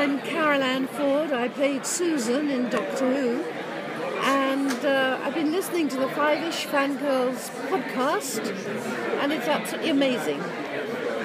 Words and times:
I'm 0.00 0.18
Carole 0.20 0.62
Ann 0.62 0.86
Ford. 0.86 1.30
I 1.30 1.48
played 1.50 1.84
Susan 1.84 2.48
in 2.48 2.70
Doctor 2.70 3.14
Who. 3.14 3.42
And 4.22 4.82
uh, 4.82 5.20
I've 5.22 5.34
been 5.34 5.52
listening 5.52 5.88
to 5.88 5.98
the 5.98 6.08
Five 6.08 6.42
Ish 6.42 6.64
Fangirls 6.68 7.50
podcast, 7.68 8.48
and 9.20 9.30
it's 9.30 9.46
absolutely 9.46 9.90
amazing. 9.90 10.42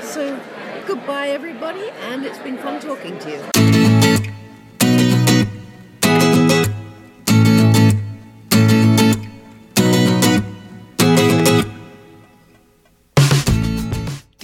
So, 0.02 0.38
goodbye, 0.86 1.30
everybody, 1.30 1.90
and 2.10 2.26
it's 2.26 2.40
been 2.40 2.58
fun 2.58 2.82
talking 2.82 3.18
to 3.20 3.32
you. 3.32 3.85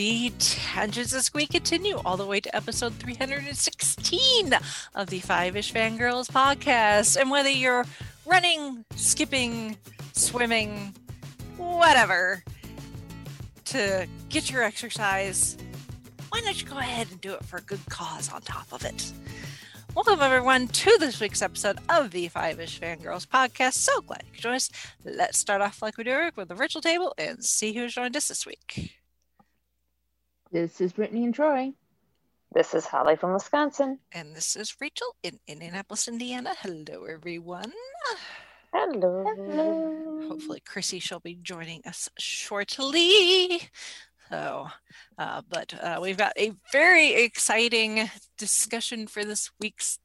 The 0.02 0.34
tangents 0.40 1.14
as 1.14 1.32
we 1.32 1.46
continue 1.46 2.02
all 2.04 2.18
the 2.18 2.26
way 2.26 2.40
to 2.40 2.56
episode 2.56 2.96
316 2.96 4.52
of 4.96 5.08
the 5.12 5.20
Five 5.20 5.56
Ish 5.56 5.72
Fangirls 5.72 6.26
podcast. 6.26 7.22
And 7.22 7.30
whether 7.30 7.52
you're 7.52 7.86
running, 8.26 8.84
skipping, 8.96 9.78
swimming, 10.14 10.96
whatever, 11.56 12.44
to 13.66 14.08
get 14.30 14.50
your 14.50 14.64
exercise, 14.64 15.56
why 16.30 16.42
don't 16.42 16.60
you 16.60 16.68
go 16.68 16.80
ahead 16.80 17.06
and 17.12 17.22
do 17.22 17.34
it 17.34 17.46
for 17.46 17.58
a 17.58 17.62
good 17.62 17.86
cause 17.88 18.34
on 18.34 18.42
top 18.42 18.74
of 18.74 18.84
it? 18.84 19.14
Welcome, 19.94 20.20
everyone, 20.20 20.68
to 20.70 20.98
this 21.00 21.20
week's 21.20 21.44
episode 21.44 21.78
of 21.90 22.10
the 22.10 22.28
Five 22.30 22.60
Ish 22.60 22.80
Fangirls 22.80 23.28
podcast. 23.28 23.74
So 23.74 24.02
glad 24.02 24.24
you 24.26 24.32
could 24.34 24.42
join 24.42 24.56
us. 24.56 24.72
Let's 25.06 25.38
start 25.38 25.62
off 25.62 25.84
like 25.84 26.00
we 26.00 26.06
do 26.06 26.32
with 26.36 26.48
the 26.48 26.56
virtual 26.56 26.82
table 26.82 27.14
and 27.20 27.46
see 27.46 27.74
who's 27.74 27.94
joined 27.94 28.18
us 28.18 28.30
this 28.30 28.48
week. 28.48 28.98
This 30.52 30.82
is 30.82 30.92
Brittany 30.92 31.24
and 31.24 31.34
Troy. 31.34 31.72
This 32.54 32.74
is 32.74 32.86
Holly 32.86 33.16
from 33.16 33.32
Wisconsin. 33.32 34.00
And 34.12 34.36
this 34.36 34.58
is 34.58 34.76
Rachel 34.82 35.16
in 35.24 35.40
Indianapolis, 35.48 36.10
Indiana. 36.10 36.52
Hello, 36.60 37.06
everyone. 37.06 37.72
Hello. 38.74 39.24
Hello. 39.26 40.28
Hopefully, 40.28 40.62
Chrissy 40.66 41.00
shall 41.00 41.22
be 41.22 41.36
joining 41.42 41.80
us 41.86 42.10
shortly. 42.18 43.62
So, 44.30 44.68
uh, 45.18 45.42
but 45.48 45.74
uh, 45.82 46.00
we've 46.02 46.18
got 46.18 46.34
a 46.38 46.52
very 46.74 47.14
exciting 47.14 48.10
discussion 48.38 49.08
for 49.08 49.24
this 49.24 49.52
week's 49.58 50.00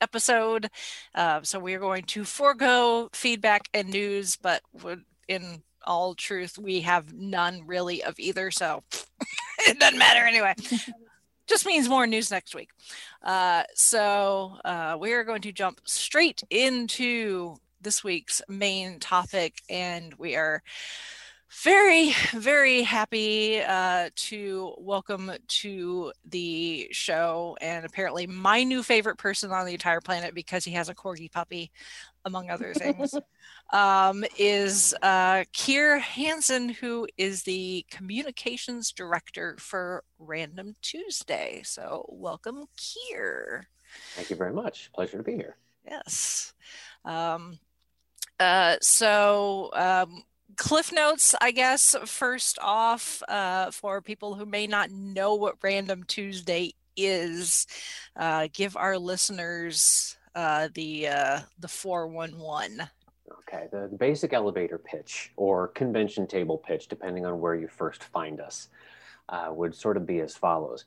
episode. 0.00 0.70
Uh, 1.14 1.40
so, 1.42 1.58
we 1.58 1.74
are 1.74 1.80
going 1.80 2.04
to 2.04 2.24
forego 2.24 3.10
feedback 3.12 3.68
and 3.74 3.90
news, 3.90 4.36
but 4.36 4.62
in 5.28 5.62
all 5.84 6.14
truth, 6.14 6.56
we 6.56 6.80
have 6.80 7.12
none 7.12 7.66
really 7.66 8.02
of 8.02 8.18
either. 8.18 8.50
So, 8.50 8.84
it 9.68 9.78
doesn't 9.78 9.98
matter 9.98 10.24
anyway. 10.24 10.54
Just 11.46 11.66
means 11.66 11.88
more 11.88 12.06
news 12.06 12.30
next 12.30 12.54
week. 12.54 12.70
Uh, 13.22 13.64
so 13.74 14.56
uh, 14.64 14.96
we 14.98 15.12
are 15.12 15.24
going 15.24 15.42
to 15.42 15.52
jump 15.52 15.80
straight 15.84 16.42
into 16.50 17.56
this 17.80 18.04
week's 18.04 18.40
main 18.48 19.00
topic, 19.00 19.60
and 19.68 20.14
we 20.14 20.36
are 20.36 20.62
very, 21.62 22.14
very 22.32 22.82
happy 22.82 23.60
uh, 23.60 24.08
to 24.14 24.72
welcome 24.78 25.32
to 25.48 26.12
the 26.24 26.88
show, 26.92 27.56
and 27.60 27.84
apparently 27.84 28.26
my 28.26 28.62
new 28.62 28.82
favorite 28.82 29.18
person 29.18 29.50
on 29.50 29.66
the 29.66 29.74
entire 29.74 30.00
planet 30.00 30.34
because 30.34 30.64
he 30.64 30.70
has 30.70 30.88
a 30.88 30.94
corgi 30.94 31.30
puppy, 31.30 31.70
among 32.24 32.50
other 32.50 32.74
things 32.74 33.14
um, 33.72 34.24
is 34.38 34.94
uh, 35.02 35.44
Kier 35.52 36.00
Hansen, 36.00 36.68
who 36.68 37.06
is 37.16 37.42
the 37.42 37.84
communications 37.90 38.92
director 38.92 39.56
for 39.58 40.04
Random 40.18 40.74
Tuesday. 40.82 41.62
So, 41.64 42.06
welcome, 42.08 42.66
Kier. 42.78 43.64
Thank 44.14 44.30
you 44.30 44.36
very 44.36 44.52
much. 44.52 44.90
Pleasure 44.94 45.18
to 45.18 45.22
be 45.22 45.32
here. 45.32 45.56
Yes. 45.86 46.54
Um, 47.04 47.58
uh, 48.38 48.76
so, 48.80 49.70
um, 49.74 50.24
Cliff 50.56 50.92
Notes, 50.92 51.34
I 51.40 51.50
guess, 51.50 51.96
first 52.04 52.58
off, 52.60 53.22
uh, 53.28 53.70
for 53.70 54.02
people 54.02 54.34
who 54.34 54.44
may 54.44 54.66
not 54.66 54.90
know 54.90 55.34
what 55.34 55.56
Random 55.62 56.04
Tuesday 56.04 56.74
is, 56.96 57.66
uh, 58.16 58.48
give 58.52 58.76
our 58.76 58.98
listeners 58.98 60.16
uh, 60.34 60.68
the 60.74 61.08
uh, 61.08 61.40
the 61.58 61.68
411. 61.68 62.88
Okay, 63.48 63.66
the, 63.70 63.88
the 63.90 63.96
basic 63.96 64.32
elevator 64.32 64.78
pitch 64.78 65.32
or 65.36 65.68
convention 65.68 66.26
table 66.26 66.58
pitch, 66.58 66.88
depending 66.88 67.24
on 67.24 67.40
where 67.40 67.54
you 67.54 67.68
first 67.68 68.04
find 68.04 68.40
us, 68.40 68.68
uh, 69.28 69.48
would 69.50 69.74
sort 69.74 69.96
of 69.96 70.06
be 70.06 70.20
as 70.20 70.34
follows 70.34 70.84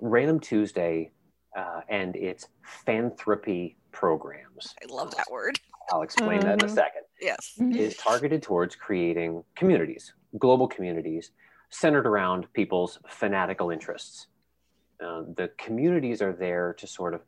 Random 0.00 0.38
Tuesday 0.38 1.10
uh, 1.56 1.80
and 1.88 2.14
its 2.16 2.48
fanthropy 2.86 3.74
programs. 3.90 4.74
I 4.82 4.92
love 4.92 5.14
that 5.16 5.26
word. 5.30 5.58
I'll 5.90 6.02
explain 6.02 6.40
mm-hmm. 6.40 6.48
that 6.48 6.62
in 6.62 6.68
a 6.68 6.72
Mhm. 6.72 6.74
second. 6.74 7.02
Yes. 7.20 7.54
Is 7.58 7.96
targeted 7.96 8.42
towards 8.42 8.74
creating 8.74 9.44
communities, 9.54 10.12
global 10.38 10.66
communities, 10.66 11.30
centered 11.70 12.06
around 12.06 12.52
people's 12.52 12.98
fanatical 13.08 13.70
interests. 13.70 14.26
Uh, 15.00 15.22
the 15.36 15.50
communities 15.58 16.22
are 16.22 16.32
there 16.32 16.74
to 16.74 16.86
sort 16.86 17.14
of 17.14 17.22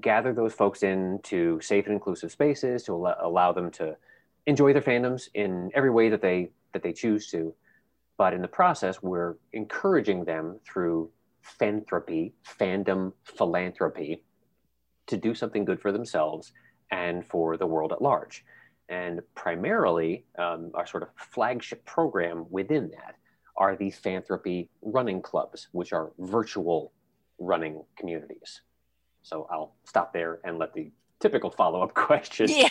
gather 0.00 0.32
those 0.32 0.52
folks 0.52 0.82
into 0.82 1.60
safe 1.60 1.86
and 1.86 1.94
inclusive 1.94 2.30
spaces 2.30 2.82
to 2.84 2.92
al- 2.92 3.16
allow 3.20 3.52
them 3.52 3.70
to 3.70 3.96
enjoy 4.46 4.72
their 4.72 4.82
fandoms 4.82 5.28
in 5.34 5.70
every 5.74 5.90
way 5.90 6.08
that 6.08 6.22
they 6.22 6.50
that 6.72 6.82
they 6.82 6.92
choose 6.92 7.30
to. 7.30 7.54
But 8.16 8.34
in 8.34 8.42
the 8.42 8.48
process 8.48 9.02
we're 9.02 9.36
encouraging 9.52 10.24
them 10.24 10.60
through 10.64 11.10
fanthropy 11.60 12.32
fandom 12.60 13.12
philanthropy 13.24 14.22
to 15.06 15.16
do 15.16 15.34
something 15.34 15.64
good 15.64 15.80
for 15.80 15.92
themselves 15.92 16.52
and 16.90 17.24
for 17.24 17.56
the 17.56 17.66
world 17.66 17.92
at 17.92 18.02
large. 18.02 18.44
And 18.90 19.20
primarily 19.34 20.24
um, 20.38 20.70
our 20.74 20.86
sort 20.86 21.02
of 21.02 21.10
flagship 21.16 21.84
program 21.84 22.46
within 22.50 22.90
that 22.90 23.16
are 23.56 23.76
the 23.76 23.90
fanthropy 23.90 24.68
running 24.82 25.22
clubs 25.22 25.68
which 25.72 25.92
are 25.92 26.12
virtual 26.18 26.92
running 27.38 27.82
communities 27.96 28.62
so 29.28 29.46
I'll 29.50 29.74
stop 29.84 30.12
there 30.12 30.40
and 30.44 30.58
let 30.58 30.72
the 30.72 30.90
typical 31.20 31.50
follow 31.50 31.82
up 31.82 31.94
question 31.94 32.48
Yeah. 32.48 32.68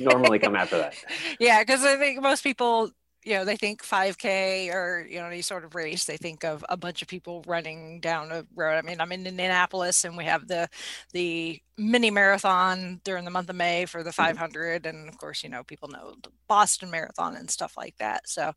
normally 0.00 0.38
come 0.38 0.56
after 0.56 0.78
that. 0.78 0.94
yeah, 1.40 1.60
because 1.60 1.84
I 1.84 1.96
think 1.96 2.22
most 2.22 2.42
people, 2.42 2.90
you 3.24 3.34
know, 3.34 3.44
they 3.44 3.56
think 3.56 3.82
5K 3.82 4.72
or, 4.72 5.06
you 5.08 5.18
know, 5.18 5.26
any 5.26 5.42
sort 5.42 5.64
of 5.64 5.74
race, 5.74 6.06
they 6.06 6.16
think 6.16 6.44
of 6.44 6.64
a 6.68 6.76
bunch 6.76 7.02
of 7.02 7.08
people 7.08 7.44
running 7.46 8.00
down 8.00 8.32
a 8.32 8.46
road. 8.54 8.78
I 8.78 8.82
mean, 8.82 9.00
I'm 9.00 9.12
in 9.12 9.26
Indianapolis 9.26 10.04
and 10.04 10.16
we 10.16 10.24
have 10.24 10.48
the 10.48 10.68
the 11.12 11.60
mini 11.76 12.10
marathon 12.10 13.00
during 13.04 13.24
the 13.24 13.30
month 13.30 13.50
of 13.50 13.56
May 13.56 13.84
for 13.84 14.02
the 14.02 14.10
mm-hmm. 14.10 14.36
500. 14.38 14.86
And 14.86 15.08
of 15.08 15.18
course, 15.18 15.42
you 15.42 15.50
know, 15.50 15.62
people 15.62 15.88
know 15.88 16.14
the 16.22 16.30
Boston 16.46 16.90
Marathon 16.90 17.36
and 17.36 17.50
stuff 17.50 17.76
like 17.76 17.96
that. 17.98 18.28
So, 18.28 18.54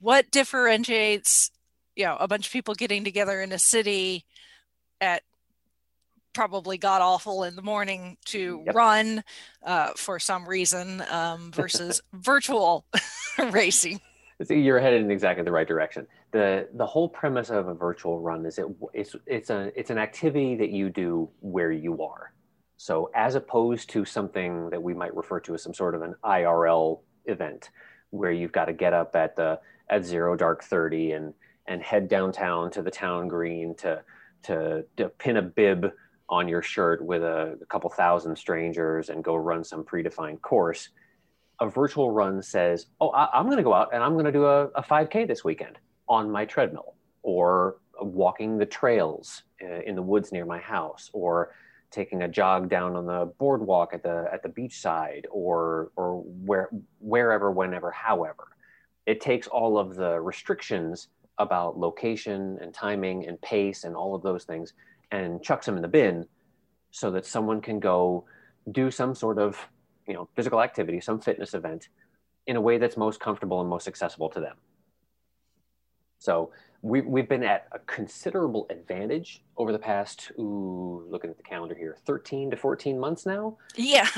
what 0.00 0.30
differentiates, 0.30 1.50
you 1.96 2.04
know, 2.04 2.16
a 2.18 2.28
bunch 2.28 2.46
of 2.46 2.52
people 2.52 2.74
getting 2.74 3.04
together 3.04 3.42
in 3.42 3.52
a 3.52 3.58
city 3.58 4.24
at 5.00 5.22
probably 6.34 6.76
god 6.78 7.00
awful 7.02 7.44
in 7.44 7.56
the 7.56 7.62
morning 7.62 8.16
to 8.26 8.62
Yep. 8.66 8.74
run 8.74 9.24
uh, 9.64 9.90
for 9.96 10.18
some 10.18 10.48
reason 10.48 11.02
um, 11.10 11.50
versus 11.52 12.02
virtual 12.12 12.84
racing. 13.50 14.00
So 14.42 14.54
you're 14.54 14.80
headed 14.80 15.02
in 15.02 15.10
exactly 15.10 15.44
the 15.44 15.52
right 15.52 15.66
direction. 15.66 16.06
the 16.32 16.68
The 16.74 16.86
whole 16.86 17.08
premise 17.08 17.50
of 17.50 17.68
a 17.68 17.74
virtual 17.74 18.20
run 18.20 18.44
is 18.46 18.58
it 18.58 18.66
it's 18.92 19.14
it's 19.26 19.50
a 19.50 19.72
it's 19.78 19.90
an 19.90 19.98
activity 19.98 20.56
that 20.56 20.70
you 20.70 20.90
do 20.90 21.30
where 21.40 21.70
you 21.72 22.02
are. 22.02 22.32
So 22.76 23.10
as 23.14 23.36
opposed 23.36 23.90
to 23.90 24.04
something 24.04 24.70
that 24.70 24.82
we 24.82 24.92
might 24.92 25.14
refer 25.14 25.40
to 25.40 25.54
as 25.54 25.62
some 25.62 25.72
sort 25.72 25.94
of 25.94 26.02
an 26.02 26.14
IRL 26.24 27.00
event, 27.26 27.70
where 28.10 28.32
you've 28.32 28.52
got 28.52 28.64
to 28.66 28.72
get 28.72 28.92
up 28.92 29.14
at 29.14 29.36
the 29.36 29.60
at 29.88 30.04
zero 30.04 30.34
dark 30.36 30.64
thirty 30.64 31.12
and 31.12 31.32
and 31.66 31.80
head 31.82 32.08
downtown 32.08 32.70
to 32.72 32.82
the 32.82 32.90
town 32.90 33.28
green 33.28 33.74
to 33.76 34.02
to, 34.42 34.84
to 34.98 35.08
pin 35.08 35.36
a 35.38 35.42
bib 35.42 35.90
on 36.28 36.48
your 36.48 36.62
shirt 36.62 37.04
with 37.04 37.22
a, 37.22 37.58
a 37.60 37.66
couple 37.66 37.90
thousand 37.90 38.36
strangers 38.36 39.10
and 39.10 39.22
go 39.22 39.36
run 39.36 39.62
some 39.64 39.84
predefined 39.84 40.40
course. 40.40 40.88
A 41.60 41.68
virtual 41.68 42.10
run 42.10 42.42
says, 42.42 42.86
"Oh, 43.00 43.10
I, 43.10 43.38
am 43.38 43.46
going 43.46 43.58
to 43.58 43.62
go 43.62 43.74
out 43.74 43.90
and 43.92 44.02
I'm 44.02 44.14
going 44.14 44.24
to 44.24 44.32
do 44.32 44.44
a, 44.44 44.66
a 44.68 44.82
5K 44.82 45.28
this 45.28 45.44
weekend 45.44 45.78
on 46.08 46.30
my 46.30 46.44
treadmill, 46.44 46.94
or 47.22 47.76
walking 48.00 48.58
the 48.58 48.66
trails 48.66 49.42
uh, 49.62 49.80
in 49.82 49.94
the 49.94 50.02
woods 50.02 50.32
near 50.32 50.44
my 50.44 50.58
house, 50.58 51.10
or 51.12 51.54
taking 51.90 52.22
a 52.22 52.28
jog 52.28 52.68
down 52.68 52.96
on 52.96 53.06
the 53.06 53.32
boardwalk 53.38 53.94
at 53.94 54.02
the 54.02 54.28
at 54.32 54.42
the 54.42 54.48
beach 54.48 54.80
side, 54.80 55.26
or 55.30 55.92
or 55.96 56.22
where 56.22 56.70
wherever, 56.98 57.50
whenever, 57.50 57.90
however." 57.90 58.48
It 59.06 59.20
takes 59.20 59.46
all 59.46 59.76
of 59.76 59.96
the 59.96 60.18
restrictions 60.18 61.08
about 61.38 61.78
location 61.78 62.58
and 62.62 62.72
timing 62.72 63.26
and 63.26 63.40
pace 63.42 63.84
and 63.84 63.94
all 63.94 64.14
of 64.14 64.22
those 64.22 64.44
things 64.44 64.72
and 65.14 65.42
chucks 65.42 65.66
them 65.66 65.76
in 65.76 65.82
the 65.82 65.88
bin 65.88 66.26
so 66.90 67.10
that 67.10 67.24
someone 67.26 67.60
can 67.60 67.78
go 67.78 68.24
do 68.70 68.90
some 68.90 69.14
sort 69.14 69.38
of 69.38 69.68
you 70.06 70.14
know 70.14 70.28
physical 70.34 70.60
activity 70.60 71.00
some 71.00 71.20
fitness 71.20 71.54
event 71.54 71.88
in 72.46 72.56
a 72.56 72.60
way 72.60 72.78
that's 72.78 72.96
most 72.96 73.20
comfortable 73.20 73.60
and 73.60 73.68
most 73.68 73.88
accessible 73.88 74.28
to 74.28 74.40
them 74.40 74.56
so 76.18 76.50
we, 76.80 77.00
we've 77.02 77.28
been 77.28 77.42
at 77.42 77.66
a 77.72 77.78
considerable 77.80 78.66
advantage 78.68 79.42
over 79.56 79.72
the 79.72 79.78
past, 79.78 80.32
ooh, 80.38 81.06
looking 81.08 81.30
at 81.30 81.36
the 81.38 81.42
calendar 81.42 81.74
here, 81.74 81.96
13 82.06 82.50
to 82.50 82.56
14 82.56 82.98
months 82.98 83.24
now. 83.24 83.56
Yeah, 83.74 84.08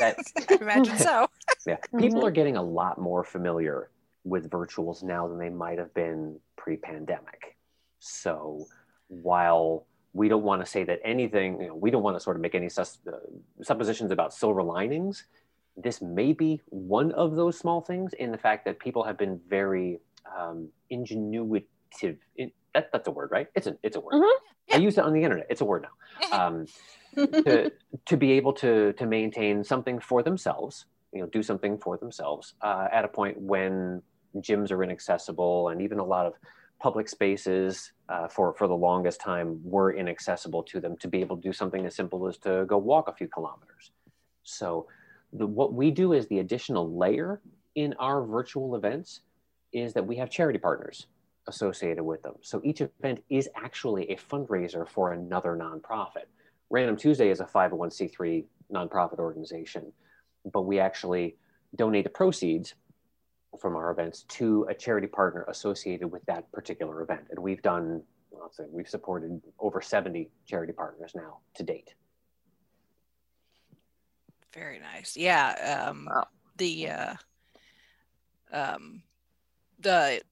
That 0.00 0.16
I 0.50 0.54
imagine 0.60 0.98
so. 0.98 1.28
yeah, 1.66 1.76
people 1.98 2.18
mm-hmm. 2.18 2.26
are 2.26 2.30
getting 2.32 2.56
a 2.56 2.62
lot 2.62 3.00
more 3.00 3.22
familiar 3.22 3.90
with 4.24 4.50
virtuals 4.50 5.04
now 5.04 5.28
than 5.28 5.38
they 5.38 5.50
might 5.50 5.78
have 5.78 5.94
been 5.94 6.38
pre-pandemic. 6.56 7.56
So 8.00 8.66
while 9.08 9.86
we 10.16 10.28
don't 10.28 10.42
want 10.42 10.64
to 10.64 10.66
say 10.66 10.82
that 10.84 10.98
anything, 11.04 11.60
you 11.60 11.68
know, 11.68 11.74
we 11.74 11.90
don't 11.90 12.02
want 12.02 12.16
to 12.16 12.20
sort 12.20 12.36
of 12.36 12.42
make 12.42 12.54
any 12.54 12.70
sus- 12.70 12.98
uh, 13.06 13.16
suppositions 13.62 14.10
about 14.10 14.32
silver 14.32 14.62
linings. 14.62 15.24
This 15.76 16.00
may 16.00 16.32
be 16.32 16.62
one 16.70 17.12
of 17.12 17.36
those 17.36 17.58
small 17.58 17.82
things 17.82 18.14
in 18.14 18.32
the 18.32 18.38
fact 18.38 18.64
that 18.64 18.78
people 18.78 19.04
have 19.04 19.18
been 19.18 19.38
very 19.48 20.00
um, 20.38 20.68
ingenuitive. 20.90 22.16
In, 22.36 22.50
that, 22.72 22.90
that's 22.92 23.08
a 23.08 23.10
word, 23.10 23.30
right? 23.30 23.48
It's 23.54 23.66
a 23.66 23.76
it's 23.82 23.96
a 23.96 24.00
word. 24.00 24.14
Mhm. 24.14 24.36
I 24.72 24.76
use 24.78 24.96
it 24.98 25.04
on 25.04 25.12
the 25.12 25.22
internet. 25.22 25.46
It's 25.50 25.60
a 25.60 25.64
word 25.64 25.82
now. 25.82 25.94
Um, 26.32 26.66
to, 27.14 27.70
to 28.06 28.16
be 28.16 28.32
able 28.32 28.52
to 28.54 28.92
to 28.94 29.06
maintain 29.06 29.64
something 29.64 29.98
for 30.00 30.22
themselves, 30.22 30.86
you 31.12 31.20
know, 31.20 31.26
do 31.26 31.42
something 31.42 31.78
for 31.78 31.98
themselves 31.98 32.54
uh, 32.62 32.88
at 32.90 33.04
a 33.04 33.08
point 33.08 33.38
when 33.38 34.02
gyms 34.36 34.70
are 34.70 34.82
inaccessible 34.82 35.68
and 35.70 35.80
even 35.80 35.98
a 35.98 36.04
lot 36.04 36.26
of 36.26 36.34
public 36.78 37.08
spaces 37.08 37.92
uh, 38.08 38.28
for 38.28 38.54
for 38.54 38.68
the 38.68 38.74
longest 38.74 39.20
time 39.20 39.60
were 39.64 39.94
inaccessible 39.94 40.62
to 40.62 40.80
them 40.80 40.96
to 40.98 41.08
be 41.08 41.20
able 41.20 41.36
to 41.36 41.42
do 41.42 41.52
something 41.52 41.86
as 41.86 41.94
simple 41.94 42.28
as 42.28 42.36
to 42.38 42.64
go 42.66 42.76
walk 42.78 43.08
a 43.08 43.12
few 43.12 43.28
kilometers. 43.28 43.92
So 44.42 44.86
the, 45.32 45.46
what 45.46 45.72
we 45.72 45.90
do 45.90 46.12
is 46.12 46.26
the 46.26 46.38
additional 46.38 46.96
layer 46.96 47.40
in 47.74 47.94
our 47.98 48.24
virtual 48.24 48.76
events 48.76 49.20
is 49.72 49.92
that 49.94 50.06
we 50.06 50.16
have 50.16 50.30
charity 50.30 50.58
partners 50.58 51.06
associated 51.48 52.02
with 52.02 52.22
them. 52.22 52.34
So 52.42 52.60
each 52.64 52.80
event 52.80 53.22
is 53.30 53.48
actually 53.56 54.10
a 54.10 54.16
fundraiser 54.16 54.88
for 54.88 55.12
another 55.12 55.56
nonprofit. 55.56 56.26
Random 56.70 56.96
Tuesday 56.96 57.30
is 57.30 57.40
a 57.40 57.44
501c3 57.44 58.44
nonprofit 58.72 59.18
organization, 59.18 59.92
but 60.52 60.62
we 60.62 60.78
actually 60.78 61.36
donate 61.76 62.04
the 62.04 62.10
proceeds 62.10 62.74
from 63.56 63.76
our 63.76 63.90
events 63.90 64.24
to 64.28 64.66
a 64.68 64.74
charity 64.74 65.06
partner 65.06 65.44
associated 65.48 66.10
with 66.10 66.24
that 66.26 66.50
particular 66.52 67.02
event. 67.02 67.22
And 67.30 67.38
we've 67.38 67.62
done, 67.62 68.02
I'll 68.40 68.52
say, 68.52 68.64
we've 68.70 68.88
supported 68.88 69.40
over 69.58 69.80
70 69.80 70.30
charity 70.46 70.72
partners 70.72 71.12
now 71.14 71.38
to 71.54 71.62
date. 71.62 71.94
Very 74.54 74.78
nice. 74.78 75.16
Yeah. 75.16 75.86
Um, 75.88 76.08
Wow. 76.10 76.26
The 76.58 76.88
uh, 76.88 77.14
um, 78.50 79.02
the 79.78 80.22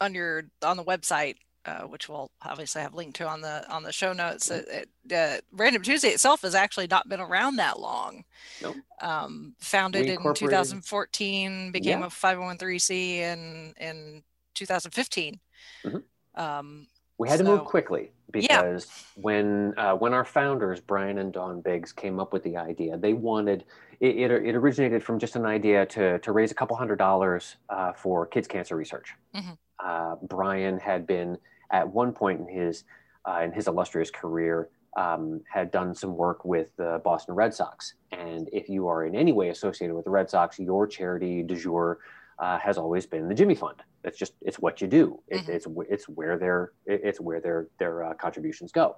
on 0.00 0.14
your 0.14 0.44
on 0.62 0.78
the 0.78 0.84
website, 0.84 1.36
uh, 1.66 1.82
which 1.82 2.08
we'll 2.08 2.30
obviously 2.42 2.80
have 2.82 2.94
linked 2.94 3.16
to 3.16 3.26
on 3.28 3.40
the 3.40 3.68
on 3.70 3.82
the 3.82 3.92
show 3.92 4.12
notes. 4.12 4.50
It, 4.50 4.88
uh, 5.12 5.38
Random 5.52 5.82
Tuesday 5.82 6.08
itself 6.08 6.42
has 6.42 6.54
actually 6.54 6.86
not 6.86 7.08
been 7.08 7.20
around 7.20 7.56
that 7.56 7.78
long. 7.80 8.24
Nope. 8.62 8.76
Um, 9.00 9.54
founded 9.60 10.06
in 10.06 10.18
2014, 10.34 11.72
became 11.72 12.00
Yeah. 12.00 12.06
a 12.06 12.10
501c 12.10 13.18
in 13.18 13.74
in 13.78 14.22
2015. 14.54 15.40
Mhm. 15.84 16.02
Um, 16.34 16.86
We 17.18 17.28
had 17.28 17.38
to 17.38 17.44
move 17.44 17.60
So- 17.60 17.64
quickly 17.64 18.12
Yeah. 18.32 18.62
because 18.62 18.86
when 19.16 19.74
uh, 19.76 19.94
when 19.96 20.14
our 20.14 20.24
founders 20.24 20.80
Brian 20.80 21.18
and 21.18 21.32
Dawn 21.32 21.60
Biggs 21.60 21.92
came 21.92 22.20
up 22.20 22.32
with 22.32 22.44
the 22.44 22.56
idea, 22.56 22.96
they 22.96 23.12
wanted 23.12 23.64
it. 24.00 24.16
It, 24.16 24.30
it 24.30 24.54
originated 24.54 25.02
from 25.02 25.18
just 25.18 25.34
an 25.34 25.44
idea 25.44 25.84
to 25.86 26.18
to 26.20 26.32
raise 26.32 26.52
a 26.52 26.54
couple 26.54 26.76
hundred 26.76 26.98
dollars 26.98 27.56
uh, 27.68 27.92
for 27.92 28.26
kids 28.26 28.46
cancer 28.46 28.76
research. 28.76 29.14
Mhm. 29.34 29.58
Uh, 29.80 30.16
Brian 30.22 30.78
had 30.78 31.06
been 31.06 31.38
at 31.70 31.88
one 31.88 32.12
point 32.12 32.40
in 32.40 32.48
his 32.48 32.84
uh, 33.28 33.40
in 33.42 33.52
his 33.52 33.66
illustrious 33.68 34.10
career 34.10 34.68
um, 34.96 35.40
had 35.52 35.70
done 35.70 35.94
some 35.94 36.16
work 36.16 36.44
with 36.44 36.74
the 36.76 37.00
Boston 37.04 37.34
Red 37.34 37.52
Sox, 37.54 37.94
and 38.12 38.48
if 38.52 38.68
you 38.68 38.88
are 38.88 39.04
in 39.04 39.14
any 39.14 39.32
way 39.32 39.50
associated 39.50 39.94
with 39.94 40.04
the 40.04 40.10
Red 40.10 40.28
Sox, 40.30 40.58
your 40.58 40.86
charity 40.86 41.42
du 41.42 41.54
jour 41.56 41.98
uh, 42.38 42.58
has 42.58 42.78
always 42.78 43.06
been 43.06 43.28
the 43.28 43.34
Jimmy 43.34 43.54
Fund. 43.54 43.82
It's 44.04 44.18
just 44.18 44.32
it's 44.40 44.58
what 44.58 44.80
you 44.80 44.86
do. 44.88 45.20
It, 45.28 45.42
Mhm. 45.42 45.48
It's 45.50 45.66
it's 45.90 46.08
where 46.08 46.38
their 46.38 46.72
it's 46.86 47.20
where 47.20 47.40
their 47.40 47.68
their 47.78 48.04
uh, 48.04 48.14
contributions 48.14 48.72
go. 48.72 48.96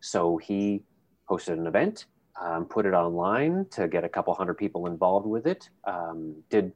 So 0.00 0.36
he 0.36 0.82
hosted 1.28 1.54
an 1.54 1.66
event, 1.66 2.06
um, 2.40 2.66
put 2.66 2.86
it 2.86 2.94
online 2.94 3.66
to 3.72 3.88
get 3.88 4.04
a 4.04 4.08
couple 4.08 4.32
hundred 4.34 4.54
people 4.54 4.86
involved 4.86 5.26
with 5.26 5.46
it. 5.46 5.68
Um, 5.84 6.36
did 6.50 6.72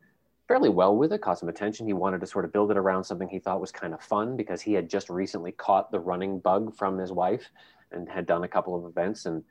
fairly 0.50 0.68
well 0.68 0.96
with 0.96 1.12
it, 1.12 1.20
caught 1.20 1.38
some 1.38 1.48
attention. 1.48 1.86
He 1.86 1.92
wanted 1.92 2.20
to 2.22 2.26
sort 2.26 2.44
of 2.44 2.52
build 2.52 2.72
it 2.72 2.76
around 2.76 3.04
something 3.04 3.28
he 3.28 3.38
thought 3.38 3.60
was 3.60 3.70
kind 3.70 3.94
of 3.94 4.02
fun 4.02 4.36
because 4.36 4.60
he 4.60 4.72
had 4.72 4.90
just 4.90 5.08
recently 5.08 5.52
caught 5.52 5.92
the 5.92 6.00
running 6.00 6.40
bug 6.40 6.74
from 6.74 6.98
his 6.98 7.12
wife 7.12 7.48
and 7.92 8.08
had 8.08 8.26
done 8.26 8.42
a 8.42 8.48
couple 8.48 8.74
of 8.74 8.84
events 8.84 9.26
and 9.26 9.44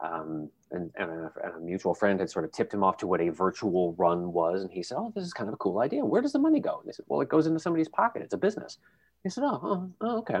um, 0.00 0.48
and, 0.70 0.90
and, 0.96 1.10
a, 1.10 1.32
and 1.44 1.54
a 1.56 1.60
mutual 1.60 1.92
friend 1.92 2.18
had 2.18 2.30
sort 2.30 2.46
of 2.46 2.52
tipped 2.52 2.72
him 2.72 2.82
off 2.82 2.96
to 2.98 3.06
what 3.06 3.20
a 3.20 3.28
virtual 3.28 3.94
run 3.98 4.32
was. 4.32 4.62
And 4.62 4.72
he 4.72 4.82
said, 4.82 4.96
Oh, 4.96 5.12
this 5.14 5.24
is 5.24 5.34
kind 5.34 5.48
of 5.48 5.54
a 5.54 5.58
cool 5.58 5.80
idea. 5.80 6.02
Where 6.02 6.22
does 6.22 6.32
the 6.32 6.38
money 6.38 6.60
go? 6.60 6.78
And 6.78 6.88
they 6.88 6.92
said, 6.92 7.04
Well, 7.08 7.20
it 7.20 7.28
goes 7.28 7.46
into 7.46 7.60
somebody's 7.60 7.88
pocket. 7.88 8.22
It's 8.22 8.32
a 8.32 8.38
business. 8.38 8.78
He 9.24 9.28
said, 9.28 9.44
Oh, 9.44 9.60
oh, 9.62 9.90
oh, 10.00 10.18
okay. 10.20 10.40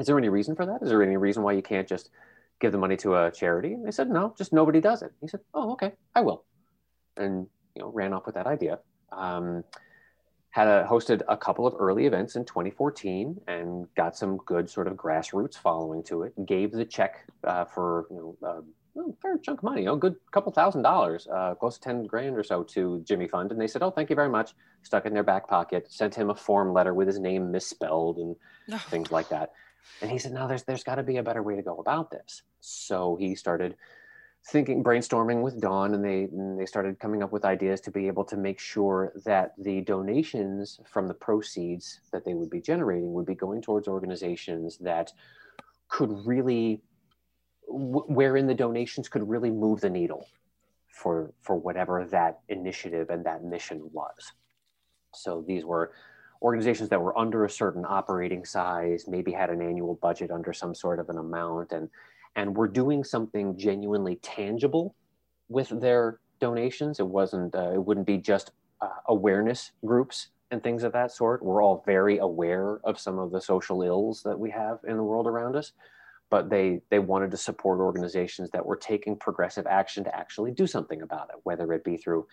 Is 0.00 0.08
there 0.08 0.18
any 0.18 0.28
reason 0.28 0.56
for 0.56 0.66
that? 0.66 0.82
Is 0.82 0.88
there 0.88 1.04
any 1.04 1.16
reason 1.16 1.44
why 1.44 1.52
you 1.52 1.62
can't 1.62 1.86
just 1.86 2.10
give 2.58 2.72
the 2.72 2.78
money 2.78 2.96
to 2.96 3.14
a 3.14 3.30
charity? 3.30 3.74
And 3.74 3.86
they 3.86 3.92
said, 3.92 4.10
No, 4.10 4.34
just 4.36 4.52
nobody 4.52 4.80
does 4.80 5.02
it. 5.02 5.12
He 5.20 5.28
said, 5.28 5.40
Oh, 5.54 5.72
okay, 5.74 5.92
I 6.16 6.22
will. 6.22 6.44
And, 7.16 7.46
you 7.76 7.82
know, 7.82 7.92
ran 7.92 8.12
off 8.12 8.26
with 8.26 8.34
that 8.34 8.48
idea. 8.48 8.80
Um, 9.12 9.64
had 10.50 10.66
a, 10.66 10.84
hosted 10.84 11.22
a 11.28 11.36
couple 11.36 11.64
of 11.64 11.74
early 11.78 12.06
events 12.06 12.34
in 12.34 12.44
2014 12.44 13.40
and 13.46 13.86
got 13.94 14.16
some 14.16 14.36
good 14.38 14.68
sort 14.68 14.88
of 14.88 14.94
grassroots 14.94 15.56
following 15.56 16.02
to 16.02 16.24
it. 16.24 16.34
Gave 16.44 16.72
the 16.72 16.84
check 16.84 17.24
uh, 17.44 17.64
for 17.64 18.06
you 18.10 18.16
know 18.16 18.48
uh, 18.48 18.60
well, 18.94 19.16
fair 19.22 19.38
chunk 19.38 19.60
of 19.60 19.64
money, 19.64 19.82
you 19.82 19.86
know, 19.86 19.96
good 19.96 20.16
couple 20.30 20.52
thousand 20.52 20.82
dollars, 20.82 21.28
uh, 21.32 21.54
close 21.54 21.74
to 21.74 21.80
10 21.80 22.06
grand 22.06 22.36
or 22.36 22.42
so 22.42 22.62
to 22.64 23.00
Jimmy 23.06 23.28
Fund. 23.28 23.52
And 23.52 23.60
they 23.60 23.66
said, 23.66 23.82
oh, 23.82 23.90
thank 23.90 24.10
you 24.10 24.16
very 24.16 24.28
much. 24.28 24.52
Stuck 24.82 25.06
in 25.06 25.14
their 25.14 25.22
back 25.22 25.48
pocket, 25.48 25.90
sent 25.90 26.14
him 26.14 26.30
a 26.30 26.34
form 26.34 26.72
letter 26.72 26.94
with 26.94 27.06
his 27.06 27.18
name 27.18 27.50
misspelled 27.50 28.18
and 28.18 28.36
no. 28.68 28.78
things 28.78 29.12
like 29.12 29.28
that. 29.28 29.52
And 30.02 30.10
he 30.10 30.18
said, 30.18 30.32
no, 30.32 30.48
there's, 30.48 30.64
there's 30.64 30.84
got 30.84 30.96
to 30.96 31.02
be 31.02 31.18
a 31.18 31.22
better 31.22 31.42
way 31.42 31.56
to 31.56 31.62
go 31.62 31.76
about 31.76 32.10
this. 32.10 32.42
So 32.60 33.16
he 33.16 33.34
started 33.34 33.76
thinking, 34.46 34.82
brainstorming 34.82 35.42
with 35.42 35.60
Dawn, 35.60 35.94
and 35.94 36.04
they, 36.04 36.22
and 36.24 36.58
they 36.58 36.66
started 36.66 36.98
coming 36.98 37.22
up 37.22 37.30
with 37.30 37.44
ideas 37.44 37.80
to 37.82 37.90
be 37.90 38.06
able 38.06 38.24
to 38.24 38.36
make 38.36 38.58
sure 38.58 39.12
that 39.24 39.52
the 39.58 39.82
donations 39.82 40.80
from 40.86 41.06
the 41.06 41.14
proceeds 41.14 42.00
that 42.12 42.24
they 42.24 42.34
would 42.34 42.50
be 42.50 42.60
generating 42.60 43.12
would 43.12 43.26
be 43.26 43.34
going 43.34 43.60
towards 43.60 43.86
organizations 43.86 44.78
that 44.78 45.12
could 45.88 46.10
really, 46.26 46.80
wherein 47.68 48.46
the 48.46 48.54
donations 48.54 49.08
could 49.08 49.28
really 49.28 49.50
move 49.50 49.80
the 49.80 49.90
needle 49.90 50.26
for, 50.88 51.32
for 51.42 51.56
whatever 51.56 52.04
that 52.06 52.40
initiative 52.48 53.10
and 53.10 53.24
that 53.24 53.44
mission 53.44 53.90
was. 53.92 54.32
So 55.14 55.44
these 55.46 55.64
were 55.64 55.92
organizations 56.42 56.88
that 56.88 57.00
were 57.00 57.16
under 57.18 57.44
a 57.44 57.50
certain 57.50 57.84
operating 57.86 58.44
size, 58.44 59.04
maybe 59.06 59.32
had 59.32 59.50
an 59.50 59.60
annual 59.60 59.96
budget 59.96 60.30
under 60.30 60.52
some 60.52 60.74
sort 60.74 60.98
of 60.98 61.10
an 61.10 61.18
amount, 61.18 61.72
and 61.72 61.90
and 62.36 62.56
were 62.56 62.68
doing 62.68 63.04
something 63.04 63.56
genuinely 63.58 64.16
tangible 64.16 64.94
with 65.48 65.68
their 65.80 66.20
donations. 66.40 67.00
It 67.00 67.06
wasn't. 67.06 67.54
Uh, 67.54 67.72
it 67.72 67.84
wouldn't 67.84 68.06
be 68.06 68.18
just 68.18 68.52
uh, 68.80 68.88
awareness 69.08 69.72
groups 69.84 70.28
and 70.50 70.62
things 70.62 70.82
of 70.82 70.92
that 70.92 71.12
sort. 71.12 71.42
We're 71.42 71.62
all 71.62 71.82
very 71.86 72.18
aware 72.18 72.80
of 72.84 72.98
some 72.98 73.18
of 73.18 73.30
the 73.30 73.40
social 73.40 73.82
ills 73.82 74.22
that 74.24 74.38
we 74.38 74.50
have 74.50 74.78
in 74.86 74.96
the 74.96 75.02
world 75.02 75.26
around 75.26 75.56
us, 75.56 75.72
but 76.30 76.50
they 76.50 76.80
they 76.90 76.98
wanted 76.98 77.30
to 77.32 77.36
support 77.36 77.80
organizations 77.80 78.50
that 78.50 78.64
were 78.64 78.76
taking 78.76 79.16
progressive 79.16 79.66
action 79.66 80.04
to 80.04 80.16
actually 80.16 80.52
do 80.52 80.66
something 80.66 81.02
about 81.02 81.28
it, 81.30 81.40
whether 81.44 81.72
it 81.72 81.84
be 81.84 81.96
through 81.96 82.26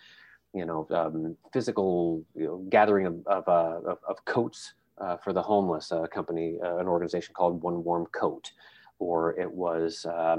you 0.54 0.64
know, 0.64 0.86
um, 0.90 1.36
physical 1.52 2.24
you 2.34 2.44
know, 2.44 2.66
gathering 2.70 3.06
of, 3.06 3.26
of, 3.26 3.48
uh, 3.48 3.90
of, 3.90 3.98
of 4.08 4.24
coats 4.24 4.74
uh, 4.98 5.16
for 5.18 5.32
the 5.32 5.42
homeless, 5.42 5.90
a 5.90 6.08
company, 6.08 6.58
uh, 6.64 6.78
an 6.78 6.88
organization 6.88 7.34
called 7.34 7.62
One 7.62 7.84
Warm 7.84 8.06
Coat, 8.06 8.50
or 8.98 9.38
it 9.38 9.50
was, 9.50 10.04
uh, 10.06 10.36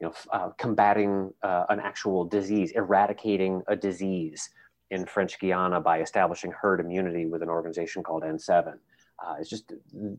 you 0.00 0.06
know, 0.06 0.14
uh, 0.32 0.50
combating 0.58 1.32
uh, 1.42 1.64
an 1.68 1.80
actual 1.80 2.24
disease, 2.24 2.72
eradicating 2.72 3.62
a 3.68 3.76
disease 3.76 4.50
in 4.90 5.06
French 5.06 5.38
Guiana 5.38 5.80
by 5.80 6.00
establishing 6.00 6.52
herd 6.52 6.80
immunity 6.80 7.26
with 7.26 7.42
an 7.42 7.48
organization 7.48 8.02
called 8.02 8.22
N7. 8.22 8.74
Uh, 9.24 9.34
it's 9.38 9.50
just 9.50 9.72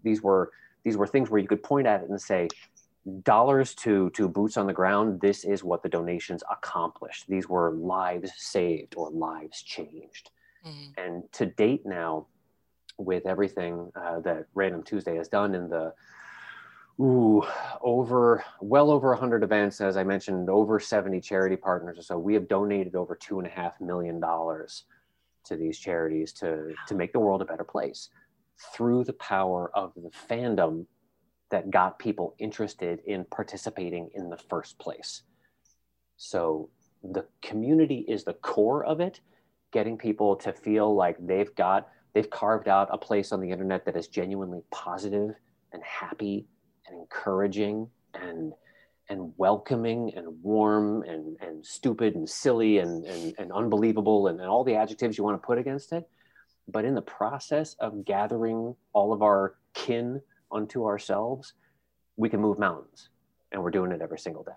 these 0.04 0.22
were 0.22 0.52
these 0.84 0.98
were 0.98 1.08
things 1.08 1.30
where 1.30 1.40
you 1.40 1.48
could 1.48 1.62
point 1.64 1.86
at 1.88 2.02
it 2.02 2.10
and 2.10 2.20
say, 2.22 2.48
dollars 3.24 3.74
to 3.76 4.10
to 4.12 4.28
boots 4.30 4.58
on 4.58 4.68
the 4.68 4.74
ground 4.74 5.20
this 5.22 5.44
is 5.44 5.64
what 5.64 5.82
the 5.82 5.90
donations 5.90 6.44
accomplished 6.52 7.26
these 7.28 7.50
were 7.50 7.72
lives 7.72 8.32
saved 8.38 8.94
or 8.96 9.10
lives 9.10 9.64
changed 9.64 10.30
Mhm. 10.64 10.94
and 10.98 11.32
to 11.34 11.48
date 11.48 11.84
now 11.84 12.28
with 13.00 13.26
everything 13.26 13.92
uh, 13.96 14.20
that 14.20 14.46
random 14.54 14.84
tuesday 14.84 15.16
has 15.16 15.28
done 15.28 15.56
in 15.56 15.68
the 15.68 15.96
ooh 17.02 17.44
over 17.82 18.44
well 18.60 18.92
over 18.92 19.10
100 19.10 19.44
events 19.44 19.82
as 19.82 19.98
i 19.98 20.04
mentioned 20.04 20.50
over 20.50 20.80
70 20.80 21.20
charity 21.20 21.56
partners 21.56 21.98
or 21.98 22.04
so 22.04 22.18
we 22.18 22.34
have 22.34 22.48
donated 22.48 22.96
over 22.96 23.16
two 23.16 23.40
and 23.40 23.48
a 23.48 23.50
half 23.50 23.80
million 23.82 24.20
dollars 24.20 24.84
to 25.44 25.56
these 25.56 25.80
charities 25.80 26.32
to 26.34 26.74
to 26.88 26.96
make 26.96 27.12
the 27.12 27.20
world 27.20 27.42
a 27.42 27.46
better 27.46 27.64
place 27.64 28.10
through 28.74 29.04
the 29.04 29.14
power 29.14 29.72
of 29.76 29.94
the 29.96 30.12
fandom 30.30 30.86
that 31.50 31.70
got 31.70 32.00
people 32.00 32.36
interested 32.40 33.00
in 33.06 33.26
participating 33.26 34.10
in 34.14 34.30
the 34.30 34.38
first 34.38 34.80
place. 34.80 35.24
So 36.18 36.70
the 37.04 37.26
community 37.42 38.06
is 38.08 38.24
the 38.24 38.34
core 38.34 38.86
of 38.86 39.00
it, 39.00 39.20
getting 39.72 39.98
people 39.98 40.36
to 40.38 40.54
feel 40.54 40.96
like 40.96 41.18
they've 41.20 41.54
got 41.56 41.90
they've 42.14 42.30
carved 42.30 42.68
out 42.68 42.90
a 42.92 42.98
place 42.98 43.32
on 43.32 43.40
the 43.40 43.52
internet 43.52 43.86
that 43.86 43.96
is 43.96 44.08
genuinely 44.08 44.62
positive 44.72 45.32
and 45.74 45.82
happy 45.84 46.46
and 46.92 47.00
encouraging 47.00 47.90
and 48.14 48.54
and 49.10 49.34
welcoming 49.36 50.14
and 50.16 50.42
warm 50.42 51.04
and, 51.04 51.36
and 51.42 51.66
stupid 51.66 52.16
and 52.16 52.30
silly 52.30 52.78
and, 52.78 53.04
and, 53.04 53.36
and 53.38 53.52
unbelievable 53.52 54.28
and, 54.28 54.40
and 54.40 54.48
all 54.48 54.64
the 54.64 54.74
adjectives 54.74 55.18
you 55.18 55.24
want 55.24 55.42
to 55.42 55.46
put 55.46 55.58
against 55.58 55.92
it. 55.92 56.08
But 56.70 56.86
in 56.86 56.96
the 56.96 57.02
process 57.02 57.76
of 57.82 58.06
gathering 58.06 58.74
all 58.94 59.12
of 59.12 59.22
our 59.22 59.56
kin 59.74 60.22
unto 60.50 60.86
ourselves, 60.86 61.54
we 62.16 62.30
can 62.30 62.40
move 62.40 62.58
mountains. 62.58 63.10
And 63.52 63.62
we're 63.62 63.72
doing 63.72 63.92
it 63.92 64.02
every 64.02 64.20
single 64.20 64.44
day. 64.44 64.52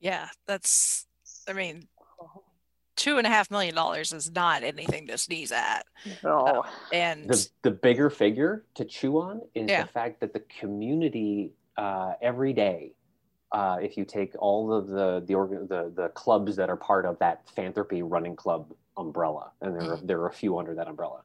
Yeah, 0.00 0.28
that's, 0.46 1.06
I 1.46 1.52
mean, 1.52 1.86
two 3.00 3.16
and 3.16 3.26
a 3.26 3.30
half 3.30 3.50
million 3.50 3.74
dollars 3.74 4.12
is 4.12 4.30
not 4.30 4.62
anything 4.62 5.06
to 5.06 5.16
sneeze 5.16 5.50
at. 5.50 5.86
No. 6.22 6.40
Uh, 6.40 6.62
and 6.92 7.28
The, 7.28 7.48
the 7.62 7.70
bigger 7.70 8.10
figure 8.10 8.64
to 8.74 8.84
chew 8.84 9.18
on 9.18 9.40
is 9.54 9.70
Yeah. 9.70 9.82
the 9.82 9.88
fact 9.88 10.20
that 10.20 10.34
the 10.34 10.42
community 10.60 11.52
uh, 11.78 12.12
every 12.20 12.52
day, 12.52 12.92
uh, 13.52 13.78
if 13.80 13.96
you 13.96 14.04
take 14.04 14.34
all 14.38 14.70
of 14.72 14.86
the 14.88 15.24
the, 15.26 15.34
organ, 15.34 15.66
the 15.66 15.90
the 15.96 16.08
clubs 16.10 16.56
that 16.56 16.68
are 16.68 16.76
part 16.76 17.06
of 17.06 17.18
that 17.20 17.46
Fanthropy 17.56 18.02
Running 18.04 18.36
Club 18.36 18.72
umbrella, 18.98 19.50
and 19.62 19.74
there 19.74 19.92
are, 19.94 20.00
there 20.04 20.20
are 20.20 20.28
a 20.28 20.32
few 20.32 20.58
under 20.58 20.74
that 20.74 20.86
umbrella. 20.86 21.22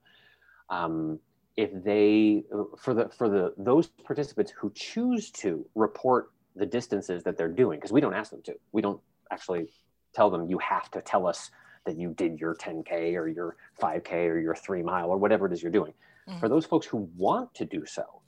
Um, 0.70 1.20
if 1.58 1.72
they 1.84 2.44
for 2.78 2.94
the 2.94 3.10
for 3.10 3.28
the 3.28 3.54
those 3.58 3.88
participants 3.88 4.52
who 4.58 4.72
choose 4.74 5.30
to 5.32 5.66
report 5.76 6.32
the 6.56 6.66
distances 6.66 7.24
that 7.24 7.38
they're 7.38 7.50
doing 7.64 7.78
because 7.80 7.92
we 7.92 8.00
don't 8.00 8.14
ask 8.14 8.32
them 8.32 8.42
to 8.44 8.56
we 8.72 8.82
don't 8.82 9.02
actually 9.30 9.68
tell 10.14 10.30
them 10.30 10.50
you 10.50 10.58
have 10.60 10.90
to 10.92 11.02
tell 11.02 11.28
us 11.28 11.52
that 11.86 11.98
you 11.98 12.14
did 12.14 12.40
your 12.40 12.56
10k 12.56 13.16
or 13.16 13.28
your 13.28 13.56
5k 13.80 14.14
or 14.28 14.40
your 14.40 14.56
3 14.56 14.82
mile 14.84 15.10
or 15.10 15.18
whatever 15.18 15.46
it 15.46 15.54
is 15.54 15.62
you're 15.62 15.72
doing 15.72 15.94
Mhm. 16.28 16.40
for 16.40 16.50
those 16.50 16.66
folks 16.66 16.86
who 16.88 17.10
want 17.18 17.54
to 17.56 17.66
do 17.66 17.86
so 17.86 18.22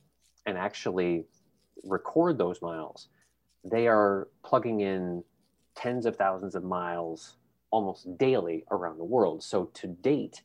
and 0.45 0.57
actually 0.57 1.25
record 1.83 2.37
those 2.37 2.61
miles 2.61 3.09
they 3.63 3.87
are 3.87 4.29
plugging 4.43 4.79
in 4.81 5.23
tens 5.75 6.05
of 6.05 6.15
thousands 6.15 6.55
of 6.55 6.63
miles 6.63 7.37
almost 7.71 8.17
daily 8.17 8.63
around 8.71 8.97
the 8.97 9.03
world 9.03 9.43
so 9.43 9.65
to 9.73 9.87
date 9.87 10.41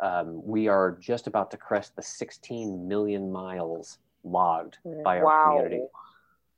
um, 0.00 0.44
we 0.44 0.68
are 0.68 0.92
just 1.00 1.26
about 1.26 1.50
to 1.50 1.56
crest 1.56 1.96
the 1.96 2.02
16 2.02 2.86
million 2.86 3.32
miles 3.32 3.98
logged 4.24 4.76
by 5.04 5.18
our 5.18 5.24
wow. 5.24 5.44
community. 5.56 5.86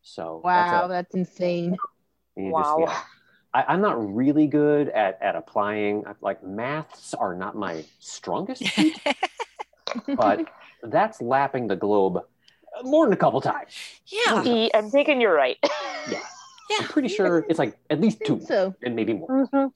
So 0.03 0.41
Wow, 0.43 0.89
that's 0.89 1.13
that's 1.13 1.15
insane. 1.15 1.77
a, 2.37 2.41
you 2.41 2.51
just- 2.51 2.77
Wow. 2.77 2.79
yeah. 2.81 3.01
I, 3.59 3.73
I'm 3.73 3.81
not 3.81 4.15
really 4.15 4.47
good 4.47 4.89
at, 4.91 5.19
at 5.21 5.35
applying. 5.35 6.05
Like 6.21 6.45
maths 6.45 7.13
are 7.15 7.35
not 7.35 7.57
my 7.57 7.85
strongest 7.99 8.65
suit, 8.75 8.97
but 10.17 10.47
that's 10.83 11.21
lapping 11.21 11.67
the 11.67 11.75
globe 11.75 12.21
more 12.85 13.05
than 13.07 13.13
a 13.13 13.17
couple 13.17 13.41
times. 13.41 13.73
yeah, 14.07 14.45
E, 14.45 14.71
I'm 14.73 14.91
thinking 14.91 15.21
you're 15.21 15.35
right. 15.35 15.57
Yeah, 16.71 16.77
I'm 16.81 16.89
pretty 16.89 17.09
sure 17.09 17.47
it's 17.49 17.59
like 17.59 17.79
at 17.89 17.99
least 17.99 18.19
two 18.27 18.43
so. 18.43 18.75
and 18.83 18.95
maybe 18.95 19.15
more. 19.15 19.49
Mhm. 19.49 19.73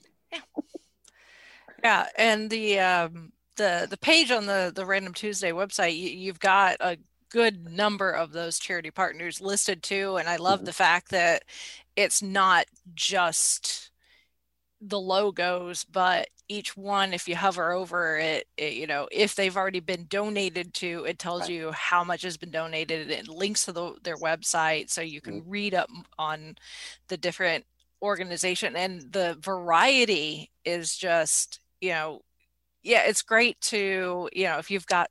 yeah, 1.83 2.07
and 2.19 2.51
the 2.51 2.79
um, 2.81 3.33
the 3.57 3.87
the 3.89 3.97
page 3.97 4.31
on 4.31 4.45
the 4.45 4.73
the 4.75 4.85
Random 4.85 5.15
Tuesday 5.15 5.53
website, 5.53 5.97
you, 5.97 6.11
you've 6.11 6.39
got 6.39 6.77
a 6.81 6.99
good 7.33 7.71
number 7.71 8.11
of 8.13 8.33
those 8.33 8.59
charity 8.59 8.91
partners 8.91 9.41
listed 9.41 9.83
too, 9.83 10.17
and 10.17 10.29
I 10.29 10.37
love 10.37 10.61
Mhm. 10.61 10.67
the 10.67 10.73
fact 10.73 11.11
that 11.11 11.45
it's 11.97 12.23
not 12.23 12.67
just 12.95 13.91
the 14.81 15.01
logos, 15.01 15.85
but 15.85 16.29
each 16.49 16.77
one, 16.77 17.15
if 17.15 17.29
you 17.29 17.37
hover 17.37 17.73
over 17.73 18.19
it, 18.19 18.49
it 18.57 18.75
you 18.75 18.87
know, 18.87 19.09
if 19.13 19.35
they've 19.35 19.57
already 19.57 19.81
been 19.81 20.07
donated 20.09 20.75
to, 20.75 21.05
it 21.07 21.19
tells 21.19 21.43
Right. 21.43 21.49
you 21.49 21.73
how 21.73 22.05
much 22.05 22.23
has 22.23 22.37
been 22.37 22.51
donated. 22.51 23.11
It 23.11 23.29
links 23.29 23.65
to 23.67 23.73
the, 23.73 23.95
their 24.05 24.19
website, 24.19 24.91
so 24.91 25.01
you 25.03 25.21
can 25.21 25.43
read 25.47 25.75
up 25.75 25.89
on 26.19 26.57
the 27.09 27.17
different 27.17 27.65
organization 28.03 28.77
and 28.77 29.13
the 29.13 29.37
variety 29.41 30.51
is 30.65 30.97
just, 30.97 31.61
you 31.81 31.91
know, 31.91 32.21
yeah, 32.83 33.05
it's 33.07 33.23
great 33.23 33.61
to, 33.63 34.29
you 34.33 34.45
know, 34.45 34.59
if 34.59 34.71
you've 34.71 34.87
got 34.87 35.09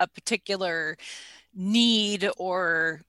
a 0.00 0.06
particular 0.06 0.96
need 1.54 2.28
or 2.36 3.00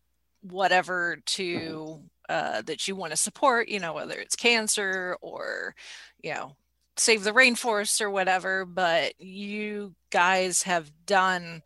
whatever 0.42 1.18
to 1.26 2.02
uh, 2.30 2.62
that 2.64 2.88
you 2.88 2.96
want 2.96 3.12
to 3.12 3.18
support, 3.18 3.70
you 3.70 3.80
know, 3.80 3.94
whether 3.94 4.20
it's 4.20 4.36
cancer 4.36 5.18
or, 5.22 5.76
you 6.22 6.34
know, 6.34 6.56
save 6.98 7.24
the 7.24 7.32
rainforest 7.32 8.02
or 8.02 8.10
whatever. 8.10 8.66
But 8.66 9.20
you 9.20 9.96
guys 10.10 10.64
have 10.64 10.92
done 11.06 11.62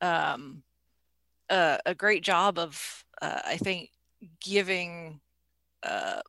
um, 0.00 0.62
a, 1.48 1.78
a 1.86 1.94
great 1.94 2.22
job 2.22 2.58
of, 2.58 3.04
uh, 3.22 3.40
I 3.44 3.56
think, 3.56 3.90
giving. 4.40 5.20
Uh, 5.82 6.20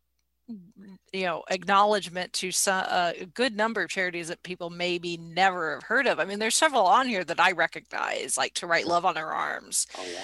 you 1.13 1.23
know 1.25 1.43
acknowledgement 1.49 2.33
to 2.33 2.51
some, 2.51 2.83
uh, 2.87 3.11
a 3.19 3.25
good 3.25 3.55
number 3.55 3.81
of 3.81 3.89
charities 3.89 4.27
that 4.29 4.41
people 4.43 4.69
maybe 4.69 5.17
never 5.17 5.73
have 5.75 5.83
heard 5.83 6.07
of 6.07 6.19
i 6.19 6.25
mean 6.25 6.39
there's 6.39 6.55
several 6.55 6.85
on 6.85 7.07
here 7.07 7.23
that 7.23 7.39
i 7.39 7.51
recognize 7.51 8.37
like 8.37 8.53
to 8.53 8.67
write 8.67 8.87
love 8.87 9.05
on 9.05 9.17
our 9.17 9.31
arms 9.33 9.87
Oh 9.97 10.05
yeah. 10.11 10.23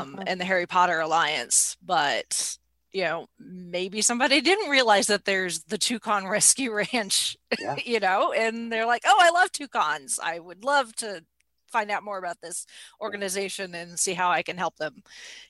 um, 0.00 0.16
Mhm. 0.16 0.24
and 0.26 0.40
the 0.40 0.44
harry 0.44 0.66
potter 0.66 1.00
alliance 1.00 1.76
but 1.84 2.56
you 2.92 3.02
know 3.02 3.26
maybe 3.38 4.00
somebody 4.02 4.40
didn't 4.40 4.70
realize 4.70 5.08
that 5.08 5.24
there's 5.24 5.64
the 5.64 5.78
toucan 5.78 6.26
rescue 6.26 6.72
ranch 6.72 7.36
Yeah. 7.60 7.76
you 7.84 8.00
know 8.00 8.32
and 8.32 8.72
they're 8.72 8.86
like 8.86 9.02
oh 9.06 9.18
i 9.20 9.30
love 9.30 9.50
toucans 9.52 10.20
i 10.22 10.38
would 10.38 10.64
love 10.64 10.94
to 10.96 11.24
find 11.72 11.90
out 11.90 12.04
more 12.04 12.18
about 12.18 12.40
this 12.40 12.66
organization 13.00 13.74
and 13.74 13.98
see 13.98 14.14
how 14.14 14.30
i 14.30 14.42
can 14.42 14.56
help 14.56 14.76
them 14.76 15.02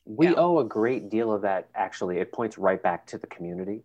We 0.06 0.28
Yeah. 0.28 0.34
owe 0.36 0.58
a 0.58 0.64
great 0.64 1.08
deal 1.10 1.32
of 1.32 1.42
that. 1.42 1.68
Actually, 1.74 2.18
it 2.18 2.32
points 2.32 2.58
right 2.58 2.82
back 2.82 3.06
to 3.08 3.18
the 3.18 3.26
community, 3.26 3.82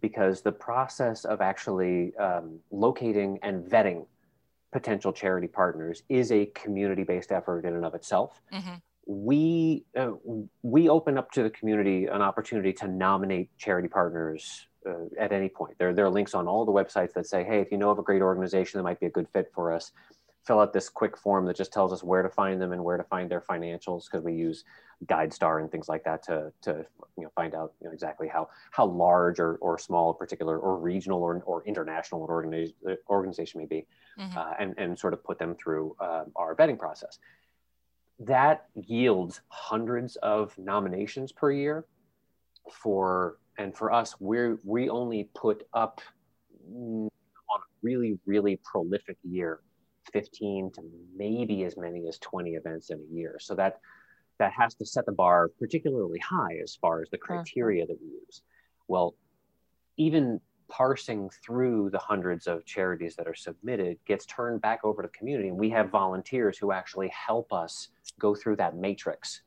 because 0.00 0.42
the 0.42 0.52
process 0.52 1.24
of 1.24 1.40
actually 1.40 2.14
um, 2.16 2.58
locating 2.70 3.38
and 3.42 3.64
vetting 3.64 4.06
potential 4.72 5.12
charity 5.12 5.48
partners 5.48 6.02
is 6.08 6.32
a 6.32 6.46
community-based 6.46 7.30
effort 7.30 7.64
in 7.64 7.74
and 7.74 7.84
of 7.84 7.94
itself. 7.94 8.40
Mhm. 8.52 8.80
We 9.06 9.84
uh, 9.96 10.12
we 10.62 10.88
open 10.88 11.18
up 11.18 11.32
to 11.32 11.42
the 11.42 11.50
community 11.50 12.06
an 12.06 12.22
opportunity 12.22 12.72
to 12.74 12.86
nominate 12.86 13.50
charity 13.58 13.88
partners 13.88 14.68
uh, 14.86 15.06
at 15.18 15.32
any 15.32 15.48
point. 15.48 15.76
There 15.78 15.92
there 15.92 16.06
are 16.06 16.10
links 16.10 16.34
on 16.34 16.46
all 16.46 16.64
the 16.64 16.72
websites 16.72 17.12
that 17.14 17.26
say, 17.26 17.42
hey, 17.42 17.60
if 17.60 17.72
you 17.72 17.78
know 17.78 17.90
of 17.90 17.98
a 17.98 18.02
great 18.02 18.22
organization 18.22 18.78
that 18.78 18.84
might 18.84 19.00
be 19.00 19.06
a 19.06 19.10
good 19.10 19.28
fit 19.32 19.50
for 19.52 19.72
us, 19.72 19.90
fill 20.44 20.58
out 20.60 20.72
this 20.72 20.88
quick 20.88 21.16
form 21.16 21.46
that 21.46 21.56
just 21.56 21.72
tells 21.72 21.92
us 21.92 22.02
where 22.02 22.22
to 22.22 22.28
find 22.28 22.60
them 22.60 22.72
and 22.72 22.82
where 22.82 22.96
to 22.96 23.04
find 23.04 23.30
their 23.30 23.40
financials 23.40 24.04
because 24.04 24.24
we 24.24 24.34
use 24.34 24.64
GuideStar 25.06 25.60
and 25.60 25.70
things 25.70 25.88
like 25.88 26.04
that 26.04 26.22
to, 26.24 26.52
to 26.62 26.84
you 27.16 27.24
know, 27.24 27.30
find 27.34 27.54
out 27.54 27.74
you 27.80 27.86
know, 27.86 27.92
exactly 27.92 28.28
how, 28.28 28.48
how 28.72 28.86
large 28.86 29.38
or, 29.38 29.56
or 29.56 29.78
small 29.78 30.10
a 30.10 30.14
particular 30.14 30.58
or 30.58 30.78
regional 30.78 31.22
or, 31.22 31.40
or 31.44 31.64
international 31.64 32.24
an 32.24 32.30
organization, 32.30 32.74
organization 33.08 33.60
may 33.60 33.66
be 33.66 33.86
Mhm. 34.18 34.36
uh, 34.36 34.54
and, 34.58 34.74
and 34.76 34.98
sort 34.98 35.14
of 35.14 35.24
put 35.24 35.38
them 35.38 35.54
through 35.54 35.96
uh, 35.98 36.24
our 36.36 36.54
vetting 36.54 36.78
process. 36.78 37.18
That 38.18 38.66
yields 38.74 39.40
hundreds 39.48 40.16
of 40.16 40.56
nominations 40.58 41.32
per 41.32 41.50
year 41.50 41.86
for, 42.70 43.38
and 43.58 43.74
for 43.74 43.90
us, 43.90 44.20
we're, 44.20 44.58
we 44.64 44.90
only 44.90 45.30
put 45.34 45.66
up 45.72 46.00
mm, 46.70 47.06
on 47.06 47.60
a 47.60 47.68
really, 47.82 48.18
really 48.26 48.60
prolific 48.62 49.16
year, 49.22 49.60
15 50.12 50.72
to 50.72 50.82
maybe 51.16 51.64
as 51.64 51.76
many 51.76 52.06
as 52.08 52.18
20 52.18 52.52
events 52.52 52.90
in 52.90 52.98
a 52.98 53.14
year. 53.14 53.36
So 53.40 53.54
that, 53.54 53.80
that 54.38 54.52
has 54.52 54.74
to 54.76 54.86
set 54.86 55.06
the 55.06 55.12
bar 55.12 55.50
particularly 55.58 56.18
high 56.18 56.58
as 56.62 56.76
far 56.76 57.02
as 57.02 57.10
the 57.10 57.18
uh-huh. 57.18 57.36
criteria 57.36 57.86
that 57.86 57.98
we 58.00 58.08
use. 58.08 58.42
Well, 58.88 59.14
even 59.96 60.40
parsing 60.72 61.28
through 61.44 61.90
the 61.90 61.98
hundreds 61.98 62.46
of 62.46 62.64
charities 62.64 63.14
that 63.14 63.28
are 63.28 63.34
submitted 63.34 63.98
gets 64.06 64.24
turned 64.24 64.60
back 64.62 64.80
over 64.84 65.02
to 65.02 65.08
the 65.08 65.18
community 65.18 65.48
and 65.48 65.58
we 65.58 65.68
have 65.68 65.90
volunteers 65.90 66.56
who 66.56 66.72
actually 66.72 67.08
help 67.08 67.52
us 67.52 67.88
go 68.18 68.34
through 68.34 68.56
that 68.56 68.74
matrix 68.74 69.42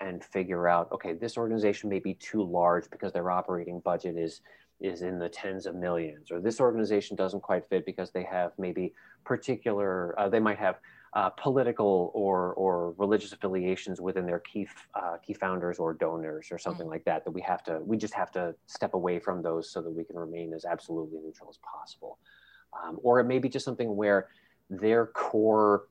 and 0.00 0.24
figure 0.24 0.66
out 0.66 0.90
okay 0.90 1.12
this 1.12 1.38
organization 1.38 1.88
may 1.88 2.00
be 2.00 2.14
too 2.14 2.42
large 2.42 2.90
because 2.90 3.12
their 3.12 3.30
operating 3.30 3.78
budget 3.80 4.16
is 4.18 4.40
is 4.80 5.02
in 5.02 5.20
the 5.20 5.28
tens 5.28 5.64
of 5.64 5.76
millions 5.76 6.32
or 6.32 6.40
this 6.40 6.60
organization 6.60 7.16
doesn't 7.16 7.40
quite 7.40 7.64
fit 7.68 7.86
because 7.86 8.10
they 8.10 8.24
have 8.24 8.50
maybe 8.58 8.92
particular 9.28 10.18
uh, 10.18 10.28
they 10.28 10.40
might 10.40 10.58
have 10.58 10.76
uh, 11.12 11.28
political 11.30 12.10
or 12.14 12.54
or 12.54 12.94
religious 12.96 13.32
affiliations 13.32 14.00
within 14.00 14.24
their 14.26 14.40
key 14.40 14.66
f- 14.68 14.88
uh, 14.94 15.16
key 15.24 15.34
founders 15.34 15.78
or 15.78 15.92
donors 15.92 16.48
or 16.50 16.58
something 16.58 16.86
like 16.94 17.04
that 17.04 17.24
that 17.24 17.30
we 17.30 17.42
have 17.42 17.62
to 17.62 17.80
we 17.84 17.96
just 17.96 18.14
have 18.14 18.30
to 18.30 18.54
step 18.66 18.94
away 18.94 19.18
from 19.18 19.42
those 19.42 19.70
so 19.70 19.82
that 19.82 19.90
we 19.90 20.02
can 20.02 20.16
remain 20.16 20.52
as 20.54 20.64
absolutely 20.64 21.18
neutral 21.22 21.50
as 21.50 21.58
possible. 21.58 22.18
Um, 22.78 22.98
or 23.02 23.20
it 23.20 23.24
may 23.24 23.38
be 23.38 23.48
just 23.48 23.64
something 23.64 23.96
where 23.96 24.28
their 24.70 25.06
core 25.06 25.88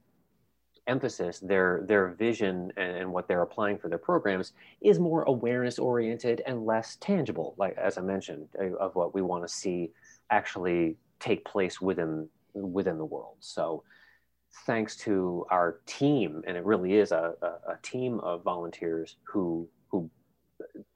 emphasis, 0.87 1.39
their 1.39 1.83
their 1.85 2.09
vision 2.09 2.71
and, 2.77 2.97
and, 2.97 3.11
what 3.11 3.27
they're 3.27 3.41
applying 3.41 3.77
for 3.77 3.89
their 3.89 3.97
programs 3.97 4.53
is 4.81 4.99
more 4.99 5.23
awareness 5.23 5.77
oriented 5.79 6.41
and 6.45 6.65
less 6.65 6.95
tangible, 6.97 7.55
like 7.57 7.75
as 7.77 7.97
I 7.97 8.01
mentioned, 8.01 8.47
uh, 8.59 8.75
of 8.77 8.95
what 8.95 9.13
we 9.13 9.21
want 9.21 9.43
to 9.45 9.53
see 9.61 9.91
actually 10.29 10.95
take 11.19 11.43
place 11.43 11.81
within 11.81 12.29
within 12.61 12.97
the 12.97 13.05
world. 13.05 13.37
So 13.39 13.83
thanks 14.65 14.95
to 14.97 15.45
our 15.49 15.79
team, 15.85 16.43
and 16.47 16.57
it 16.57 16.65
really 16.65 16.95
is 16.95 17.11
a, 17.11 17.33
a, 17.41 17.71
a 17.73 17.77
team 17.81 18.19
of 18.19 18.43
volunteers 18.43 19.17
who 19.23 19.67
who 19.89 20.09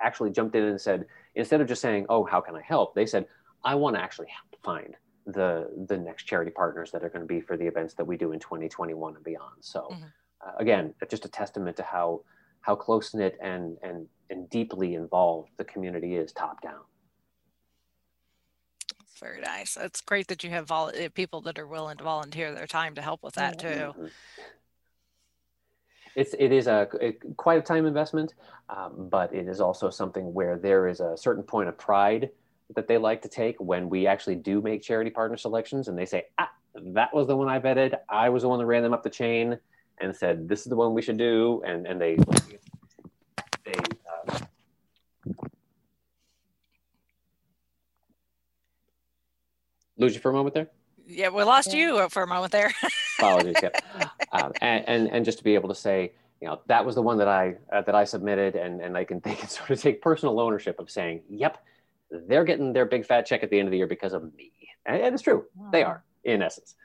actually 0.02 0.32
jumped 0.32 0.56
in 0.56 0.64
and 0.64 0.82
said, 0.82 1.06
instead 1.36 1.62
of 1.62 1.68
just 1.68 1.82
saying, 1.82 2.06
"Oh, 2.10 2.24
how 2.24 2.42
can 2.42 2.56
I 2.56 2.62
help?" 2.62 2.96
they 2.96 3.06
said, 3.06 3.28
"I 3.64 3.76
want 3.76 3.96
to 3.96 4.02
actually 4.02 4.28
help 4.28 4.62
find 4.64 4.96
the 5.26 5.70
the 5.88 5.98
next 5.98 6.24
charity 6.24 6.52
partners 6.52 6.92
that 6.92 7.04
are 7.04 7.10
going 7.10 7.22
to 7.22 7.28
be 7.28 7.42
for 7.42 7.58
the 7.58 7.66
events 7.66 7.94
that 7.96 8.06
we 8.06 8.18
do 8.18 8.32
in 8.32 8.40
2021 8.40 9.16
and 9.16 9.24
beyond. 9.24 9.56
So 9.62 9.90
mm-hmm. 9.92 10.04
uh, 10.46 10.52
again, 10.58 10.94
just 11.10 11.26
a 11.26 11.30
testament 11.30 11.78
to 11.78 11.84
how 11.84 12.22
how 12.62 12.76
close 12.76 13.14
knit 13.14 13.38
and 13.42 13.78
and 13.84 14.08
and 14.30 14.50
deeply 14.50 14.96
involved 14.96 15.50
the 15.58 15.66
community 15.66 16.16
is 16.16 16.32
top 16.32 16.62
down. 16.62 16.82
Very 19.22 19.42
nice. 19.42 19.78
It's 19.80 20.02
great 20.02 20.28
that 20.28 20.44
you 20.44 20.50
have 20.50 20.68
vol- 20.68 20.92
eh, 20.96 21.10
people 21.14 21.42
that 21.42 21.60
are 21.60 21.68
willing 21.68 21.98
to 21.98 22.04
volunteer 22.04 22.54
their 22.54 22.68
time 22.68 22.96
to 22.96 23.02
help 23.02 23.22
with 23.22 23.36
that 23.36 23.60
too. 23.60 23.68
Mm-hmm. 23.68 24.06
It's 26.16 26.36
it 26.38 26.52
is 26.52 26.68
a, 26.68 26.90
a 27.00 27.14
quite 27.38 27.60
a 27.60 27.62
time 27.62 27.86
investment, 27.86 28.34
um, 28.70 29.08
but 29.10 29.34
it 29.34 29.48
is 29.48 29.62
also 29.62 29.90
something 29.90 30.34
where 30.34 30.58
there 30.58 30.88
is 30.88 31.00
a 31.00 31.16
certain 31.16 31.44
point 31.44 31.70
of 31.70 31.78
pride 31.78 32.32
that 32.76 32.88
they 32.88 32.98
like 32.98 33.22
to 33.22 33.30
take 33.30 33.56
when 33.60 33.90
we 33.90 34.08
actually 34.08 34.36
do 34.36 34.62
make 34.62 34.82
charity 34.82 35.10
partner 35.10 35.38
selections 35.38 35.88
and 35.88 35.98
they 35.98 36.06
say, 36.06 36.26
ah, 36.38 36.50
that 36.76 37.14
was 37.14 37.28
the 37.28 37.36
one 37.36 37.48
I 37.48 37.60
vetted. 37.60 37.98
I 38.10 38.30
was 38.30 38.44
the 38.44 38.50
one 38.50 38.60
that 38.60 38.66
ran 38.66 38.84
them 38.84 38.94
up 38.94 39.04
the 39.04 39.10
chain 39.10 39.58
and 40.00 40.16
said, 40.16 40.48
this 40.48 40.62
is 40.62 40.66
the 40.66 40.76
one 40.76 40.94
we 40.94 41.02
should 41.02 41.18
do. 41.18 41.62
And, 41.66 41.86
and 41.86 42.00
they, 42.00 42.18
they, 43.66 43.74
uh, 44.30 44.40
lose 50.02 50.14
you 50.14 50.20
for 50.20 50.30
a 50.30 50.34
moment 50.34 50.56
there? 50.56 50.68
Yeah, 51.08 51.30
we 51.30 51.44
lost 51.44 51.74
yeah. 51.74 51.80
you 51.80 52.10
for 52.10 52.24
a 52.24 52.28
moment 52.28 52.52
there. 52.52 52.74
Apologies. 53.20 53.56
Yeah. 53.62 53.70
Um, 54.32 54.52
and, 54.62 54.88
and, 54.88 55.08
and 55.10 55.26
just 55.26 55.38
to 55.38 55.44
be 55.44 55.56
able 55.56 55.70
to 55.70 55.76
say, 55.76 56.14
you 56.42 56.48
know, 56.48 56.60
that 56.68 56.86
was 56.86 56.96
the 56.96 57.02
one 57.02 57.18
that 57.20 57.28
I 57.28 57.56
uh, 57.72 57.82
that 57.82 57.94
I 57.94 58.04
submitted, 58.04 58.56
and 58.56 58.82
and 58.82 58.98
I 58.98 59.04
can 59.04 59.20
they 59.24 59.36
can 59.36 59.48
sort 59.48 59.70
of 59.70 59.80
take 59.80 60.02
personal 60.02 60.40
ownership 60.40 60.80
of 60.80 60.90
saying, 60.90 61.22
yep, 61.30 61.64
they're 62.10 62.44
getting 62.44 62.74
their 62.74 62.86
big 62.86 63.06
fat 63.06 63.26
check 63.26 63.44
at 63.44 63.50
the 63.50 63.60
end 63.60 63.68
of 63.68 63.72
the 63.72 63.78
year 63.78 63.88
because 63.88 64.14
of 64.14 64.24
me. 64.36 64.52
And 64.86 65.14
it's 65.14 65.22
true, 65.22 65.46
wow. 65.56 65.70
they 65.72 65.84
are 65.84 66.04
in 66.24 66.42
essence. 66.42 66.76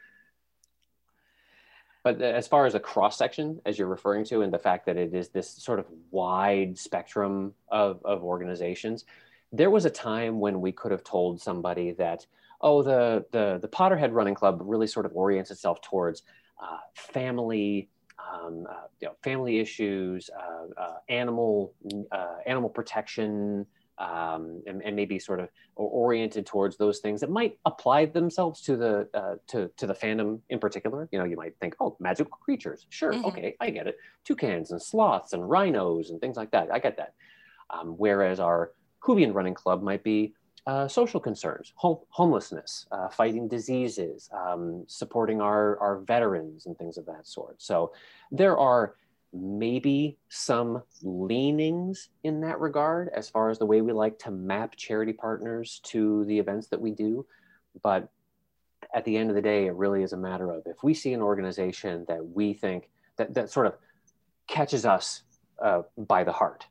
But 2.04 2.20
as 2.22 2.46
far 2.46 2.66
as 2.66 2.74
a 2.74 2.80
cross 2.80 3.18
section, 3.18 3.60
as 3.66 3.78
you're 3.78 3.88
referring 3.88 4.24
to, 4.26 4.42
and 4.42 4.52
the 4.52 4.58
fact 4.58 4.86
that 4.86 4.96
it 4.96 5.12
is 5.12 5.30
this 5.30 5.50
sort 5.50 5.80
of 5.80 5.86
wide 6.12 6.78
spectrum 6.78 7.54
of, 7.68 8.00
of 8.04 8.22
organizations, 8.22 9.04
there 9.50 9.70
was 9.70 9.86
a 9.86 9.90
time 9.90 10.38
when 10.38 10.60
we 10.60 10.70
could 10.70 10.92
have 10.92 11.02
told 11.02 11.40
somebody 11.40 11.92
that, 11.92 12.24
oh, 12.60 12.82
the, 12.82 13.24
the, 13.32 13.58
the 13.60 13.68
Potterhead 13.68 14.12
Running 14.12 14.34
Club 14.34 14.60
really 14.62 14.86
sort 14.86 15.06
of 15.06 15.12
orients 15.14 15.50
itself 15.50 15.80
towards 15.82 16.22
uh, 16.62 16.78
family, 16.94 17.88
um, 18.18 18.66
uh, 18.68 18.86
you 19.00 19.08
know, 19.08 19.14
family 19.22 19.58
issues, 19.58 20.30
uh, 20.36 20.80
uh 20.80 20.94
animal, 21.08 21.74
uh, 22.12 22.36
animal 22.46 22.70
protection, 22.70 23.66
um, 23.98 24.62
and, 24.66 24.82
and, 24.82 24.94
maybe 24.94 25.18
sort 25.18 25.40
of 25.40 25.48
oriented 25.74 26.44
towards 26.44 26.76
those 26.76 26.98
things 26.98 27.20
that 27.20 27.30
might 27.30 27.58
apply 27.64 28.04
themselves 28.04 28.60
to 28.60 28.76
the 28.76 29.08
uh, 29.14 29.36
to 29.46 29.70
to 29.78 29.86
the 29.86 29.94
fandom 29.94 30.40
in 30.50 30.58
particular. 30.58 31.08
You 31.12 31.18
know, 31.18 31.24
you 31.24 31.36
might 31.36 31.54
think, 31.60 31.76
oh, 31.80 31.96
magical 31.98 32.36
creatures, 32.38 32.86
sure, 32.90 33.12
mm-hmm. 33.12 33.24
okay, 33.26 33.56
I 33.58 33.70
get 33.70 33.86
it. 33.86 33.96
Toucans 34.24 34.70
and 34.70 34.82
sloths 34.82 35.32
and 35.32 35.48
rhinos 35.48 36.10
and 36.10 36.20
things 36.20 36.36
like 36.36 36.50
that. 36.50 36.70
I 36.70 36.78
get 36.78 36.98
that. 36.98 37.14
Um, 37.70 37.94
whereas 37.96 38.38
our 38.38 38.72
Whovian 39.02 39.34
Running 39.34 39.54
Club 39.54 39.82
might 39.82 40.02
be 40.02 40.34
uh, 40.66 40.88
social 40.88 41.20
concerns, 41.20 41.72
home, 41.76 41.98
homelessness, 42.08 42.86
uh, 42.90 43.08
fighting 43.08 43.46
diseases, 43.46 44.28
um, 44.32 44.84
supporting 44.88 45.40
our, 45.40 45.78
our 45.78 45.98
veterans 46.00 46.66
and 46.66 46.76
things 46.76 46.96
of 46.98 47.06
that 47.06 47.26
sort. 47.26 47.62
So 47.62 47.92
there 48.32 48.58
are 48.58 48.96
maybe 49.32 50.16
some 50.28 50.82
leanings 51.02 52.08
in 52.24 52.40
that 52.40 52.58
regard 52.58 53.10
as 53.14 53.28
far 53.28 53.50
as 53.50 53.58
the 53.58 53.66
way 53.66 53.80
we 53.80 53.92
like 53.92 54.18
to 54.18 54.30
map 54.30 54.74
charity 54.76 55.12
partners 55.12 55.80
to 55.84 56.24
the 56.24 56.38
events 56.38 56.68
that 56.68 56.80
we 56.80 56.90
do. 56.90 57.26
But 57.82 58.08
at 58.94 59.04
the 59.04 59.16
end 59.16 59.30
of 59.30 59.36
the 59.36 59.42
day, 59.42 59.66
it 59.66 59.74
really 59.74 60.02
is 60.02 60.12
a 60.12 60.16
matter 60.16 60.50
of 60.50 60.62
if 60.66 60.82
we 60.82 60.94
see 60.94 61.12
an 61.12 61.22
organization 61.22 62.04
that 62.08 62.26
we 62.26 62.54
think 62.54 62.88
that, 63.18 63.34
that 63.34 63.50
sort 63.50 63.66
of 63.66 63.74
catches 64.48 64.84
us 64.86 65.22
uh, 65.62 65.82
by 65.96 66.24
the 66.24 66.32
heart 66.32 66.66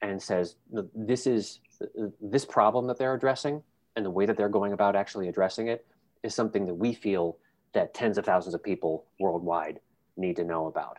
and 0.00 0.20
says, 0.20 0.56
this 0.94 1.26
is 1.26 1.60
this 2.20 2.44
problem 2.44 2.86
that 2.86 2.98
they're 2.98 3.14
addressing 3.14 3.62
and 3.96 4.04
the 4.04 4.10
way 4.10 4.26
that 4.26 4.36
they're 4.36 4.48
going 4.48 4.72
about 4.72 4.96
actually 4.96 5.28
addressing 5.28 5.68
it 5.68 5.86
is 6.22 6.34
something 6.34 6.66
that 6.66 6.74
we 6.74 6.92
feel 6.92 7.36
that 7.72 7.94
tens 7.94 8.18
of 8.18 8.24
thousands 8.24 8.54
of 8.54 8.62
people 8.62 9.04
worldwide 9.18 9.80
need 10.16 10.36
to 10.36 10.44
know 10.44 10.66
about 10.66 10.98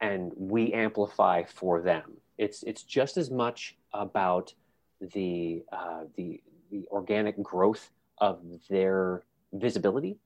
and 0.00 0.32
we 0.36 0.72
amplify 0.72 1.44
for 1.44 1.80
them. 1.80 2.12
It's 2.38 2.62
it's 2.62 2.82
just 2.82 3.16
as 3.16 3.30
much 3.30 3.76
about 3.92 4.54
the 5.00 5.62
uh, 5.72 6.04
the 6.16 6.42
the 6.70 6.86
organic 6.90 7.42
growth 7.42 7.90
of 8.18 8.40
their 8.68 9.24
visibility 9.52 10.18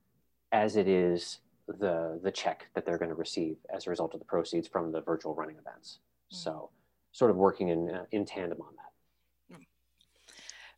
as 0.53 0.77
it 0.77 0.87
is 0.87 1.39
the 1.67 2.21
the 2.23 2.31
check 2.31 2.67
that 2.75 2.87
they're 2.87 2.99
going 2.99 3.09
to 3.09 3.17
receive 3.17 3.57
as 3.73 3.87
a 3.87 3.91
result 3.91 4.15
of 4.15 4.21
the 4.21 4.27
proceeds 4.27 4.69
from 4.69 4.93
the 4.93 5.01
virtual 5.01 5.35
running 5.35 5.57
events. 5.57 5.99
Mm-hmm. 6.33 6.37
So, 6.37 6.71
sort 7.13 7.31
of 7.31 7.37
working 7.37 7.69
in 7.69 7.91
uh, 7.91 8.05
in 8.13 8.25
tandem 8.25 8.61
on 8.61 8.75
that. 8.77 8.84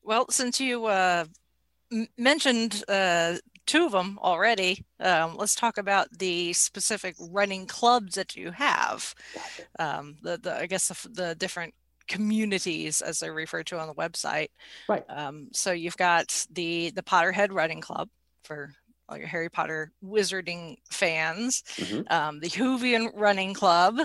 Well, 0.06 0.26
since 0.30 0.60
you 0.60 0.86
uh, 0.86 1.26
mentioned 2.16 2.82
uh, 2.88 3.34
two 3.66 3.84
of 3.84 3.92
them 3.92 4.18
already. 4.22 4.84
Um, 5.00 5.36
let's 5.36 5.54
talk 5.54 5.76
about 5.78 6.08
the 6.18 6.52
specific 6.52 7.16
running 7.18 7.66
clubs 7.66 8.14
that 8.14 8.36
you 8.36 8.52
have. 8.52 9.14
Um, 9.78 10.16
the, 10.22 10.38
the 10.38 10.56
I 10.56 10.66
guess 10.66 10.88
the, 10.88 11.08
the, 11.08 11.34
different 11.34 11.74
communities 12.06 13.00
as 13.00 13.18
they're 13.18 13.34
referred 13.34 13.66
to 13.66 13.78
on 13.78 13.88
the 13.88 13.94
website. 13.94 14.48
Right. 14.88 15.04
Um, 15.08 15.48
so 15.52 15.72
you've 15.72 15.96
got 15.96 16.46
the 16.50 16.90
the 16.90 17.02
Potterhead 17.02 17.48
Running 17.50 17.80
Club 17.80 18.08
for 18.44 18.72
all 19.08 19.18
your 19.18 19.26
Harry 19.26 19.48
Potter 19.48 19.92
wizarding 20.04 20.76
fans. 20.90 21.62
Mm-hmm. 21.76 22.12
Um, 22.12 22.40
the 22.40 22.48
Whovian 22.48 23.10
Running 23.14 23.54
Club 23.54 23.98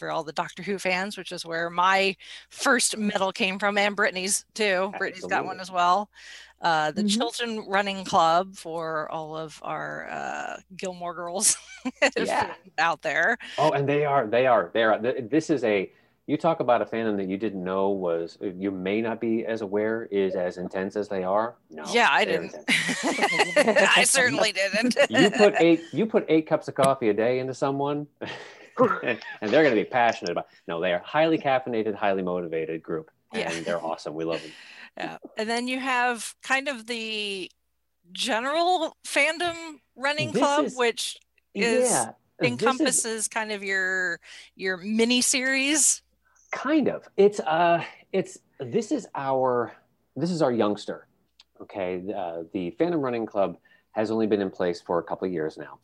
for 0.00 0.10
all 0.10 0.24
the 0.24 0.32
Doctor 0.32 0.64
Who 0.64 0.78
fans, 0.78 1.16
which 1.16 1.30
is 1.30 1.46
where 1.46 1.70
my 1.70 2.16
first 2.50 2.98
medal 2.98 3.30
came 3.30 3.60
from, 3.60 3.78
and 3.78 3.94
Brittany's 3.94 4.44
too. 4.54 4.64
Absolutely. 4.64 4.98
Brittany's 4.98 5.26
got 5.26 5.44
one 5.44 5.60
as 5.60 5.70
well 5.70 6.10
uh, 6.62 6.90
the 6.90 7.02
mm-hmm. 7.02 7.08
Chilton 7.08 7.64
Running 7.66 8.04
Club 8.04 8.54
for 8.54 9.10
all 9.10 9.36
of 9.36 9.60
our 9.62 10.08
uh, 10.10 10.56
Gilmore 10.76 11.14
girls 11.14 11.56
yeah. 12.16 12.54
out 12.78 13.02
there. 13.02 13.38
Oh, 13.58 13.70
and 13.70 13.88
they 13.88 14.04
are, 14.04 14.26
they 14.26 14.46
are, 14.46 14.70
they 14.72 14.82
are. 14.82 14.98
This 14.98 15.48
is 15.48 15.64
a, 15.64 15.90
you 16.26 16.36
talk 16.36 16.60
about 16.60 16.82
a 16.82 16.84
fandom 16.84 17.16
that 17.16 17.28
you 17.28 17.38
didn't 17.38 17.64
know 17.64 17.88
was, 17.88 18.36
uh, 18.42 18.46
you 18.56 18.70
may 18.70 19.00
not 19.00 19.20
be 19.20 19.46
as 19.46 19.62
aware 19.62 20.06
is 20.10 20.34
as 20.34 20.58
intense 20.58 20.96
as 20.96 21.08
they 21.08 21.24
are. 21.24 21.54
No. 21.70 21.84
Yeah, 21.90 22.08
I 22.10 22.24
didn't. 22.26 22.54
I 22.68 24.04
certainly 24.04 24.52
didn't. 24.74 24.96
you 25.08 25.30
put 25.30 25.54
eight, 25.60 25.80
you 25.92 26.04
put 26.04 26.26
eight 26.28 26.46
cups 26.46 26.68
of 26.68 26.74
coffee 26.74 27.08
a 27.08 27.14
day 27.14 27.38
into 27.38 27.54
someone. 27.54 28.06
and 29.02 29.18
they're 29.40 29.62
going 29.62 29.74
to 29.74 29.80
be 29.80 29.84
passionate 29.84 30.32
about. 30.32 30.46
No, 30.66 30.80
they 30.80 30.92
are 30.92 31.02
highly 31.04 31.38
caffeinated, 31.38 31.94
highly 31.94 32.22
motivated 32.22 32.82
group, 32.82 33.10
and 33.32 33.42
yeah. 33.42 33.60
they're 33.62 33.84
awesome. 33.84 34.14
We 34.14 34.24
love 34.24 34.42
them 34.42 34.52
yeah. 34.96 35.16
And 35.36 35.48
then 35.48 35.68
you 35.68 35.78
have 35.78 36.34
kind 36.42 36.68
of 36.68 36.86
the 36.86 37.50
general 38.12 38.96
fandom 39.06 39.54
running 39.96 40.32
this 40.32 40.42
club, 40.42 40.64
is, 40.66 40.76
which 40.76 41.18
is 41.54 41.90
yeah, 41.90 42.10
encompasses 42.42 43.04
is, 43.04 43.28
kind 43.28 43.52
of 43.52 43.62
your 43.62 44.20
your 44.56 44.76
mini 44.76 45.20
series. 45.20 46.02
Kind 46.50 46.88
of. 46.88 47.08
It's 47.16 47.40
uh 47.40 47.84
it's 48.12 48.38
this 48.58 48.92
is 48.92 49.06
our 49.14 49.72
this 50.16 50.30
is 50.30 50.42
our 50.42 50.52
youngster. 50.52 51.06
Okay. 51.62 52.02
Uh, 52.14 52.44
the 52.52 52.74
fandom 52.80 53.02
running 53.02 53.26
club 53.26 53.56
has 53.92 54.10
only 54.10 54.26
been 54.26 54.40
in 54.40 54.50
place 54.50 54.80
for 54.80 54.98
a 54.98 55.02
couple 55.02 55.26
of 55.26 55.32
years 55.32 55.58
now. 55.58 55.78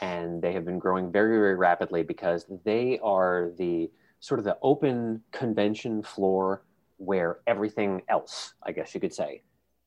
And 0.00 0.42
they 0.42 0.52
have 0.52 0.64
been 0.64 0.78
growing 0.78 1.12
very, 1.12 1.36
very 1.38 1.56
rapidly 1.56 2.02
because 2.02 2.46
they 2.64 2.98
are 3.02 3.52
the 3.56 3.90
sort 4.20 4.40
of 4.40 4.44
the 4.44 4.56
open 4.62 5.22
convention 5.30 6.02
floor 6.02 6.64
where 6.96 7.38
everything 7.46 8.02
else, 8.08 8.54
I 8.62 8.72
guess 8.72 8.94
you 8.94 9.00
could 9.00 9.14
say, 9.14 9.42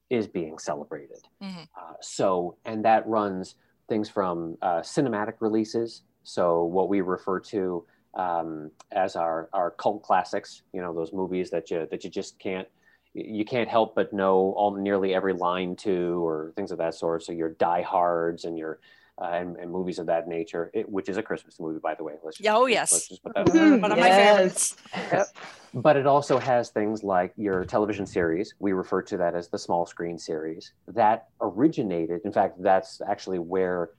is 0.09 0.27
being 0.27 0.57
celebrated. 0.57 1.27
Mm-hmm. 1.41 1.63
Uh, 1.77 1.93
so, 2.01 2.57
and 2.65 2.85
that 2.85 3.07
runs 3.07 3.55
things 3.89 4.09
from 4.09 4.57
uh, 4.61 4.79
cinematic 4.79 5.35
releases, 5.39 6.03
so 6.27 6.65
what 6.65 6.89
we 6.89 6.99
refer 6.99 7.39
to 7.39 7.85
um, 8.13 8.71
as 8.91 9.15
our, 9.15 9.49
our 9.53 9.71
cult 9.71 10.03
classics, 10.03 10.63
you 10.73 10.81
know, 10.81 10.93
those 10.93 11.13
movies 11.13 11.49
that 11.51 11.71
you 11.71 11.87
that 11.89 12.03
you 12.03 12.09
just 12.09 12.37
can't 12.37 12.67
you 13.13 13.45
can't 13.45 13.69
help 13.69 13.95
but 13.95 14.11
know 14.11 14.53
all 14.57 14.75
nearly 14.75 15.15
every 15.15 15.33
line 15.33 15.75
to, 15.77 16.25
or 16.25 16.51
things 16.55 16.71
of 16.71 16.77
that 16.79 16.95
sort. 16.95 17.23
So 17.23 17.31
your 17.31 17.51
diehards 17.53 18.43
and 18.43 18.57
your 18.57 18.79
uh, 19.21 19.25
and, 19.25 19.57
and 19.57 19.71
movies 19.71 19.99
of 19.99 20.05
that 20.07 20.27
nature, 20.27 20.69
it, 20.73 20.87
which 20.89 21.09
is 21.09 21.17
a 21.17 21.23
Christmas 21.23 21.59
movie, 21.59 21.79
by 21.81 21.95
the 21.95 22.03
way. 22.03 22.13
Let's 22.23 22.39
Yeah, 22.39 22.55
oh, 22.55 22.65
yes. 22.65 22.91
let's 22.91 23.07
just 23.07 23.23
put 23.23 23.33
that 23.33 23.47
Mhm. 23.47 23.81
One 23.81 23.91
of 23.91 23.97
my 23.99 24.07
Yes. 24.07 24.75
favorites. 24.91 25.35
but 25.73 25.97
it 25.97 26.05
also 26.07 26.37
has 26.39 26.69
things 26.69 27.03
like 27.03 27.33
your 27.35 27.65
television 27.65 28.05
series. 28.05 28.53
We 28.59 28.73
refer 28.73 29.01
to 29.03 29.17
that 29.17 29.35
as 29.35 29.49
the 29.49 29.57
small 29.57 29.85
screen 29.85 30.17
series. 30.17 30.71
That 30.87 31.25
originated, 31.41 32.21
in 32.25 32.31
fact, 32.31 32.61
that's 32.61 33.01
actually 33.01 33.39
where 33.39 33.89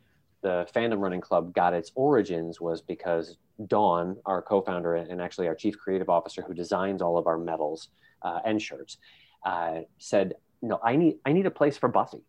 the 0.43 0.69
Fandom 0.75 1.01
Running 1.01 1.21
Club 1.21 1.53
got 1.53 1.75
its 1.75 1.91
origins 1.97 2.61
was 2.61 2.81
because 2.81 3.37
Dawn, 3.67 4.17
our 4.25 4.41
co-founder 4.41 4.95
and 4.95 5.21
actually 5.21 5.49
our 5.49 5.55
chief 5.57 5.77
creative 5.77 6.09
officer 6.09 6.43
who 6.43 6.55
designs 6.55 7.03
all 7.03 7.19
of 7.19 7.27
our 7.27 7.39
medals 7.39 7.89
uh, 8.23 8.39
and 8.45 8.63
shirts, 8.63 8.99
uh, 9.45 9.81
said, 9.99 10.35
"No, 10.63 10.79
I 10.83 10.95
need 10.95 11.19
I 11.25 11.33
need 11.33 11.47
a 11.47 11.51
place 11.51 11.77
for 11.77 11.89
Buffy. 11.89 12.23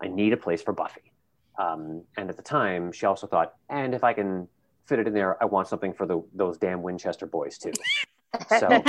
I 0.00 0.06
need 0.06 0.32
a 0.32 0.36
place 0.36 0.62
for 0.62 0.72
Buffy." 0.72 1.07
Um, 1.58 2.02
and 2.16 2.30
at 2.30 2.36
the 2.36 2.42
time, 2.42 2.92
she 2.92 3.06
also 3.06 3.26
thought, 3.26 3.54
"And 3.68 3.94
if 3.94 4.04
I 4.04 4.12
can 4.12 4.48
fit 4.86 4.98
it 4.98 5.06
in 5.06 5.14
there, 5.14 5.42
I 5.42 5.46
want 5.46 5.68
something 5.68 5.92
for 5.92 6.06
the, 6.06 6.22
those 6.34 6.58
damn 6.58 6.82
Winchester 6.82 7.26
boys 7.26 7.58
too." 7.58 7.72
So 8.58 8.68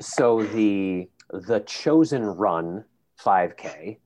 so 0.00 0.44
the 0.44 1.08
the 1.30 1.60
chosen 1.66 2.24
run 2.24 2.84
5k 3.20 3.98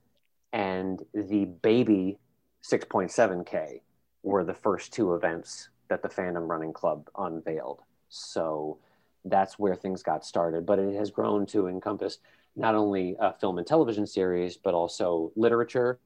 and 0.53 1.01
the 1.15 1.45
baby 1.63 2.19
6.7k 2.65 3.81
were 4.23 4.45
the 4.45 4.55
first 4.55 4.93
two 4.93 5.15
events 5.15 5.69
that 5.89 6.03
the 6.03 6.09
fandom 6.09 6.49
running 6.49 6.73
club 6.73 7.09
unveiled 7.19 7.81
so 8.09 8.79
that's 9.25 9.59
where 9.59 9.75
things 9.75 10.03
got 10.03 10.25
started 10.25 10.67
but 10.67 10.79
it 10.79 10.95
has 10.95 11.11
grown 11.11 11.47
to 11.47 11.69
encompass 11.69 12.19
not 12.57 12.75
only 12.75 13.17
a 13.19 13.33
film 13.33 13.59
and 13.59 13.67
television 13.67 14.07
series 14.07 14.57
but 14.57 14.75
also 14.75 15.33
literature. 15.37 15.99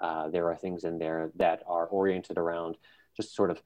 Uh, 0.00 0.28
there 0.28 0.48
are 0.50 0.56
things 0.56 0.84
in 0.84 0.98
there 0.98 1.30
that 1.36 1.62
are 1.66 1.86
oriented 1.86 2.38
around 2.38 2.76
just 3.16 3.34
sort 3.36 3.50
of 3.50 3.62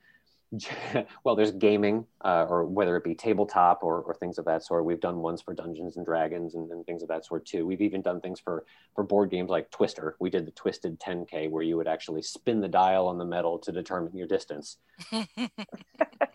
well, 1.24 1.34
there's 1.34 1.52
gaming, 1.52 2.06
uh, 2.24 2.46
or 2.48 2.64
whether 2.64 2.96
it 2.96 3.04
be 3.04 3.14
tabletop 3.14 3.82
or, 3.82 4.00
or 4.00 4.14
things 4.14 4.38
of 4.38 4.44
that 4.44 4.64
sort. 4.64 4.84
We've 4.84 5.00
done 5.00 5.18
ones 5.18 5.42
for 5.42 5.54
Dungeons 5.54 5.96
and 5.96 6.06
Dragons 6.06 6.54
and, 6.54 6.70
and 6.70 6.84
things 6.86 7.02
of 7.02 7.08
that 7.08 7.24
sort 7.24 7.44
too. 7.46 7.66
We've 7.66 7.80
even 7.80 8.02
done 8.02 8.20
things 8.20 8.40
for 8.40 8.64
for 8.94 9.04
board 9.04 9.30
games 9.30 9.50
like 9.50 9.70
Twister. 9.70 10.16
We 10.20 10.30
did 10.30 10.46
the 10.46 10.52
Twisted 10.52 11.00
10K, 11.00 11.50
where 11.50 11.62
you 11.62 11.76
would 11.76 11.88
actually 11.88 12.22
spin 12.22 12.60
the 12.60 12.68
dial 12.68 13.08
on 13.08 13.18
the 13.18 13.24
metal 13.24 13.58
to 13.60 13.72
determine 13.72 14.16
your 14.16 14.28
distance. 14.28 14.78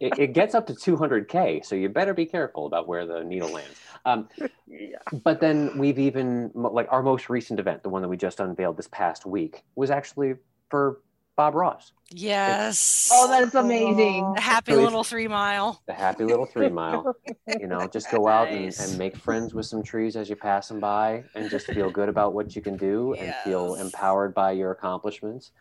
It, 0.01 0.17
it 0.17 0.33
gets 0.33 0.55
up 0.55 0.65
to 0.65 0.73
200K, 0.73 1.63
so 1.63 1.75
you 1.75 1.87
better 1.87 2.15
be 2.15 2.25
careful 2.25 2.65
about 2.65 2.87
where 2.87 3.05
the 3.05 3.23
needle 3.23 3.51
lands. 3.51 3.79
Um, 4.03 4.27
yeah. 4.67 4.97
but 5.23 5.39
then 5.39 5.77
we've 5.77 5.99
even 5.99 6.49
like 6.55 6.87
our 6.89 7.03
most 7.03 7.29
recent 7.29 7.59
event, 7.59 7.83
the 7.83 7.89
one 7.89 8.01
that 8.01 8.07
we 8.07 8.17
just 8.17 8.39
unveiled 8.39 8.77
this 8.77 8.87
past 8.87 9.27
week, 9.27 9.63
was 9.75 9.91
actually 9.91 10.33
for 10.69 11.01
Bob 11.35 11.55
Ross. 11.55 11.93
yes. 12.09 13.09
Oh, 13.11 13.27
that's 13.29 13.55
amazing. 13.55 14.33
A 14.37 14.41
happy 14.41 14.73
So 14.73 14.81
little 14.83 15.03
three 15.03 15.27
mile. 15.27 15.81
the 15.87 15.93
happy 15.93 16.23
little 16.25 16.45
three 16.45 16.69
mile. 16.69 17.15
You 17.59 17.67
know, 17.67 17.87
just 17.91 18.11
go 18.11 18.27
out 18.27 18.49
and, 18.49 18.65
Nice. 18.65 18.89
and 18.89 18.97
make 18.99 19.15
friends 19.15 19.53
with 19.53 19.65
some 19.65 19.81
trees 19.81 20.15
as 20.15 20.29
you 20.29 20.35
pass 20.35 20.67
them 20.67 20.79
by 20.79 21.23
and 21.35 21.49
just 21.49 21.67
feel 21.67 21.89
good 21.89 22.09
about 22.09 22.33
what 22.33 22.55
you 22.55 22.61
can 22.61 22.77
do 22.77 23.13
and 23.15 23.33
feel 23.43 23.75
empowered 23.75 24.33
by 24.33 24.51
your 24.51 24.71
accomplishments. 24.71 25.51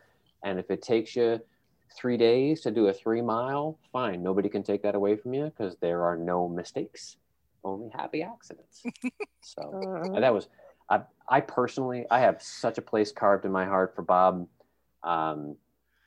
And 0.45 0.59
if 0.59 0.71
it 0.71 0.83
takes 0.83 1.15
you 1.17 1.41
three 1.97 2.17
days 2.17 2.61
to 2.63 2.71
do 2.71 2.89
a 2.89 2.93
three 2.93 3.23
mile, 3.23 3.79
fine. 3.93 4.23
Nobody 4.23 4.49
can 4.49 4.63
take 4.63 4.83
that 4.83 4.95
away 4.95 5.17
from 5.17 5.35
you 5.35 5.45
because 5.47 5.77
there 5.81 6.03
are 6.05 6.17
no 6.17 6.49
mistakes, 6.49 7.17
only 7.65 7.91
happy 7.91 8.23
accidents. 8.23 8.83
So 9.41 10.13
that 10.21 10.35
was, 10.35 10.49
I, 10.89 11.03
I 11.29 11.41
personally, 11.41 12.07
I 12.11 12.21
have 12.21 12.43
such 12.43 12.77
a 12.79 12.83
place 12.83 13.13
carved 13.13 13.45
in 13.45 13.53
my 13.53 13.65
heart 13.65 13.95
for 13.95 14.03
Bob. 14.03 14.47
Um, 15.03 15.57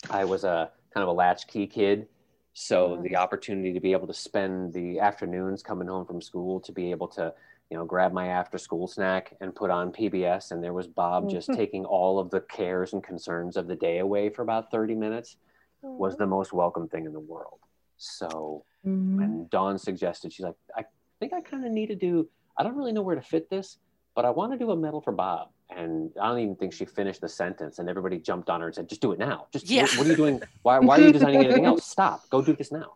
I 0.09 0.25
was 0.25 0.43
a 0.43 0.71
kind 0.93 1.03
of 1.03 1.09
a 1.09 1.13
latchkey 1.13 1.67
kid. 1.67 2.07
So 2.53 2.99
the 3.01 3.15
opportunity 3.15 3.73
to 3.73 3.79
be 3.79 3.93
able 3.93 4.05
to 4.07 4.13
spend 4.13 4.73
the 4.73 4.99
afternoons 4.99 5.63
coming 5.63 5.87
home 5.87 6.05
from 6.05 6.21
school 6.21 6.59
to 6.61 6.71
be 6.71 6.91
able 6.91 7.07
to, 7.09 7.33
you 7.71 7.77
know, 7.77 7.85
grab 7.85 8.13
my 8.13 8.27
after 8.27 8.59
school 8.59 8.87
snack 8.87 9.35
and 9.41 9.55
put 9.55 9.71
on 9.71 9.91
PBS. 9.91 10.51
And 10.51 10.63
there 10.63 10.73
was 10.73 10.87
Bob 10.87 11.29
just 11.29 11.51
taking 11.53 11.83
all 11.83 12.19
of 12.19 12.29
the 12.29 12.41
cares 12.41 12.93
and 12.93 13.03
concerns 13.03 13.57
of 13.57 13.67
the 13.67 13.75
day 13.75 13.99
away 13.99 14.29
for 14.29 14.43
about 14.43 14.69
30 14.69 14.93
minutes 14.93 15.37
was 15.81 16.15
the 16.15 16.27
most 16.27 16.53
welcome 16.53 16.87
thing 16.87 17.05
in 17.05 17.13
the 17.13 17.19
world. 17.19 17.59
So 17.97 18.63
Mhm. 18.85 19.17
when 19.17 19.47
Dawn 19.49 19.77
suggested, 19.79 20.31
she's 20.31 20.45
like, 20.45 20.55
I 20.75 20.85
think 21.19 21.33
I 21.33 21.41
kind 21.41 21.65
of 21.65 21.71
need 21.71 21.87
to 21.87 21.95
do, 21.95 22.29
I 22.57 22.63
don't 22.63 22.75
really 22.75 22.91
know 22.91 23.01
where 23.01 23.15
to 23.15 23.21
fit 23.21 23.49
this, 23.49 23.79
but 24.15 24.25
I 24.25 24.29
want 24.29 24.51
to 24.51 24.57
do 24.57 24.71
a 24.71 24.75
medal 24.75 25.01
for 25.01 25.11
Bob. 25.11 25.49
And 25.75 26.11
I 26.21 26.27
don't 26.29 26.39
even 26.39 26.55
think 26.55 26.73
she 26.73 26.85
finished 26.85 27.21
the 27.21 27.29
sentence, 27.29 27.79
and 27.79 27.89
everybody 27.89 28.19
jumped 28.19 28.49
on 28.49 28.61
her 28.61 28.67
and 28.67 28.75
said, 28.75 28.87
"Just 28.87 29.01
do 29.01 29.11
it 29.11 29.17
now. 29.19 29.47
Just 29.51 29.67
Yeah. 29.69 29.83
what, 29.83 29.97
what 29.99 30.07
are 30.07 30.09
you 30.11 30.15
doing? 30.15 30.41
Why, 30.61 30.77
why 30.79 30.97
are 30.99 31.01
you 31.01 31.11
designing 31.11 31.43
anything 31.43 31.65
else? 31.65 31.85
Stop. 31.97 32.29
Go 32.29 32.41
do 32.43 32.53
this 32.55 32.71
now." 32.71 32.93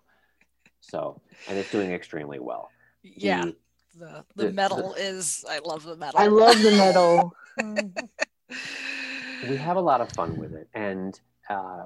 So, 0.82 1.20
and 1.50 1.58
it's 1.58 1.72
doing 1.72 1.92
extremely 1.92 2.40
well. 2.40 2.70
Yeah. 3.04 3.46
The- 3.46 3.56
The 3.98 4.26
the 4.36 4.46
the- 4.48 4.54
metal 4.54 4.94
is 4.94 5.44
I 5.50 5.58
love 5.60 5.84
the 5.84 5.96
medal. 5.96 6.20
I 6.20 6.28
love 6.28 6.62
the 6.62 6.72
medal. 6.72 7.34
we 9.50 9.56
have 9.58 9.78
a 9.78 9.82
lot 9.82 10.02
of 10.02 10.12
fun 10.12 10.38
with 10.38 10.54
it 10.54 10.68
and 10.76 11.20
uh, 11.50 11.84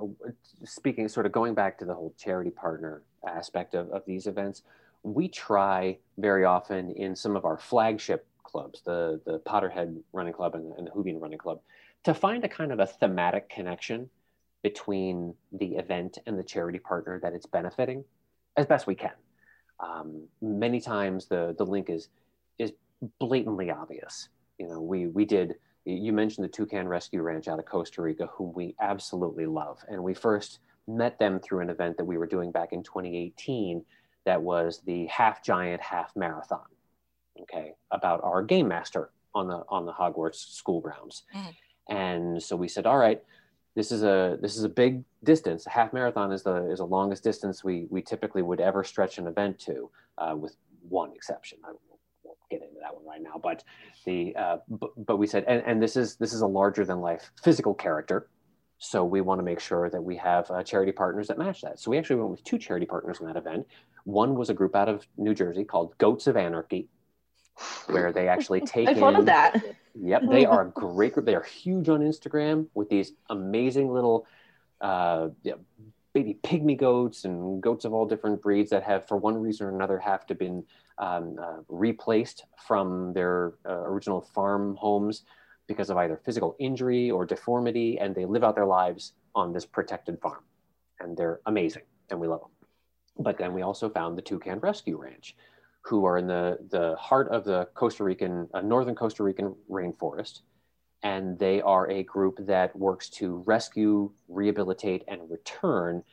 speaking 0.65 1.07
sort 1.07 1.25
of 1.25 1.31
going 1.31 1.53
back 1.53 1.77
to 1.79 1.85
the 1.85 1.93
whole 1.93 2.13
charity 2.17 2.49
partner 2.49 3.01
aspect 3.27 3.75
of, 3.75 3.89
of 3.91 4.03
these 4.05 4.27
events 4.27 4.63
we 5.03 5.27
try 5.27 5.97
very 6.17 6.43
often 6.45 6.91
in 6.91 7.15
some 7.15 7.35
of 7.35 7.45
our 7.45 7.57
flagship 7.57 8.27
clubs 8.51 8.81
the 8.85 9.21
the 9.25 9.39
potterhead 9.39 10.01
running 10.13 10.33
club 10.33 10.55
and, 10.55 10.73
and 10.77 10.87
the 10.87 10.91
Whovian 10.91 11.21
running 11.21 11.37
club 11.37 11.59
to 12.03 12.13
find 12.13 12.43
a 12.43 12.49
kind 12.49 12.71
of 12.71 12.79
a 12.79 12.87
thematic 12.87 13.49
connection 13.49 14.09
between 14.63 15.33
the 15.51 15.75
event 15.75 16.17
and 16.25 16.37
the 16.37 16.43
charity 16.43 16.79
partner 16.79 17.19
that 17.21 17.33
it's 17.33 17.45
benefiting 17.45 18.03
as 18.57 18.65
best 18.65 18.87
we 18.87 18.95
can 18.95 19.11
um, 19.79 20.27
many 20.41 20.79
times 20.79 21.27
the 21.27 21.55
the 21.57 21.65
link 21.65 21.89
is 21.89 22.09
is 22.59 22.73
blatantly 23.19 23.71
obvious 23.71 24.29
you 24.57 24.67
know 24.67 24.79
we 24.79 25.07
we 25.07 25.25
did 25.25 25.55
you 25.85 26.13
mentioned 26.13 26.43
the 26.43 26.49
Toucan 26.49 26.87
Rescue 26.87 27.21
Ranch 27.21 27.47
out 27.47 27.59
of 27.59 27.65
Costa 27.65 28.01
Rica, 28.01 28.27
whom 28.27 28.53
we 28.53 28.75
absolutely 28.79 29.45
love. 29.45 29.79
And 29.89 30.03
we 30.03 30.13
first 30.13 30.59
met 30.87 31.17
them 31.17 31.39
through 31.39 31.61
an 31.61 31.69
event 31.69 31.97
that 31.97 32.05
we 32.05 32.17
were 32.17 32.27
doing 32.27 32.51
back 32.51 32.71
in 32.71 32.83
2018 32.83 33.83
that 34.25 34.41
was 34.41 34.81
the 34.85 35.07
half 35.07 35.43
giant, 35.43 35.81
half 35.81 36.15
marathon. 36.15 36.65
Okay, 37.39 37.73
about 37.91 38.23
our 38.23 38.43
game 38.43 38.67
master 38.67 39.09
on 39.33 39.47
the 39.47 39.63
on 39.69 39.85
the 39.85 39.93
Hogwarts 39.93 40.35
school 40.35 40.81
grounds. 40.81 41.23
Mhm. 41.33 41.55
And 41.89 42.43
so 42.43 42.55
we 42.55 42.67
said, 42.67 42.85
all 42.85 42.97
right, 42.97 43.21
this 43.75 43.91
is 43.91 44.03
a 44.03 44.37
this 44.41 44.57
is 44.57 44.63
a 44.63 44.69
big 44.69 45.03
distance. 45.23 45.65
A 45.65 45.69
half 45.69 45.93
marathon 45.93 46.31
is 46.31 46.43
the 46.43 46.69
is 46.69 46.79
the 46.79 46.85
longest 46.85 47.23
distance 47.23 47.63
we 47.63 47.87
we 47.89 48.01
typically 48.01 48.41
would 48.41 48.59
ever 48.59 48.83
stretch 48.83 49.17
an 49.17 49.27
event 49.27 49.59
to, 49.59 49.89
uh, 50.17 50.35
with 50.37 50.55
one 50.87 51.13
exception. 51.13 51.59
I 51.63 51.71
won't 52.23 52.37
get 52.49 52.61
into 52.61 52.79
that 52.81 52.93
one 52.93 53.05
right 53.05 53.21
now, 53.21 53.39
but 53.41 53.63
the 54.05 54.35
uh, 54.35 54.57
but, 54.67 54.91
but 55.05 55.17
we 55.17 55.27
said 55.27 55.45
and, 55.47 55.63
and 55.65 55.81
this 55.81 55.95
is 55.95 56.15
this 56.17 56.33
is 56.33 56.41
a 56.41 56.47
larger 56.47 56.85
than 56.85 57.01
life 57.01 57.31
physical 57.43 57.73
character 57.73 58.29
so 58.83 59.05
we 59.05 59.21
want 59.21 59.37
to 59.37 59.43
make 59.43 59.59
sure 59.59 59.91
that 59.91 60.01
we 60.01 60.17
have 60.17 60.49
uh, 60.49 60.63
charity 60.63 60.91
partners 60.91 61.27
that 61.27 61.37
match 61.37 61.61
that 61.61 61.79
so 61.79 61.91
we 61.91 61.99
actually 61.99 62.15
went 62.15 62.31
with 62.31 62.43
two 62.43 62.57
charity 62.57 62.85
partners 62.85 63.19
in 63.19 63.27
that 63.27 63.35
event 63.35 63.65
one 64.05 64.33
was 64.33 64.49
a 64.49 64.55
group 64.55 64.75
out 64.75 64.89
of 64.89 65.05
new 65.17 65.35
jersey 65.35 65.63
called 65.63 65.95
goats 65.99 66.25
of 66.25 66.35
anarchy 66.35 66.87
where 67.88 68.12
they 68.12 68.28
actually 68.28 68.62
take 68.65 68.88
I 68.88 68.93
followed 68.93 69.19
in 69.19 69.26
that. 69.26 69.63
Yep, 70.00 70.24
they 70.30 70.45
are 70.45 70.67
a 70.67 70.69
great 70.71 71.13
group. 71.13 71.26
They 71.26 71.36
are 71.36 71.43
huge 71.43 71.89
on 71.89 72.00
Instagram 72.02 72.67
with 72.74 72.89
these 72.89 73.13
amazing 73.30 73.91
little 73.91 74.26
uh, 74.80 75.30
yeah, 75.43 75.54
baby 76.13 76.38
pygmy 76.43 76.78
goats 76.78 77.26
and 77.26 77.62
goats 77.62 77.86
of 77.86 77.93
all 77.93 78.06
different 78.06 78.41
breeds 78.41 78.69
that 78.71 78.84
have, 78.84 79.08
for 79.08 79.17
one 79.17 79.38
reason 79.38 79.67
or 79.67 79.76
another, 79.76 80.00
have 80.00 80.26
to 80.28 80.36
been 80.36 80.63
um, 80.97 81.38
uh, 81.41 81.58
replaced 81.69 82.45
from 82.67 83.13
their 83.13 83.54
uh, 83.65 83.84
original 83.84 84.21
farm 84.21 84.76
homes 84.76 85.24
because 85.67 85.89
of 85.89 85.97
either 85.97 86.19
physical 86.26 86.56
injury 86.60 87.10
or 87.10 87.26
deformity, 87.26 87.97
and 88.00 88.13
they 88.13 88.26
live 88.26 88.43
out 88.43 88.56
their 88.56 88.65
lives 88.65 89.13
on 89.36 89.54
this 89.54 89.65
protected 89.65 90.19
farm, 90.19 90.43
and 91.00 91.15
they're 91.15 91.39
amazing, 91.45 91.84
and 92.10 92.19
we 92.19 92.28
love 92.28 92.41
them. 92.41 92.50
But 93.19 93.38
then 93.38 93.54
we 93.54 93.62
also 93.62 93.89
found 93.89 94.17
the 94.17 94.21
Toucan 94.21 94.60
Rescue 94.60 95.02
Ranch, 95.02 95.36
who 95.81 96.05
are 96.05 96.17
in 96.17 96.27
the, 96.27 96.57
the 96.69 96.95
heart 96.97 97.27
of 97.29 97.43
the 97.43 97.67
Costa 97.73 98.03
Rican, 98.03 98.47
uh, 98.53 98.61
northern 98.61 98.95
Costa 98.95 99.23
Rican 99.23 99.55
rainforest. 99.69 100.41
And 101.03 101.39
they 101.39 101.61
are 101.61 101.89
a 101.89 102.03
group 102.03 102.37
that 102.45 102.75
works 102.75 103.09
to 103.11 103.43
rescue, 103.47 104.11
rehabilitate, 104.27 105.03
and 105.07 105.21
return 105.29 106.03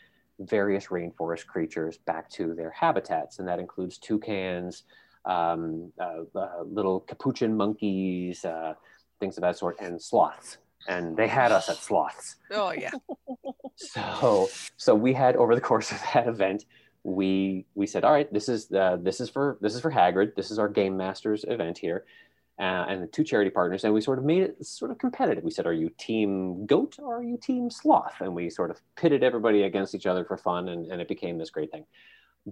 various 0.41 0.87
rainforest 0.87 1.47
creatures 1.47 1.99
back 1.99 2.31
to 2.31 2.55
their 2.55 2.71
habitats. 2.71 3.39
And 3.39 3.49
that 3.49 3.59
includes 3.59 3.99
toucans, 3.99 4.85
um, 5.27 5.93
uh, 6.01 6.23
uh, 6.35 6.63
little 6.65 7.01
capuchin 7.01 7.55
monkeys, 7.55 8.45
uh, 8.45 8.75
things 9.21 9.37
of 9.37 9.43
that 9.43 9.59
sort, 9.59 9.79
and 9.81 10.01
sloths. 10.01 10.59
And 10.87 11.17
they 11.17 11.29
had 11.29 11.53
us 11.53 11.69
at 11.69 11.77
sloths. 11.77 12.37
Oh 12.51 12.71
yeah. 12.71 12.91
So, 13.79 14.49
so 14.77 14.93
we 14.93 15.13
had 15.13 15.37
over 15.37 15.55
the 15.55 15.61
course 15.61 15.93
of 15.93 16.03
that 16.13 16.27
event, 16.27 16.65
we 17.05 17.67
we 17.75 17.87
said, 17.87 18.05
all 18.05 18.13
right, 18.13 18.33
this 18.33 18.49
is 18.49 18.71
uh, 18.73 18.97
this 19.01 19.21
is 19.21 19.31
for 19.31 19.59
this 19.61 19.75
is 19.75 19.81
for 19.81 19.91
Hagrid. 19.91 20.35
This 20.35 20.51
is 20.51 20.59
our 20.59 20.69
game 20.69 20.97
masters 20.97 21.45
event 21.47 21.79
here, 21.79 22.05
uh, 22.59 22.87
and 22.89 23.03
the 23.03 23.07
two 23.07 23.25
charity 23.25 23.51
partners, 23.51 23.85
and 23.85 23.95
we 23.95 24.01
sort 24.01 24.19
of 24.19 24.25
made 24.25 24.43
it 24.43 24.67
sort 24.67 24.91
of 24.91 24.99
competitive. 24.99 25.45
We 25.45 25.51
said, 25.51 25.67
"Are 25.67 25.73
you 25.73 25.91
team 25.99 26.67
goat 26.67 26.97
or 26.99 27.19
are 27.19 27.23
you 27.23 27.39
team 27.39 27.71
sloth?" 27.71 28.17
And 28.21 28.35
we 28.35 28.51
sort 28.51 28.71
of 28.71 28.81
pitted 28.97 29.23
everybody 29.23 29.63
against 29.63 29.95
each 29.95 30.07
other 30.07 30.25
for 30.25 30.37
fun, 30.37 30.69
and, 30.69 30.91
and 30.91 31.01
it 31.01 31.09
became 31.09 31.39
this 31.39 31.51
great 31.51 31.71
thing. 31.71 31.87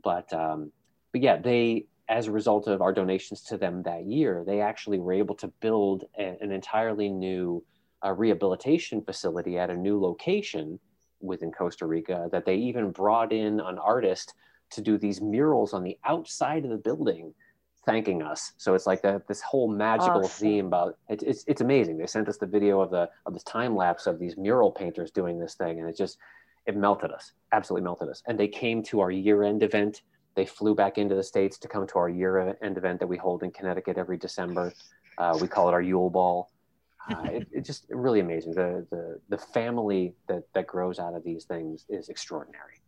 But 0.02 0.32
um, 0.32 0.72
but 1.12 1.22
yeah, 1.22 1.36
they 1.38 1.86
as 2.08 2.28
a 2.28 2.32
result 2.32 2.68
of 2.68 2.80
our 2.80 2.92
donations 2.92 3.42
to 3.42 3.58
them 3.58 3.82
that 3.82 4.06
year, 4.06 4.44
they 4.46 4.60
actually 4.60 4.98
were 4.98 5.12
able 5.12 5.34
to 5.34 5.48
build 5.60 6.04
a, 6.16 6.36
an 6.40 6.52
entirely 6.52 7.08
new 7.08 7.64
uh, 8.04 8.12
rehabilitation 8.12 9.02
facility 9.02 9.58
at 9.58 9.70
a 9.70 9.76
new 9.76 10.00
location 10.00 10.78
within 11.20 11.52
Costa 11.52 11.86
Rica. 11.86 12.28
That 12.32 12.44
they 12.44 12.56
even 12.56 12.90
brought 12.90 13.32
in 13.32 13.60
an 13.60 13.78
artist 13.78 14.34
to 14.70 14.80
do 14.80 14.98
these 14.98 15.20
murals 15.20 15.72
on 15.72 15.82
the 15.82 15.98
outside 16.04 16.64
of 16.64 16.70
the 16.70 16.76
building 16.76 17.34
thanking 17.86 18.20
us. 18.20 18.52
So 18.58 18.74
it's 18.74 18.86
like 18.86 19.00
that 19.02 19.28
this 19.28 19.40
whole 19.40 19.68
magical 19.68 20.24
Awesome. 20.24 20.44
theme 20.46 20.66
about 20.66 20.98
it, 21.08 21.22
it's 21.22 21.44
it's 21.46 21.60
amazing. 21.60 21.96
They 21.96 22.06
sent 22.06 22.28
us 22.28 22.36
the 22.36 22.46
video 22.46 22.80
of 22.80 22.90
the 22.90 23.08
of 23.24 23.32
this 23.32 23.44
time 23.44 23.76
lapse 23.76 24.06
of 24.06 24.18
these 24.18 24.36
mural 24.36 24.72
painters 24.72 25.10
doing 25.12 25.38
this 25.38 25.54
thing, 25.54 25.78
and 25.80 25.88
it 25.88 25.96
just 25.96 26.18
it 26.66 26.76
melted 26.76 27.12
us, 27.12 27.32
absolutely 27.52 27.84
melted 27.84 28.08
us. 28.08 28.22
And 28.26 28.38
they 28.38 28.48
came 28.48 28.82
to 28.84 29.00
our 29.00 29.10
year 29.10 29.44
end 29.44 29.62
event. 29.62 30.02
They 30.34 30.44
flew 30.44 30.74
back 30.74 30.98
into 30.98 31.14
the 31.14 31.22
states 31.22 31.56
to 31.58 31.68
come 31.68 31.86
to 31.86 31.98
our 31.98 32.08
year 32.10 32.56
end 32.60 32.76
event 32.76 32.98
that 33.00 33.06
we 33.06 33.16
hold 33.16 33.42
in 33.42 33.52
Connecticut 33.52 33.96
every 33.96 34.18
December. 34.18 34.74
Uh, 35.16 35.38
we 35.40 35.48
call 35.48 35.68
it 35.68 35.72
our 35.72 35.80
Yule 35.80 36.10
Ball. 36.10 36.50
Uh, 37.08 37.28
it, 37.30 37.48
it's 37.52 37.66
just 37.66 37.86
really 37.90 38.20
amazing. 38.20 38.52
The 38.52 38.86
the 38.90 39.20
the 39.28 39.38
family 39.38 40.14
that 40.28 40.44
that 40.54 40.66
grows 40.66 40.98
out 40.98 41.14
of 41.14 41.22
these 41.24 41.44
things 41.44 41.84
is 41.88 42.08
extraordinary. 42.08 42.80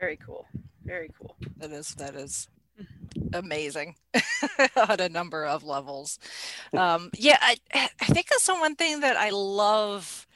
Very 0.00 0.16
cool. 0.16 0.46
Very 0.84 1.10
cool. 1.18 1.36
That 1.58 1.70
is 1.70 1.94
that 1.94 2.14
is 2.14 2.48
amazing 3.32 3.96
on 4.88 5.00
a 5.00 5.08
number 5.08 5.46
of 5.46 5.64
levels. 5.64 6.18
Um, 6.72 7.10
yeah, 7.16 7.38
I 7.40 7.56
I 7.72 8.06
think 8.06 8.28
that's 8.28 8.46
the 8.46 8.54
one 8.54 8.74
thing 8.74 9.00
that 9.00 9.16
I 9.16 9.30
love 9.30 10.26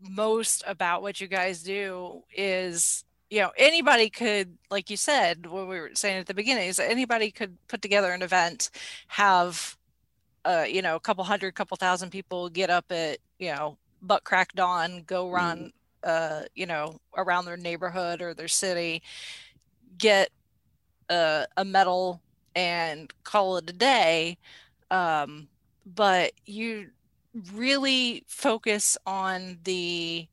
most 0.00 0.62
about 0.66 1.02
what 1.02 1.20
you 1.20 1.26
guys 1.26 1.62
do 1.62 2.22
is 2.36 3.04
you 3.30 3.40
know 3.40 3.50
anybody 3.56 4.10
could 4.10 4.56
like 4.70 4.90
you 4.90 4.96
said 4.96 5.46
what 5.46 5.66
we 5.66 5.80
were 5.80 5.90
saying 5.94 6.18
at 6.18 6.26
the 6.26 6.34
beginning 6.34 6.68
is 6.68 6.76
that 6.76 6.90
anybody 6.90 7.30
could 7.30 7.56
put 7.66 7.82
together 7.82 8.12
an 8.12 8.22
event 8.22 8.70
have 9.08 9.76
uh 10.46 10.64
you 10.68 10.82
know 10.82 10.96
a 10.96 11.00
couple 11.00 11.24
hundred 11.24 11.54
couple 11.54 11.76
thousand 11.76 12.10
people 12.10 12.48
get 12.48 12.70
up 12.70 12.86
at 12.92 13.18
you 13.38 13.52
know 13.52 13.76
butt 14.02 14.24
crack 14.24 14.54
dawn 14.54 15.02
go 15.06 15.30
run 15.30 15.72
uh 16.04 16.42
you 16.54 16.66
know 16.66 17.00
around 17.16 17.44
their 17.46 17.56
neighborhood 17.58 18.22
or 18.22 18.34
their 18.34 18.48
city 18.48 19.02
get 19.98 20.30
a, 21.10 21.46
a 21.56 21.64
medal 21.64 22.22
and 22.54 23.12
call 23.24 23.58
it 23.58 23.68
a 23.70 23.72
day 23.74 24.38
um 24.90 25.48
but 25.86 26.32
you 26.46 26.88
really 27.52 28.24
focus 28.26 28.96
on 29.06 29.58
the 29.64 30.26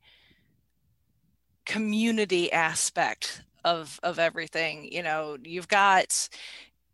community 1.65 2.52
aspect 2.52 3.43
of 3.65 3.99
of 4.04 4.19
everything 4.19 4.89
you 4.91 5.02
know 5.02 5.38
you've 5.43 5.69
got 5.69 6.30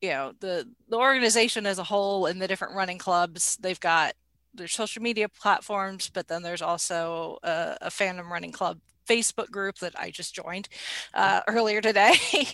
you 0.01 0.09
know 0.09 0.33
the 0.39 0.67
the 0.89 0.97
organization 0.97 1.65
as 1.65 1.79
a 1.79 1.83
whole 1.83 2.25
and 2.25 2.41
the 2.41 2.47
different 2.47 2.75
running 2.75 2.97
clubs 2.97 3.57
they've 3.62 3.79
got 3.79 4.13
their 4.53 4.67
social 4.67 5.01
media 5.01 5.27
platforms 5.29 6.09
but 6.13 6.27
then 6.27 6.41
there's 6.43 6.62
also 6.62 7.38
a, 7.43 7.77
a 7.81 7.89
fandom 7.89 8.29
running 8.29 8.51
club 8.51 8.79
facebook 9.07 9.49
group 9.51 9.77
that 9.79 9.93
i 9.99 10.09
just 10.09 10.33
joined 10.35 10.67
uh, 11.13 11.41
earlier 11.47 11.81
today 11.81 12.13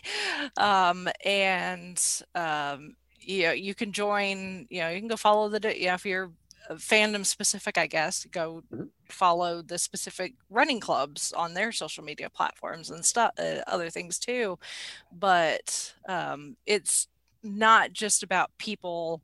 um, 0.58 1.08
and 1.24 2.22
um, 2.36 2.96
you 3.20 3.44
know 3.44 3.52
you 3.52 3.74
can 3.76 3.92
join 3.92 4.66
you 4.70 4.80
know 4.82 4.90
you 4.90 5.00
can 5.00 5.08
go 5.08 5.16
follow 5.18 5.50
the 5.50 5.80
you 5.80 5.88
know 5.88 5.94
if 5.94 6.06
you're 6.06 6.32
fandom 6.74 7.26
specific 7.26 7.78
i 7.78 7.86
guess 7.88 8.26
go 8.32 8.64
Mhm. 8.74 8.90
follow 9.10 9.62
the 9.62 9.78
specific 9.78 10.34
running 10.50 10.80
clubs 10.80 11.32
on 11.34 11.54
their 11.54 11.72
social 11.72 12.04
media 12.04 12.28
platforms 12.30 12.90
and 12.90 13.06
stuff 13.06 13.32
uh, 13.38 13.62
other 13.68 13.90
things 13.92 14.18
too 14.18 14.58
but 15.12 15.94
um, 16.08 16.56
it's 16.66 17.08
not 17.46 17.94
just 17.94 18.24
about 18.24 18.52
people 18.58 19.22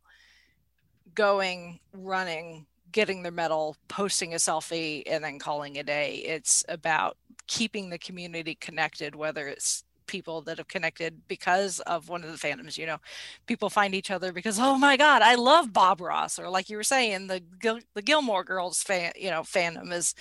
going 1.13 1.79
running 1.93 2.65
getting 2.91 3.23
their 3.23 3.31
medal 3.31 3.75
posting 3.88 4.34
a 4.34 4.38
selfie 4.38 5.03
and 5.07 5.23
then 5.23 5.39
calling 5.39 5.77
it 5.77 5.81
a 5.81 5.84
day. 5.84 6.15
It's 6.25 6.63
about 6.67 7.17
keeping 7.47 7.89
the 7.89 7.97
community 7.97 8.55
connected 8.55 9.15
whether 9.15 9.47
it's 9.47 9.84
people 10.07 10.41
that 10.41 10.57
have 10.57 10.67
connected 10.67 11.21
because 11.27 11.79
of 11.81 12.10
one 12.10 12.23
of 12.23 12.31
the 12.31 12.38
fandoms 12.38 12.77
you 12.77 12.86
know 12.86 12.97
people 13.45 13.69
find 13.69 13.95
each 13.95 14.12
other 14.12 14.34
because 14.34 14.60
oh 14.60 14.77
my 14.77 14.97
god 14.97 15.21
i 15.21 15.36
love 15.36 15.71
bob 15.71 16.01
ross 16.01 16.38
or 16.38 16.49
like 16.49 16.69
you 16.69 16.75
were 16.75 16.84
saying 16.84 17.27
the 17.27 17.41
Gil- 17.60 17.79
the 17.93 18.01
gilmore 18.01 18.43
girls 18.43 18.84
fan 18.84 19.13
you 19.15 19.29
know 19.29 19.41
fandom 19.41 19.93
is 19.93 20.13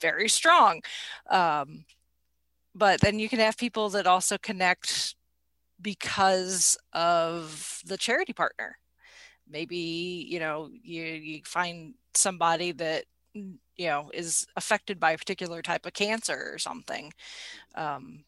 very 0.00 0.28
strong. 0.28 0.82
Um 1.30 1.84
but 2.74 3.00
then 3.00 3.18
you 3.18 3.28
can 3.28 3.38
have 3.38 3.56
people 3.56 3.88
that 3.90 4.06
also 4.06 4.36
connect 4.36 5.14
because 5.84 6.78
of 6.94 7.80
the 7.86 7.98
charity 7.98 8.34
partner. 8.34 8.78
Maybe 9.48 10.26
you 10.28 10.40
know 10.40 10.70
you 10.82 11.04
you 11.04 11.42
find 11.46 11.94
somebody 12.14 12.72
that 12.72 13.04
mm, 13.36 13.56
you 13.76 13.88
know 13.88 14.10
is 14.14 14.46
affected 14.56 14.98
by 15.00 15.12
a 15.12 15.18
particular 15.18 15.62
type 15.62 15.86
of 15.86 15.94
cancer 15.94 16.50
or 16.52 16.58
something. 16.58 17.12
Um 17.76 18.24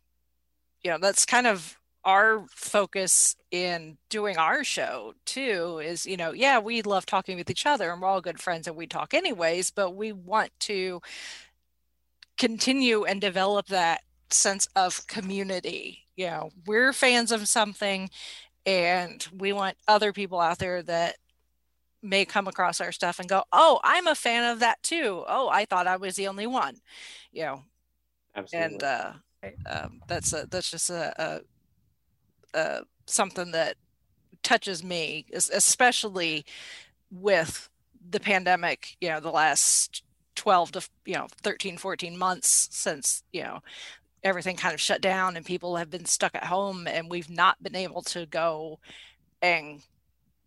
you 0.84 0.90
know 0.90 0.98
that's 1.00 1.26
kind 1.26 1.48
of 1.48 1.78
our 2.04 2.46
focus 2.54 3.34
in 3.50 3.98
doing 4.10 4.36
our 4.38 4.62
show 4.62 5.14
too 5.26 5.80
is 5.80 6.06
you 6.06 6.16
know 6.16 6.32
yeah 6.32 6.58
we 6.60 6.82
love 6.82 7.04
talking 7.04 7.36
with 7.36 7.50
each 7.50 7.66
other 7.66 7.90
and 7.90 8.00
we're 8.00 8.08
all 8.08 8.20
good 8.20 8.40
friends 8.40 8.68
and 8.68 8.76
we 8.76 8.86
talk 8.86 9.12
anyways 9.12 9.70
but 9.72 9.96
we 9.96 10.12
want 10.12 10.50
to 10.60 11.00
continue 12.38 13.04
and 13.04 13.20
develop 13.20 13.66
that 13.66 14.02
sense 14.30 14.68
of 14.76 15.06
community 15.08 16.05
you 16.16 16.26
know 16.26 16.50
we're 16.66 16.92
fans 16.92 17.32
of 17.32 17.48
something 17.48 18.10
and 18.64 19.26
we 19.36 19.52
want 19.52 19.76
other 19.86 20.12
people 20.12 20.40
out 20.40 20.58
there 20.58 20.82
that 20.82 21.16
may 22.02 22.24
come 22.24 22.46
across 22.46 22.80
our 22.80 22.92
stuff 22.92 23.18
and 23.18 23.28
go 23.28 23.42
oh 23.52 23.80
i'm 23.84 24.06
a 24.06 24.14
fan 24.14 24.50
of 24.50 24.60
that 24.60 24.82
too 24.82 25.24
oh 25.28 25.48
i 25.48 25.64
thought 25.64 25.86
i 25.86 25.96
was 25.96 26.14
the 26.16 26.28
only 26.28 26.46
one 26.46 26.76
you 27.32 27.42
know 27.42 27.62
Absolutely. 28.36 28.74
and 28.74 28.82
uh, 28.82 29.12
um, 29.68 30.00
that's 30.06 30.32
a, 30.32 30.46
that's 30.50 30.70
just 30.70 30.90
a, 30.90 31.40
a, 32.54 32.58
a 32.58 32.80
something 33.06 33.52
that 33.52 33.76
touches 34.42 34.84
me, 34.84 35.26
especially 35.32 36.44
with 37.10 37.68
the 38.08 38.20
pandemic. 38.20 38.96
You 39.00 39.10
know, 39.10 39.20
the 39.20 39.30
last 39.30 40.02
twelve 40.34 40.72
to 40.72 40.88
you 41.04 41.14
know 41.14 41.26
13, 41.42 41.78
14 41.78 42.16
months 42.18 42.68
since 42.70 43.22
you 43.32 43.42
know 43.42 43.60
everything 44.26 44.56
kind 44.56 44.74
of 44.74 44.80
shut 44.80 45.00
down 45.00 45.36
and 45.36 45.46
people 45.46 45.76
have 45.76 45.90
been 45.90 46.04
stuck 46.04 46.34
at 46.34 46.44
home, 46.44 46.86
and 46.86 47.10
we've 47.10 47.30
not 47.30 47.62
been 47.62 47.76
able 47.76 48.02
to 48.02 48.26
go 48.26 48.78
and 49.40 49.82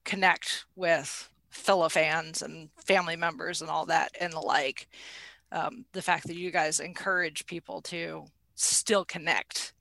connect 0.04 0.66
with 0.76 1.30
fellow 1.50 1.90
fans 1.90 2.42
and 2.42 2.70
family 2.86 3.16
members 3.16 3.62
and 3.62 3.70
all 3.70 3.86
that 3.86 4.12
and 4.20 4.34
the 4.34 4.40
like 4.40 4.88
um, 5.52 5.86
the 5.94 6.02
fact 6.02 6.28
that 6.28 6.36
you 6.36 6.52
guys 6.52 6.80
encourage 6.80 7.46
people 7.48 7.82
to 7.82 8.26
still 8.56 9.04
connect 9.06 9.74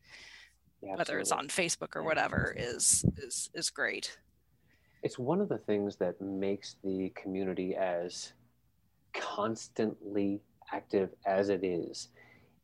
Yeah, 0.82 0.96
whether 0.96 1.18
it's 1.18 1.32
on 1.32 1.48
facebook 1.48 1.94
or 1.94 2.02
whatever 2.02 2.54
is 2.56 3.04
is 3.18 3.50
is 3.54 3.70
great. 3.70 4.18
It's 5.02 5.18
one 5.18 5.40
of 5.40 5.48
the 5.48 5.58
things 5.58 5.96
that 5.96 6.20
makes 6.20 6.76
the 6.82 7.12
community 7.14 7.76
as 7.76 8.32
constantly 9.12 10.40
active 10.72 11.10
as 11.26 11.48
it 11.48 11.64
is 11.64 12.08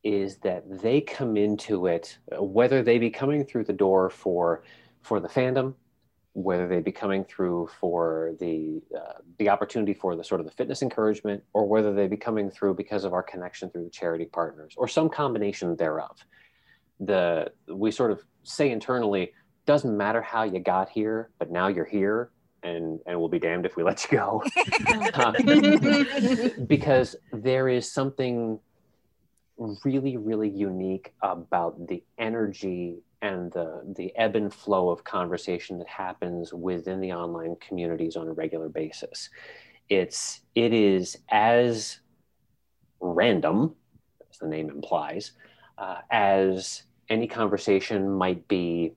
is 0.05 0.37
that 0.37 0.63
they 0.83 1.01
come 1.01 1.37
into 1.37 1.87
it 1.87 2.19
uh, 2.31 2.43
whether 2.43 2.83
they 2.83 2.99
be 2.99 3.11
coming 3.11 3.45
through 3.45 3.65
the 3.65 3.73
door 3.73 4.11
for 4.11 4.63
for 5.03 5.19
the 5.19 5.29
fandom 5.29 5.75
whether 6.35 6.67
they 6.67 6.81
be 6.81 6.93
coming 6.93 7.25
through 7.25 7.69
for 7.81 8.35
the 8.41 8.83
uh, 8.95 9.21
the 9.39 9.49
opportunity 9.49 9.95
for 9.95 10.15
the 10.17 10.25
sort 10.25 10.41
of 10.41 10.47
the 10.47 10.53
fitness 10.53 10.83
encouragement 10.83 11.43
or 11.53 11.67
whether 11.67 11.95
they 11.95 12.07
be 12.07 12.17
coming 12.17 12.51
through 12.51 12.75
because 12.75 13.05
of 13.05 13.13
our 13.13 13.23
connection 13.23 13.71
through 13.71 13.85
the 13.85 13.91
charity 13.91 14.27
partners 14.27 14.75
or 14.77 14.87
some 14.87 15.09
combination 15.09 15.75
thereof. 15.77 16.17
The 17.01 17.53
we 17.69 17.91
sort 17.91 18.11
of 18.11 18.23
say 18.43 18.71
internally 18.71 19.33
doesn't 19.65 19.97
matter 19.97 20.21
how 20.21 20.43
you 20.43 20.59
got 20.59 20.89
here 20.89 21.31
but 21.39 21.51
now 21.51 21.69
you're 21.69 21.85
here 21.85 22.31
and 22.65 22.99
and 23.07 23.19
we'll 23.19 23.29
be 23.29 23.39
damned 23.39 23.65
if 23.65 23.77
we 23.77 23.83
let 23.83 24.05
you 24.05 24.19
go. 24.19 24.43
Uh, 25.15 25.33
because 26.67 27.15
there 27.33 27.69
is 27.69 27.91
something 27.91 28.59
really 29.57 30.17
really 30.17 30.49
unique 30.49 31.13
about 31.23 31.87
the 31.87 32.03
energy 32.19 32.99
and 33.23 33.53
the 33.53 33.83
the 33.97 34.15
ebb 34.17 34.37
and 34.37 34.53
flow 34.53 34.91
of 34.91 35.05
conversation 35.05 35.79
that 35.79 35.89
happens 35.89 36.53
within 36.53 37.01
the 37.01 37.13
online 37.13 37.57
communities 37.57 38.17
on 38.17 38.29
a 38.29 38.33
regular 38.33 38.69
basis. 38.69 39.31
It's 39.89 40.41
it 40.55 40.73
is 40.73 41.17
as 41.31 42.01
random 43.01 43.75
as 44.31 44.39
the 44.39 44.47
name 44.47 44.71
implies 44.71 45.33
uh, 45.79 45.99
as 46.11 46.85
any 47.09 47.27
conversation 47.27 48.11
might 48.11 48.47
be 48.49 48.95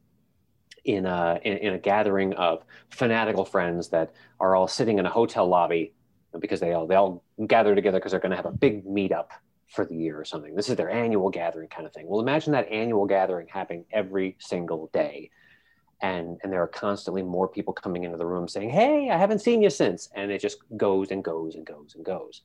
in 0.85 1.05
a 1.05 1.39
in, 1.43 1.57
in 1.57 1.73
a 1.73 1.79
gathering 1.79 2.33
of 2.33 2.63
fanatical 2.89 3.45
friends 3.45 3.89
that 3.89 4.11
are 4.39 4.55
all 4.55 4.67
sitting 4.67 4.99
in 4.99 5.05
a 5.05 5.09
hotel 5.09 5.47
lobby 5.47 5.93
because 6.39 6.59
they 6.59 6.73
all 6.73 6.87
they 6.87 6.95
all 6.95 7.23
gather 7.47 7.75
together 7.75 7.99
because 7.99 8.11
they're 8.11 8.19
going 8.19 8.31
to 8.31 8.35
have 8.35 8.45
a 8.45 8.51
big 8.51 8.85
meetup 8.85 9.27
for 9.67 9.85
the 9.85 9.95
year 9.95 10.19
or 10.19 10.25
something. 10.25 10.55
This 10.55 10.69
is 10.69 10.75
their 10.75 10.89
annual 10.89 11.29
gathering 11.29 11.67
kind 11.67 11.85
of 11.85 11.93
thing. 11.93 12.07
Well, 12.07 12.21
imagine 12.21 12.53
that 12.53 12.71
annual 12.71 13.05
gathering 13.05 13.47
happening 13.47 13.85
every 13.91 14.37
single 14.39 14.89
day. 14.93 15.29
And, 16.01 16.37
and 16.43 16.53
there 16.53 16.61
are 16.61 16.67
constantly 16.67 17.23
more 17.23 17.47
people 17.47 17.73
coming 17.73 18.03
into 18.03 18.17
the 18.17 18.25
room 18.25 18.47
saying, 18.47 18.69
Hey, 18.69 19.09
I 19.09 19.17
haven't 19.17 19.39
seen 19.39 19.61
you 19.61 19.69
since. 19.69 20.09
And 20.15 20.31
it 20.31 20.41
just 20.41 20.59
goes 20.77 21.11
and 21.11 21.23
goes 21.23 21.55
and 21.55 21.65
goes 21.65 21.95
and 21.95 22.05
goes. 22.05 22.41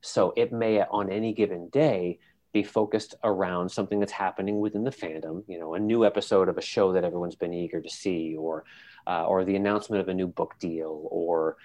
So 0.00 0.32
it 0.36 0.52
may, 0.52 0.82
on 0.82 1.10
any 1.10 1.32
given 1.32 1.68
day, 1.70 2.18
be 2.52 2.62
focused 2.62 3.16
around 3.24 3.68
something 3.68 3.98
that's 3.98 4.12
happening 4.12 4.60
within 4.60 4.84
the 4.84 4.90
fandom, 4.90 5.42
you 5.48 5.58
know, 5.58 5.74
a 5.74 5.78
new 5.78 6.04
episode 6.04 6.48
of 6.48 6.56
a 6.56 6.62
show 6.62 6.92
that 6.92 7.02
everyone's 7.02 7.34
been 7.34 7.52
eager 7.52 7.80
to 7.80 7.90
see, 7.90 8.36
or, 8.36 8.64
uh, 9.08 9.24
or 9.24 9.44
the 9.44 9.56
announcement 9.56 10.00
of 10.00 10.08
a 10.08 10.14
new 10.14 10.28
book 10.28 10.54
deal, 10.60 11.08
or 11.10 11.56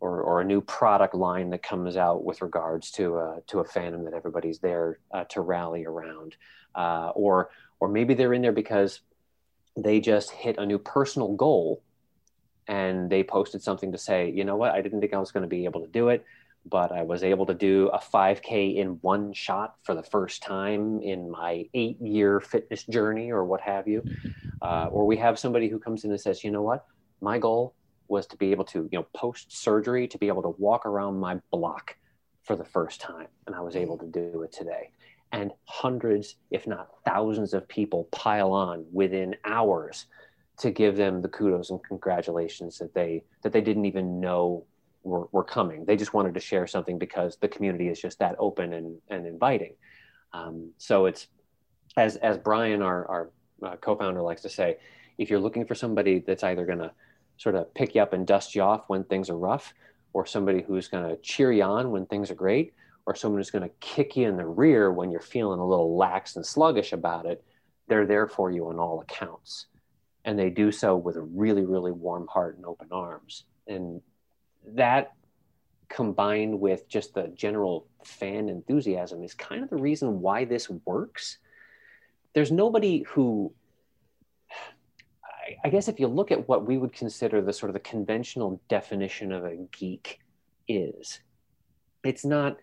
or, 0.00 0.20
or 0.20 0.40
a 0.40 0.44
new 0.44 0.60
product 0.60 1.14
line 1.14 1.50
that 1.50 1.62
comes 1.62 1.96
out 1.96 2.24
with 2.24 2.42
regards 2.42 2.90
to 2.92 3.16
a, 3.16 3.40
to 3.46 3.60
a 3.60 3.64
fandom 3.64 4.04
that 4.04 4.14
everybody's 4.14 4.58
there 4.58 4.98
uh, 5.12 5.24
to 5.24 5.40
rally 5.40 5.84
around, 5.84 6.36
uh, 6.74 7.10
or 7.14 7.50
or 7.78 7.88
maybe 7.88 8.14
they're 8.14 8.32
in 8.32 8.42
there 8.42 8.52
because 8.52 9.00
they 9.76 10.00
just 10.00 10.30
hit 10.30 10.56
a 10.58 10.66
new 10.66 10.78
personal 10.78 11.34
goal, 11.34 11.82
and 12.66 13.10
they 13.10 13.22
posted 13.22 13.62
something 13.62 13.92
to 13.92 13.98
say, 13.98 14.30
you 14.30 14.44
know 14.44 14.56
what, 14.56 14.72
I 14.72 14.82
didn't 14.82 15.00
think 15.00 15.14
I 15.14 15.18
was 15.18 15.30
going 15.30 15.42
to 15.42 15.48
be 15.48 15.64
able 15.64 15.82
to 15.82 15.86
do 15.86 16.08
it, 16.08 16.24
but 16.64 16.90
I 16.92 17.02
was 17.02 17.22
able 17.22 17.46
to 17.46 17.54
do 17.54 17.88
a 17.88 17.98
5K 17.98 18.76
in 18.76 18.98
one 19.02 19.32
shot 19.32 19.76
for 19.82 19.94
the 19.94 20.02
first 20.02 20.42
time 20.42 21.00
in 21.02 21.30
my 21.30 21.68
eight 21.74 22.00
year 22.00 22.40
fitness 22.40 22.84
journey, 22.84 23.30
or 23.30 23.44
what 23.44 23.60
have 23.60 23.86
you. 23.88 24.04
Uh, 24.60 24.88
or 24.90 25.06
we 25.06 25.16
have 25.16 25.38
somebody 25.38 25.68
who 25.68 25.78
comes 25.78 26.04
in 26.04 26.10
and 26.10 26.20
says, 26.20 26.42
you 26.42 26.50
know 26.50 26.62
what, 26.62 26.86
my 27.20 27.38
goal 27.38 27.74
was 28.08 28.26
to 28.28 28.36
be 28.36 28.50
able 28.50 28.64
to, 28.64 28.88
you 28.90 28.98
know, 28.98 29.06
post 29.14 29.56
surgery, 29.56 30.08
to 30.08 30.18
be 30.18 30.28
able 30.28 30.42
to 30.42 30.54
walk 30.58 30.86
around 30.86 31.18
my 31.18 31.40
block 31.50 31.96
for 32.44 32.56
the 32.56 32.64
first 32.64 33.00
time. 33.00 33.28
And 33.46 33.54
I 33.54 33.60
was 33.60 33.76
able 33.76 33.98
to 33.98 34.06
do 34.06 34.42
it 34.42 34.52
today. 34.52 34.90
And 35.32 35.50
hundreds, 35.64 36.36
if 36.50 36.66
not 36.66 36.88
thousands 37.04 37.52
of 37.52 37.66
people 37.68 38.04
pile 38.12 38.52
on 38.52 38.86
within 38.92 39.36
hours 39.44 40.06
to 40.58 40.70
give 40.70 40.96
them 40.96 41.20
the 41.20 41.28
kudos 41.28 41.70
and 41.70 41.82
congratulations 41.84 42.78
that 42.78 42.94
they 42.94 43.24
that 43.42 43.52
they 43.52 43.60
didn't 43.60 43.84
even 43.84 44.20
know 44.20 44.64
were, 45.02 45.28
were 45.32 45.44
coming. 45.44 45.84
They 45.84 45.96
just 45.96 46.14
wanted 46.14 46.34
to 46.34 46.40
share 46.40 46.66
something 46.66 46.98
because 46.98 47.36
the 47.36 47.48
community 47.48 47.88
is 47.88 48.00
just 48.00 48.18
that 48.20 48.36
open 48.38 48.72
and, 48.72 48.98
and 49.08 49.26
inviting. 49.26 49.74
Um, 50.32 50.72
so 50.78 51.06
it's 51.06 51.28
as 51.96 52.16
as 52.16 52.38
Brian, 52.38 52.82
our, 52.82 53.06
our 53.06 53.30
uh, 53.62 53.76
co-founder, 53.76 54.22
likes 54.22 54.42
to 54.42 54.48
say, 54.48 54.78
if 55.18 55.30
you're 55.30 55.40
looking 55.40 55.66
for 55.66 55.74
somebody 55.74 56.20
that's 56.20 56.44
either 56.44 56.66
going 56.66 56.78
to 56.78 56.92
sort 57.36 57.54
of 57.54 57.72
pick 57.74 57.94
you 57.94 58.02
up 58.02 58.12
and 58.12 58.26
dust 58.26 58.54
you 58.54 58.62
off 58.62 58.84
when 58.88 59.04
things 59.04 59.30
are 59.30 59.38
rough, 59.38 59.74
or 60.12 60.26
somebody 60.26 60.62
who's 60.62 60.88
going 60.88 61.08
to 61.08 61.16
cheer 61.22 61.52
you 61.52 61.62
on 61.62 61.90
when 61.90 62.06
things 62.06 62.30
are 62.30 62.34
great, 62.34 62.72
or 63.06 63.14
someone 63.14 63.38
who's 63.38 63.50
going 63.50 63.68
to 63.68 63.74
kick 63.80 64.16
you 64.16 64.28
in 64.28 64.36
the 64.36 64.46
rear 64.46 64.90
when 64.90 65.10
you're 65.10 65.20
feeling 65.20 65.60
a 65.60 65.66
little 65.66 65.96
lax 65.96 66.36
and 66.36 66.44
sluggish 66.44 66.92
about 66.92 67.26
it, 67.26 67.44
they're 67.88 68.06
there 68.06 68.26
for 68.26 68.50
you 68.50 68.68
on 68.68 68.78
all 68.78 69.00
accounts. 69.00 69.66
And 70.24 70.38
they 70.38 70.50
do 70.50 70.72
so 70.72 70.96
with 70.96 71.16
a 71.16 71.22
really, 71.22 71.64
really 71.64 71.92
warm 71.92 72.26
heart 72.26 72.56
and 72.56 72.66
open 72.66 72.88
arms. 72.90 73.44
And 73.68 74.00
that 74.66 75.12
combined 75.88 76.58
with 76.58 76.88
just 76.88 77.14
the 77.14 77.28
general 77.28 77.86
fan 78.04 78.48
enthusiasm 78.48 79.22
is 79.22 79.34
kind 79.34 79.62
of 79.62 79.70
the 79.70 79.76
reason 79.76 80.20
why 80.20 80.44
this 80.44 80.68
works. 80.84 81.38
There's 82.32 82.50
nobody 82.50 83.02
who 83.02 83.52
I 85.64 85.68
guess 85.68 85.88
if 85.88 86.00
you 86.00 86.08
look 86.08 86.30
at 86.30 86.48
what 86.48 86.66
we 86.66 86.78
would 86.78 86.92
consider 86.92 87.40
the 87.40 87.52
sort 87.52 87.70
of 87.70 87.74
the 87.74 87.80
conventional 87.80 88.60
definition 88.68 89.32
of 89.32 89.44
a 89.44 89.56
geek 89.72 90.20
is, 90.68 91.20
it's 92.04 92.24
not 92.24 92.58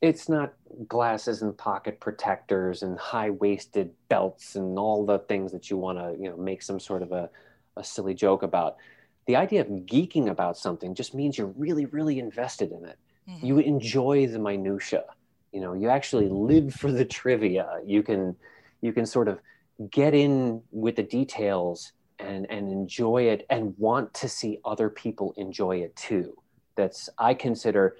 it's 0.00 0.28
not 0.28 0.54
glasses 0.88 1.42
and 1.42 1.56
pocket 1.56 2.00
protectors 2.00 2.82
and 2.82 2.98
high-waisted 2.98 3.90
belts 4.08 4.56
and 4.56 4.78
all 4.78 5.04
the 5.04 5.18
things 5.18 5.52
that 5.52 5.68
you 5.68 5.76
want 5.76 5.98
to 5.98 6.16
you 6.22 6.30
know 6.30 6.36
make 6.36 6.62
some 6.62 6.80
sort 6.80 7.02
of 7.02 7.12
a, 7.12 7.28
a 7.76 7.84
silly 7.84 8.14
joke 8.14 8.42
about. 8.42 8.76
The 9.26 9.36
idea 9.36 9.60
of 9.60 9.68
geeking 9.68 10.28
about 10.28 10.56
something 10.56 10.94
just 10.94 11.14
means 11.14 11.36
you're 11.36 11.48
really 11.48 11.86
really 11.86 12.18
invested 12.18 12.72
in 12.72 12.84
it. 12.84 12.98
Mm-hmm. 13.28 13.46
you 13.46 13.58
enjoy 13.58 14.26
the 14.26 14.38
minutia 14.38 15.04
you 15.52 15.60
know 15.60 15.74
you 15.74 15.88
actually 15.88 16.28
live 16.28 16.74
for 16.74 16.90
the 16.92 17.04
trivia. 17.04 17.80
You 17.84 18.02
can 18.02 18.36
you 18.80 18.92
can 18.92 19.06
sort 19.06 19.28
of 19.28 19.40
get 19.90 20.14
in 20.14 20.62
with 20.70 20.96
the 20.96 21.02
details 21.02 21.92
and 22.20 22.50
and 22.50 22.70
enjoy 22.70 23.22
it 23.24 23.46
and 23.50 23.74
want 23.78 24.12
to 24.14 24.28
see 24.28 24.58
other 24.64 24.88
people 24.88 25.34
enjoy 25.36 25.78
it 25.78 25.94
too. 25.96 26.36
That's 26.76 27.08
i 27.18 27.34
consider 27.34 27.96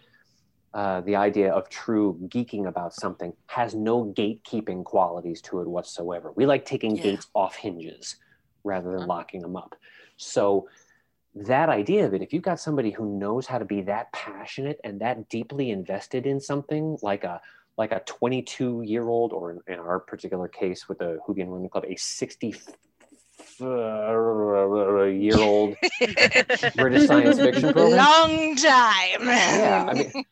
uh, 0.72 1.00
the 1.00 1.16
idea 1.16 1.52
of 1.52 1.68
true 1.68 2.16
geeking 2.28 2.68
about 2.68 2.94
something 2.94 3.32
has 3.46 3.74
no 3.74 4.04
gatekeeping 4.04 4.84
qualities 4.84 5.40
to 5.42 5.60
it 5.60 5.66
whatsoever. 5.66 6.32
We 6.36 6.46
like 6.46 6.64
taking 6.64 6.96
yeah. 6.96 7.02
gates 7.02 7.26
off 7.34 7.56
hinges 7.56 8.16
rather 8.62 8.96
than 8.96 9.08
locking 9.08 9.40
them 9.42 9.56
up. 9.56 9.74
So 10.16 10.68
that 11.34 11.68
idea 11.68 12.06
of 12.06 12.14
it 12.14 12.22
if 12.22 12.32
you've 12.32 12.42
got 12.42 12.60
somebody 12.60 12.90
who 12.90 13.18
knows 13.18 13.46
how 13.46 13.58
to 13.58 13.64
be 13.64 13.82
that 13.82 14.12
passionate 14.12 14.80
and 14.82 15.00
that 15.00 15.28
deeply 15.28 15.70
invested 15.70 16.26
in 16.26 16.40
something 16.40 16.98
like 17.02 17.24
a 17.24 17.40
like 17.78 17.92
a 17.92 18.00
22 18.00 18.82
year 18.82 19.08
old 19.08 19.32
or 19.32 19.52
in, 19.52 19.60
in 19.66 19.78
our 19.78 20.00
particular 20.00 20.48
case 20.48 20.88
with 20.88 20.98
the 20.98 21.18
Whovian 21.26 21.46
Women 21.46 21.68
Club 21.68 21.84
a 21.88 21.96
60 21.96 22.54
uh, 23.62 25.04
year 25.04 25.38
old 25.38 25.76
British 26.76 27.06
science 27.06 27.38
fiction 27.38 27.72
program. 27.72 27.96
Long 27.96 28.56
time. 28.56 29.22
Yeah, 29.22 29.86
I 29.88 29.94
mean 29.94 30.24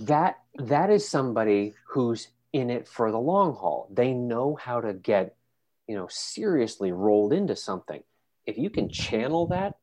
that 0.00 0.38
that 0.56 0.90
is 0.90 1.08
somebody 1.08 1.74
who's 1.86 2.28
in 2.52 2.70
it 2.70 2.86
for 2.86 3.10
the 3.10 3.18
long 3.18 3.54
haul. 3.54 3.88
They 3.92 4.12
know 4.12 4.54
how 4.54 4.80
to 4.80 4.92
get, 4.92 5.36
you 5.88 5.96
know, 5.96 6.08
seriously 6.10 6.92
rolled 6.92 7.32
into 7.32 7.56
something. 7.56 8.02
If 8.46 8.58
you 8.58 8.70
can 8.70 8.88
channel 8.88 9.46
that 9.48 9.76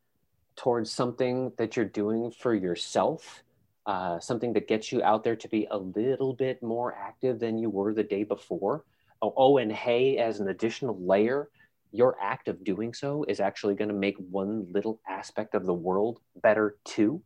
towards 0.55 0.91
something 0.91 1.51
that 1.57 1.75
you're 1.75 1.85
doing 1.85 2.31
for 2.31 2.53
yourself, 2.53 3.43
uh, 3.85 4.19
something 4.19 4.53
that 4.53 4.67
gets 4.67 4.91
you 4.91 5.01
out 5.03 5.23
there 5.23 5.35
to 5.35 5.47
be 5.47 5.67
a 5.71 5.77
little 5.77 6.33
bit 6.33 6.61
more 6.61 6.93
active 6.93 7.39
than 7.39 7.57
you 7.57 7.69
were 7.69 7.93
the 7.93 8.03
day 8.03 8.23
before. 8.23 8.83
Oh, 9.21 9.33
oh 9.35 9.57
and 9.57 9.71
hey, 9.71 10.17
as 10.17 10.39
an 10.39 10.49
additional 10.49 10.99
layer, 10.99 11.49
your 11.91 12.15
act 12.21 12.47
of 12.47 12.63
doing 12.63 12.93
so 12.93 13.25
is 13.27 13.39
actually 13.39 13.75
going 13.75 13.89
to 13.89 13.95
make 13.95 14.15
one 14.29 14.67
little 14.71 14.99
aspect 15.07 15.55
of 15.55 15.65
the 15.65 15.73
world 15.73 16.19
better 16.41 16.77
too. 16.85 17.21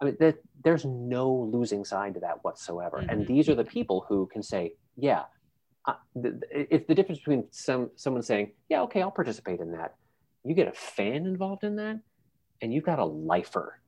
I 0.00 0.06
mean, 0.06 0.16
that, 0.20 0.36
there's 0.64 0.84
no 0.84 1.32
losing 1.32 1.84
side 1.84 2.14
to 2.14 2.20
that 2.20 2.42
whatsoever. 2.44 2.98
Mm-hmm. 2.98 3.10
And 3.10 3.26
these 3.26 3.48
are 3.48 3.54
the 3.54 3.64
people 3.64 4.04
who 4.08 4.28
can 4.32 4.42
say, 4.42 4.74
yeah, 4.96 5.24
uh, 5.86 5.94
the, 6.14 6.40
it's 6.50 6.86
the 6.86 6.94
difference 6.94 7.18
between 7.18 7.44
some 7.50 7.90
someone 7.96 8.22
saying, 8.22 8.52
yeah, 8.68 8.82
okay, 8.82 9.02
I'll 9.02 9.10
participate 9.10 9.60
in 9.60 9.72
that. 9.72 9.94
You 10.44 10.54
get 10.54 10.68
a 10.68 10.72
fan 10.72 11.26
involved 11.26 11.64
in 11.64 11.76
that, 11.76 12.00
and 12.60 12.72
you've 12.72 12.84
got 12.84 12.98
a 12.98 13.04
lifer. 13.04 13.80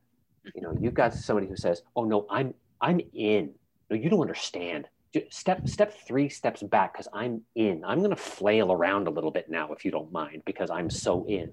You 0.53 0.61
know, 0.61 0.77
you've 0.79 0.93
got 0.93 1.13
somebody 1.13 1.47
who 1.47 1.55
says, 1.55 1.81
oh 1.95 2.03
no, 2.03 2.27
I'm 2.29 2.53
I'm 2.81 2.99
in. 3.13 3.53
No, 3.89 3.95
you 3.95 4.09
don't 4.09 4.21
understand 4.21 4.87
step 5.29 5.67
step 5.67 5.93
three 6.07 6.29
steps 6.29 6.63
back 6.63 6.93
because 6.93 7.07
i'm 7.13 7.41
in. 7.55 7.83
I'm 7.85 7.99
going 7.99 8.11
to 8.11 8.15
flail 8.15 8.71
around 8.71 9.07
a 9.07 9.11
little 9.11 9.31
bit 9.31 9.49
now 9.49 9.71
if 9.71 9.85
you 9.85 9.91
don't 9.91 10.11
mind 10.11 10.43
because 10.45 10.69
i'm 10.69 10.89
so 10.89 11.25
in. 11.27 11.51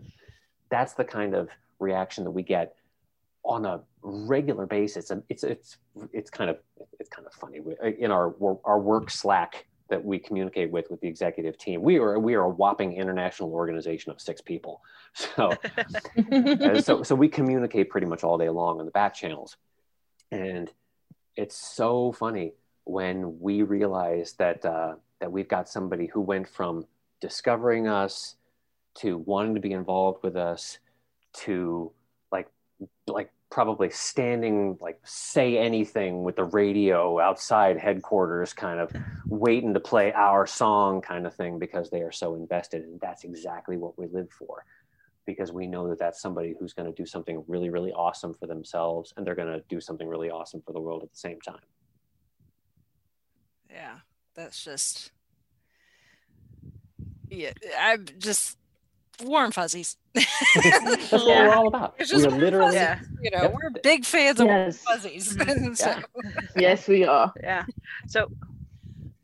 That's 0.70 0.94
the 0.94 1.04
kind 1.04 1.34
of 1.34 1.48
reaction 1.78 2.24
that 2.24 2.30
we 2.30 2.42
get 2.42 2.74
on 3.44 3.66
a 3.66 3.80
regular 4.02 4.66
basis 4.66 5.10
and 5.10 5.22
it's 5.28 5.44
it's 5.44 5.78
it's 6.12 6.30
kind 6.30 6.50
of 6.50 6.58
it's 7.00 7.10
kind 7.10 7.26
of 7.26 7.32
funny. 7.34 7.60
In 7.98 8.10
our 8.10 8.34
our 8.64 8.80
work 8.80 9.10
slack 9.10 9.66
that 9.90 10.02
we 10.02 10.18
communicate 10.18 10.70
with 10.70 10.90
with 10.90 11.00
the 11.00 11.08
executive 11.08 11.58
team 11.58 11.82
we 11.82 11.98
are 11.98 12.18
we 12.18 12.34
are 12.34 12.44
a 12.44 12.48
whopping 12.48 12.94
international 12.94 13.52
organization 13.52 14.12
of 14.12 14.20
six 14.20 14.40
people. 14.40 14.82
So 15.14 15.52
uh, 16.32 16.80
so 16.80 17.02
so 17.02 17.14
we 17.14 17.28
communicate 17.28 17.90
pretty 17.90 18.06
much 18.06 18.24
all 18.24 18.38
day 18.38 18.48
long 18.48 18.80
on 18.80 18.86
the 18.86 18.92
back 18.92 19.12
channels. 19.12 19.58
And 20.30 20.70
it's 21.36 21.54
so 21.56 22.12
funny 22.12 22.54
when 22.84 23.38
we 23.40 23.62
realized 23.62 24.38
that 24.38 24.64
uh, 24.64 24.94
that 25.20 25.30
we've 25.30 25.48
got 25.48 25.68
somebody 25.68 26.06
who 26.06 26.20
went 26.20 26.48
from 26.48 26.86
discovering 27.20 27.86
us 27.86 28.36
to 28.94 29.18
wanting 29.18 29.54
to 29.54 29.60
be 29.60 29.72
involved 29.72 30.22
with 30.22 30.36
us 30.36 30.78
to 31.32 31.92
like 32.30 32.48
like 33.06 33.30
probably 33.50 33.90
standing 33.90 34.76
like 34.80 34.98
say 35.04 35.58
anything 35.58 36.24
with 36.24 36.36
the 36.36 36.44
radio 36.44 37.20
outside 37.20 37.78
headquarters 37.78 38.52
kind 38.52 38.80
of 38.80 38.90
waiting 39.26 39.74
to 39.74 39.80
play 39.80 40.12
our 40.14 40.46
song 40.46 41.00
kind 41.00 41.26
of 41.26 41.34
thing 41.34 41.58
because 41.58 41.90
they 41.90 42.00
are 42.00 42.10
so 42.12 42.34
invested 42.34 42.82
and 42.82 42.98
that's 43.00 43.24
exactly 43.24 43.76
what 43.76 43.96
we 43.98 44.06
live 44.06 44.30
for. 44.30 44.64
Because 45.24 45.52
we 45.52 45.68
know 45.68 45.88
that 45.88 46.00
that's 46.00 46.20
somebody 46.20 46.54
who's 46.58 46.72
going 46.72 46.92
to 46.92 47.02
do 47.02 47.06
something 47.06 47.44
really 47.46 47.70
really 47.70 47.92
awesome 47.92 48.34
for 48.34 48.46
themselves 48.46 49.14
and 49.16 49.26
they're 49.26 49.36
going 49.36 49.52
to 49.52 49.62
do 49.68 49.80
something 49.80 50.08
really 50.08 50.30
awesome 50.30 50.60
for 50.66 50.72
the 50.72 50.80
world 50.80 51.02
at 51.04 51.12
the 51.12 51.18
same 51.18 51.40
time 51.40 51.60
yeah 53.72 53.98
that's 54.34 54.62
just 54.64 55.10
yeah 57.30 57.52
i'm 57.80 58.04
just 58.18 58.56
warm 59.22 59.52
fuzzies. 59.52 59.96
That's 60.14 61.12
what 61.12 61.26
we're 61.26 61.52
all 61.52 61.68
about. 61.68 61.94
It's 61.98 62.12
we're 62.12 62.28
literally 62.30 62.74
Yeah. 62.74 62.98
you 63.22 63.30
know, 63.30 63.42
Yep. 63.42 63.52
we're 63.52 63.70
big 63.82 64.04
fans 64.04 64.40
of 64.40 64.46
warm 64.46 64.66
Yes. 64.66 64.78
fuzzies. 64.82 65.36
Mhm. 65.36 65.76
so, 65.76 65.94
Yes, 66.56 66.88
we 66.88 67.04
are. 67.04 67.32
Yeah. 67.42 67.64
So 68.08 68.28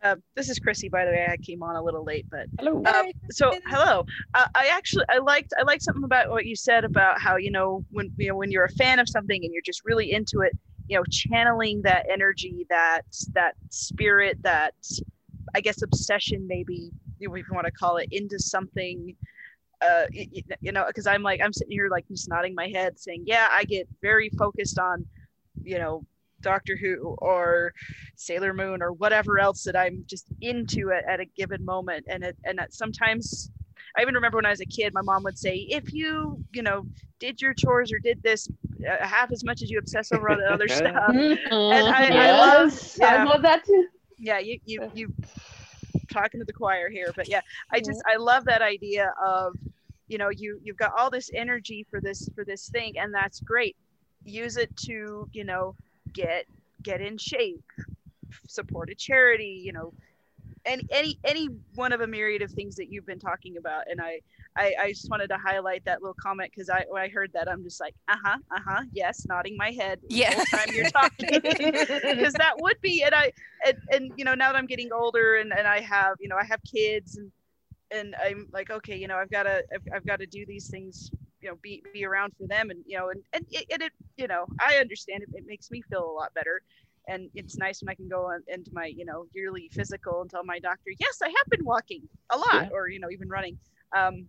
uh, 0.02 0.16
this 0.36 0.48
is 0.48 0.58
Chrissy, 0.60 0.88
by 0.88 1.04
the 1.04 1.10
way. 1.10 1.26
I 1.28 1.36
came 1.38 1.62
on 1.62 1.74
a 1.74 1.82
little 1.82 2.04
late, 2.04 2.26
but 2.30 2.46
hello. 2.60 2.80
uh, 2.86 3.04
so 3.30 3.58
hello. 3.66 4.04
Uh, 4.34 4.46
I 4.54 4.68
actually 4.68 5.04
I 5.08 5.18
liked 5.18 5.52
I 5.58 5.62
liked 5.62 5.82
something 5.82 6.04
about 6.04 6.30
what 6.30 6.46
you 6.46 6.54
said 6.54 6.84
about 6.84 7.20
how 7.20 7.36
you 7.36 7.50
know 7.50 7.84
when 7.90 8.12
you 8.18 8.28
know 8.28 8.36
when 8.36 8.52
you're 8.52 8.64
a 8.66 8.72
fan 8.72 9.00
of 9.00 9.08
something 9.08 9.42
and 9.42 9.52
you're 9.52 9.62
just 9.64 9.82
really 9.84 10.12
into 10.12 10.40
it, 10.42 10.56
you 10.88 10.96
know, 10.96 11.04
channeling 11.10 11.82
that 11.82 12.06
energy, 12.10 12.66
that 12.70 13.02
that 13.32 13.54
spirit, 13.70 14.38
that 14.42 14.74
I 15.54 15.60
guess 15.60 15.82
obsession, 15.82 16.46
maybe 16.46 16.90
if 17.20 17.30
you 17.30 17.44
want 17.52 17.66
to 17.66 17.72
call 17.72 17.96
it, 17.98 18.08
into 18.10 18.38
something. 18.38 19.14
Uh, 19.80 20.06
you 20.12 20.72
know, 20.72 20.84
because 20.88 21.06
I'm 21.06 21.22
like 21.22 21.40
I'm 21.42 21.52
sitting 21.52 21.70
here 21.70 21.88
like 21.88 22.06
just 22.08 22.28
nodding 22.28 22.54
my 22.54 22.68
head, 22.68 22.98
saying, 22.98 23.24
yeah, 23.26 23.48
I 23.50 23.62
get 23.64 23.88
very 24.02 24.28
focused 24.30 24.78
on, 24.78 25.06
you 25.62 25.78
know, 25.78 26.04
Doctor 26.40 26.76
Who 26.76 27.16
or 27.18 27.72
Sailor 28.16 28.54
Moon 28.54 28.82
or 28.82 28.92
whatever 28.92 29.38
else 29.38 29.62
that 29.64 29.76
I'm 29.76 30.04
just 30.06 30.26
into 30.40 30.90
at, 30.90 31.04
at 31.08 31.20
a 31.20 31.24
given 31.24 31.64
moment. 31.64 32.06
And 32.08 32.24
it 32.24 32.36
and 32.44 32.58
that 32.58 32.74
sometimes 32.74 33.50
I 33.96 34.02
even 34.02 34.14
remember 34.14 34.36
when 34.36 34.46
I 34.46 34.50
was 34.50 34.60
a 34.60 34.66
kid, 34.66 34.92
my 34.94 35.02
mom 35.02 35.22
would 35.24 35.38
say, 35.38 35.56
if 35.70 35.92
you, 35.92 36.42
you 36.52 36.62
know, 36.62 36.86
did 37.18 37.40
your 37.40 37.54
chores 37.54 37.92
or 37.92 37.98
did 37.98 38.22
this 38.22 38.48
uh, 38.88 39.06
half 39.06 39.32
as 39.32 39.44
much 39.44 39.62
as 39.62 39.70
you 39.70 39.78
obsess 39.78 40.12
over 40.12 40.28
all 40.30 40.36
the 40.36 40.44
other 40.52 40.68
stuff. 40.80 40.92
And 41.72 41.88
I- 41.88 42.06
I 42.28 42.30
love- 42.32 42.70
yes, 42.72 42.94
I 43.00 43.24
love 43.24 43.42
that 43.42 43.64
too. 43.64 43.86
Yeah, 44.18 44.38
you 44.38 44.58
you 44.64 44.90
you 44.94 45.12
talking 46.10 46.40
to 46.40 46.44
the 46.44 46.52
choir 46.52 46.88
here, 46.90 47.12
but 47.14 47.28
yeah, 47.28 47.40
I 47.70 47.78
just 47.80 48.02
I 48.06 48.16
love 48.16 48.44
that 48.46 48.62
idea 48.62 49.12
of, 49.24 49.54
you 50.08 50.18
know, 50.18 50.28
you 50.30 50.58
you've 50.62 50.76
got 50.76 50.92
all 50.98 51.10
this 51.10 51.30
energy 51.34 51.86
for 51.90 52.00
this 52.00 52.28
for 52.34 52.44
this 52.44 52.68
thing, 52.68 52.98
and 52.98 53.12
that's 53.14 53.40
great. 53.40 53.76
Use 54.24 54.56
it 54.56 54.74
to, 54.78 55.28
you 55.32 55.44
know, 55.44 55.74
get 56.12 56.46
get 56.82 57.00
in 57.00 57.16
shape, 57.18 57.62
support 58.48 58.90
a 58.90 58.94
charity, 58.94 59.60
you 59.64 59.72
know, 59.72 59.92
any 60.68 60.86
any 60.90 61.18
any 61.24 61.48
one 61.74 61.92
of 61.92 62.00
a 62.00 62.06
myriad 62.06 62.42
of 62.42 62.50
things 62.52 62.76
that 62.76 62.90
you've 62.90 63.06
been 63.06 63.18
talking 63.18 63.56
about 63.56 63.84
and 63.90 64.00
i 64.00 64.20
i, 64.56 64.74
I 64.80 64.88
just 64.90 65.10
wanted 65.10 65.28
to 65.28 65.38
highlight 65.38 65.84
that 65.86 66.02
little 66.02 66.16
comment 66.20 66.50
because 66.54 66.70
i 66.70 66.84
when 66.88 67.02
i 67.02 67.08
heard 67.08 67.30
that 67.34 67.48
i'm 67.50 67.62
just 67.62 67.80
like 67.80 67.94
uh-huh 68.08 68.38
uh-huh 68.54 68.82
yes 68.92 69.26
nodding 69.28 69.56
my 69.56 69.70
head 69.70 70.00
the 70.02 70.08
Yeah. 70.08 70.34
whole 70.34 70.44
time 70.44 70.66
you're 70.72 70.86
talking 70.86 71.40
because 72.10 72.36
that 72.36 72.54
would 72.60 72.76
be 72.82 73.02
and 73.02 73.14
i 73.14 73.32
and, 73.66 73.76
and 73.92 74.12
you 74.16 74.24
know 74.24 74.34
now 74.34 74.52
that 74.52 74.58
i'm 74.58 74.66
getting 74.66 74.92
older 74.92 75.36
and 75.36 75.52
and 75.52 75.66
i 75.66 75.80
have 75.80 76.16
you 76.20 76.28
know 76.28 76.36
i 76.36 76.44
have 76.44 76.60
kids 76.64 77.16
and 77.16 77.30
and 77.90 78.14
i'm 78.24 78.46
like 78.52 78.70
okay 78.70 78.96
you 78.96 79.08
know 79.08 79.16
i've 79.16 79.30
got 79.30 79.44
to 79.44 79.62
I've, 79.74 79.82
I've 79.94 80.06
got 80.06 80.20
to 80.20 80.26
do 80.26 80.44
these 80.46 80.68
things 80.68 81.10
you 81.40 81.48
know 81.48 81.56
be 81.62 81.82
be 81.92 82.04
around 82.04 82.32
for 82.38 82.46
them 82.46 82.70
and 82.70 82.82
you 82.86 82.98
know 82.98 83.10
and 83.10 83.22
and 83.32 83.44
it, 83.50 83.64
and 83.72 83.82
it 83.82 83.92
you 84.16 84.26
know 84.28 84.46
i 84.60 84.76
understand 84.76 85.22
it, 85.22 85.28
it 85.32 85.44
makes 85.46 85.70
me 85.70 85.82
feel 85.90 86.04
a 86.04 86.12
lot 86.12 86.34
better 86.34 86.60
and 87.08 87.30
it's 87.34 87.56
nice 87.56 87.82
when 87.82 87.88
I 87.88 87.94
can 87.94 88.08
go 88.08 88.26
on, 88.26 88.42
into 88.48 88.70
my 88.72 88.86
you 88.86 89.04
know 89.04 89.26
yearly 89.34 89.68
physical 89.72 90.20
and 90.22 90.30
tell 90.30 90.44
my 90.44 90.58
doctor, 90.58 90.90
yes, 90.98 91.20
I 91.22 91.28
have 91.28 91.50
been 91.50 91.64
walking 91.64 92.02
a 92.30 92.38
lot, 92.38 92.46
Yeah. 92.54 92.68
or 92.72 92.88
you 92.88 93.00
know 93.00 93.10
even 93.10 93.28
running. 93.28 93.58
Um, 93.96 94.26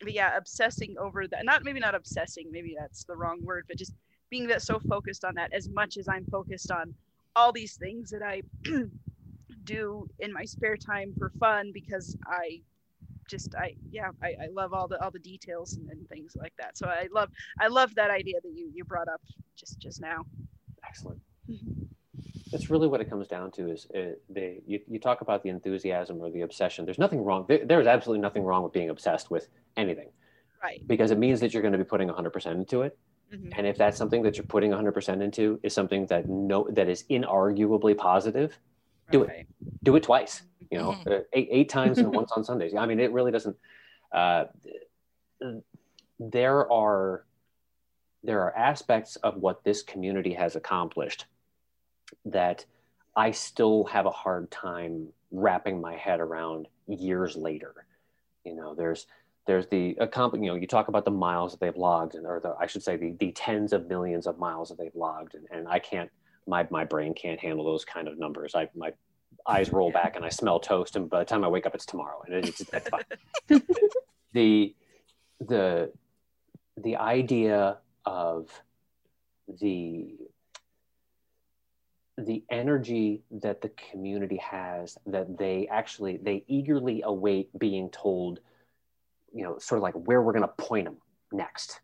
but 0.00 0.14
yeah, 0.14 0.36
obsessing 0.36 0.96
over 0.98 1.26
that. 1.28 1.44
Not 1.44 1.64
maybe 1.64 1.80
not 1.80 1.94
obsessing, 1.94 2.50
maybe 2.50 2.74
that's 2.78 3.04
the 3.04 3.16
wrong 3.16 3.44
word, 3.44 3.64
but 3.68 3.76
just 3.76 3.94
being 4.30 4.46
that 4.48 4.62
so 4.62 4.78
focused 4.80 5.24
on 5.24 5.34
that 5.34 5.52
as 5.52 5.68
much 5.68 5.96
as 5.96 6.08
I'm 6.08 6.24
focused 6.26 6.70
on 6.70 6.94
all 7.36 7.52
these 7.52 7.76
things 7.76 8.10
that 8.10 8.22
I 8.22 8.42
do 9.64 10.08
in 10.20 10.32
my 10.32 10.44
spare 10.44 10.76
time 10.76 11.12
for 11.18 11.30
fun 11.38 11.70
because 11.72 12.16
I 12.26 12.60
just 13.28 13.54
I 13.54 13.74
yeah 13.90 14.10
I, 14.22 14.34
I 14.44 14.48
love 14.52 14.72
all 14.72 14.88
the 14.88 15.00
all 15.02 15.10
the 15.10 15.18
details 15.20 15.74
and, 15.74 15.88
and 15.90 16.08
things 16.08 16.36
like 16.36 16.52
that. 16.58 16.76
So 16.76 16.88
I 16.88 17.08
love 17.12 17.30
I 17.60 17.68
love 17.68 17.94
that 17.96 18.10
idea 18.10 18.40
that 18.42 18.52
you 18.54 18.70
you 18.74 18.84
brought 18.84 19.08
up 19.08 19.20
just 19.56 19.78
just 19.78 20.00
now. 20.00 20.24
Excellent. 20.86 21.20
That's 22.52 22.68
really 22.68 22.88
what 22.88 23.00
it 23.00 23.08
comes 23.08 23.28
down 23.28 23.52
to 23.52 23.70
is 23.70 23.86
uh, 23.94 24.12
they, 24.28 24.60
you, 24.66 24.80
you 24.88 24.98
talk 24.98 25.20
about 25.20 25.42
the 25.42 25.50
enthusiasm 25.50 26.20
or 26.20 26.30
the 26.30 26.40
obsession. 26.40 26.84
There's 26.84 26.98
nothing 26.98 27.22
wrong. 27.24 27.44
There, 27.48 27.64
there's 27.64 27.86
absolutely 27.86 28.22
nothing 28.22 28.42
wrong 28.42 28.64
with 28.64 28.72
being 28.72 28.90
obsessed 28.90 29.30
with 29.30 29.48
anything 29.76 30.08
Right. 30.62 30.82
because 30.86 31.10
it 31.10 31.18
means 31.18 31.40
that 31.40 31.54
you're 31.54 31.62
going 31.62 31.72
to 31.72 31.78
be 31.78 31.84
putting 31.84 32.08
100% 32.08 32.52
into 32.52 32.82
it. 32.82 32.98
Mhm. 33.32 33.52
And 33.56 33.66
if 33.66 33.78
that's 33.78 33.96
something 33.96 34.22
that 34.24 34.36
you're 34.36 34.44
putting 34.44 34.72
100% 34.72 35.22
into 35.22 35.60
is 35.62 35.72
something 35.72 36.06
that 36.06 36.28
no, 36.28 36.66
that 36.72 36.88
is 36.88 37.04
inarguably 37.08 37.96
positive, 37.96 38.58
Do 39.12 39.22
it. 39.24 39.46
Do 39.82 39.96
it 39.96 40.02
twice, 40.02 40.42
you 40.70 40.78
know, 40.78 40.92
Mhm. 40.92 41.20
uh, 41.20 41.22
eight, 41.32 41.48
eight 41.50 41.68
times 41.68 41.98
and 41.98 42.12
once 42.14 42.30
on 42.32 42.44
Sundays. 42.44 42.74
I 42.74 42.84
mean, 42.86 43.00
it 43.00 43.12
really 43.12 43.30
doesn't, 43.32 43.56
uh, 44.12 44.44
there 46.18 46.70
are, 46.70 47.24
there 48.22 48.40
are 48.42 48.54
aspects 48.56 49.16
of 49.16 49.36
what 49.38 49.64
this 49.64 49.82
community 49.82 50.34
has 50.34 50.54
accomplished 50.56 51.26
that 52.26 52.64
I 53.16 53.30
still 53.32 53.84
have 53.84 54.06
a 54.06 54.10
hard 54.10 54.50
time 54.50 55.08
wrapping 55.30 55.80
my 55.80 55.96
head 55.96 56.20
around 56.20 56.68
years 56.86 57.36
later. 57.36 57.86
You 58.44 58.54
know, 58.54 58.74
there's, 58.74 59.06
there's 59.46 59.66
the 59.68 59.96
you 59.98 60.38
know, 60.40 60.54
you 60.54 60.66
talk 60.66 60.88
about 60.88 61.04
the 61.04 61.10
miles 61.10 61.52
that 61.52 61.60
they've 61.60 61.76
logged 61.76 62.14
and, 62.14 62.26
or 62.26 62.40
the, 62.40 62.54
I 62.58 62.66
should 62.66 62.82
say 62.82 62.96
the, 62.96 63.12
the 63.18 63.32
tens 63.32 63.72
of 63.72 63.88
millions 63.88 64.26
of 64.26 64.38
miles 64.38 64.68
that 64.68 64.78
they've 64.78 64.94
logged. 64.94 65.34
And, 65.34 65.46
and 65.50 65.68
I 65.68 65.78
can't, 65.78 66.10
my, 66.46 66.66
my 66.70 66.84
brain 66.84 67.14
can't 67.14 67.40
handle 67.40 67.64
those 67.64 67.84
kind 67.84 68.08
of 68.08 68.18
numbers. 68.18 68.54
I, 68.54 68.68
my 68.74 68.92
eyes 69.46 69.72
roll 69.72 69.90
back 69.90 70.16
and 70.16 70.24
I 70.24 70.28
smell 70.28 70.60
toast. 70.60 70.96
And 70.96 71.08
by 71.08 71.20
the 71.20 71.24
time 71.24 71.44
I 71.44 71.48
wake 71.48 71.66
up, 71.66 71.74
it's 71.74 71.86
tomorrow 71.86 72.22
and 72.26 72.44
it's, 72.46 72.58
that's 72.58 72.88
fine. 72.88 73.04
the, 74.32 74.74
the, 75.40 75.92
the 76.76 76.96
idea 76.96 77.78
of 78.04 78.48
the 79.60 80.16
the 82.20 82.42
energy 82.50 83.22
that 83.30 83.60
the 83.60 83.70
community 83.90 84.36
has 84.36 84.98
that 85.06 85.38
they 85.38 85.66
actually 85.70 86.18
they 86.18 86.44
eagerly 86.46 87.02
await 87.04 87.48
being 87.58 87.90
told 87.90 88.40
you 89.32 89.42
know 89.42 89.58
sort 89.58 89.78
of 89.78 89.82
like 89.82 89.94
where 89.94 90.22
we're 90.22 90.32
going 90.32 90.42
to 90.42 90.48
point 90.48 90.84
them 90.84 90.96
next 91.32 91.80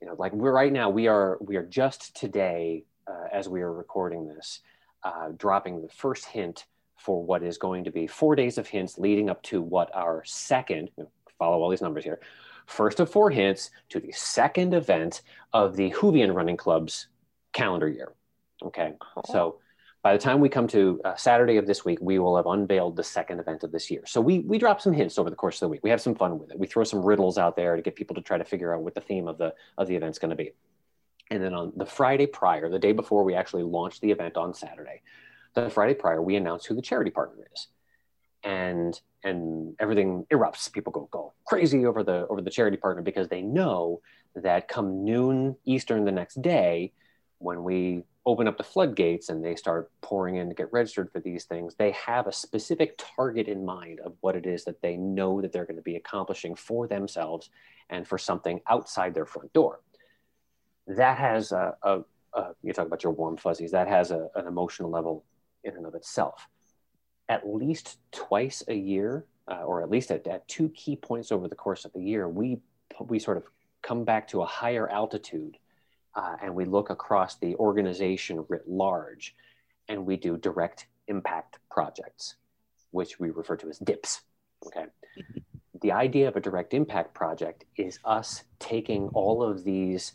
you 0.00 0.06
know 0.06 0.14
like 0.18 0.32
we're 0.32 0.52
right 0.52 0.72
now 0.72 0.90
we 0.90 1.06
are 1.06 1.38
we 1.40 1.56
are 1.56 1.64
just 1.64 2.14
today 2.16 2.84
uh, 3.06 3.26
as 3.32 3.48
we 3.48 3.60
are 3.60 3.72
recording 3.72 4.26
this 4.26 4.60
uh, 5.02 5.28
dropping 5.36 5.82
the 5.82 5.88
first 5.88 6.24
hint 6.24 6.66
for 6.96 7.22
what 7.22 7.42
is 7.42 7.58
going 7.58 7.84
to 7.84 7.90
be 7.90 8.06
four 8.06 8.34
days 8.34 8.58
of 8.58 8.66
hints 8.66 8.98
leading 8.98 9.28
up 9.28 9.42
to 9.42 9.60
what 9.60 9.94
our 9.94 10.22
second 10.24 10.90
follow 11.38 11.62
all 11.62 11.70
these 11.70 11.82
numbers 11.82 12.04
here 12.04 12.20
first 12.66 13.00
of 13.00 13.10
four 13.10 13.30
hints 13.30 13.70
to 13.88 14.00
the 14.00 14.12
second 14.12 14.74
event 14.74 15.22
of 15.52 15.76
the 15.76 15.90
Whovian 15.90 16.34
Running 16.34 16.56
Club's 16.56 17.08
calendar 17.52 17.88
year. 17.88 18.12
Okay, 18.64 18.94
so 19.26 19.58
by 20.02 20.12
the 20.12 20.18
time 20.18 20.40
we 20.40 20.48
come 20.50 20.68
to 20.68 21.00
uh, 21.04 21.14
Saturday 21.16 21.56
of 21.56 21.66
this 21.66 21.84
week, 21.84 21.98
we 22.00 22.18
will 22.18 22.36
have 22.36 22.46
unveiled 22.46 22.94
the 22.94 23.02
second 23.02 23.40
event 23.40 23.64
of 23.64 23.72
this 23.72 23.90
year. 23.90 24.02
So 24.06 24.20
we 24.20 24.40
we 24.40 24.58
drop 24.58 24.80
some 24.80 24.92
hints 24.92 25.18
over 25.18 25.30
the 25.30 25.36
course 25.36 25.56
of 25.56 25.60
the 25.60 25.68
week. 25.68 25.80
We 25.82 25.90
have 25.90 26.00
some 26.00 26.14
fun 26.14 26.38
with 26.38 26.50
it. 26.50 26.58
We 26.58 26.66
throw 26.66 26.84
some 26.84 27.02
riddles 27.02 27.38
out 27.38 27.56
there 27.56 27.74
to 27.76 27.82
get 27.82 27.96
people 27.96 28.14
to 28.16 28.22
try 28.22 28.38
to 28.38 28.44
figure 28.44 28.74
out 28.74 28.82
what 28.82 28.94
the 28.94 29.00
theme 29.00 29.28
of 29.28 29.38
the 29.38 29.54
of 29.78 29.88
the 29.88 29.96
event's 29.96 30.18
going 30.18 30.30
to 30.30 30.36
be. 30.36 30.52
And 31.30 31.42
then 31.42 31.54
on 31.54 31.72
the 31.74 31.86
Friday 31.86 32.26
prior, 32.26 32.68
the 32.68 32.78
day 32.78 32.92
before 32.92 33.24
we 33.24 33.34
actually 33.34 33.62
launch 33.62 34.00
the 34.00 34.10
event 34.10 34.36
on 34.36 34.52
Saturday, 34.52 35.00
the 35.54 35.70
Friday 35.70 35.94
prior, 35.94 36.20
we 36.20 36.36
announce 36.36 36.66
who 36.66 36.74
the 36.74 36.82
charity 36.82 37.10
partner 37.10 37.46
is. 37.54 37.68
And 38.42 39.00
and 39.22 39.74
everything 39.80 40.26
erupts. 40.30 40.70
People 40.70 40.92
go 40.92 41.08
go 41.10 41.32
crazy 41.46 41.86
over 41.86 42.02
the 42.02 42.26
over 42.28 42.42
the 42.42 42.50
charity 42.50 42.76
partner 42.76 43.02
because 43.02 43.28
they 43.28 43.40
know 43.40 44.02
that 44.34 44.68
come 44.68 45.02
noon 45.04 45.56
Eastern 45.64 46.04
the 46.04 46.12
next 46.12 46.42
day, 46.42 46.92
when 47.38 47.64
we 47.64 48.02
open 48.26 48.48
up 48.48 48.56
the 48.56 48.64
floodgates 48.64 49.28
and 49.28 49.44
they 49.44 49.54
start 49.54 49.90
pouring 50.00 50.36
in 50.36 50.48
to 50.48 50.54
get 50.54 50.72
registered 50.72 51.10
for 51.10 51.20
these 51.20 51.44
things, 51.44 51.74
they 51.74 51.90
have 51.92 52.26
a 52.26 52.32
specific 52.32 52.98
target 53.16 53.48
in 53.48 53.64
mind 53.64 54.00
of 54.00 54.14
what 54.20 54.34
it 54.34 54.46
is 54.46 54.64
that 54.64 54.80
they 54.80 54.96
know 54.96 55.40
that 55.40 55.52
they're 55.52 55.66
going 55.66 55.76
to 55.76 55.82
be 55.82 55.96
accomplishing 55.96 56.54
for 56.54 56.86
themselves 56.86 57.50
and 57.90 58.08
for 58.08 58.16
something 58.16 58.60
outside 58.68 59.14
their 59.14 59.26
front 59.26 59.52
door. 59.52 59.80
That 60.86 61.18
has 61.18 61.52
a, 61.52 61.76
a, 61.82 62.00
a 62.32 62.54
you 62.62 62.72
talk 62.72 62.86
about 62.86 63.04
your 63.04 63.12
warm 63.12 63.36
fuzzies. 63.36 63.72
That 63.72 63.88
has 63.88 64.10
a, 64.10 64.28
an 64.34 64.46
emotional 64.46 64.90
level 64.90 65.24
in 65.62 65.76
and 65.76 65.86
of 65.86 65.94
itself 65.94 66.48
at 67.28 67.48
least 67.48 67.98
twice 68.12 68.62
a 68.68 68.74
year, 68.74 69.26
uh, 69.48 69.62
or 69.62 69.82
at 69.82 69.90
least 69.90 70.10
at, 70.10 70.26
at 70.26 70.46
two 70.48 70.68
key 70.70 70.96
points 70.96 71.32
over 71.32 71.48
the 71.48 71.54
course 71.54 71.84
of 71.84 71.92
the 71.92 72.00
year, 72.00 72.28
we 72.28 72.58
we 73.00 73.18
sort 73.18 73.36
of 73.36 73.44
come 73.82 74.04
back 74.04 74.28
to 74.28 74.42
a 74.42 74.46
higher 74.46 74.88
altitude, 74.88 75.56
uh, 76.16 76.36
and 76.42 76.54
we 76.54 76.64
look 76.64 76.90
across 76.90 77.36
the 77.36 77.54
organization 77.56 78.44
writ 78.48 78.68
large, 78.68 79.34
and 79.88 80.06
we 80.06 80.16
do 80.16 80.36
direct 80.36 80.86
impact 81.08 81.58
projects, 81.70 82.36
which 82.90 83.18
we 83.18 83.30
refer 83.30 83.56
to 83.56 83.68
as 83.68 83.78
DIPs. 83.78 84.22
Okay. 84.66 84.86
the 85.82 85.92
idea 85.92 86.26
of 86.26 86.36
a 86.36 86.40
direct 86.40 86.72
impact 86.72 87.12
project 87.12 87.64
is 87.76 87.98
us 88.06 88.44
taking 88.58 89.08
all 89.08 89.42
of 89.42 89.62
these 89.62 90.14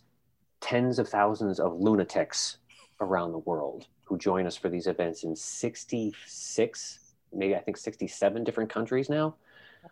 tens 0.60 0.98
of 0.98 1.08
thousands 1.08 1.60
of 1.60 1.80
lunatics 1.80 2.58
around 3.00 3.32
the 3.32 3.38
world 3.38 3.86
who 4.06 4.18
join 4.18 4.48
us 4.48 4.56
for 4.58 4.70
these 4.70 4.88
events 4.88 5.24
in 5.24 5.36
66 5.36 7.00
maybe 7.32 7.56
i 7.56 7.60
think 7.60 7.78
67 7.78 8.44
different 8.44 8.72
countries 8.72 9.08
now 9.08 9.36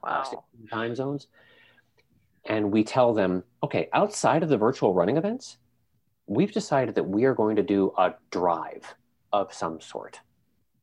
uh, 0.03 0.24
Wow. 0.24 0.24
16 0.24 0.68
time 0.70 0.95
zones 0.95 1.28
and 2.47 2.72
we 2.72 2.84
tell 2.84 3.14
them, 3.14 3.43
okay, 3.64 3.89
outside 3.93 4.41
of 4.43 4.49
the 4.49 4.58
virtual 4.58 4.93
running 4.93 5.18
events, 5.18 5.58
we've 6.28 6.51
decided 6.51 6.95
that 6.95 7.03
we 7.03 7.23
are 7.23 7.34
going 7.34 7.55
to 7.55 7.63
do 7.63 7.93
a 7.97 8.13
drive 8.32 8.95
of 9.34 9.53
some 9.53 9.82
sort. 9.82 10.19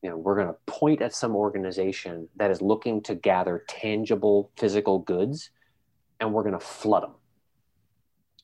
You 0.03 0.11
know, 0.11 0.17
we're 0.17 0.35
going 0.35 0.49
to 0.49 0.57
point 0.67 1.01
at 1.01 1.15
some 1.15 1.37
organization 1.37 2.29
that 2.37 2.51
is 2.51 2.61
looking 2.61 3.03
to 3.03 3.15
gather 3.15 3.65
tangible 3.69 4.51
physical 4.57 4.99
goods, 4.99 5.51
and 6.21 6.33
we're 6.33 6.43
going 6.43 6.59
to 6.59 6.65
flood 6.65 7.05
them. 7.05 7.15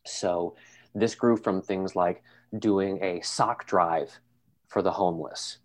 So 0.07 0.57
this 0.95 1.15
grew 1.15 1.37
from 1.37 1.61
things 1.61 1.97
like 1.97 2.23
doing 2.59 3.03
a 3.03 3.21
sock 3.21 3.67
drive 3.67 4.19
for 4.69 4.83
the 4.83 4.91
homeless, 4.91 5.59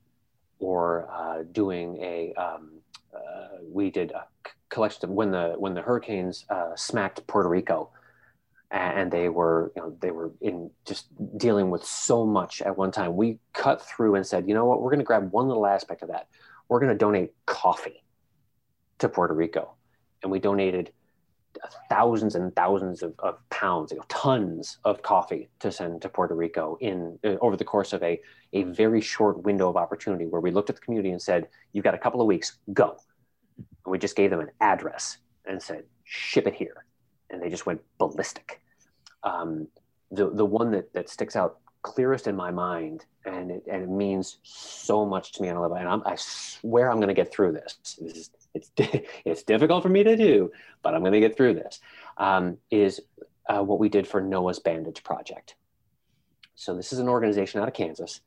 or 0.59 1.09
uh, 1.11 1.43
doing 1.51 1.97
a 2.01 2.33
um, 2.33 2.71
uh, 3.13 3.59
we 3.71 3.89
did 3.89 4.11
a 4.11 4.25
collection 4.69 5.15
when 5.15 5.31
the 5.31 5.55
when 5.57 5.73
the 5.73 5.81
hurricanes 5.81 6.45
uh, 6.49 6.75
smacked 6.75 7.25
Puerto 7.27 7.47
Rico, 7.47 7.91
and 8.71 9.11
they 9.11 9.29
were 9.29 9.71
you 9.75 9.81
know 9.81 9.97
they 10.01 10.11
were 10.11 10.31
in 10.41 10.69
just 10.85 11.07
dealing 11.37 11.69
with 11.69 11.83
so 11.83 12.25
much 12.25 12.61
at 12.61 12.77
one 12.77 12.91
time. 12.91 13.15
We 13.15 13.39
cut 13.53 13.81
through 13.81 14.15
and 14.15 14.25
said, 14.25 14.47
you 14.47 14.53
know 14.53 14.65
what, 14.65 14.81
we're 14.81 14.91
going 14.91 14.99
to 14.99 15.05
grab 15.05 15.31
one 15.31 15.47
little 15.47 15.65
aspect 15.65 16.01
of 16.01 16.09
that. 16.09 16.27
We're 16.67 16.79
going 16.79 16.91
to 16.91 16.97
donate 16.97 17.33
coffee 17.45 18.03
to 18.99 19.09
Puerto 19.09 19.33
Rico, 19.33 19.75
and 20.23 20.31
we 20.31 20.39
donated 20.39 20.91
thousands 21.89 22.35
and 22.35 22.55
thousands 22.55 23.01
of, 23.03 23.13
of 23.19 23.37
pounds, 23.49 23.91
you 23.91 23.97
know, 23.97 24.03
tons 24.09 24.77
of 24.83 25.01
coffee 25.01 25.49
to 25.59 25.71
send 25.71 26.01
to 26.01 26.09
Puerto 26.09 26.35
Rico 26.35 26.77
in 26.81 27.17
uh, 27.23 27.35
over 27.41 27.55
the 27.55 27.63
course 27.63 27.93
of 27.93 28.03
a, 28.03 28.19
a 28.53 28.63
very 28.63 29.01
short 29.01 29.43
window 29.43 29.69
of 29.69 29.77
opportunity 29.77 30.25
where 30.25 30.41
we 30.41 30.51
looked 30.51 30.69
at 30.69 30.75
the 30.75 30.81
community 30.81 31.11
and 31.11 31.21
said, 31.21 31.47
you've 31.73 31.83
got 31.83 31.93
a 31.93 31.97
couple 31.97 32.21
of 32.21 32.27
weeks, 32.27 32.57
go. 32.73 32.97
And 33.57 33.91
we 33.91 33.97
just 33.97 34.15
gave 34.15 34.29
them 34.29 34.39
an 34.39 34.49
address 34.61 35.17
and 35.45 35.61
said, 35.61 35.83
ship 36.03 36.47
it 36.47 36.55
here. 36.55 36.85
And 37.29 37.41
they 37.41 37.49
just 37.49 37.65
went 37.65 37.81
ballistic. 37.97 38.61
Um, 39.23 39.67
the, 40.11 40.29
the 40.29 40.45
one 40.45 40.71
that, 40.71 40.93
that 40.93 41.09
sticks 41.09 41.35
out 41.35 41.59
clearest 41.81 42.27
in 42.27 42.35
my 42.35 42.49
mind 42.49 43.05
and 43.25 43.51
it, 43.51 43.63
and 43.71 43.83
it 43.83 43.89
means 43.89 44.37
so 44.41 45.05
much 45.05 45.33
to 45.33 45.41
me 45.43 45.49
on 45.49 45.55
a 45.55 45.61
level 45.61 45.77
and 45.77 45.87
I'm, 45.87 46.01
i 46.03 46.15
swear 46.15 46.89
i'm 46.89 46.97
going 46.97 47.09
to 47.09 47.13
get 47.13 47.31
through 47.31 47.51
this 47.51 47.77
this 48.01 48.17
is 48.17 48.29
it's 48.55 48.71
it's 49.25 49.43
difficult 49.43 49.83
for 49.83 49.89
me 49.89 50.03
to 50.03 50.15
do, 50.15 50.51
but 50.81 50.95
I'm 50.95 51.01
going 51.01 51.13
to 51.13 51.19
get 51.19 51.37
through 51.37 51.55
this. 51.55 51.79
Um, 52.17 52.57
is 52.71 53.01
uh, 53.47 53.61
what 53.61 53.79
we 53.79 53.89
did 53.89 54.07
for 54.07 54.21
Noah's 54.21 54.59
Bandage 54.59 55.03
Project. 55.03 55.55
So 56.55 56.75
this 56.75 56.93
is 56.93 56.99
an 56.99 57.09
organization 57.09 57.61
out 57.61 57.67
of 57.67 57.73
Kansas 57.73 58.21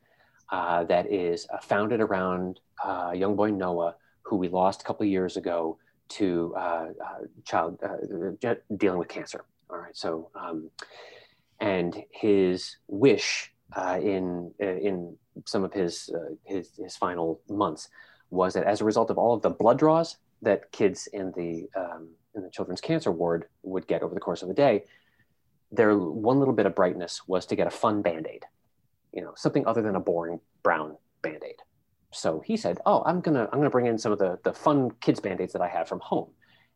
uh, 0.52 0.84
that 0.84 1.10
is 1.10 1.48
uh, 1.52 1.58
founded 1.58 2.00
around 2.00 2.60
uh, 2.84 3.12
young 3.14 3.34
boy 3.34 3.50
Noah, 3.50 3.96
who 4.22 4.36
we 4.36 4.48
lost 4.48 4.82
a 4.82 4.84
couple 4.84 5.06
years 5.06 5.36
ago 5.36 5.78
to 6.08 6.54
uh, 6.56 6.86
uh, 7.04 7.24
child 7.44 7.78
dealing 8.76 8.98
with 8.98 9.08
cancer. 9.08 9.44
All 9.70 9.78
right, 9.78 9.96
so 9.96 10.30
um, 10.34 10.70
and 11.60 12.02
his 12.10 12.76
wish 12.86 13.52
in 14.00 14.52
in 14.58 15.16
some 15.44 15.64
of 15.64 15.72
his 15.72 16.10
his 16.44 16.70
his 16.76 16.96
final 16.96 17.40
months 17.48 17.88
was 18.30 18.54
that 18.54 18.64
as 18.64 18.80
a 18.80 18.84
result 18.84 19.10
of 19.10 19.18
all 19.18 19.34
of 19.34 19.42
the 19.42 19.50
blood 19.50 19.78
draws 19.78 20.16
that 20.42 20.70
kids 20.72 21.08
in 21.12 21.32
the 21.32 21.68
um, 21.76 22.08
in 22.34 22.42
the 22.42 22.50
children's 22.50 22.80
cancer 22.80 23.10
ward 23.10 23.46
would 23.62 23.86
get 23.86 24.02
over 24.02 24.14
the 24.14 24.20
course 24.20 24.42
of 24.42 24.48
the 24.48 24.54
day, 24.54 24.84
their 25.72 25.96
one 25.96 26.38
little 26.38 26.54
bit 26.54 26.66
of 26.66 26.74
brightness 26.74 27.22
was 27.26 27.46
to 27.46 27.56
get 27.56 27.66
a 27.66 27.70
fun 27.70 28.00
band-aid, 28.02 28.44
you 29.12 29.22
know, 29.22 29.32
something 29.36 29.66
other 29.66 29.82
than 29.82 29.96
a 29.96 30.00
boring 30.00 30.40
brown 30.62 30.96
band-aid. 31.22 31.56
So 32.12 32.40
he 32.40 32.56
said, 32.56 32.78
"Oh, 32.86 33.02
I'm 33.04 33.20
gonna 33.20 33.48
I'm 33.52 33.58
gonna 33.58 33.70
bring 33.70 33.86
in 33.86 33.98
some 33.98 34.12
of 34.12 34.18
the 34.18 34.38
the 34.44 34.52
fun 34.52 34.90
kids 35.00 35.20
band-aids 35.20 35.52
that 35.52 35.62
I 35.62 35.68
have 35.68 35.88
from 35.88 36.00
home." 36.00 36.30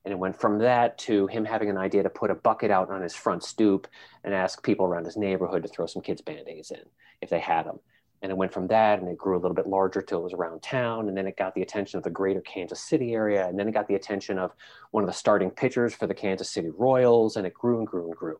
And 0.05 0.13
it 0.13 0.19
went 0.19 0.39
from 0.41 0.59
that 0.59 0.99
to 0.99 1.29
him 1.29 1.45
having 1.45 1.71
an 1.71 1.79
idea 1.79 2.03
to 2.03 2.11
put 2.11 2.31
a 2.31 2.35
bucket 2.35 2.73
out 2.73 2.91
on 2.91 3.03
his 3.03 3.15
front 3.15 3.45
stoop 3.45 3.87
and 4.25 4.35
ask 4.35 4.63
people 4.63 4.85
around 4.85 5.05
his 5.05 5.17
neighborhood 5.17 5.63
to 5.63 5.69
throw 5.69 5.87
some 5.87 6.03
kids 6.03 6.21
band-aids 6.21 6.73
in 6.73 6.83
if 7.21 7.31
they 7.31 7.39
had 7.39 7.67
them 7.67 7.79
and 8.23 8.31
it 8.31 8.39
went 8.39 8.53
from 8.53 8.69
that 8.69 9.01
and 9.01 9.09
it 9.09 9.19
grew 9.19 9.37
a 9.37 9.41
little 9.41 9.55
bit 9.55 9.67
larger 9.67 10.01
till 10.01 10.21
it 10.21 10.25
was 10.25 10.33
around 10.33 10.63
town 10.63 11.09
and 11.09 11.17
then 11.17 11.27
it 11.27 11.37
got 11.37 11.55
the 11.55 11.63
attention 11.63 11.99
of 11.99 12.05
the 12.05 12.11
greater 12.11 12.41
kansas 12.41 12.81
city 12.81 13.13
area 13.13 13.47
and 13.49 13.59
then 13.59 13.69
it 13.69 13.73
got 13.73 13.89
the 13.89 13.95
attention 13.95 14.39
of 14.39 14.53
one 14.93 15.03
of 15.03 15.09
the 15.09 15.15
starting 15.15 15.51
pitchers 15.51 15.93
for 15.93 16.07
the 16.07 16.15
kansas 16.15 16.49
city 16.49 16.71
royals 16.71 17.37
and 17.37 17.47
it 17.47 17.53
grew 17.53 17.79
and 17.79 17.87
grew 17.87 18.07
and 18.07 18.17
grew 18.17 18.39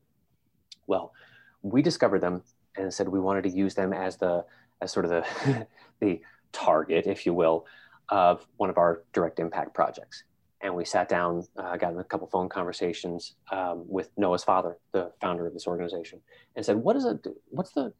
well 0.87 1.13
we 1.63 1.83
discovered 1.83 2.21
them 2.21 2.43
and 2.77 2.93
said 2.95 3.09
we 3.09 3.21
wanted 3.21 3.43
to 3.43 3.51
use 3.51 3.75
them 3.75 3.93
as 3.93 4.17
the 4.17 4.45
as 4.81 4.93
sort 4.93 5.05
of 5.05 5.11
the 5.11 5.67
the 6.01 6.21
target 6.53 7.07
if 7.07 7.27
you 7.27 7.35
will 7.35 7.67
of 8.09 8.47
one 8.57 8.71
of 8.71 8.79
our 8.79 9.05
direct 9.13 9.39
impact 9.39 9.75
projects. 9.75 10.25
And 10.61 10.75
we 10.75 10.85
sat 10.85 11.09
down 11.09 11.45
uh, 11.57 11.77
got 11.77 11.93
in 11.93 11.99
a 11.99 12.05
couple 12.05 12.29
phone 12.29 12.49
conversations 12.49 13.35
um, 13.51 13.85
with 13.89 14.11
noah's 14.17 14.45
father 14.45 14.79
the 14.93 15.11
founder 15.21 15.47
of 15.47 15.55
this 15.55 15.67
organization 15.67 16.21
and 16.55 16.65
said 16.65 16.77
what 16.77 16.95
is 16.95 17.05
it 17.05 17.27
what's 17.49 17.73
the 17.73 17.93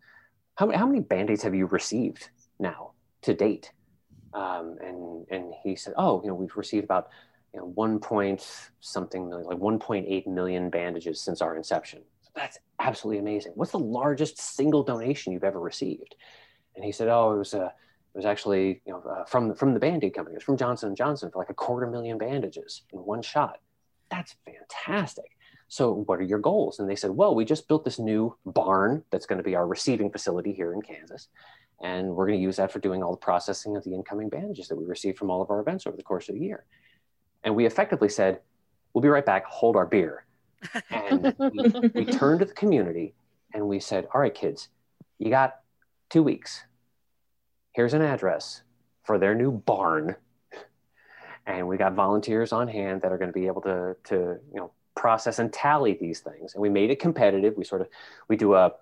how, 0.55 0.71
how 0.71 0.87
many 0.87 1.01
band-aids 1.01 1.43
have 1.43 1.55
you 1.55 1.67
received 1.67 2.29
now 2.61 2.93
to 3.23 3.35
date? 3.35 3.73
Um, 4.35 4.77
and 4.81 5.27
and 5.31 5.55
he 5.63 5.75
said 5.75 5.95
oh 5.97 6.21
you 6.23 6.29
know 6.29 6.35
we've 6.35 6.57
received 6.57 6.85
about 6.85 7.09
you 7.53 7.61
know 7.61 7.67
one 7.67 7.99
point 7.99 8.71
something 8.81 9.29
million 9.29 9.47
like 9.47 9.59
1.8 9.59 10.27
million 10.27 10.71
bandages 10.71 11.21
since 11.21 11.43
our 11.43 11.57
inception. 11.57 12.03
That's 12.35 12.59
absolutely 12.79 13.19
amazing. 13.19 13.53
What's 13.57 13.73
the 13.73 13.79
largest 13.79 14.39
single 14.39 14.85
donation 14.85 15.33
you've 15.33 15.45
ever 15.45 15.61
received? 15.61 16.15
And 16.77 16.85
he 16.85 16.93
said 16.93 17.09
oh 17.09 17.33
it 17.33 17.39
was 17.39 17.55
a 17.55 17.73
it 18.15 18.19
was 18.19 18.27
actually 18.27 18.83
you 18.85 18.93
know 18.93 19.03
uh, 19.11 19.25
from 19.25 19.55
from 19.55 19.75
the 19.75 19.81
band-aid 19.81 20.15
company 20.15 20.35
it 20.35 20.39
was 20.39 20.45
from 20.45 20.57
johnson 20.57 20.89
and 20.89 20.97
johnson 20.97 21.31
for 21.31 21.39
like 21.39 21.51
a 21.51 21.55
quarter 21.55 21.87
million 21.87 22.19
bandages 22.19 22.83
in 22.93 22.99
one 23.01 23.23
shot 23.23 23.59
that's 24.11 24.37
fantastic 24.45 25.37
so, 25.73 26.05
what 26.07 26.19
are 26.19 26.25
your 26.25 26.39
goals? 26.39 26.81
And 26.81 26.91
they 26.91 26.97
said, 26.97 27.13
Well, 27.13 27.35
we 27.35 27.47
just 27.47 27.67
built 27.67 27.83
this 27.83 27.99
new 27.99 28.37
barn 28.45 29.03
that's 29.11 29.25
going 29.25 29.39
to 29.39 29.43
be 29.43 29.55
our 29.55 29.67
receiving 29.67 30.11
facility 30.11 30.53
here 30.53 30.75
in 30.75 30.83
Kansas. 30.83 31.29
And 31.83 32.11
we're 32.11 32.27
going 32.27 32.39
to 32.39 32.43
use 32.43 32.57
that 32.57 32.71
for 32.71 32.79
doing 32.79 33.03
all 33.03 33.13
the 33.13 33.17
processing 33.17 33.75
of 33.75 33.83
the 33.83 33.95
incoming 33.95 34.29
bandages 34.29 34.69
that 34.69 34.77
we 34.77 34.85
receive 34.85 35.17
from 35.17 35.31
all 35.31 35.41
of 35.41 35.49
our 35.49 35.61
events 35.61 35.87
over 35.87 35.97
the 35.97 36.03
course 36.03 36.29
of 36.29 36.35
the 36.35 36.43
year. 36.43 36.67
And 37.43 37.57
we 37.57 37.65
effectively 37.65 38.11
said, 38.11 38.41
We'll 38.93 39.01
be 39.01 39.09
right 39.09 39.25
back, 39.25 39.47
hold 39.47 39.77
our 39.77 39.87
beer. 39.87 40.27
And 40.91 41.35
we, 41.39 41.91
we 41.95 42.05
turned 42.05 42.41
to 42.41 42.45
the 42.45 42.53
community 42.53 43.15
and 43.55 43.67
we 43.67 43.81
said, 43.81 44.07
All 44.13 44.21
right, 44.21 44.35
kids, 44.35 44.69
you 45.19 45.31
got 45.31 45.55
two 46.11 46.23
weeks. 46.23 46.65
Here's 47.73 47.95
an 47.95 48.03
address 48.03 48.63
for 49.05 49.19
their 49.19 49.35
new 49.35 49.51
barn. 49.51 50.17
And 51.47 51.67
we 51.67 51.77
got 51.77 51.95
volunteers 51.95 52.53
on 52.53 52.69
hand 52.69 53.03
that 53.03 53.11
are 53.11 53.19
going 53.19 53.31
to 53.31 53.39
be 53.39 53.47
able 53.47 53.63
to, 53.63 53.97
to 54.05 54.15
you 54.53 54.57
know, 54.61 54.73
process 54.95 55.39
and 55.39 55.53
tally 55.53 55.95
these 55.95 56.21
things. 56.21 56.55
And 56.55 56.63
we 56.63 56.69
made 56.69 56.91
it 56.91 57.01
competitive. 57.01 57.57
We 57.57 57.65
sort 57.65 57.81
of 57.81 57.89
we 58.29 58.37
do 58.37 58.55
a, 58.55 58.73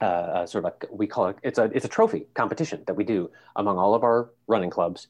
a 0.00 0.46
sort 0.46 0.64
of 0.64 0.72
a, 0.72 0.94
we 0.94 1.06
call 1.06 1.28
it 1.28 1.36
it's 1.42 1.58
a 1.58 1.64
it's 1.64 1.84
a 1.84 1.88
trophy 1.88 2.26
competition 2.34 2.82
that 2.86 2.94
we 2.94 3.04
do 3.04 3.30
among 3.54 3.78
all 3.78 3.94
of 3.94 4.02
our 4.02 4.30
running 4.46 4.70
clubs. 4.70 5.08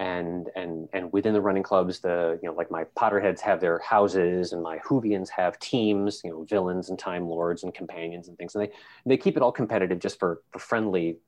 And 0.00 0.48
and 0.56 0.88
and 0.94 1.12
within 1.12 1.34
the 1.34 1.42
running 1.42 1.62
clubs, 1.62 2.00
the 2.00 2.38
you 2.42 2.48
know 2.48 2.54
like 2.54 2.70
my 2.70 2.84
Potterheads 2.98 3.40
have 3.40 3.60
their 3.60 3.78
houses, 3.80 4.54
and 4.54 4.62
my 4.62 4.78
Whovians 4.78 5.28
have 5.28 5.58
teams, 5.58 6.22
you 6.24 6.30
know 6.30 6.44
villains 6.44 6.88
and 6.88 6.98
Time 6.98 7.28
Lords 7.28 7.64
and 7.64 7.74
companions 7.74 8.26
and 8.26 8.38
things, 8.38 8.54
and 8.54 8.64
they 8.64 8.72
they 9.04 9.18
keep 9.18 9.36
it 9.36 9.42
all 9.42 9.52
competitive 9.52 9.98
just 9.98 10.18
for, 10.18 10.40
for 10.52 10.58
friendly 10.58 11.18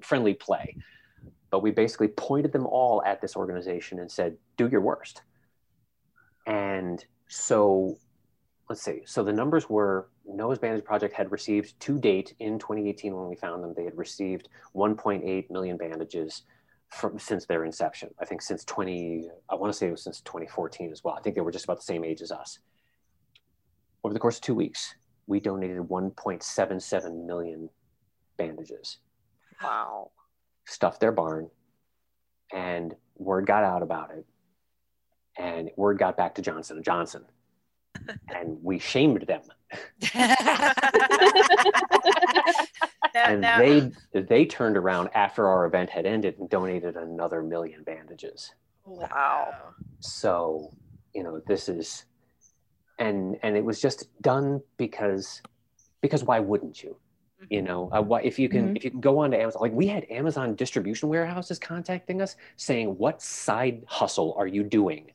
friendly 0.00 0.34
play. 0.34 0.76
But 1.50 1.62
we 1.62 1.70
basically 1.70 2.08
pointed 2.08 2.50
them 2.50 2.66
all 2.66 3.00
at 3.04 3.20
this 3.20 3.36
organization 3.36 4.00
and 4.00 4.10
said, 4.10 4.36
"Do 4.56 4.66
your 4.66 4.80
worst." 4.80 5.22
And 6.46 7.04
so 7.28 7.96
let's 8.68 8.82
see. 8.82 9.02
So 9.04 9.22
the 9.22 9.32
numbers 9.32 9.70
were 9.70 10.08
Noah's 10.26 10.58
Bandage 10.58 10.84
Project 10.84 11.14
had 11.14 11.30
received 11.30 11.78
to 11.80 11.98
date 11.98 12.34
in 12.40 12.58
2018 12.58 13.14
when 13.14 13.28
we 13.28 13.36
found 13.36 13.62
them, 13.62 13.72
they 13.76 13.84
had 13.84 13.96
received 13.96 14.48
1.8 14.74 15.50
million 15.50 15.76
bandages 15.76 16.42
from 16.90 17.18
since 17.18 17.46
their 17.46 17.64
inception. 17.64 18.10
I 18.20 18.24
think 18.24 18.42
since 18.42 18.64
20, 18.64 19.28
I 19.50 19.54
want 19.54 19.72
to 19.72 19.76
say 19.76 19.88
it 19.88 19.92
was 19.92 20.02
since 20.02 20.20
2014 20.20 20.92
as 20.92 21.02
well. 21.02 21.14
I 21.14 21.20
think 21.20 21.34
they 21.34 21.42
were 21.42 21.50
just 21.50 21.64
about 21.64 21.78
the 21.78 21.84
same 21.84 22.04
age 22.04 22.22
as 22.22 22.32
us. 22.32 22.58
Over 24.04 24.14
the 24.14 24.20
course 24.20 24.36
of 24.36 24.42
two 24.42 24.54
weeks, 24.54 24.94
we 25.26 25.40
donated 25.40 25.78
1.77 25.78 27.26
million 27.26 27.68
bandages. 28.36 28.98
Wow. 29.62 30.10
Stuffed 30.66 31.00
their 31.00 31.12
barn, 31.12 31.50
and 32.52 32.94
word 33.16 33.46
got 33.46 33.64
out 33.64 33.82
about 33.82 34.10
it 34.10 34.26
and 35.38 35.70
word 35.76 35.98
got 35.98 36.16
back 36.16 36.34
to 36.36 36.42
Johnson 36.42 36.76
and 36.76 36.84
Johnson, 36.84 37.24
and 38.28 38.62
we 38.62 38.78
shamed 38.78 39.26
them. 39.26 39.42
and 43.24 43.42
they 43.42 44.20
they 44.20 44.44
turned 44.44 44.76
around 44.76 45.10
after 45.14 45.48
our 45.48 45.66
event 45.66 45.90
had 45.90 46.06
ended 46.06 46.38
and 46.38 46.48
donated 46.48 46.96
another 46.96 47.42
million 47.42 47.82
bandages. 47.82 48.52
Wow. 48.84 49.54
So, 50.00 50.72
you 51.14 51.22
know, 51.22 51.40
this 51.46 51.68
is 51.68 52.04
and 52.98 53.36
and 53.42 53.56
it 53.56 53.64
was 53.64 53.80
just 53.80 54.08
done 54.22 54.62
because 54.76 55.42
because 56.00 56.24
why 56.24 56.40
wouldn't 56.40 56.82
you? 56.82 56.96
you 57.50 57.60
know 57.60 57.90
uh, 57.92 58.00
what 58.00 58.24
if 58.24 58.38
you 58.38 58.48
can 58.48 58.68
mm-hmm. 58.68 58.76
if 58.76 58.84
you 58.84 58.90
can 58.90 58.98
go 58.98 59.18
on 59.18 59.30
to 59.30 59.38
amazon 59.38 59.60
like 59.60 59.72
we 59.72 59.86
had 59.86 60.06
amazon 60.10 60.54
distribution 60.54 61.06
warehouses 61.06 61.58
contacting 61.58 62.22
us 62.22 62.34
saying 62.56 62.88
what 62.96 63.20
side 63.20 63.84
hustle 63.86 64.34
are 64.38 64.46
you 64.46 64.64
doing 64.64 65.12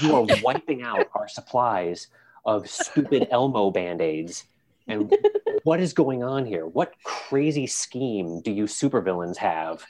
you 0.00 0.14
are 0.14 0.26
wiping 0.42 0.82
out 0.82 1.08
our 1.14 1.26
supplies 1.26 2.08
of 2.44 2.68
stupid 2.68 3.28
Elmo 3.30 3.70
band-aids. 3.70 4.44
And 4.88 5.12
what 5.64 5.80
is 5.80 5.92
going 5.92 6.22
on 6.22 6.46
here? 6.46 6.66
What 6.66 6.94
crazy 7.04 7.66
scheme 7.66 8.40
do 8.42 8.52
you 8.52 8.64
supervillains 8.64 9.36
have 9.36 9.84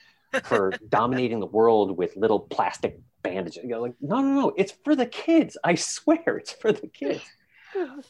for 0.44 0.72
dominating 0.88 1.40
the 1.40 1.46
world 1.46 1.96
with 1.96 2.16
little 2.16 2.40
plastic 2.40 3.00
bandages? 3.22 3.64
You're 3.64 3.80
like, 3.80 3.94
no, 4.00 4.20
no, 4.20 4.40
no, 4.40 4.52
it's 4.56 4.74
for 4.84 4.94
the 4.94 5.06
kids. 5.06 5.56
I 5.64 5.74
swear 5.74 6.38
it's 6.38 6.52
for 6.52 6.72
the 6.72 6.88
kids. 6.88 7.22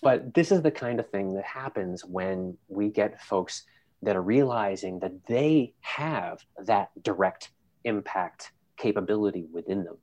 but 0.02 0.34
this 0.34 0.50
is 0.50 0.62
the 0.62 0.70
kind 0.70 0.98
of 0.98 1.08
thing 1.10 1.34
that 1.34 1.44
happens 1.44 2.04
when 2.04 2.56
we 2.68 2.88
get 2.88 3.22
folks 3.22 3.64
that 4.02 4.16
are 4.16 4.22
realizing 4.22 4.98
that 4.98 5.12
they 5.26 5.72
have 5.80 6.44
that 6.64 6.90
direct 7.02 7.50
impact 7.84 8.52
capability 8.76 9.46
within 9.52 9.84
them 9.84 9.96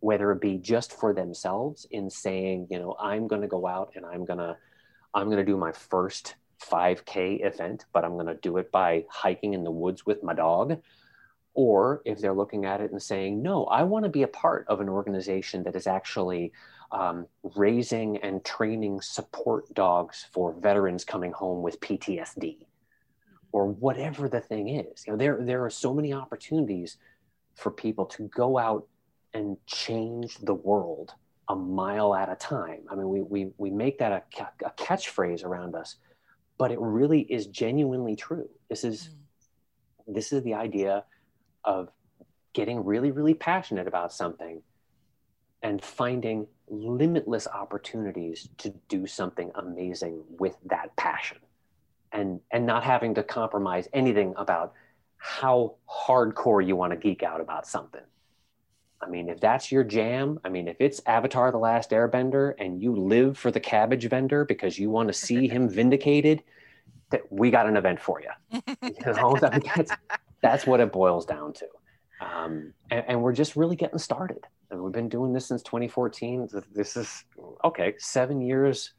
whether 0.00 0.32
it 0.32 0.40
be 0.40 0.56
just 0.56 0.92
for 0.92 1.12
themselves 1.12 1.86
in 1.90 2.10
saying 2.10 2.66
you 2.70 2.78
know 2.78 2.96
i'm 3.00 3.26
going 3.28 3.42
to 3.42 3.48
go 3.48 3.66
out 3.66 3.92
and 3.94 4.04
i'm 4.04 4.24
going 4.24 4.38
to 4.38 4.56
i'm 5.14 5.26
going 5.26 5.38
to 5.38 5.44
do 5.44 5.56
my 5.56 5.72
first 5.72 6.34
5k 6.70 7.44
event 7.44 7.86
but 7.92 8.04
i'm 8.04 8.14
going 8.14 8.26
to 8.26 8.34
do 8.34 8.56
it 8.58 8.70
by 8.70 9.04
hiking 9.08 9.54
in 9.54 9.64
the 9.64 9.70
woods 9.70 10.04
with 10.06 10.22
my 10.22 10.34
dog. 10.34 10.80
Or 11.52 12.00
if 12.04 12.20
they're 12.20 12.32
looking 12.32 12.64
at 12.64 12.80
it 12.80 12.92
and 12.92 13.02
saying 13.02 13.42
no 13.42 13.64
i 13.64 13.82
want 13.82 14.04
to 14.04 14.08
be 14.08 14.22
a 14.22 14.28
part 14.28 14.66
of 14.68 14.80
an 14.80 14.88
organization 14.88 15.64
that 15.64 15.74
is 15.74 15.86
actually 15.86 16.52
um, 16.92 17.26
raising 17.56 18.16
and 18.18 18.44
training 18.44 19.00
support 19.00 19.72
dogs 19.74 20.26
for 20.32 20.52
veterans 20.52 21.04
coming 21.04 21.32
home 21.32 21.62
with 21.62 21.80
ptsd 21.80 22.66
or 23.52 23.66
whatever 23.66 24.28
the 24.28 24.40
thing 24.40 24.68
is. 24.68 25.04
You 25.06 25.12
know 25.12 25.18
there 25.18 25.38
there 25.40 25.64
are 25.64 25.70
so 25.70 25.92
many 25.92 26.12
opportunities 26.12 26.96
for 27.54 27.70
people 27.70 28.06
to 28.06 28.28
go 28.28 28.58
out 28.58 28.86
and 29.34 29.56
change 29.66 30.38
the 30.38 30.54
world 30.54 31.12
a 31.50 31.56
mile 31.56 32.14
at 32.14 32.30
a 32.30 32.36
time. 32.36 32.82
I 32.88 32.94
mean, 32.94 33.08
we, 33.08 33.22
we, 33.22 33.50
we 33.58 33.70
make 33.70 33.98
that 33.98 34.12
a, 34.12 34.46
a 34.64 34.70
catchphrase 34.70 35.44
around 35.44 35.74
us, 35.74 35.96
but 36.58 36.70
it 36.70 36.78
really 36.80 37.22
is 37.22 37.46
genuinely 37.46 38.14
true. 38.14 38.48
This 38.68 38.84
is, 38.84 39.10
mm. 40.08 40.14
this 40.14 40.32
is 40.32 40.44
the 40.44 40.54
idea 40.54 41.04
of 41.64 41.88
getting 42.52 42.84
really, 42.84 43.10
really 43.10 43.34
passionate 43.34 43.88
about 43.88 44.12
something 44.12 44.62
and 45.62 45.82
finding 45.82 46.46
limitless 46.68 47.48
opportunities 47.48 48.48
to 48.58 48.72
do 48.88 49.04
something 49.04 49.50
amazing 49.56 50.22
with 50.38 50.56
that 50.66 50.94
passion 50.94 51.38
and 52.12 52.40
and 52.52 52.64
not 52.64 52.84
having 52.84 53.14
to 53.14 53.22
compromise 53.22 53.88
anything 53.92 54.32
about 54.36 54.72
how 55.18 55.74
hardcore 55.88 56.64
you 56.64 56.76
want 56.76 56.92
to 56.92 56.96
geek 56.96 57.22
out 57.22 57.40
about 57.40 57.66
something 57.66 58.00
I 59.02 59.08
mean, 59.08 59.28
if 59.28 59.40
that's 59.40 59.72
your 59.72 59.82
jam, 59.82 60.38
I 60.44 60.50
mean, 60.50 60.68
if 60.68 60.76
it's 60.78 61.00
Avatar 61.06 61.50
The 61.50 61.58
Last 61.58 61.90
Airbender 61.90 62.54
and 62.58 62.82
you 62.82 62.94
live 62.94 63.38
for 63.38 63.50
the 63.50 63.60
cabbage 63.60 64.06
vendor 64.08 64.44
because 64.44 64.78
you 64.78 64.90
want 64.90 65.08
to 65.08 65.14
see 65.14 65.48
him 65.48 65.68
vindicated, 65.80 66.42
that 67.10 67.22
we 67.30 67.50
got 67.50 67.66
an 67.66 67.76
event 67.76 68.00
for 68.00 68.20
you. 68.20 68.60
you 68.82 69.12
know, 69.12 69.36
that's, 69.40 69.92
that's 70.42 70.66
what 70.66 70.80
it 70.80 70.92
boils 70.92 71.26
down 71.26 71.52
to. 71.54 71.66
Um, 72.20 72.72
and, 72.90 73.04
and, 73.08 73.22
we're 73.22 73.32
just 73.32 73.56
really 73.56 73.76
getting 73.76 73.98
started. 73.98 74.46
And 74.70 74.82
we've 74.82 74.92
been 74.92 75.08
doing 75.08 75.32
this 75.32 75.46
since 75.46 75.62
2014. 75.62 76.48
This 76.72 76.96
is, 76.96 77.24
okay, 77.64 77.94
seven 77.98 78.42
years 78.42 78.92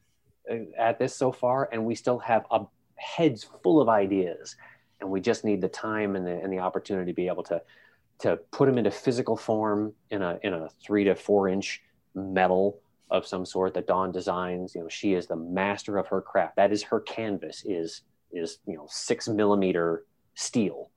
uh, 0.51 0.55
at 0.77 0.97
this 0.97 1.15
so 1.15 1.31
far, 1.31 1.69
and 1.71 1.85
we 1.85 1.93
still 1.93 2.17
have 2.17 2.45
a, 2.49 2.65
heads 2.95 3.47
full 3.63 3.79
of 3.79 3.89
ideas. 3.89 4.55
And 4.99 5.09
we 5.09 5.21
just 5.21 5.45
need 5.45 5.61
the 5.61 5.67
time 5.67 6.15
and 6.15 6.25
the, 6.25 6.31
and 6.31 6.51
the 6.51 6.59
opportunity 6.59 7.11
to 7.11 7.15
be 7.15 7.27
able 7.27 7.43
to 7.43 7.61
to 8.21 8.37
put 8.51 8.67
them 8.67 8.77
into 8.77 8.91
physical 8.91 9.35
form 9.35 9.93
in 10.09 10.21
a 10.21 10.39
in 10.43 10.53
a 10.53 10.69
three 10.83 11.03
to 11.03 11.15
four 11.15 11.49
inch 11.49 11.81
medal 12.15 12.79
of 13.09 13.25
some 13.27 13.45
sort 13.45 13.73
that 13.73 13.87
Dawn 13.87 14.11
designs. 14.11 14.73
You 14.75 14.81
know, 14.81 14.89
she 14.89 15.13
is 15.13 15.27
the 15.27 15.35
master 15.35 15.97
of 15.97 16.07
her 16.07 16.21
craft. 16.21 16.55
That 16.55 16.71
is 16.71 16.83
her 16.83 16.99
canvas. 17.01 17.63
Is 17.65 18.01
is 18.31 18.59
you 18.65 18.75
know 18.75 18.87
six 18.89 19.27
millimeter 19.27 20.05
steel. 20.35 20.89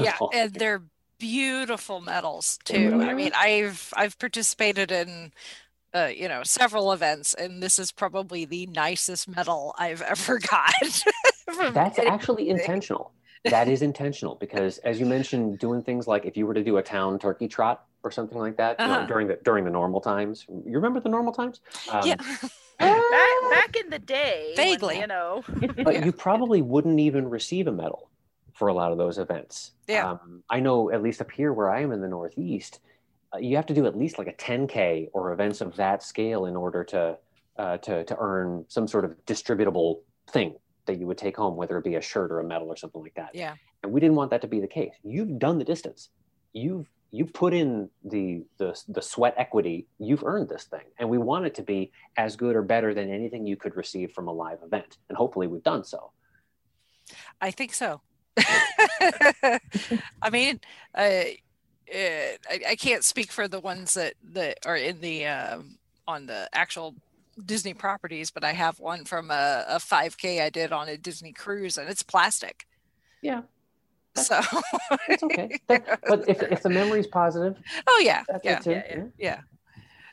yeah, 0.00 0.16
and 0.34 0.54
they're 0.54 0.82
beautiful 1.18 2.00
medals 2.00 2.58
too. 2.64 2.90
Mm-hmm. 2.90 3.08
I 3.08 3.14
mean, 3.14 3.32
I've 3.36 3.92
I've 3.96 4.18
participated 4.18 4.90
in 4.90 5.32
uh, 5.94 6.10
you 6.14 6.28
know 6.28 6.42
several 6.44 6.92
events, 6.92 7.34
and 7.34 7.62
this 7.62 7.78
is 7.78 7.92
probably 7.92 8.44
the 8.44 8.66
nicest 8.66 9.28
medal 9.28 9.74
I've 9.78 10.02
ever 10.02 10.38
got. 10.50 11.04
That's 11.74 11.98
actually 11.98 12.48
intentional 12.48 13.12
that 13.44 13.68
is 13.68 13.82
intentional 13.82 14.36
because 14.36 14.78
as 14.78 15.00
you 15.00 15.06
mentioned 15.06 15.58
doing 15.58 15.82
things 15.82 16.06
like 16.06 16.24
if 16.24 16.36
you 16.36 16.46
were 16.46 16.54
to 16.54 16.62
do 16.62 16.76
a 16.76 16.82
town 16.82 17.18
turkey 17.18 17.48
trot 17.48 17.84
or 18.04 18.10
something 18.10 18.38
like 18.38 18.56
that 18.56 18.78
uh-huh. 18.78 18.82
you 18.82 18.88
know, 18.88 18.98
uh-huh. 18.98 19.06
during 19.06 19.28
the 19.28 19.38
during 19.44 19.64
the 19.64 19.70
normal 19.70 20.00
times. 20.00 20.46
You 20.48 20.74
remember 20.74 21.00
the 21.00 21.08
normal 21.08 21.32
times? 21.32 21.60
Um, 21.90 22.06
yeah. 22.06 22.16
Back, 22.78 22.98
back 23.52 23.76
in 23.76 23.90
the 23.90 23.98
day 24.00 24.54
vaguely. 24.56 24.94
when, 24.94 25.02
you 25.02 25.06
know. 25.06 25.44
But 25.84 26.04
you 26.04 26.10
probably 26.10 26.62
wouldn't 26.62 26.98
even 26.98 27.30
receive 27.30 27.68
a 27.68 27.72
medal 27.72 28.10
for 28.54 28.66
a 28.66 28.74
lot 28.74 28.90
of 28.90 28.98
those 28.98 29.18
events. 29.18 29.72
Yeah. 29.86 30.12
Um, 30.12 30.42
i 30.50 30.58
know 30.58 30.90
at 30.90 31.02
least 31.02 31.20
up 31.20 31.30
here 31.30 31.52
where 31.52 31.70
i 31.70 31.80
am 31.80 31.92
in 31.92 32.00
the 32.00 32.08
northeast 32.08 32.80
uh, 33.32 33.38
you 33.38 33.56
have 33.56 33.66
to 33.66 33.74
do 33.74 33.86
at 33.86 33.96
least 33.96 34.18
like 34.18 34.26
a 34.26 34.32
10k 34.32 35.10
or 35.12 35.32
events 35.32 35.60
of 35.60 35.76
that 35.76 36.02
scale 36.02 36.46
in 36.46 36.56
order 36.56 36.82
to 36.84 37.16
uh, 37.58 37.76
to 37.78 38.04
to 38.04 38.16
earn 38.18 38.64
some 38.68 38.88
sort 38.88 39.04
of 39.04 39.14
distributable 39.26 40.00
thing 40.30 40.54
that 40.86 40.98
you 40.98 41.06
would 41.06 41.18
take 41.18 41.36
home, 41.36 41.56
whether 41.56 41.78
it 41.78 41.84
be 41.84 41.94
a 41.94 42.00
shirt 42.00 42.30
or 42.30 42.40
a 42.40 42.44
medal 42.44 42.68
or 42.68 42.76
something 42.76 43.02
like 43.02 43.14
that. 43.14 43.30
Yeah. 43.34 43.54
And 43.82 43.92
we 43.92 44.00
didn't 44.00 44.16
want 44.16 44.30
that 44.30 44.40
to 44.42 44.48
be 44.48 44.60
the 44.60 44.68
case. 44.68 44.94
You've 45.02 45.38
done 45.38 45.58
the 45.58 45.64
distance. 45.64 46.08
You've 46.52 46.88
you 47.14 47.26
put 47.26 47.52
in 47.52 47.90
the 48.04 48.42
the 48.58 48.80
the 48.88 49.02
sweat 49.02 49.34
equity. 49.36 49.86
You've 49.98 50.24
earned 50.24 50.48
this 50.48 50.64
thing, 50.64 50.84
and 50.98 51.08
we 51.10 51.18
want 51.18 51.44
it 51.44 51.54
to 51.56 51.62
be 51.62 51.92
as 52.16 52.36
good 52.36 52.56
or 52.56 52.62
better 52.62 52.94
than 52.94 53.12
anything 53.12 53.46
you 53.46 53.56
could 53.56 53.76
receive 53.76 54.12
from 54.12 54.28
a 54.28 54.32
live 54.32 54.58
event. 54.64 54.96
And 55.08 55.18
hopefully, 55.18 55.46
we've 55.46 55.62
done 55.62 55.84
so. 55.84 56.10
I 57.40 57.50
think 57.50 57.74
so. 57.74 58.00
I 58.38 60.30
mean, 60.30 60.60
uh, 60.94 61.24
uh, 61.94 62.32
I, 62.50 62.60
I, 62.70 62.76
can't 62.76 63.04
speak 63.04 63.30
for 63.30 63.46
the 63.46 63.60
ones 63.60 63.92
that 63.94 64.14
that 64.32 64.60
are 64.64 64.76
in 64.76 65.00
the 65.00 65.26
um, 65.26 65.76
on 66.08 66.24
the 66.24 66.48
actual 66.54 66.94
Disney 67.44 67.74
properties, 67.74 68.30
but 68.30 68.44
I 68.44 68.52
have 68.52 68.78
one 68.80 69.04
from 69.04 69.30
a, 69.30 69.64
a 69.68 69.76
5K 69.76 70.40
I 70.40 70.50
did 70.50 70.72
on 70.72 70.88
a 70.88 70.96
Disney 70.96 71.32
cruise, 71.32 71.78
and 71.78 71.88
it's 71.88 72.02
plastic. 72.02 72.66
Yeah. 73.22 73.42
so 74.14 74.40
it's 75.08 75.22
okay. 75.22 75.58
That, 75.68 76.00
but 76.06 76.28
if, 76.28 76.42
if 76.42 76.62
the 76.62 76.68
memory 76.68 77.00
is 77.00 77.06
positive, 77.06 77.56
oh 77.86 78.02
yeah, 78.04 78.24
yeah, 78.44 78.60
yeah, 78.66 78.82
yeah, 78.90 79.04
yeah, 79.18 79.40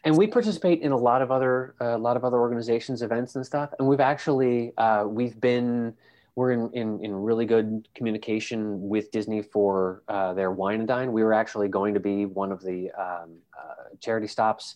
And 0.06 0.18
we 0.18 0.26
participate 0.28 0.82
in 0.82 0.94
a 0.94 0.98
lot 0.98 1.22
of 1.22 1.32
other 1.32 1.76
a 1.82 1.96
uh, 1.96 1.98
lot 1.98 2.16
of 2.16 2.24
other 2.24 2.38
organizations, 2.38 3.02
events, 3.02 3.36
and 3.36 3.46
stuff. 3.46 3.74
And 3.78 3.88
we've 3.88 4.00
actually 4.00 4.72
uh, 4.78 5.04
we've 5.06 5.40
been 5.42 5.96
we're 6.36 6.52
in, 6.52 6.70
in, 6.72 7.04
in 7.04 7.14
really 7.14 7.46
good 7.46 7.90
communication 7.94 8.88
with 8.88 9.12
Disney 9.12 9.42
for 9.42 10.04
uh, 10.08 10.34
their 10.34 10.52
wine 10.52 10.80
and 10.80 10.88
dine. 10.88 11.12
We 11.12 11.22
were 11.22 11.34
actually 11.34 11.68
going 11.68 11.96
to 11.96 12.00
be 12.00 12.26
one 12.26 12.54
of 12.54 12.62
the 12.62 12.92
um, 12.92 13.40
uh, 13.58 13.96
charity 14.00 14.28
stops 14.28 14.76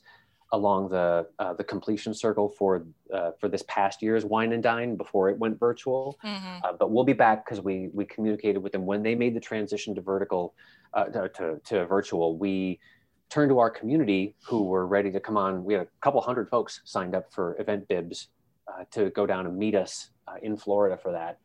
along 0.54 0.88
the 0.88 1.28
uh, 1.40 1.54
the 1.54 1.64
completion 1.64 2.14
circle 2.14 2.48
for 2.48 2.86
uh, 3.12 3.32
for 3.40 3.50
this 3.50 3.64
past 3.68 4.02
year's 4.02 4.24
wine 4.24 4.54
and 4.54 4.64
dine 4.64 4.96
before 4.96 5.30
it 5.30 5.38
went 5.38 5.60
virtual. 5.60 6.18
Mm-hmm. 6.24 6.64
Uh, 6.64 6.74
but 6.74 6.92
we'll 6.92 7.04
be 7.04 7.14
back 7.14 7.44
because 7.44 7.60
we 7.60 7.90
we 7.92 8.06
communicated 8.06 8.60
with 8.60 8.72
them 8.72 8.86
when 8.86 9.04
they 9.04 9.16
made 9.16 9.36
the 9.36 9.40
transition 9.40 9.94
to 9.96 10.02
vertical 10.02 10.54
uh, 10.94 11.06
to, 11.06 11.30
to, 11.30 11.60
to 11.66 11.86
virtual. 11.88 12.38
We 12.38 12.80
turned 13.30 13.50
to 13.50 13.58
our 13.60 13.72
community 13.72 14.36
who 14.46 14.64
were 14.64 14.86
ready 14.86 15.12
to 15.12 15.20
come 15.20 15.38
on. 15.38 15.64
We 15.66 15.74
had 15.74 15.84
a 15.84 15.88
couple 16.02 16.22
hundred 16.22 16.50
folks 16.50 16.82
signed 16.86 17.16
up 17.16 17.34
for 17.34 17.60
event 17.60 17.88
bibs 17.88 18.28
uh, 18.68 18.84
to 18.92 19.10
go 19.10 19.26
down 19.26 19.48
and 19.48 19.58
meet 19.58 19.74
us 19.74 20.12
uh, 20.28 20.36
in 20.44 20.56
Florida 20.56 20.98
for 21.02 21.12
that. 21.12 21.40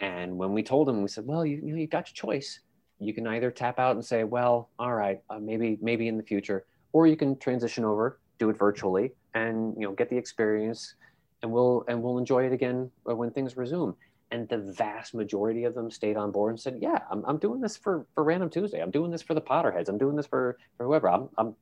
And 0.00 0.36
when 0.36 0.52
we 0.52 0.62
told 0.62 0.88
them, 0.88 1.00
we 1.00 1.08
said, 1.08 1.26
"Well, 1.26 1.46
you, 1.46 1.56
you 1.56 1.72
know, 1.72 1.78
you 1.78 1.86
got 1.86 2.08
your 2.08 2.34
choice. 2.34 2.60
You 2.98 3.14
can 3.14 3.26
either 3.26 3.50
tap 3.50 3.78
out 3.78 3.96
and 3.96 4.04
say, 4.04 4.22
well, 4.24 4.68
all 4.78 4.92
right, 4.92 5.22
maybe 5.40 5.78
maybe 5.80 6.06
in 6.06 6.18
the 6.18 6.22
future." 6.22 6.66
Or 6.94 7.06
you 7.06 7.16
can 7.16 7.38
transition 7.38 7.86
over 7.86 8.18
do 8.42 8.50
it 8.50 8.58
virtually 8.58 9.12
and 9.34 9.74
you 9.78 9.86
know 9.86 9.92
get 9.92 10.08
the 10.10 10.16
experience 10.16 10.94
and 11.42 11.50
we'll 11.50 11.84
and 11.88 12.02
we'll 12.02 12.18
enjoy 12.18 12.44
it 12.44 12.52
again 12.52 12.90
when 13.04 13.30
things 13.30 13.56
resume 13.56 13.94
and 14.32 14.48
the 14.48 14.58
vast 14.58 15.14
majority 15.14 15.62
of 15.64 15.74
them 15.74 15.90
stayed 15.90 16.16
on 16.16 16.32
board 16.32 16.50
and 16.50 16.60
said 16.60 16.76
yeah 16.80 16.98
i'm, 17.10 17.22
I'm 17.24 17.38
doing 17.38 17.60
this 17.60 17.76
for 17.76 18.04
for 18.14 18.24
random 18.24 18.50
tuesday 18.50 18.80
i'm 18.80 18.90
doing 18.90 19.10
this 19.12 19.22
for 19.22 19.34
the 19.34 19.40
potterheads 19.40 19.88
i'm 19.88 19.98
doing 19.98 20.16
this 20.16 20.26
for 20.26 20.58
for 20.76 20.86
whoever 20.86 21.08
i'm 21.08 21.28
i'm 21.38 21.54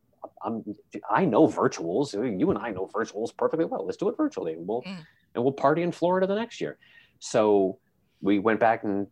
I'm, 0.42 0.64
I 1.10 1.24
know 1.24 1.46
virtuals. 1.48 2.12
You 2.12 2.50
and 2.50 2.58
I 2.58 2.70
know 2.70 2.90
virtuals 2.94 3.34
perfectly 3.34 3.64
well. 3.64 3.84
Let's 3.86 3.96
do 3.96 4.08
it 4.08 4.16
virtually, 4.16 4.52
and 4.52 4.66
we'll 4.66 4.82
mm. 4.82 4.98
and 5.34 5.44
we'll 5.44 5.52
party 5.52 5.82
in 5.82 5.92
Florida 5.92 6.26
the 6.26 6.34
next 6.34 6.60
year. 6.60 6.76
So 7.20 7.78
we 8.20 8.38
went 8.38 8.60
back 8.60 8.84
and 8.84 9.06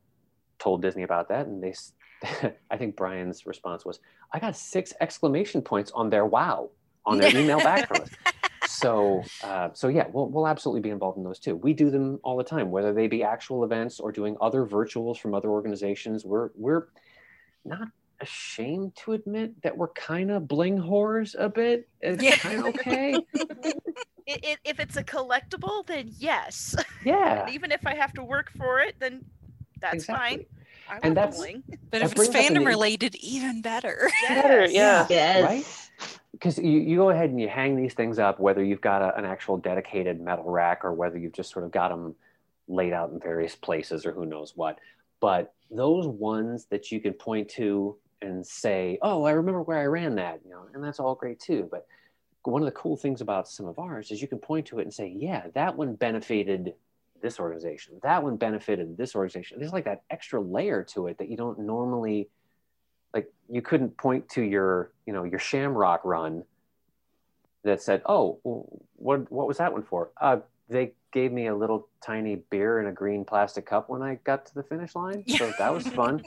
told 0.58 0.82
Disney 0.82 1.04
about 1.04 1.28
that, 1.30 1.46
and 1.46 1.62
they, 1.62 1.74
I 2.70 2.76
think 2.76 2.96
Brian's 2.96 3.46
response 3.46 3.84
was, 3.84 4.00
"I 4.32 4.38
got 4.38 4.56
six 4.56 4.92
exclamation 5.00 5.62
points 5.62 5.90
on 5.92 6.10
their 6.10 6.26
wow." 6.26 6.70
On 7.08 7.18
their 7.18 7.36
email 7.36 7.58
back 7.58 7.88
from 7.88 8.02
us. 8.02 8.10
So, 8.66 9.24
uh, 9.42 9.70
so 9.72 9.88
yeah, 9.88 10.06
we'll, 10.12 10.28
we'll 10.28 10.46
absolutely 10.46 10.82
be 10.82 10.90
involved 10.90 11.16
in 11.16 11.24
those 11.24 11.38
too. 11.38 11.56
We 11.56 11.72
do 11.72 11.90
them 11.90 12.20
all 12.22 12.36
the 12.36 12.44
time, 12.44 12.70
whether 12.70 12.92
they 12.92 13.08
be 13.08 13.24
actual 13.24 13.64
events 13.64 13.98
or 13.98 14.12
doing 14.12 14.36
other 14.40 14.66
virtuals 14.66 15.18
from 15.18 15.34
other 15.34 15.48
organizations. 15.48 16.24
We're 16.24 16.50
we're 16.54 16.88
not 17.64 17.88
ashamed 18.20 18.94
to 18.96 19.12
admit 19.12 19.60
that 19.62 19.76
we're 19.76 19.88
kind 19.88 20.30
of 20.30 20.46
bling 20.46 20.78
whores 20.78 21.34
a 21.38 21.48
bit. 21.48 21.88
It's 22.00 22.22
yeah. 22.22 22.36
kind 22.36 22.58
of 22.58 22.66
okay. 22.66 23.14
it, 23.34 23.74
it, 24.26 24.58
if 24.64 24.80
it's 24.80 24.96
a 24.96 25.04
collectible, 25.04 25.86
then 25.86 26.10
yes. 26.18 26.76
Yeah, 27.04 27.42
and 27.46 27.54
even 27.54 27.72
if 27.72 27.86
I 27.86 27.94
have 27.94 28.12
to 28.14 28.24
work 28.24 28.50
for 28.56 28.80
it, 28.80 28.96
then 28.98 29.24
that's 29.80 29.94
exactly. 29.94 30.36
fine. 30.36 30.46
I'm 30.90 31.00
And 31.02 31.16
that's- 31.16 31.36
bling. 31.36 31.62
But 31.90 32.00
That 32.00 32.02
if 32.02 32.12
it's 32.12 32.28
brings 32.28 32.34
up 32.34 32.50
an 32.50 32.62
fandom 32.62 32.66
related, 32.66 33.14
even 33.16 33.62
better. 33.62 34.10
Better, 34.28 34.66
yeah. 34.66 35.06
Yes. 35.08 35.42
Right? 35.44 35.87
Because 36.32 36.58
you, 36.58 36.78
you 36.80 36.96
go 36.96 37.10
ahead 37.10 37.30
and 37.30 37.40
you 37.40 37.48
hang 37.48 37.76
these 37.76 37.94
things 37.94 38.18
up, 38.18 38.38
whether 38.38 38.62
you've 38.62 38.80
got 38.80 39.02
a, 39.02 39.16
an 39.16 39.24
actual 39.24 39.56
dedicated 39.56 40.20
medal 40.20 40.50
rack 40.50 40.84
or 40.84 40.92
whether 40.92 41.18
you've 41.18 41.32
just 41.32 41.50
sort 41.50 41.64
of 41.64 41.70
got 41.70 41.88
them 41.88 42.14
laid 42.68 42.92
out 42.92 43.10
in 43.10 43.18
various 43.18 43.56
places 43.56 44.04
or 44.04 44.12
who 44.12 44.26
knows 44.26 44.52
what. 44.54 44.78
But 45.20 45.54
those 45.70 46.06
ones 46.06 46.66
that 46.66 46.92
you 46.92 47.00
can 47.00 47.12
point 47.12 47.48
to 47.50 47.96
and 48.22 48.46
say, 48.46 48.98
"Oh, 49.02 49.24
I 49.24 49.32
remember 49.32 49.62
where 49.62 49.78
I 49.78 49.86
ran 49.86 50.16
that," 50.16 50.40
you 50.44 50.50
know, 50.50 50.66
and 50.72 50.82
that's 50.82 51.00
all 51.00 51.14
great 51.14 51.40
too. 51.40 51.68
But 51.70 51.86
one 52.44 52.62
of 52.62 52.66
the 52.66 52.72
cool 52.72 52.96
things 52.96 53.20
about 53.20 53.48
some 53.48 53.66
of 53.66 53.78
ours 53.78 54.10
is 54.10 54.22
you 54.22 54.28
can 54.28 54.38
point 54.38 54.66
to 54.66 54.78
it 54.78 54.82
and 54.82 54.94
say, 54.94 55.08
"Yeah, 55.08 55.46
that 55.54 55.76
one 55.76 55.94
benefited 55.94 56.74
this 57.20 57.40
organization. 57.40 57.98
That 58.02 58.22
one 58.22 58.36
benefited 58.36 58.96
this 58.96 59.14
organization." 59.14 59.58
There's 59.58 59.72
like 59.72 59.84
that 59.84 60.02
extra 60.10 60.40
layer 60.40 60.84
to 60.84 61.08
it 61.08 61.18
that 61.18 61.28
you 61.28 61.36
don't 61.36 61.58
normally 61.58 62.28
like 63.14 63.32
you 63.48 63.62
couldn't 63.62 63.96
point 63.96 64.28
to 64.30 64.42
your 64.42 64.92
you 65.06 65.12
know 65.12 65.24
your 65.24 65.38
shamrock 65.38 66.04
run 66.04 66.44
that 67.64 67.82
said 67.82 68.02
oh 68.06 68.38
what 68.96 69.30
what 69.30 69.46
was 69.46 69.58
that 69.58 69.72
one 69.72 69.82
for? 69.82 70.10
Uh 70.20 70.38
they 70.68 70.92
gave 71.12 71.32
me 71.32 71.46
a 71.46 71.56
little 71.56 71.88
tiny 72.04 72.36
beer 72.50 72.80
in 72.80 72.86
a 72.86 72.92
green 72.92 73.24
plastic 73.24 73.64
cup 73.64 73.88
when 73.88 74.02
i 74.02 74.16
got 74.24 74.44
to 74.44 74.54
the 74.54 74.62
finish 74.62 74.94
line 74.94 75.24
so 75.26 75.50
that 75.58 75.72
was 75.72 75.86
fun. 75.88 76.22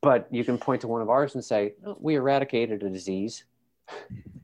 But 0.00 0.28
you 0.30 0.44
can 0.44 0.58
point 0.58 0.80
to 0.82 0.88
one 0.88 1.02
of 1.02 1.08
ours 1.10 1.34
and 1.34 1.44
say 1.44 1.74
oh, 1.86 1.96
we 2.00 2.14
eradicated 2.16 2.82
a 2.82 2.90
disease. 2.90 3.44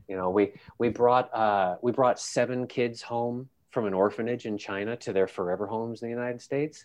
You 0.07 0.17
know 0.17 0.29
we 0.29 0.53
we 0.79 0.91
brought 0.91 1.35
uh 1.35 1.77
we 1.81 1.91
brought 1.91 2.21
seven 2.21 2.67
kids 2.67 3.01
home 3.01 3.49
from 3.71 3.87
an 3.87 3.95
orphanage 3.95 4.45
in 4.45 4.59
china 4.59 4.97
to 4.99 5.15
their 5.15 5.27
forever 5.27 5.67
homes 5.67 6.03
in 6.03 6.09
the 6.09 6.15
united 6.15 6.43
states. 6.43 6.85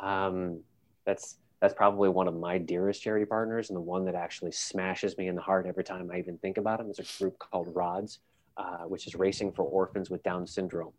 Um 0.00 0.60
that's 1.06 1.38
that's 1.60 1.74
probably 1.74 2.08
one 2.08 2.26
of 2.26 2.34
my 2.34 2.56
dearest 2.58 3.02
charity 3.02 3.26
partners 3.26 3.68
and 3.68 3.76
the 3.76 3.82
one 3.82 4.04
that 4.06 4.14
actually 4.14 4.52
smashes 4.52 5.16
me 5.18 5.28
in 5.28 5.34
the 5.34 5.42
heart 5.42 5.66
every 5.66 5.84
time 5.84 6.10
I 6.12 6.18
even 6.18 6.38
think 6.38 6.56
about 6.56 6.78
them 6.78 6.90
is 6.90 6.98
a 6.98 7.22
group 7.22 7.38
called 7.38 7.74
RODS, 7.74 8.20
uh, 8.56 8.84
which 8.84 9.06
is 9.06 9.14
Racing 9.14 9.52
for 9.52 9.64
Orphans 9.64 10.08
with 10.08 10.22
Down 10.22 10.46
Syndrome. 10.46 10.92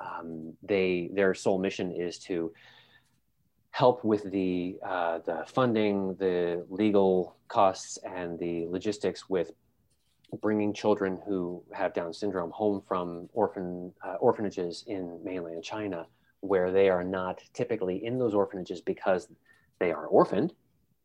Um, 0.00 0.52
they 0.62 1.10
their 1.14 1.34
sole 1.34 1.58
mission 1.58 1.90
is 1.90 2.18
to 2.20 2.52
help 3.70 4.04
with 4.04 4.30
the 4.30 4.76
uh, 4.84 5.18
the 5.24 5.44
funding, 5.46 6.14
the 6.16 6.64
legal 6.68 7.36
costs, 7.48 7.98
and 8.04 8.38
the 8.38 8.66
logistics 8.68 9.28
with 9.28 9.50
bringing 10.42 10.72
children 10.72 11.18
who 11.26 11.62
have 11.72 11.94
Down 11.94 12.12
syndrome 12.12 12.50
home 12.50 12.82
from 12.86 13.28
orphan 13.32 13.92
uh, 14.06 14.14
orphanages 14.14 14.84
in 14.86 15.18
mainland 15.24 15.64
China, 15.64 16.06
where 16.40 16.70
they 16.70 16.88
are 16.88 17.04
not 17.04 17.42
typically 17.52 18.04
in 18.04 18.18
those 18.18 18.34
orphanages 18.34 18.80
because 18.80 19.28
they 19.78 19.92
are 19.92 20.06
orphaned, 20.06 20.52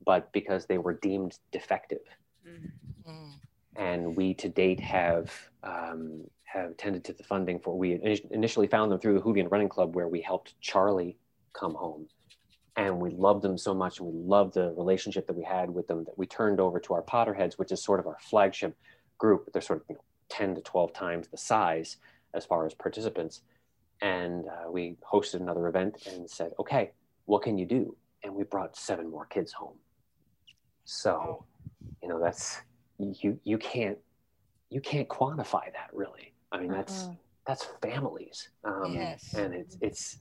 but 0.06 0.32
because 0.32 0.66
they 0.66 0.78
were 0.78 0.94
deemed 0.94 1.38
defective. 1.52 2.06
Mhm. 2.48 2.72
Mm. 3.08 3.34
And 3.76 4.16
we 4.16 4.34
to 4.36 4.50
date 4.50 4.80
have 4.80 5.32
um, 5.64 6.30
have 6.44 6.76
tended 6.78 7.04
to 7.06 7.14
the 7.14 7.24
funding 7.24 7.60
for. 7.60 7.78
We 7.78 7.94
initially 8.32 8.68
found 8.68 8.92
them 8.92 9.00
through 9.00 9.14
the 9.14 9.22
Whovian 9.22 9.50
Running 9.50 9.70
Club, 9.70 9.96
where 9.96 10.08
we 10.08 10.22
helped 10.22 10.60
Charlie 10.60 11.18
come 11.54 11.76
home, 11.76 12.08
and 12.76 13.00
we 13.00 13.12
loved 13.12 13.42
them 13.42 13.58
so 13.58 13.74
much, 13.74 14.00
and 14.00 14.08
we 14.08 14.20
loved 14.20 14.56
the 14.56 14.74
relationship 14.74 15.28
that 15.28 15.36
we 15.36 15.44
had 15.44 15.70
with 15.70 15.88
them 15.88 16.04
that 16.06 16.18
we 16.18 16.26
turned 16.26 16.60
over 16.60 16.80
to 16.82 16.94
our 16.94 17.04
Potterheads, 17.04 17.54
which 17.58 17.72
is 17.72 17.82
sort 17.82 18.00
of 18.00 18.08
our 18.08 18.18
flagship 18.20 18.76
group. 19.18 19.50
They're 19.54 19.62
sort 19.62 19.82
of 19.82 19.86
you 19.90 19.96
know, 19.96 20.04
ten 20.30 20.56
to 20.56 20.62
twelve 20.62 20.92
times 20.94 21.28
the 21.30 21.38
size 21.38 21.98
as 22.34 22.46
far 22.46 22.66
as 22.66 22.74
participants, 22.74 23.42
and 24.02 24.48
uh, 24.48 24.70
we 24.72 24.98
hosted 25.10 25.42
another 25.42 25.68
event 25.68 26.06
and 26.08 26.30
said, 26.30 26.52
okay, 26.60 26.92
what 27.26 27.44
can 27.44 27.58
you 27.58 27.66
do? 27.66 27.96
And 28.24 28.36
we 28.36 28.44
brought 28.44 28.76
seven 28.76 29.10
more 29.10 29.26
kids 29.26 29.52
home. 29.52 29.78
So, 30.86 31.46
you 32.02 32.10
know, 32.10 32.20
that's 32.20 32.62
you 32.98 33.40
you 33.44 33.58
can't 33.58 33.98
you 34.70 34.82
can't 34.82 35.08
quantify 35.08 35.66
that 35.74 35.90
really. 35.94 36.34
I 36.52 36.60
mean, 36.60 36.72
that's 36.72 37.04
Uh-uh. 37.06 37.16
that's 37.48 37.68
families, 37.82 38.50
um, 38.64 38.94
Yes. 38.94 39.34
and 39.34 39.54
it's 39.54 39.78
it's 39.82 40.18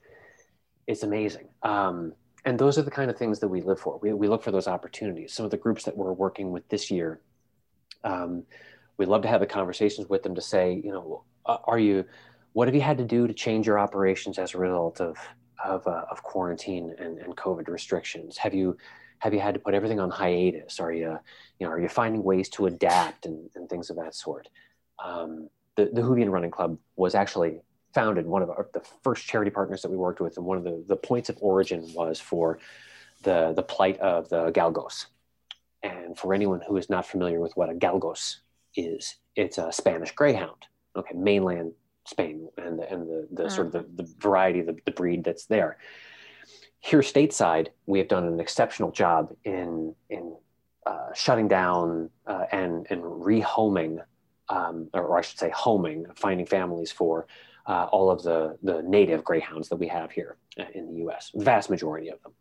it's 0.86 1.02
amazing. 1.02 1.48
Um, 1.62 2.14
and 2.44 2.58
those 2.58 2.78
are 2.78 2.82
the 2.82 2.90
kind 2.90 3.10
of 3.10 3.18
things 3.18 3.38
that 3.40 3.48
we 3.48 3.60
live 3.60 3.78
for. 3.78 3.98
We, 3.98 4.14
we 4.14 4.28
look 4.28 4.42
for 4.42 4.50
those 4.50 4.66
opportunities. 4.66 5.34
Some 5.34 5.44
of 5.44 5.50
the 5.50 5.58
groups 5.58 5.84
that 5.84 5.94
we're 5.96 6.12
working 6.14 6.52
with 6.52 6.66
this 6.70 6.90
year, 6.90 7.20
um, 8.02 8.44
we'd 8.96 9.08
love 9.08 9.20
to 9.22 9.28
have 9.28 9.40
the 9.40 9.46
conversations 9.46 10.08
with 10.08 10.22
them 10.22 10.34
to 10.34 10.40
say, 10.40 10.80
you 10.82 10.90
know, 10.90 11.24
are 11.44 11.78
you, 11.78 12.06
what 12.54 12.66
have 12.66 12.74
you 12.74 12.80
had 12.80 12.96
to 12.96 13.04
do 13.04 13.26
to 13.26 13.34
change 13.34 13.66
your 13.66 13.78
operations 13.78 14.38
as 14.38 14.54
a 14.54 14.58
result 14.58 15.02
of 15.02 15.18
of, 15.64 15.86
uh, 15.86 16.04
of 16.10 16.22
quarantine 16.22 16.94
and, 16.98 17.18
and 17.18 17.36
COVID 17.36 17.68
restrictions? 17.68 18.36
Have 18.38 18.54
you 18.54 18.76
have 19.20 19.34
you 19.34 19.40
had 19.40 19.52
to 19.52 19.60
put 19.60 19.74
everything 19.74 20.00
on 20.00 20.10
hiatus? 20.10 20.80
Are 20.80 20.92
you, 20.92 21.18
you 21.58 21.66
know, 21.66 21.72
are 21.72 21.80
you 21.80 21.90
finding 21.90 22.24
ways 22.24 22.48
to 22.50 22.64
adapt 22.66 23.26
and, 23.26 23.50
and 23.54 23.68
things 23.68 23.90
of 23.90 23.96
that 23.96 24.14
sort? 24.14 24.48
Um, 25.04 25.50
the 25.76 25.90
the 25.92 26.00
Whovian 26.00 26.30
Running 26.30 26.50
Club 26.50 26.78
was 26.96 27.14
actually 27.14 27.60
founded 27.92 28.26
one 28.26 28.42
of 28.42 28.50
our, 28.50 28.68
the 28.72 28.82
first 29.02 29.26
charity 29.26 29.50
partners 29.50 29.82
that 29.82 29.90
we 29.90 29.96
worked 29.96 30.20
with, 30.20 30.36
and 30.36 30.46
one 30.46 30.56
of 30.56 30.64
the, 30.64 30.82
the 30.88 30.96
points 30.96 31.28
of 31.28 31.36
origin 31.40 31.92
was 31.94 32.18
for 32.18 32.58
the 33.22 33.52
the 33.54 33.62
plight 33.62 33.98
of 34.00 34.28
the 34.28 34.50
galgos. 34.52 35.06
And 35.82 36.18
for 36.18 36.34
anyone 36.34 36.60
who 36.66 36.76
is 36.76 36.90
not 36.90 37.06
familiar 37.06 37.40
with 37.40 37.56
what 37.56 37.70
a 37.70 37.74
galgos 37.74 38.36
is, 38.74 39.16
it's 39.36 39.58
a 39.58 39.72
Spanish 39.72 40.12
greyhound. 40.12 40.66
Okay, 40.96 41.14
mainland 41.14 41.72
Spain, 42.10 42.48
and 42.58 42.78
the, 42.78 42.92
and 42.92 43.08
the, 43.08 43.28
the 43.30 43.48
sort 43.48 43.68
of 43.68 43.72
the, 43.72 44.02
the 44.02 44.14
variety, 44.18 44.60
the, 44.60 44.76
the 44.84 44.90
breed 44.90 45.24
that's 45.24 45.46
there. 45.46 45.78
Here 46.80 47.00
stateside, 47.00 47.68
we 47.86 47.98
have 47.98 48.08
done 48.08 48.24
an 48.24 48.40
exceptional 48.40 48.90
job 48.90 49.34
in 49.44 49.94
in 50.08 50.36
uh, 50.86 51.12
shutting 51.14 51.46
down 51.46 52.10
uh, 52.26 52.44
and 52.52 52.86
and 52.90 53.02
rehoming, 53.02 54.02
um, 54.48 54.88
or 54.92 55.18
I 55.18 55.20
should 55.20 55.38
say, 55.38 55.50
homing, 55.50 56.06
finding 56.16 56.46
families 56.46 56.90
for 56.90 57.26
uh, 57.66 57.84
all 57.92 58.10
of 58.10 58.22
the 58.22 58.56
the 58.62 58.82
native 58.82 59.22
greyhounds 59.24 59.68
that 59.68 59.76
we 59.76 59.88
have 59.88 60.10
here 60.10 60.36
uh, 60.58 60.64
in 60.74 60.86
the 60.88 60.94
U.S. 61.04 61.30
Vast 61.34 61.70
majority 61.70 62.08
of 62.08 62.20
them. 62.22 62.32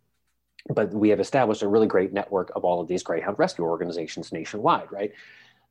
But 0.73 0.93
we 0.93 1.09
have 1.09 1.19
established 1.19 1.61
a 1.61 1.67
really 1.67 1.87
great 1.87 2.13
network 2.13 2.51
of 2.55 2.63
all 2.63 2.81
of 2.81 2.87
these 2.87 3.03
greyhound 3.03 3.37
rescue 3.37 3.65
organizations 3.65 4.31
nationwide. 4.31 4.91
Right, 4.91 5.11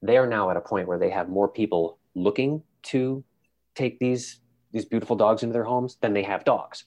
they 0.02 0.18
are 0.18 0.26
now 0.26 0.50
at 0.50 0.56
a 0.56 0.60
point 0.60 0.88
where 0.88 0.98
they 0.98 1.10
have 1.10 1.28
more 1.28 1.48
people 1.48 1.98
looking 2.14 2.62
to 2.82 3.24
take 3.78 3.98
these 3.98 4.40
these 4.72 4.84
beautiful 4.84 5.16
dogs 5.16 5.42
into 5.42 5.52
their 5.52 5.64
homes 5.72 5.96
then 6.02 6.12
they 6.12 6.22
have 6.22 6.44
dogs, 6.44 6.84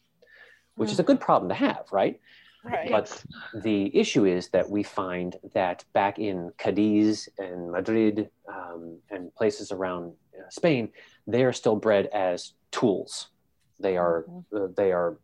which 0.75 0.91
is 0.91 0.99
a 0.99 1.07
good 1.09 1.19
problem 1.19 1.49
to 1.49 1.55
have, 1.55 1.85
right? 1.91 2.19
Right. 2.63 2.91
But 2.91 3.23
the 3.63 3.79
issue 3.95 4.25
is 4.25 4.49
that 4.49 4.69
we 4.69 4.83
find 4.83 5.35
that 5.55 5.83
back 5.93 6.19
in 6.19 6.51
Cadiz 6.59 7.27
and 7.39 7.71
Madrid 7.71 8.29
um, 8.47 8.99
and 9.09 9.33
places 9.33 9.71
around 9.71 10.13
uh, 10.37 10.47
Spain, 10.49 10.89
they 11.25 11.43
are 11.43 11.53
still 11.53 11.75
bred 11.75 12.05
as 12.13 12.53
tools. 12.69 13.29
They 13.79 13.97
are 13.97 14.25
uh, 14.55 14.67
they 14.77 14.91
are 14.91 15.17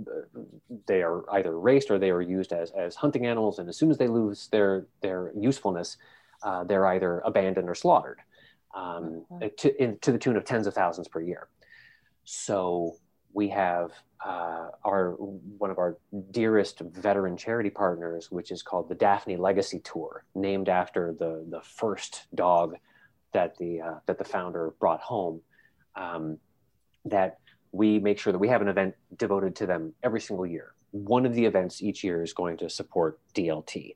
uh, 0.00 0.40
they 0.86 1.02
are 1.02 1.24
either 1.32 1.58
raced 1.58 1.90
or 1.90 1.98
they 1.98 2.10
are 2.10 2.22
used 2.38 2.52
as 2.52 2.70
as 2.70 2.94
hunting 2.94 3.26
animals, 3.26 3.58
and 3.58 3.68
as 3.68 3.76
soon 3.76 3.90
as 3.90 3.98
they 3.98 4.08
lose 4.08 4.48
their 4.52 4.86
their 5.00 5.32
usefulness, 5.34 5.96
uh, 6.44 6.62
they're 6.62 6.86
either 6.94 7.18
abandoned 7.24 7.68
or 7.68 7.74
slaughtered, 7.74 8.20
um, 8.76 9.24
to, 9.58 9.82
in, 9.82 9.98
to 10.00 10.12
the 10.12 10.18
tune 10.18 10.36
of 10.36 10.44
tens 10.44 10.66
of 10.66 10.74
thousands 10.74 11.08
per 11.08 11.20
year. 11.20 11.48
So 12.24 12.96
we 13.32 13.48
have 13.48 13.90
uh, 14.24 14.68
our 14.84 15.12
one 15.12 15.70
of 15.70 15.78
our 15.78 15.98
dearest 16.30 16.80
veteran 16.80 17.36
charity 17.36 17.70
partners, 17.70 18.30
which 18.30 18.50
is 18.50 18.62
called 18.62 18.88
the 18.88 18.94
Daphne 18.94 19.36
Legacy 19.36 19.80
Tour, 19.80 20.24
named 20.34 20.68
after 20.68 21.14
the 21.18 21.44
the 21.48 21.60
first 21.62 22.26
dog 22.34 22.76
that 23.32 23.56
the 23.58 23.80
uh, 23.80 23.94
that 24.06 24.18
the 24.18 24.24
founder 24.24 24.74
brought 24.78 25.00
home. 25.00 25.40
Um, 25.94 26.38
that 27.06 27.38
we 27.72 27.98
make 27.98 28.18
sure 28.18 28.32
that 28.32 28.38
we 28.38 28.48
have 28.48 28.62
an 28.62 28.68
event 28.68 28.94
devoted 29.16 29.54
to 29.56 29.66
them 29.66 29.92
every 30.02 30.20
single 30.20 30.46
year. 30.46 30.72
One 30.90 31.24
of 31.24 31.34
the 31.34 31.44
events 31.44 31.82
each 31.82 32.02
year 32.02 32.22
is 32.22 32.32
going 32.32 32.56
to 32.58 32.68
support 32.68 33.20
DLT. 33.34 33.94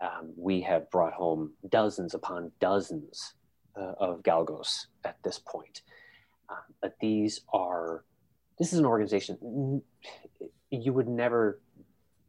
Um, 0.00 0.32
we 0.36 0.60
have 0.62 0.90
brought 0.90 1.12
home 1.12 1.52
dozens 1.68 2.14
upon 2.14 2.52
dozens 2.58 3.34
uh, 3.78 3.94
of 3.98 4.22
galgos 4.22 4.86
at 5.04 5.16
this 5.22 5.38
point. 5.38 5.82
Uh, 6.48 6.54
but 6.80 6.96
these 7.00 7.42
are 7.52 8.04
this 8.58 8.72
is 8.72 8.78
an 8.78 8.86
organization 8.86 9.82
you 10.70 10.92
would 10.92 11.08
never 11.08 11.60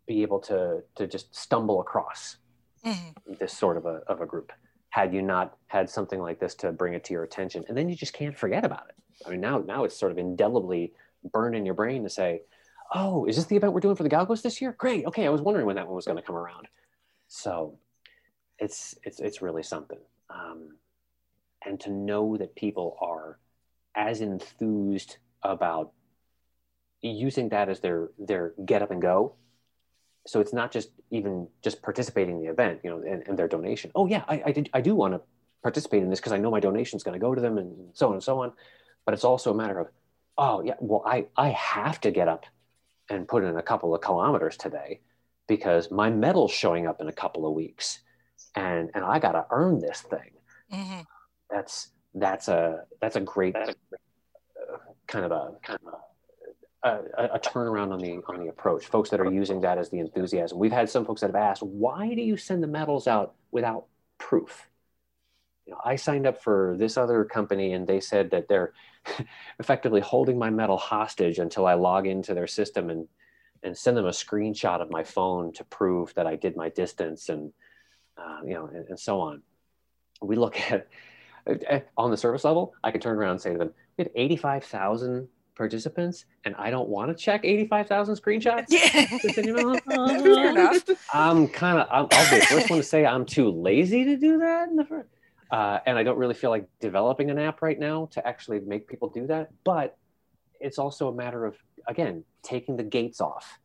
be 0.08 0.22
able 0.22 0.40
to 0.40 0.82
to 0.96 1.08
just 1.08 1.34
stumble 1.36 1.82
across 1.82 2.38
Mhm. 2.86 3.38
this 3.40 3.52
sort 3.52 3.76
of 3.76 3.86
a, 3.86 4.02
of 4.08 4.22
a 4.22 4.26
group 4.26 4.54
had 4.90 5.14
you 5.14 5.22
not 5.22 5.58
had 5.68 5.90
something 5.90 6.22
like 6.22 6.40
this 6.40 6.56
to 6.56 6.72
bring 6.72 6.94
it 6.94 7.04
to 7.04 7.14
your 7.14 7.24
attention. 7.24 7.66
And 7.68 7.78
then 7.78 7.90
you 7.90 7.96
just 7.96 8.14
can't 8.14 8.38
forget 8.38 8.64
about 8.64 8.88
it. 8.90 8.96
I 9.26 9.30
mean 9.32 9.42
now 9.42 9.58
now 9.60 9.84
it's 9.84 9.98
sort 9.98 10.12
of 10.14 10.18
indelibly 10.18 10.94
burned 11.34 11.56
in 11.56 11.66
your 11.66 11.76
brain 11.76 12.04
to 12.04 12.10
say 12.10 12.44
oh 12.94 13.26
is 13.26 13.36
this 13.36 13.46
the 13.46 13.56
event 13.58 13.74
we're 13.74 13.82
doing 13.82 13.96
for 13.98 14.04
the 14.04 14.10
galgos 14.10 14.42
this 14.42 14.62
year? 14.62 14.72
Great. 14.78 15.06
Okay 15.06 15.26
i 15.28 15.30
was 15.30 15.42
wondering 15.42 15.66
when 15.66 15.76
that 15.76 15.88
one 15.88 15.96
was 15.96 16.06
going 16.06 16.18
to 16.18 16.24
come 16.24 16.38
around. 16.38 16.68
So 17.28 17.78
it's 18.60 18.96
it's 19.04 19.20
it's 19.20 19.42
really 19.42 19.64
something. 19.64 20.00
Um, 20.30 20.78
to 21.82 21.90
know 21.92 22.38
that 22.38 22.56
people 22.56 22.98
are 23.02 23.40
as 23.96 24.22
enthused 24.22 25.18
about 25.44 25.92
using 27.02 27.50
that 27.50 27.70
as 27.70 27.80
their 27.80 28.10
their 28.18 28.54
get 28.66 28.82
up 28.82 28.92
and 28.92 29.02
go. 29.02 29.36
So 30.28 30.42
it's 30.42 30.54
not 30.54 30.72
just 30.72 30.90
even 31.12 31.48
just 31.64 31.82
participating 31.82 32.36
in 32.38 32.42
the 32.44 32.52
event 32.52 32.82
you 32.84 32.90
know 32.90 32.98
and, 32.98 33.24
and 33.28 33.38
their 33.40 33.48
donation. 33.48 33.92
Oh 33.96 34.06
yeah 34.06 34.24
i 34.28 34.42
i, 34.48 34.52
did, 34.52 34.70
I 34.74 34.82
do 34.82 34.96
want 34.96 35.14
to 35.14 35.22
participate 35.64 36.04
in 36.04 36.10
this 36.10 36.20
because 36.20 36.32
i 36.32 36.38
know 36.38 36.52
my 36.52 36.60
donation 36.60 36.98
is 36.98 37.04
going 37.04 37.20
to 37.20 37.26
go 37.26 37.36
to 37.36 37.42
them 37.42 37.58
and 37.58 37.90
so 37.94 38.08
on 38.08 38.14
and 38.14 38.24
so 38.24 38.42
on. 38.42 38.54
But 39.06 39.14
it's 39.14 39.24
also 39.24 39.52
a 39.52 39.56
matter 39.56 39.80
of 39.80 39.88
oh 40.38 40.62
yeah 40.64 40.76
well 40.80 41.04
i 41.06 41.26
i 41.36 41.50
have 41.50 42.00
to 42.02 42.12
get 42.12 42.28
up 42.28 42.46
and 43.10 43.28
put 43.28 43.44
in 43.44 43.58
a 43.58 43.64
couple 43.64 43.96
of 43.96 44.02
kilometers 44.02 44.56
today 44.58 45.00
because 45.48 45.90
my 45.90 46.10
medal's 46.10 46.52
showing 46.52 46.86
up 46.86 47.02
in 47.02 47.08
a 47.08 47.14
couple 47.14 47.48
of 47.48 47.54
weeks 47.54 48.00
and 48.56 48.92
and 48.94 49.04
i 49.04 49.20
got 49.20 49.32
to 49.34 49.46
earn 49.52 49.80
this 49.80 50.02
thing. 50.02 50.32
Mhm. 50.72 51.06
That's 51.50 51.90
that's 52.16 52.48
a 52.48 52.86
that's 53.02 53.16
a 53.16 53.22
great 53.22 53.56
uh, 53.56 53.74
kind 55.08 55.26
of 55.26 55.32
a 55.32 55.52
kind 55.64 55.80
of 55.86 55.94
a, 56.84 56.90
a, 57.18 57.26
a 57.36 57.40
turnaround 57.40 57.92
on 57.92 58.00
the 58.00 58.22
on 58.28 58.40
the 58.40 58.50
approach. 58.50 58.86
Folks 58.86 59.10
that 59.10 59.20
are 59.20 59.32
using 59.32 59.62
that 59.62 59.78
as 59.78 59.90
the 59.90 60.00
enthusiasm. 60.00 60.58
We've 60.58 60.72
had 60.72 60.90
some 60.90 61.06
folks 61.06 61.22
that 61.22 61.28
have 61.28 61.36
asked, 61.36 61.64
why 61.64 62.14
do 62.14 62.22
you 62.22 62.38
send 62.38 62.64
the 62.64 62.68
medals 62.68 63.08
out 63.08 63.36
without 63.52 63.86
proof? 64.18 64.68
You 65.66 65.74
know, 65.74 65.82
I 65.84 65.98
signed 65.98 66.26
up 66.26 66.42
for 66.42 66.76
this 66.80 66.98
other 66.98 67.26
company, 67.26 67.74
and 67.74 67.86
they 67.86 68.00
said 68.00 68.32
that 68.32 68.48
they're 68.48 68.74
effectively 69.60 70.02
holding 70.02 70.38
my 70.38 70.50
medal 70.50 70.78
hostage 70.78 71.40
until 71.40 71.66
I 71.66 71.74
log 71.74 72.08
into 72.08 72.34
their 72.34 72.48
system 72.48 72.90
and 72.90 73.08
and 73.62 73.78
send 73.78 73.98
them 73.98 74.06
a 74.06 74.12
screenshot 74.12 74.80
of 74.82 74.90
my 74.90 75.04
phone 75.04 75.52
to 75.52 75.66
prove 75.66 76.14
that 76.14 76.26
I 76.26 76.38
did 76.38 76.56
my 76.56 76.70
distance 76.70 77.28
and 77.28 77.52
uh, 78.18 78.40
you 78.46 78.54
know 78.54 78.68
and, 78.68 78.88
and 78.90 79.00
so 79.00 79.20
on. 79.20 79.42
We 80.22 80.36
look 80.38 80.60
at 80.72 80.88
on 81.98 82.12
the 82.12 82.18
service 82.18 82.44
level, 82.44 82.74
I 82.84 82.92
could 82.92 83.02
turn 83.02 83.18
around 83.18 83.32
and 83.32 83.42
say 83.42 83.52
to 83.52 83.58
them, 83.58 83.72
"We 83.98 84.04
have 84.04 84.12
eighty-five 84.16 84.64
thousand 84.64 85.28
participants, 85.56 86.26
and 86.46 86.56
I 86.56 86.70
don't 86.70 86.90
want 86.90 87.10
to 87.10 87.16
check 87.16 87.42
eighty-five 87.44 87.88
thousand 87.88 88.16
screenshots." 88.16 88.66
Yeah. 88.70 89.06
to 89.06 89.34
send 89.34 89.48
you 89.48 89.58
an 89.58 89.82
email?" 89.88 90.08
Fair 90.24 90.50
enough. 90.52 90.84
I'm 91.14 91.48
kind 91.48 91.80
of, 91.80 91.88
I'll 91.92 92.08
be 92.08 92.40
the 92.40 92.46
first 92.46 92.70
one 92.70 92.80
to 92.80 92.84
say 92.84 93.06
I'm 93.06 93.26
too 93.26 93.50
lazy 93.50 94.06
to 94.06 94.18
do 94.18 94.40
that 94.40 94.70
in 94.70 94.76
the 94.76 94.86
first, 94.86 95.10
uh, 95.52 95.80
and 95.86 95.98
I 95.98 96.04
don't 96.04 96.18
really 96.18 96.36
feel 96.36 96.50
like 96.50 96.68
developing 96.80 97.30
an 97.30 97.40
app 97.40 97.62
right 97.62 97.80
now 97.80 98.08
to 98.12 98.26
actually 98.28 98.60
make 98.62 98.88
people 98.88 99.10
do 99.10 99.28
that. 99.28 99.50
But 99.64 99.98
it's 100.60 100.78
also 100.78 101.08
a 101.10 101.14
matter 101.14 101.46
of 101.46 101.58
again 101.88 102.24
taking 102.44 102.78
the 102.78 102.84
gates 102.84 103.22
off 103.22 103.60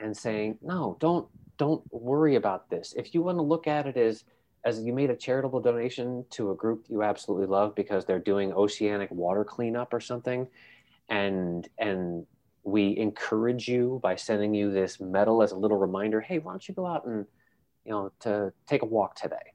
and 0.00 0.16
saying, 0.16 0.58
no, 0.62 0.96
don't 1.00 1.26
don't 1.58 1.82
worry 1.90 2.34
about 2.34 2.68
this. 2.68 2.92
If 2.96 3.14
you 3.14 3.22
want 3.22 3.38
to 3.38 3.42
look 3.42 3.66
at 3.66 3.86
it 3.86 3.96
as 3.96 4.24
as 4.66 4.82
you 4.82 4.92
made 4.92 5.10
a 5.10 5.16
charitable 5.16 5.60
donation 5.60 6.24
to 6.28 6.50
a 6.50 6.54
group 6.54 6.84
you 6.88 7.02
absolutely 7.02 7.46
love 7.46 7.74
because 7.76 8.04
they're 8.04 8.18
doing 8.18 8.52
oceanic 8.52 9.10
water 9.12 9.44
cleanup 9.44 9.94
or 9.94 10.00
something, 10.00 10.46
and 11.08 11.68
and 11.78 12.26
we 12.64 12.96
encourage 12.98 13.68
you 13.68 14.00
by 14.02 14.16
sending 14.16 14.52
you 14.52 14.72
this 14.72 15.00
medal 15.00 15.40
as 15.40 15.52
a 15.52 15.56
little 15.56 15.76
reminder 15.76 16.20
hey 16.20 16.40
why 16.40 16.50
don't 16.52 16.66
you 16.66 16.74
go 16.74 16.84
out 16.84 17.06
and 17.06 17.24
you 17.84 17.92
know 17.92 18.10
to 18.20 18.52
take 18.66 18.82
a 18.82 18.86
walk 18.86 19.14
today? 19.14 19.54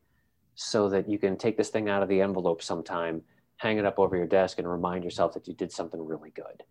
So 0.56 0.90
that 0.90 1.10
you 1.10 1.20
can 1.20 1.38
take 1.38 1.58
this 1.58 1.70
thing 1.70 1.90
out 1.90 2.02
of 2.02 2.10
the 2.10 2.22
envelope 2.22 2.64
sometime 2.64 3.22
hang 3.62 3.78
it 3.78 3.86
up 3.86 4.00
over 4.00 4.18
your 4.18 4.26
desk 4.26 4.58
and 4.58 4.68
remind 4.68 5.04
yourself 5.04 5.36
that 5.36 5.48
you 5.48 5.54
did 5.54 5.72
something 5.72 6.04
really 6.04 6.32
good. 6.32 6.64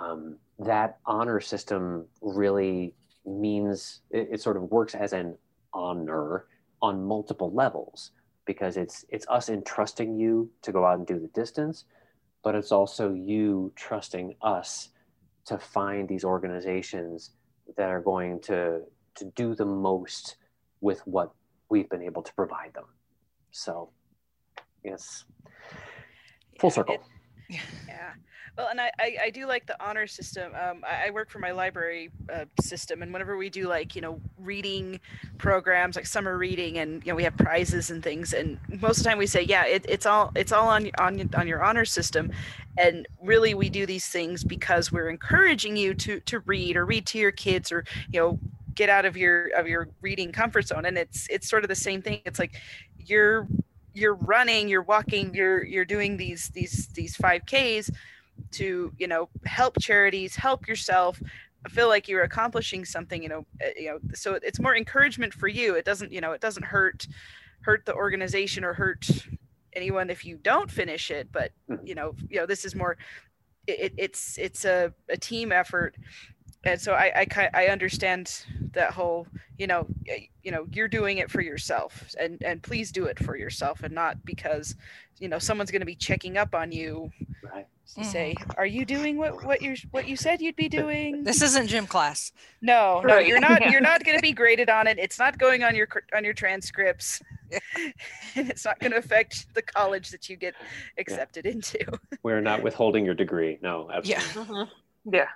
Um, 0.00 0.36
that 0.58 0.98
honor 1.04 1.38
system 1.38 2.06
really 2.22 2.94
means 3.26 4.00
it, 4.10 4.28
it 4.32 4.40
sort 4.40 4.56
of 4.56 4.62
works 4.70 4.94
as 4.94 5.12
an 5.12 5.36
honor 5.74 6.46
on 6.80 7.04
multiple 7.04 7.52
levels 7.52 8.12
because 8.44 8.76
it's 8.76 9.04
it's 9.08 9.26
us 9.28 9.48
entrusting 9.48 10.18
you 10.18 10.50
to 10.62 10.72
go 10.72 10.84
out 10.84 10.98
and 10.98 11.06
do 11.06 11.18
the 11.18 11.28
distance 11.28 11.84
but 12.42 12.54
it's 12.54 12.72
also 12.72 13.12
you 13.12 13.72
trusting 13.76 14.34
us 14.42 14.90
to 15.44 15.58
find 15.58 16.08
these 16.08 16.24
organizations 16.24 17.30
that 17.76 17.88
are 17.90 18.00
going 18.00 18.40
to 18.40 18.80
to 19.14 19.24
do 19.34 19.54
the 19.54 19.64
most 19.64 20.36
with 20.80 21.00
what 21.06 21.32
we've 21.68 21.88
been 21.88 22.02
able 22.02 22.22
to 22.22 22.32
provide 22.34 22.72
them. 22.74 22.84
So, 23.50 23.90
yes, 24.84 25.24
full 26.60 26.70
circle. 26.70 26.94
it- 26.94 27.00
yeah. 27.88 28.12
Well, 28.56 28.68
and 28.68 28.80
I, 28.80 28.90
I, 28.98 29.16
I 29.24 29.30
do 29.30 29.46
like 29.46 29.66
the 29.66 29.82
honor 29.84 30.06
system. 30.06 30.52
Um, 30.54 30.84
I, 30.86 31.08
I 31.08 31.10
work 31.10 31.30
for 31.30 31.38
my 31.38 31.52
library 31.52 32.10
uh, 32.32 32.44
system, 32.60 33.02
and 33.02 33.12
whenever 33.12 33.36
we 33.36 33.50
do 33.50 33.68
like 33.68 33.94
you 33.94 34.02
know 34.02 34.20
reading 34.38 35.00
programs, 35.38 35.96
like 35.96 36.06
summer 36.06 36.36
reading, 36.36 36.78
and 36.78 37.04
you 37.04 37.12
know 37.12 37.16
we 37.16 37.24
have 37.24 37.36
prizes 37.36 37.90
and 37.90 38.02
things, 38.02 38.32
and 38.32 38.58
most 38.80 38.98
of 38.98 39.04
the 39.04 39.10
time 39.10 39.18
we 39.18 39.26
say, 39.26 39.42
yeah, 39.42 39.66
it, 39.66 39.84
it's 39.88 40.06
all 40.06 40.32
it's 40.34 40.52
all 40.52 40.68
on 40.68 40.90
on 40.98 41.30
on 41.34 41.46
your 41.46 41.62
honor 41.62 41.84
system, 41.84 42.30
and 42.76 43.06
really 43.22 43.54
we 43.54 43.68
do 43.68 43.86
these 43.86 44.06
things 44.08 44.44
because 44.44 44.90
we're 44.90 45.08
encouraging 45.08 45.76
you 45.76 45.94
to 45.94 46.20
to 46.20 46.40
read 46.40 46.76
or 46.76 46.84
read 46.84 47.06
to 47.06 47.18
your 47.18 47.32
kids 47.32 47.70
or 47.70 47.84
you 48.10 48.20
know 48.20 48.38
get 48.74 48.88
out 48.88 49.04
of 49.04 49.16
your 49.16 49.48
of 49.56 49.66
your 49.66 49.88
reading 50.00 50.32
comfort 50.32 50.66
zone, 50.66 50.84
and 50.84 50.98
it's 50.98 51.26
it's 51.30 51.48
sort 51.48 51.64
of 51.64 51.68
the 51.68 51.74
same 51.76 52.02
thing. 52.02 52.20
It's 52.24 52.38
like 52.38 52.60
you're 52.98 53.46
you're 53.94 54.14
running, 54.14 54.68
you're 54.68 54.82
walking, 54.82 55.34
you're 55.34 55.64
you're 55.64 55.84
doing 55.84 56.16
these 56.16 56.48
these 56.50 56.88
these 56.88 57.16
5Ks 57.16 57.90
to 58.52 58.92
you 58.98 59.06
know 59.06 59.28
help 59.44 59.76
charities 59.80 60.36
help 60.36 60.66
yourself 60.66 61.20
feel 61.68 61.88
like 61.88 62.08
you're 62.08 62.22
accomplishing 62.22 62.84
something 62.84 63.22
you 63.22 63.28
know 63.28 63.46
uh, 63.62 63.68
you 63.76 63.88
know 63.90 63.98
so 64.14 64.38
it's 64.42 64.60
more 64.60 64.76
encouragement 64.76 65.32
for 65.34 65.48
you 65.48 65.74
it 65.74 65.84
doesn't 65.84 66.12
you 66.12 66.20
know 66.20 66.32
it 66.32 66.40
doesn't 66.40 66.64
hurt 66.64 67.06
hurt 67.62 67.84
the 67.84 67.94
organization 67.94 68.64
or 68.64 68.72
hurt 68.72 69.06
anyone 69.74 70.08
if 70.10 70.24
you 70.24 70.36
don't 70.38 70.70
finish 70.70 71.10
it 71.10 71.30
but 71.32 71.52
Mhm. 71.68 71.86
you 71.86 71.94
know 71.94 72.14
you 72.28 72.38
know 72.38 72.46
this 72.46 72.64
is 72.64 72.74
more 72.74 72.96
it- 73.66 73.94
it's 73.98 74.38
it's 74.38 74.64
a, 74.64 74.92
a 75.08 75.16
team 75.16 75.52
effort 75.52 75.96
and 76.64 76.80
so 76.80 76.92
I, 76.92 77.26
I 77.36 77.48
I 77.54 77.66
understand 77.66 78.44
that 78.72 78.92
whole 78.92 79.26
you 79.58 79.66
know 79.66 79.86
you 80.42 80.50
know 80.50 80.66
you're 80.72 80.88
doing 80.88 81.18
it 81.18 81.30
for 81.30 81.40
yourself 81.40 82.14
and 82.18 82.42
and 82.42 82.62
please 82.62 82.92
do 82.92 83.04
it 83.04 83.18
for 83.18 83.36
yourself 83.36 83.82
and 83.82 83.94
not 83.94 84.24
because 84.24 84.74
you 85.18 85.28
know 85.28 85.38
someone's 85.38 85.70
going 85.70 85.80
to 85.80 85.86
be 85.86 85.94
checking 85.94 86.36
up 86.36 86.54
on 86.54 86.72
you 86.72 87.10
Right. 87.42 87.66
to 87.94 88.00
mm-hmm. 88.00 88.10
say 88.10 88.34
are 88.56 88.66
you 88.66 88.84
doing 88.84 89.16
what 89.16 89.44
what 89.44 89.62
you 89.62 89.74
what 89.90 90.06
you 90.06 90.16
said 90.16 90.40
you'd 90.40 90.56
be 90.56 90.68
doing 90.68 91.24
This 91.24 91.40
isn't 91.40 91.68
gym 91.68 91.86
class. 91.86 92.32
no 92.60 93.00
no 93.04 93.18
you're 93.18 93.40
not 93.40 93.70
you're 93.70 93.80
not 93.92 94.04
going 94.04 94.18
to 94.18 94.22
be 94.22 94.32
graded 94.32 94.68
on 94.68 94.86
it 94.86 94.98
it's 94.98 95.18
not 95.18 95.38
going 95.38 95.62
on 95.62 95.74
your 95.74 95.88
on 96.14 96.24
your 96.24 96.34
transcripts 96.34 97.22
and 98.36 98.50
it's 98.50 98.64
not 98.64 98.78
going 98.80 98.90
to 98.92 98.98
affect 98.98 99.52
the 99.54 99.62
college 99.62 100.10
that 100.10 100.28
you 100.28 100.36
get 100.36 100.54
accepted 100.98 101.46
into 101.46 101.78
We're 102.22 102.42
not 102.42 102.62
withholding 102.62 103.04
your 103.06 103.14
degree. 103.14 103.58
No, 103.62 103.88
absolutely 103.90 104.10
Yeah. 104.10 104.18
absolutely. 104.18 104.64
Mm-hmm. 104.64 105.14
Yeah. 105.14 105.28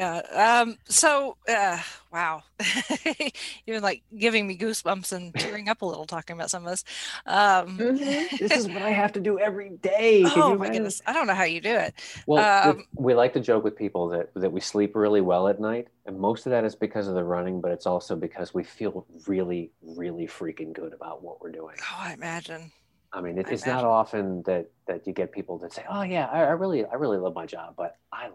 Yeah. 0.00 0.62
Um, 0.62 0.78
so, 0.88 1.36
uh, 1.46 1.78
wow. 2.10 2.42
Even 3.66 3.82
like 3.82 4.02
giving 4.16 4.46
me 4.46 4.56
goosebumps 4.56 5.12
and 5.12 5.36
tearing 5.38 5.68
up 5.68 5.82
a 5.82 5.86
little 5.86 6.06
talking 6.06 6.36
about 6.36 6.50
some 6.50 6.64
of 6.64 6.70
this. 6.70 6.84
Um, 7.26 7.78
Mhm. 7.80 8.28
This 8.38 8.56
is 8.56 8.68
what 8.68 8.82
I 8.82 8.90
have 8.90 9.12
to 9.12 9.20
do 9.20 9.38
every 9.38 9.70
day. 9.70 10.30
Can 10.30 10.46
oh 10.46 10.46
you 10.46 10.56
my 10.56 10.68
imagine? 10.68 10.70
goodness. 10.70 11.00
I 11.06 11.12
don't 11.12 11.26
know 11.26 11.34
how 11.34 11.44
you 11.44 11.60
do 11.60 11.74
it. 11.74 11.94
Well, 12.26 12.54
Um, 12.62 12.76
we, 12.78 12.84
we 12.96 13.14
like 13.14 13.32
to 13.34 13.40
joke 13.40 13.64
with 13.64 13.76
people 13.76 14.08
that, 14.10 14.30
that 14.34 14.52
we 14.52 14.60
sleep 14.60 14.94
really 14.94 15.20
well 15.20 15.48
at 15.48 15.60
night, 15.60 15.88
and 16.06 16.18
most 16.18 16.46
of 16.46 16.50
that 16.50 16.64
is 16.64 16.74
because 16.76 17.08
of 17.08 17.14
the 17.14 17.24
running, 17.24 17.60
but 17.60 17.72
it's 17.72 17.86
also 17.86 18.16
because 18.16 18.54
we 18.54 18.62
feel 18.64 19.06
really, 19.26 19.72
really 19.82 20.26
freaking 20.26 20.72
good 20.72 20.92
about 20.92 21.22
what 21.22 21.40
we're 21.42 21.52
doing. 21.52 21.76
Oh, 21.80 21.96
I 21.98 22.12
imagine. 22.14 22.72
I 23.12 23.20
mean, 23.20 23.38
it, 23.38 23.46
I 23.46 23.50
it's 23.50 23.66
not 23.66 23.84
often 23.84 24.42
that 24.44 24.70
that 24.86 25.06
you 25.06 25.12
get 25.12 25.32
people 25.32 25.58
that 25.58 25.72
say, 25.72 25.84
"Oh 25.88 26.02
yeah, 26.02 26.26
I, 26.26 26.40
I 26.42 26.50
really, 26.50 26.84
I 26.84 26.94
really 26.94 27.18
love 27.18 27.34
my 27.34 27.46
job," 27.46 27.74
but 27.76 27.96
I 28.12 28.28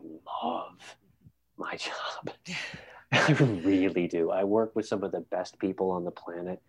love 0.43 0.97
my 1.57 1.75
job. 1.77 2.35
I 3.11 3.31
really 3.31 4.07
do. 4.07 4.31
I 4.31 4.43
work 4.43 4.75
with 4.75 4.87
some 4.87 5.03
of 5.03 5.11
the 5.11 5.21
best 5.21 5.59
people 5.59 5.91
on 5.91 6.03
the 6.03 6.11
planet, 6.11 6.61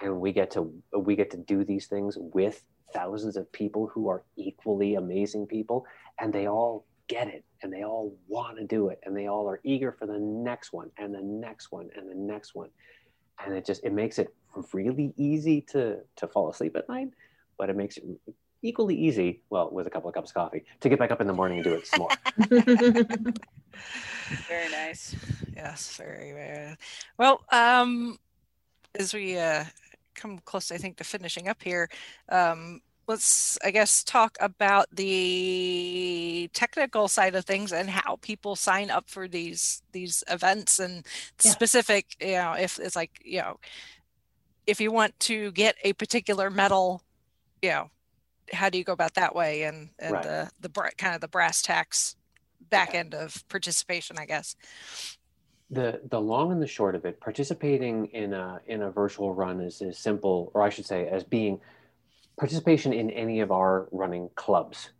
and 0.00 0.20
we 0.20 0.32
get 0.32 0.50
to 0.52 0.72
we 0.96 1.16
get 1.16 1.30
to 1.30 1.36
do 1.36 1.64
these 1.64 1.86
things 1.86 2.16
with 2.18 2.62
thousands 2.92 3.36
of 3.36 3.50
people 3.52 3.86
who 3.86 4.08
are 4.08 4.22
equally 4.36 4.94
amazing 4.94 5.46
people, 5.46 5.86
and 6.20 6.32
they 6.32 6.48
all 6.48 6.84
get 7.08 7.28
it, 7.28 7.44
and 7.62 7.72
they 7.72 7.84
all 7.84 8.14
want 8.26 8.58
to 8.58 8.64
do 8.64 8.88
it, 8.88 9.00
and 9.04 9.16
they 9.16 9.26
all 9.26 9.48
are 9.48 9.60
eager 9.64 9.92
for 9.92 10.06
the 10.06 10.18
next 10.18 10.72
one, 10.72 10.90
and 10.98 11.14
the 11.14 11.22
next 11.22 11.72
one, 11.72 11.88
and 11.96 12.10
the 12.10 12.14
next 12.14 12.54
one, 12.54 12.68
and 13.44 13.54
it 13.54 13.64
just 13.64 13.84
it 13.84 13.92
makes 13.92 14.18
it 14.18 14.34
really 14.72 15.14
easy 15.16 15.60
to 15.60 15.98
to 16.16 16.26
fall 16.26 16.50
asleep 16.50 16.76
at 16.76 16.88
night, 16.88 17.08
but 17.58 17.70
it 17.70 17.76
makes 17.76 17.96
it 17.96 18.04
equally 18.62 18.96
easy, 18.96 19.42
well, 19.50 19.70
with 19.70 19.86
a 19.86 19.90
couple 19.90 20.08
of 20.08 20.14
cups 20.14 20.30
of 20.30 20.34
coffee, 20.34 20.64
to 20.80 20.88
get 20.88 20.98
back 20.98 21.10
up 21.10 21.20
in 21.20 21.26
the 21.26 21.32
morning 21.32 21.58
and 21.58 21.64
do 21.64 21.74
it 21.74 21.86
some 21.86 22.00
more. 22.00 22.12
very 24.48 24.70
nice 24.70 25.14
Yes, 25.56 25.96
very, 25.96 26.32
very. 26.32 26.76
Well, 27.18 27.40
um, 27.50 28.18
as 28.98 29.14
we 29.14 29.38
uh, 29.38 29.64
come 30.14 30.38
close, 30.44 30.70
I 30.70 30.76
think, 30.76 30.98
to 30.98 31.04
finishing 31.04 31.48
up 31.48 31.62
here, 31.62 31.88
um, 32.28 32.80
let's, 33.08 33.58
I 33.64 33.70
guess, 33.70 34.04
talk 34.04 34.36
about 34.38 34.86
the 34.92 36.50
technical 36.52 37.08
side 37.08 37.34
of 37.34 37.46
things 37.46 37.72
and 37.72 37.88
how 37.88 38.16
people 38.16 38.54
sign 38.54 38.90
up 38.90 39.08
for 39.08 39.28
these 39.28 39.82
these 39.92 40.22
events 40.28 40.78
and 40.78 41.06
Yeah. 41.42 41.52
specific. 41.52 42.16
You 42.20 42.32
know, 42.32 42.52
if 42.52 42.78
it's 42.78 42.96
like 42.96 43.12
you 43.24 43.40
know, 43.40 43.56
if 44.66 44.78
you 44.78 44.92
want 44.92 45.18
to 45.20 45.52
get 45.52 45.76
a 45.84 45.94
particular 45.94 46.50
medal, 46.50 47.02
you 47.62 47.70
know, 47.70 47.90
how 48.52 48.68
do 48.70 48.78
you 48.78 48.84
go 48.84 48.92
about 48.92 49.14
that 49.14 49.34
way 49.34 49.62
and 49.64 49.90
and 49.98 50.12
Right. 50.12 50.22
the 50.22 50.50
the 50.60 50.92
kind 50.96 51.14
of 51.14 51.20
the 51.20 51.28
brass 51.28 51.62
tacks 51.62 52.16
back 52.70 52.94
end 52.94 53.14
of 53.14 53.46
participation, 53.48 54.18
I 54.18 54.26
guess. 54.26 54.56
the 55.70 56.00
the 56.10 56.20
long 56.20 56.52
and 56.52 56.62
the 56.62 56.66
short 56.66 56.94
of 56.94 57.04
it 57.04 57.20
participating 57.20 58.06
in 58.06 58.32
a 58.32 58.60
in 58.66 58.82
a 58.82 58.90
virtual 58.90 59.34
run 59.34 59.60
is 59.60 59.82
as 59.82 59.98
simple 59.98 60.50
or 60.54 60.62
i 60.62 60.68
should 60.70 60.86
say 60.86 61.08
as 61.08 61.24
being 61.24 61.60
participation 62.38 62.92
in 62.92 63.10
any 63.10 63.40
of 63.40 63.50
our 63.50 63.88
running 63.90 64.30
clubs 64.36 64.90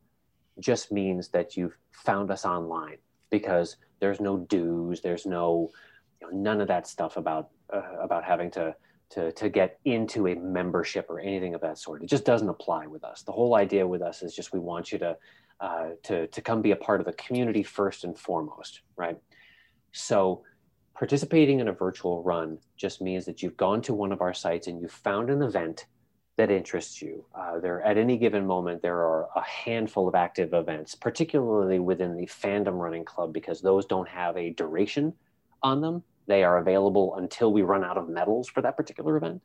just 0.58 0.90
means 0.90 1.28
that 1.28 1.56
you've 1.56 1.76
found 1.92 2.30
us 2.30 2.44
online 2.44 2.96
because 3.30 3.76
there's 4.00 4.20
no 4.20 4.38
dues 4.38 5.00
there's 5.02 5.24
no 5.26 5.70
you 6.20 6.26
know, 6.26 6.36
none 6.36 6.60
of 6.60 6.66
that 6.68 6.86
stuff 6.88 7.16
about 7.16 7.50
uh, 7.72 7.82
about 8.02 8.24
having 8.24 8.50
to 8.50 8.74
to 9.10 9.32
to 9.32 9.48
get 9.48 9.78
into 9.84 10.28
a 10.28 10.34
membership 10.34 11.06
or 11.08 11.20
anything 11.20 11.54
of 11.54 11.60
that 11.60 11.78
sort 11.78 12.02
it 12.02 12.08
just 12.08 12.24
doesn't 12.24 12.48
apply 12.48 12.86
with 12.86 13.04
us 13.04 13.22
the 13.22 13.32
whole 13.32 13.54
idea 13.54 13.86
with 13.86 14.02
us 14.02 14.22
is 14.22 14.34
just 14.34 14.52
we 14.52 14.58
want 14.58 14.92
you 14.92 14.98
to 14.98 15.16
uh, 15.60 15.88
to 16.02 16.26
to 16.28 16.42
come 16.42 16.60
be 16.60 16.72
a 16.72 16.76
part 16.76 17.00
of 17.00 17.06
the 17.06 17.12
community 17.14 17.62
first 17.62 18.04
and 18.04 18.18
foremost 18.18 18.82
right 18.96 19.16
so 19.92 20.42
participating 20.94 21.60
in 21.60 21.68
a 21.68 21.72
virtual 21.72 22.22
run 22.22 22.58
just 22.76 23.00
means 23.00 23.24
that 23.24 23.42
you've 23.42 23.56
gone 23.56 23.82
to 23.82 23.94
one 23.94 24.12
of 24.12 24.20
our 24.20 24.34
sites 24.34 24.66
and 24.66 24.80
you've 24.80 24.90
found 24.90 25.30
an 25.30 25.42
event 25.42 25.86
that 26.36 26.50
interests 26.50 27.00
you. 27.00 27.24
Uh, 27.34 27.58
there, 27.58 27.82
at 27.82 27.96
any 27.96 28.16
given 28.16 28.46
moment, 28.46 28.82
there 28.82 28.98
are 28.98 29.28
a 29.36 29.42
handful 29.42 30.06
of 30.06 30.14
active 30.14 30.52
events, 30.52 30.94
particularly 30.94 31.78
within 31.78 32.16
the 32.16 32.26
fandom 32.26 32.78
running 32.78 33.04
club, 33.04 33.32
because 33.32 33.60
those 33.60 33.86
don't 33.86 34.08
have 34.08 34.36
a 34.36 34.50
duration 34.50 35.12
on 35.62 35.80
them. 35.80 36.02
They 36.26 36.44
are 36.44 36.58
available 36.58 37.16
until 37.16 37.52
we 37.52 37.62
run 37.62 37.84
out 37.84 37.96
of 37.96 38.08
medals 38.08 38.48
for 38.48 38.60
that 38.62 38.76
particular 38.76 39.16
event. 39.16 39.42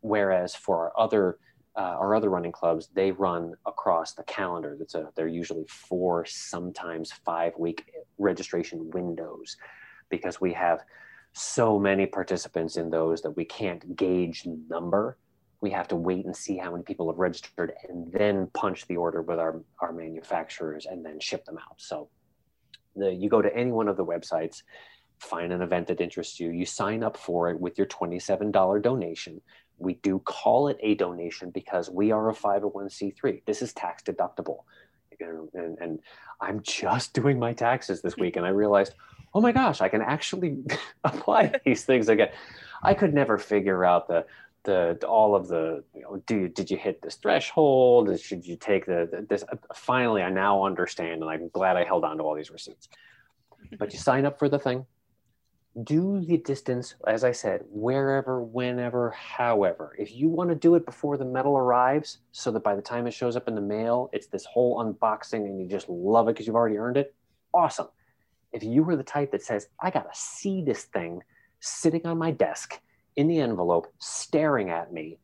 Whereas 0.00 0.54
for 0.54 0.76
our 0.76 0.92
other 0.98 1.38
uh, 1.76 1.96
our 2.00 2.16
other 2.16 2.28
running 2.28 2.50
clubs, 2.50 2.88
they 2.92 3.12
run 3.12 3.54
across 3.64 4.12
the 4.12 4.24
calendar. 4.24 4.74
That's 4.76 4.96
a 4.96 5.10
they're 5.14 5.28
usually 5.28 5.64
four, 5.68 6.24
sometimes 6.24 7.12
five 7.24 7.52
week 7.56 7.84
registration 8.18 8.90
windows 8.90 9.56
because 10.08 10.40
we 10.40 10.52
have 10.54 10.80
so 11.34 11.78
many 11.78 12.06
participants 12.06 12.76
in 12.76 12.90
those 12.90 13.22
that 13.22 13.30
we 13.30 13.44
can't 13.44 13.94
gauge 13.94 14.42
the 14.42 14.58
number. 14.68 15.18
We 15.60 15.70
have 15.70 15.86
to 15.88 15.96
wait 15.96 16.24
and 16.24 16.36
see 16.36 16.56
how 16.56 16.72
many 16.72 16.82
people 16.82 17.08
have 17.10 17.18
registered 17.18 17.72
and 17.88 18.12
then 18.12 18.48
punch 18.54 18.86
the 18.86 18.96
order 18.96 19.22
with 19.22 19.38
our, 19.38 19.60
our 19.80 19.92
manufacturers 19.92 20.86
and 20.86 21.04
then 21.04 21.20
ship 21.20 21.44
them 21.44 21.58
out. 21.58 21.76
So 21.76 22.08
the, 22.96 23.12
you 23.12 23.28
go 23.28 23.42
to 23.42 23.54
any 23.54 23.70
one 23.70 23.88
of 23.88 23.96
the 23.96 24.04
websites, 24.04 24.62
find 25.18 25.52
an 25.52 25.62
event 25.62 25.88
that 25.88 26.00
interests 26.00 26.40
you, 26.40 26.50
you 26.50 26.66
sign 26.66 27.02
up 27.02 27.16
for 27.16 27.50
it 27.50 27.60
with 27.60 27.78
your 27.78 27.86
$27 27.86 28.82
donation. 28.82 29.40
We 29.78 29.94
do 29.94 30.18
call 30.20 30.68
it 30.68 30.78
a 30.80 30.94
donation 30.94 31.50
because 31.50 31.90
we 31.90 32.10
are 32.10 32.30
a 32.30 32.34
501c3. 32.34 33.44
This 33.44 33.62
is 33.62 33.72
tax 33.72 34.02
deductible. 34.02 34.60
And, 35.20 35.78
and, 35.80 35.98
I'm 36.40 36.62
just 36.62 37.12
doing 37.12 37.40
my 37.40 37.52
taxes 37.52 38.00
this 38.00 38.16
week 38.16 38.36
and 38.36 38.46
I 38.46 38.50
realized, 38.50 38.94
oh 39.34 39.40
my 39.40 39.50
gosh, 39.50 39.80
I 39.80 39.88
can 39.88 40.00
actually 40.00 40.58
apply 41.04 41.52
these 41.64 41.84
things 41.84 42.08
again. 42.08 42.28
I 42.82 42.94
could 42.94 43.12
never 43.12 43.38
figure 43.38 43.84
out 43.84 44.06
the 44.06 44.24
the 44.64 44.98
all 45.06 45.34
of 45.34 45.48
the 45.48 45.82
you 45.94 46.02
know 46.02 46.22
do 46.26 46.48
did 46.48 46.70
you 46.70 46.76
hit 46.76 47.00
this 47.00 47.16
threshold? 47.16 48.20
Should 48.20 48.46
you 48.46 48.56
take 48.56 48.86
the, 48.86 49.08
the 49.10 49.26
this? 49.28 49.42
Uh, 49.50 49.56
finally, 49.74 50.22
I 50.22 50.30
now 50.30 50.64
understand, 50.64 51.22
and 51.22 51.30
I'm 51.30 51.48
glad 51.48 51.76
I 51.76 51.84
held 51.84 52.04
on 52.04 52.18
to 52.18 52.22
all 52.22 52.34
these 52.34 52.50
receipts. 52.50 52.88
But 53.78 53.92
you 53.92 53.98
sign 53.98 54.26
up 54.26 54.38
for 54.38 54.48
the 54.48 54.58
thing, 54.58 54.84
do 55.84 56.24
the 56.24 56.38
distance 56.38 56.94
as 57.06 57.24
I 57.24 57.32
said, 57.32 57.62
wherever, 57.70 58.42
whenever, 58.42 59.10
however. 59.10 59.94
If 59.98 60.14
you 60.14 60.28
want 60.28 60.50
to 60.50 60.56
do 60.56 60.74
it 60.74 60.86
before 60.86 61.16
the 61.16 61.24
medal 61.24 61.56
arrives, 61.56 62.18
so 62.32 62.50
that 62.52 62.64
by 62.64 62.74
the 62.74 62.82
time 62.82 63.06
it 63.06 63.12
shows 63.12 63.36
up 63.36 63.48
in 63.48 63.54
the 63.54 63.60
mail, 63.60 64.10
it's 64.12 64.26
this 64.26 64.44
whole 64.44 64.82
unboxing, 64.84 65.44
and 65.44 65.60
you 65.60 65.66
just 65.66 65.88
love 65.88 66.28
it 66.28 66.34
because 66.34 66.46
you've 66.46 66.56
already 66.56 66.78
earned 66.78 66.96
it. 66.96 67.14
Awesome 67.54 67.88
if 68.52 68.62
you 68.62 68.82
were 68.82 68.96
the 68.96 69.02
type 69.02 69.32
that 69.32 69.42
says, 69.42 69.68
I 69.80 69.90
got 69.90 70.12
to 70.12 70.18
see 70.18 70.62
this 70.62 70.84
thing 70.84 71.22
sitting 71.60 72.06
on 72.06 72.18
my 72.18 72.30
desk 72.30 72.80
in 73.16 73.28
the 73.28 73.40
envelope, 73.40 73.92
staring 73.98 74.70
at 74.70 74.92
me 74.92 75.18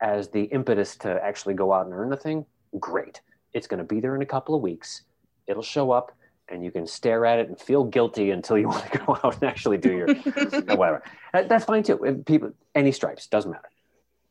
as 0.00 0.28
the 0.28 0.44
impetus 0.44 0.96
to 0.96 1.22
actually 1.24 1.54
go 1.54 1.72
out 1.72 1.86
and 1.86 1.94
earn 1.94 2.10
the 2.10 2.16
thing, 2.16 2.44
great. 2.80 3.20
It's 3.52 3.66
going 3.66 3.78
to 3.78 3.84
be 3.84 4.00
there 4.00 4.16
in 4.16 4.22
a 4.22 4.26
couple 4.26 4.54
of 4.54 4.62
weeks. 4.62 5.02
It'll 5.46 5.62
show 5.62 5.90
up 5.92 6.12
and 6.48 6.64
you 6.64 6.70
can 6.70 6.86
stare 6.86 7.24
at 7.26 7.38
it 7.38 7.48
and 7.48 7.58
feel 7.60 7.84
guilty 7.84 8.30
until 8.30 8.58
you 8.58 8.68
want 8.74 8.90
to 8.92 8.98
go 8.98 9.18
out 9.22 9.34
and 9.34 9.44
actually 9.44 9.78
do 9.78 9.92
your 9.92 10.10
uh, 10.10 10.76
whatever. 10.76 11.02
That- 11.32 11.48
That's 11.48 11.64
fine 11.64 11.82
too. 11.82 12.02
If 12.04 12.24
People, 12.24 12.52
any 12.74 12.92
stripes, 12.92 13.26
doesn't 13.26 13.50
matter. 13.50 13.68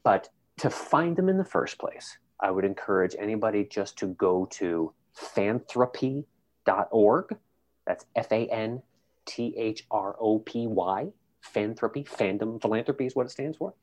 But 0.03 0.29
to 0.57 0.69
find 0.69 1.15
them 1.15 1.29
in 1.29 1.37
the 1.37 1.45
first 1.45 1.79
place, 1.79 2.17
I 2.39 2.51
would 2.51 2.65
encourage 2.65 3.15
anybody 3.17 3.63
just 3.65 3.97
to 3.99 4.07
go 4.07 4.45
to 4.51 4.93
fanthropy.org 5.15 7.37
that's 7.85 8.05
F 8.15 8.31
A 8.31 8.47
N 8.47 8.81
T 9.25 9.53
H 9.57 9.85
R 9.91 10.15
O 10.19 10.39
P 10.39 10.67
Y, 10.67 11.07
Fanthropy, 11.53 12.07
fandom, 12.07 12.61
philanthropy 12.61 13.05
is 13.05 13.15
what 13.15 13.25
it 13.25 13.29
stands 13.29 13.57
for. 13.57 13.73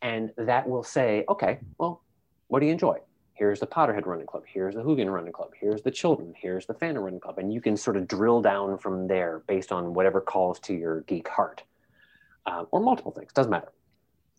And 0.00 0.32
that 0.36 0.68
will 0.68 0.82
say, 0.82 1.24
okay, 1.28 1.58
well, 1.78 2.02
what 2.48 2.60
do 2.60 2.66
you 2.66 2.72
enjoy? 2.72 2.98
Here's 3.34 3.58
the 3.58 3.66
Potterhead 3.66 4.06
Running 4.06 4.26
Club. 4.26 4.44
Here's 4.46 4.76
the 4.76 4.82
Whovian 4.82 5.12
Running 5.12 5.32
Club. 5.32 5.50
Here's 5.60 5.82
the 5.82 5.90
Chilton. 5.90 6.34
Here's 6.36 6.66
the 6.66 6.74
Fandom 6.74 7.02
Running 7.02 7.18
Club. 7.18 7.38
And 7.38 7.52
you 7.52 7.60
can 7.60 7.76
sort 7.76 7.96
of 7.96 8.06
drill 8.06 8.40
down 8.40 8.78
from 8.78 9.08
there 9.08 9.42
based 9.48 9.72
on 9.72 9.92
whatever 9.92 10.20
calls 10.20 10.60
to 10.60 10.74
your 10.74 11.00
geek 11.02 11.28
heart 11.28 11.64
uh, 12.46 12.64
or 12.70 12.80
multiple 12.80 13.10
things, 13.10 13.32
doesn't 13.32 13.50
matter. 13.50 13.72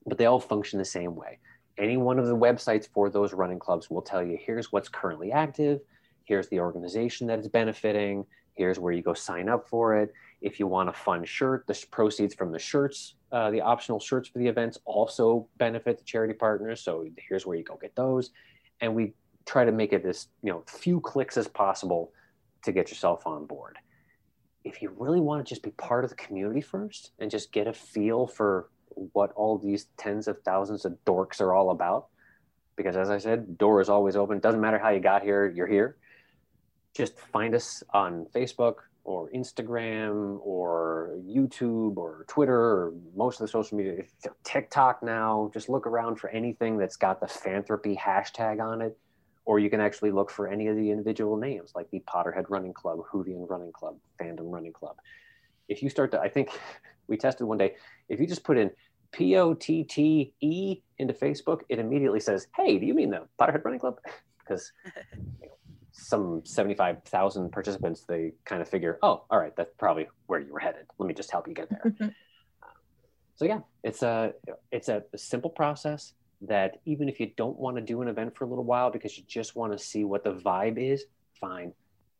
But 0.05 0.17
they 0.17 0.25
all 0.25 0.39
function 0.39 0.79
the 0.79 0.85
same 0.85 1.15
way. 1.15 1.39
Any 1.77 1.97
one 1.97 2.19
of 2.19 2.27
the 2.27 2.37
websites 2.37 2.87
for 2.87 3.09
those 3.09 3.33
running 3.33 3.59
clubs 3.59 3.89
will 3.89 4.01
tell 4.01 4.23
you 4.23 4.37
here's 4.39 4.71
what's 4.71 4.87
currently 4.87 5.31
active, 5.33 5.81
here's 6.23 6.47
the 6.47 6.61
organization 6.61 7.27
that 7.27 7.39
is 7.39 7.49
benefiting, 7.49 8.25
here's 8.53 8.79
where 8.79 8.93
you 8.93 9.01
go 9.01 9.13
sign 9.13 9.49
up 9.49 9.67
for 9.67 9.97
it. 9.97 10.13
If 10.41 10.57
you 10.59 10.67
want 10.67 10.87
a 10.87 10.93
fun 10.93 11.25
shirt, 11.25 11.67
the 11.67 11.85
proceeds 11.91 12.33
from 12.33 12.51
the 12.53 12.59
shirts, 12.59 13.15
uh, 13.31 13.51
the 13.51 13.59
optional 13.59 13.99
shirts 13.99 14.29
for 14.29 14.39
the 14.39 14.47
events 14.47 14.79
also 14.85 15.47
benefit 15.57 15.97
the 15.97 16.03
charity 16.05 16.33
partners. 16.33 16.79
So 16.81 17.05
here's 17.17 17.45
where 17.45 17.57
you 17.57 17.63
go 17.63 17.75
get 17.75 17.95
those. 17.95 18.31
And 18.81 18.95
we 18.95 19.13
try 19.45 19.65
to 19.65 19.71
make 19.71 19.93
it 19.93 20.05
as 20.05 20.27
you 20.41 20.51
know 20.51 20.63
few 20.67 20.99
clicks 20.99 21.37
as 21.37 21.47
possible 21.47 22.11
to 22.63 22.71
get 22.71 22.89
yourself 22.89 23.25
on 23.25 23.45
board. 23.45 23.77
If 24.63 24.81
you 24.81 24.91
really 24.97 25.19
want 25.19 25.45
to 25.45 25.49
just 25.49 25.61
be 25.61 25.71
part 25.71 26.03
of 26.03 26.09
the 26.09 26.15
community 26.15 26.61
first 26.61 27.11
and 27.19 27.29
just 27.29 27.51
get 27.51 27.67
a 27.67 27.73
feel 27.73 28.25
for 28.25 28.69
what 29.13 29.31
all 29.33 29.57
these 29.57 29.87
tens 29.97 30.27
of 30.27 30.41
thousands 30.41 30.85
of 30.85 30.97
dorks 31.05 31.39
are 31.39 31.53
all 31.53 31.69
about, 31.69 32.07
because 32.75 32.97
as 32.97 33.09
I 33.11 33.19
said, 33.19 33.57
door 33.57 33.81
is 33.81 33.89
always 33.89 34.15
open. 34.15 34.39
Doesn't 34.39 34.61
matter 34.61 34.79
how 34.79 34.89
you 34.89 34.99
got 34.99 35.21
here, 35.21 35.47
you're 35.47 35.67
here 35.67 35.97
just 36.95 37.19
find 37.19 37.53
us 37.53 37.83
on 37.93 38.25
Facebook 38.33 38.75
or 39.05 39.29
Instagram 39.29 40.39
or 40.41 41.15
YouTube 41.23 41.95
or 41.95 42.25
Twitter 42.27 42.59
or 42.59 42.93
most 43.15 43.39
of 43.39 43.45
the 43.45 43.51
social 43.51 43.77
media, 43.77 44.03
TikTok 44.43 45.03
now. 45.03 45.49
Just 45.53 45.69
look 45.69 45.85
around 45.85 46.19
for 46.19 46.29
anything 46.31 46.77
that's 46.77 46.97
got 46.97 47.21
the 47.21 47.27
Fanthropy 47.27 47.97
hashtag 47.97 48.59
on 48.59 48.81
it, 48.81 48.97
or 49.45 49.59
you 49.59 49.69
can 49.69 49.79
actually 49.79 50.09
look 50.09 50.31
for 50.31 50.47
any 50.47 50.67
of 50.67 50.75
the 50.75 50.89
individual 50.89 51.37
names 51.37 51.73
like 51.75 51.89
the 51.91 52.03
Potterhead 52.07 52.45
Running 52.49 52.73
Club, 52.73 52.99
Whovian 53.13 53.47
Running 53.47 53.71
Club, 53.71 53.95
Fandom 54.19 54.51
Running 54.51 54.73
Club. 54.73 54.95
If 55.69 55.83
you 55.83 55.89
start 55.89 56.11
to, 56.11 56.19
I 56.19 56.27
think 56.27 56.49
we 57.07 57.15
tested 57.15 57.45
one 57.45 57.59
day, 57.59 57.75
if 58.09 58.19
you 58.19 58.25
just 58.25 58.43
put 58.43 58.57
in 58.57 58.71
P 59.11 59.37
O 59.37 59.53
T 59.53 59.83
T 59.83 60.33
E 60.41 60.81
into 60.97 61.13
Facebook, 61.13 61.61
it 61.69 61.77
immediately 61.77 62.19
says, 62.19 62.47
Hey, 62.55 62.79
do 62.79 62.87
you 62.87 62.95
mean 62.95 63.11
the 63.11 63.27
Potterhead 63.39 63.63
Running 63.63 63.79
Club? 63.79 63.99
Because 64.47 64.71
some 65.97 66.41
75,000 66.43 67.51
participants, 67.51 68.01
they 68.01 68.33
kind 68.43 68.61
of 68.61 68.67
figure, 68.67 68.99
oh, 69.01 69.23
all 69.29 69.39
right, 69.39 69.55
that's 69.55 69.71
probably 69.77 70.07
where 70.27 70.39
you 70.41 70.51
were 70.51 70.59
headed. 70.59 70.85
Let 70.97 71.07
me 71.07 71.13
just 71.13 71.31
help 71.31 71.47
you 71.47 71.53
get 71.53 71.69
there. 71.69 71.95
so 73.35 73.45
yeah, 73.45 73.59
it's 73.83 74.03
a 74.03 74.33
it's 74.71 74.89
a 74.89 75.03
simple 75.15 75.49
process 75.49 76.13
that 76.41 76.81
even 76.85 77.07
if 77.07 77.19
you 77.19 77.31
don't 77.37 77.57
want 77.57 77.77
to 77.77 77.81
do 77.81 78.01
an 78.01 78.09
event 78.09 78.35
for 78.35 78.43
a 78.43 78.47
little 78.47 78.65
while 78.65 78.91
because 78.91 79.17
you 79.17 79.23
just 79.25 79.55
want 79.55 79.71
to 79.71 79.79
see 79.79 80.03
what 80.03 80.23
the 80.23 80.33
vibe 80.33 80.77
is, 80.77 81.05
fine. 81.39 81.73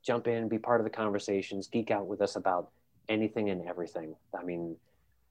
Jump 0.04 0.28
in, 0.28 0.48
be 0.48 0.58
part 0.58 0.80
of 0.80 0.86
the 0.86 0.90
conversations, 0.90 1.68
geek 1.68 1.92
out 1.92 2.08
with 2.08 2.22
us 2.22 2.38
about 2.38 2.72
anything 3.10 3.50
and 3.50 3.68
everything. 3.68 4.16
I 4.38 4.44
mean, 4.44 4.78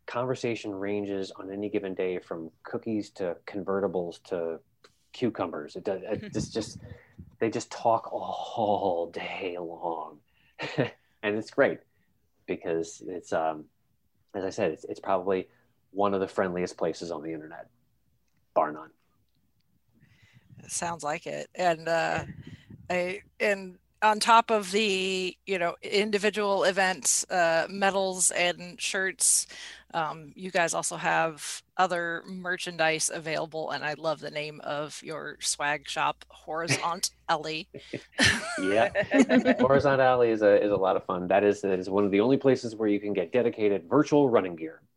conversation 0.07 0.75
ranges 0.75 1.33
on 1.33 1.51
any 1.51 1.71
given 1.71 1.95
day 1.95 2.19
from 2.19 2.51
cookies 2.63 3.11
to 3.13 3.37
convertibles 3.47 4.23
to 4.25 4.61
cucumbers. 5.13 5.77
It 5.77 5.85
does. 5.85 6.03
It's 6.11 6.49
just 6.49 6.79
they 7.45 7.51
just 7.51 7.71
talk 7.71 8.11
all 8.11 9.11
day 9.13 9.59
long, 9.61 10.17
and 10.79 11.37
it's 11.37 11.51
great 11.51 11.81
because 12.47 13.03
it's 13.07 13.35
um, 13.35 13.67
as 14.35 14.45
I 14.45 14.49
said, 14.49 14.71
it's 14.71 14.85
it's 14.85 15.01
probably 15.01 15.49
one 15.91 16.15
of 16.15 16.21
the 16.21 16.27
friendliest 16.27 16.79
places 16.79 17.11
on 17.11 17.23
the 17.23 17.35
internet, 17.35 17.69
bar 18.55 18.73
none. 18.73 18.89
Sounds 20.69 21.05
like 21.05 21.27
it, 21.27 21.51
and 21.55 21.87
uh, 21.87 22.25
I 22.89 23.21
and 23.39 23.77
on 24.05 24.21
top 24.21 24.51
of 24.51 24.71
the 24.71 25.37
you 25.47 25.59
know 25.59 25.75
individual 25.83 26.65
events 26.65 27.29
uh, 27.31 27.67
medals 27.69 28.31
and 28.31 28.81
shirts 28.81 29.47
um, 29.95 30.33
you 30.35 30.51
guys 30.51 30.75
also 30.75 30.97
have 30.97 31.63
other 31.77 32.23
merchandise 32.27 33.11
available 33.13 33.71
and 33.71 33.85
i 33.85 33.95
love 33.95 34.21
the 34.21 34.31
name 34.31 34.61
of 34.63 35.01
your 35.03 35.37
swag 35.41 35.89
shop 35.89 36.25
horizont 36.47 37.11
alley. 37.29 37.69
Yeah. 38.61 38.91
Horizont 39.61 39.99
alley 39.99 40.31
is 40.31 40.43
a, 40.43 40.63
is 40.63 40.71
a 40.71 40.77
lot 40.77 40.97
of 40.97 41.05
fun. 41.05 41.29
That 41.29 41.45
is 41.45 41.63
that 41.63 41.79
is 41.79 41.89
one 41.89 42.05
of 42.05 42.11
the 42.11 42.21
only 42.21 42.37
places 42.37 42.77
where 42.77 42.89
you 42.89 43.01
can 43.01 43.13
get 43.13 43.33
dedicated 43.33 43.89
virtual 43.89 44.29
running 44.29 44.57
gear. 44.57 44.81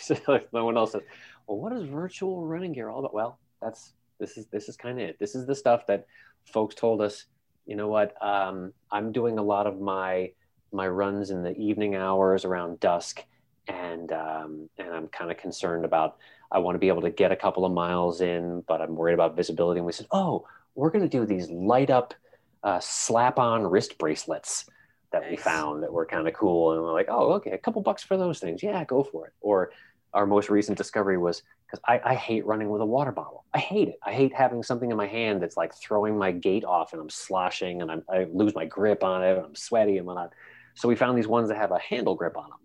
So 0.00 0.16
no 0.52 0.64
one 0.64 0.76
else 0.76 0.92
says 0.92 1.02
well 1.46 1.58
what 1.58 1.72
is 1.72 1.84
virtual 1.84 2.46
running 2.46 2.72
gear 2.72 2.88
all 2.88 3.00
about? 3.00 3.14
Well 3.14 3.38
that's 3.60 3.92
this 4.18 4.36
is 4.36 4.46
this 4.46 4.68
is 4.68 4.76
kind 4.76 5.00
of 5.00 5.08
it. 5.08 5.18
This 5.18 5.34
is 5.34 5.46
the 5.46 5.54
stuff 5.54 5.86
that 5.86 6.06
folks 6.44 6.74
told 6.74 7.00
us 7.00 7.24
you 7.66 7.76
know 7.76 7.88
what 7.88 8.14
um, 8.22 8.72
i'm 8.90 9.12
doing 9.12 9.38
a 9.38 9.42
lot 9.42 9.66
of 9.66 9.80
my 9.80 10.30
my 10.72 10.86
runs 10.88 11.30
in 11.30 11.42
the 11.42 11.56
evening 11.56 11.94
hours 11.94 12.44
around 12.44 12.80
dusk 12.80 13.22
and 13.68 14.12
um, 14.12 14.68
and 14.78 14.88
i'm 14.90 15.08
kind 15.08 15.30
of 15.30 15.36
concerned 15.36 15.84
about 15.84 16.16
i 16.50 16.58
want 16.58 16.74
to 16.74 16.78
be 16.78 16.88
able 16.88 17.02
to 17.02 17.10
get 17.10 17.32
a 17.32 17.36
couple 17.36 17.64
of 17.64 17.72
miles 17.72 18.20
in 18.20 18.62
but 18.66 18.80
i'm 18.80 18.96
worried 18.96 19.14
about 19.14 19.36
visibility. 19.36 19.78
And 19.78 19.86
we 19.86 19.92
said 19.92 20.06
oh 20.10 20.46
we're 20.74 20.90
going 20.90 21.08
to 21.08 21.18
do 21.18 21.24
these 21.24 21.50
light 21.50 21.90
up 21.90 22.14
uh, 22.62 22.80
slap 22.80 23.38
on 23.38 23.62
wrist 23.62 23.98
bracelets 23.98 24.64
that 25.12 25.22
nice. 25.22 25.30
we 25.30 25.36
found 25.36 25.82
that 25.82 25.92
were 25.92 26.06
kind 26.06 26.26
of 26.26 26.34
cool. 26.34 26.72
And 26.72 26.82
we're 26.82 26.92
like 26.92 27.08
oh 27.08 27.34
okay 27.34 27.52
a 27.52 27.58
couple 27.58 27.80
bucks 27.82 28.02
for 28.02 28.16
those 28.16 28.40
things. 28.40 28.62
Yeah 28.62 28.84
go 28.84 29.02
for 29.04 29.28
it. 29.28 29.32
Or 29.40 29.70
our 30.12 30.26
most 30.26 30.48
recent 30.48 30.78
discovery 30.78 31.18
was 31.18 31.42
because 31.74 32.02
I, 32.04 32.12
I, 32.12 32.14
hate 32.14 32.46
running 32.46 32.68
with 32.68 32.80
a 32.80 32.86
water 32.86 33.12
bottle. 33.12 33.44
I 33.52 33.58
hate 33.58 33.88
it. 33.88 33.98
I 34.04 34.12
hate 34.12 34.32
having 34.32 34.62
something 34.62 34.90
in 34.90 34.96
my 34.96 35.06
hand 35.06 35.42
that's 35.42 35.56
like 35.56 35.74
throwing 35.74 36.16
my 36.16 36.32
gait 36.32 36.64
off 36.64 36.92
and 36.92 37.02
I'm 37.02 37.10
sloshing 37.10 37.82
and 37.82 37.90
I'm, 37.90 38.02
I 38.08 38.26
lose 38.32 38.54
my 38.54 38.64
grip 38.64 39.02
on 39.02 39.22
it. 39.22 39.42
I'm 39.44 39.54
sweaty 39.54 39.98
and 39.98 40.06
whatnot. 40.06 40.32
So 40.74 40.88
we 40.88 40.96
found 40.96 41.18
these 41.18 41.26
ones 41.26 41.48
that 41.48 41.56
have 41.56 41.72
a 41.72 41.78
handle 41.78 42.14
grip 42.14 42.36
on 42.36 42.50
them. 42.50 42.58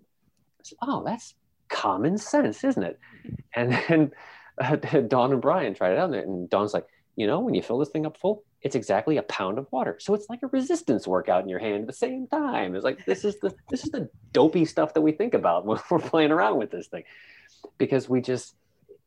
Said, 0.63 0.77
oh, 0.81 1.03
that's 1.03 1.33
common 1.69 2.17
sense, 2.17 2.63
isn't 2.63 2.83
it? 2.83 2.99
And 3.55 3.73
then 3.73 4.11
uh, 4.59 4.75
Dawn 5.07 5.33
and 5.33 5.41
Brian 5.41 5.73
tried 5.73 5.93
it 5.93 5.97
out 5.97 6.13
and 6.13 6.49
Dawn's 6.49 6.73
like, 6.73 6.85
you 7.15 7.27
know, 7.27 7.39
when 7.39 7.53
you 7.53 7.61
fill 7.61 7.79
this 7.79 7.89
thing 7.89 8.05
up 8.05 8.17
full, 8.17 8.43
it's 8.61 8.75
exactly 8.75 9.17
a 9.17 9.23
pound 9.23 9.57
of 9.57 9.67
water. 9.71 9.97
So 9.99 10.13
it's 10.13 10.29
like 10.29 10.39
a 10.43 10.47
resistance 10.47 11.07
workout 11.07 11.43
in 11.43 11.49
your 11.49 11.59
hand 11.59 11.81
at 11.81 11.87
the 11.87 11.93
same 11.93 12.27
time. 12.27 12.75
It's 12.75 12.83
like 12.83 13.05
this 13.05 13.25
is 13.25 13.39
the 13.39 13.53
this 13.69 13.83
is 13.83 13.91
the 13.91 14.09
dopey 14.31 14.65
stuff 14.65 14.93
that 14.93 15.01
we 15.01 15.11
think 15.11 15.33
about 15.33 15.65
when 15.65 15.79
we're 15.91 15.99
playing 15.99 16.31
around 16.31 16.57
with 16.57 16.71
this 16.71 16.87
thing 16.87 17.03
because 17.77 18.07
we 18.07 18.21
just 18.21 18.55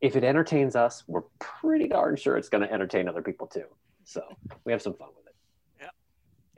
if 0.03 0.17
it 0.17 0.25
entertains 0.25 0.75
us, 0.75 1.05
we're 1.07 1.23
pretty 1.39 1.89
darn 1.89 2.17
sure 2.17 2.37
it's 2.37 2.49
going 2.49 2.67
to 2.67 2.71
entertain 2.71 3.09
other 3.09 3.23
people 3.23 3.47
too. 3.47 3.65
So 4.05 4.23
we 4.65 4.73
have 4.73 4.83
some 4.83 4.95
fun 4.95 5.09
with 5.17 5.29
it. 5.29 5.35
Yeah, 5.81 5.89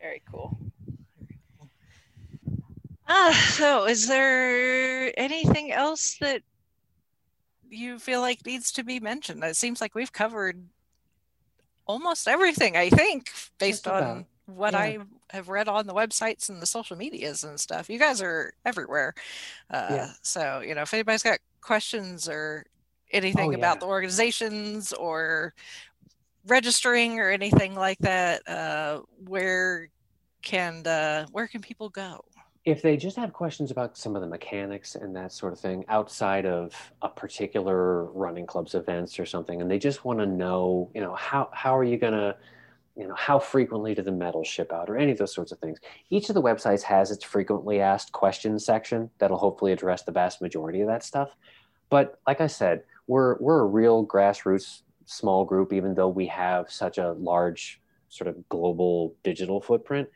very 0.01 0.23
cool. 0.33 0.59
Uh, 3.07 3.35
so, 3.35 3.85
is 3.85 4.09
there 4.09 5.13
anything 5.21 5.71
else 5.71 6.17
that 6.23 6.41
you 7.69 7.99
feel 7.99 8.23
like 8.23 8.47
needs 8.47 8.73
to 8.73 8.83
be 8.83 8.99
mentioned? 8.99 9.45
It 9.45 9.57
seems 9.57 9.83
like 9.83 9.95
we've 9.95 10.13
covered 10.13 10.65
almost 11.87 12.27
everything, 12.27 12.79
I 12.79 12.89
think, 12.89 13.31
based 13.59 13.87
on 13.87 14.25
what 14.47 14.73
yeah. 14.73 14.79
I 14.79 14.99
have 15.31 15.51
read 15.51 15.69
on 15.69 15.87
the 15.87 15.93
websites 15.93 16.49
and 16.49 16.63
the 16.63 16.67
social 16.67 16.97
medias 16.97 17.45
and 17.45 17.61
stuff. 17.61 17.91
You 17.91 17.99
guys 17.99 18.23
are 18.23 18.55
everywhere. 18.65 19.15
Uh, 19.71 19.89
yeah. 19.91 20.11
So, 20.23 20.63
you 20.67 20.75
know, 20.75 20.83
if 20.83 20.95
anybody's 20.95 21.23
got 21.23 21.41
questions 21.61 22.27
or 22.27 22.65
anything 23.15 23.49
oh, 23.49 23.51
yeah. 23.53 23.59
about 23.59 23.81
the 23.81 23.87
organizations 23.87 24.93
or 24.93 25.55
registering 26.47 27.19
or 27.19 27.31
anything 27.31 27.75
like 27.75 27.99
that, 27.99 28.47
uh, 28.49 29.01
where 29.27 29.89
can 30.43 30.87
uh, 30.87 31.27
where 31.33 31.49
can 31.49 31.61
people 31.61 31.89
go? 31.89 32.25
If 32.65 32.81
they 32.81 32.97
just 32.97 33.17
have 33.17 33.33
questions 33.33 33.71
about 33.71 33.97
some 33.97 34.17
of 34.17 34.23
the 34.23 34.29
mechanics 34.29 34.95
and 34.95 35.15
that 35.17 35.33
sort 35.33 35.53
of 35.53 35.61
thing 35.61 35.85
outside 35.89 36.47
of 36.47 36.75
a 37.03 37.09
particular 37.09 38.05
running 38.05 38.47
club's 38.47 38.75
events 38.75 39.19
or 39.19 39.27
something, 39.27 39.61
and 39.61 39.71
they 39.71 39.79
just 39.79 40.05
want 40.05 40.19
to 40.21 40.27
know, 40.27 40.91
you 40.95 41.01
know, 41.01 41.15
how 41.15 41.51
how 41.53 41.77
are 41.77 41.85
you 41.85 41.99
going 41.99 42.15
to 42.15 42.37
you 42.97 43.09
know 43.09 43.15
how 43.15 43.39
frequently 43.39 43.95
do 43.95 44.03
the 44.03 44.13
medals 44.13 44.47
ship 44.47 44.73
out 44.73 44.89
or 44.89 44.97
any 44.97 45.13
of 45.13 45.19
those 45.19 45.35
sorts 45.35 45.53
of 45.53 45.59
things 45.59 45.81
each 46.11 46.29
of 46.29 46.35
the 46.35 46.43
websites 46.43 46.83
has 46.83 47.11
its 47.11 47.25
frequently 47.25 47.81
asked 47.81 48.13
questions 48.13 48.65
section 48.65 49.11
that'll 49.19 49.37
hopefully 49.37 49.73
address 49.73 50.03
the 50.03 50.13
vast 50.13 50.41
majority 50.41 50.81
of 50.81 50.87
that 50.87 51.03
stuff 51.03 51.35
but 51.91 52.21
like 52.27 52.41
i 52.41 52.47
said 52.47 52.83
we're 53.07 53.37
we're 53.39 53.61
a 53.61 53.67
real 53.67 54.07
grassroots 54.07 54.83
small 55.07 55.45
group, 55.45 55.73
even 55.73 55.95
though 55.95 56.09
we 56.09 56.27
have 56.27 56.71
such 56.71 56.99
a 56.99 57.13
large 57.13 57.81
sort 58.09 58.29
of 58.29 58.49
global 58.49 59.15
digital 59.23 59.61
footprint. 59.61 60.09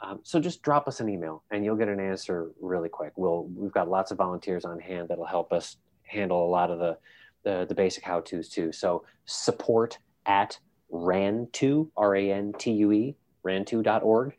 Um, 0.00 0.20
so 0.22 0.40
just 0.40 0.62
drop 0.62 0.88
us 0.88 1.00
an 1.00 1.08
email 1.08 1.44
and 1.50 1.64
you'll 1.64 1.76
get 1.76 1.88
an 1.88 2.00
answer 2.00 2.50
really 2.60 2.88
quick. 2.88 3.12
We'll 3.16 3.44
we've 3.54 3.72
got 3.72 3.88
lots 3.88 4.10
of 4.10 4.18
volunteers 4.18 4.64
on 4.64 4.78
hand 4.78 5.08
that'll 5.08 5.26
help 5.26 5.52
us 5.52 5.76
handle 6.04 6.46
a 6.46 6.48
lot 6.48 6.70
of 6.70 6.78
the 6.78 6.96
the, 7.42 7.66
the 7.66 7.74
basic 7.74 8.04
how 8.04 8.20
tos 8.20 8.48
too. 8.48 8.72
So 8.72 9.04
support 9.26 9.98
at 10.26 10.58
rantue 10.92 11.88
r 11.96 12.16
a 12.16 12.32
n 12.32 12.52
t 12.58 12.72
u 12.72 12.92
e 12.92 13.16
rantue.org 13.44 14.36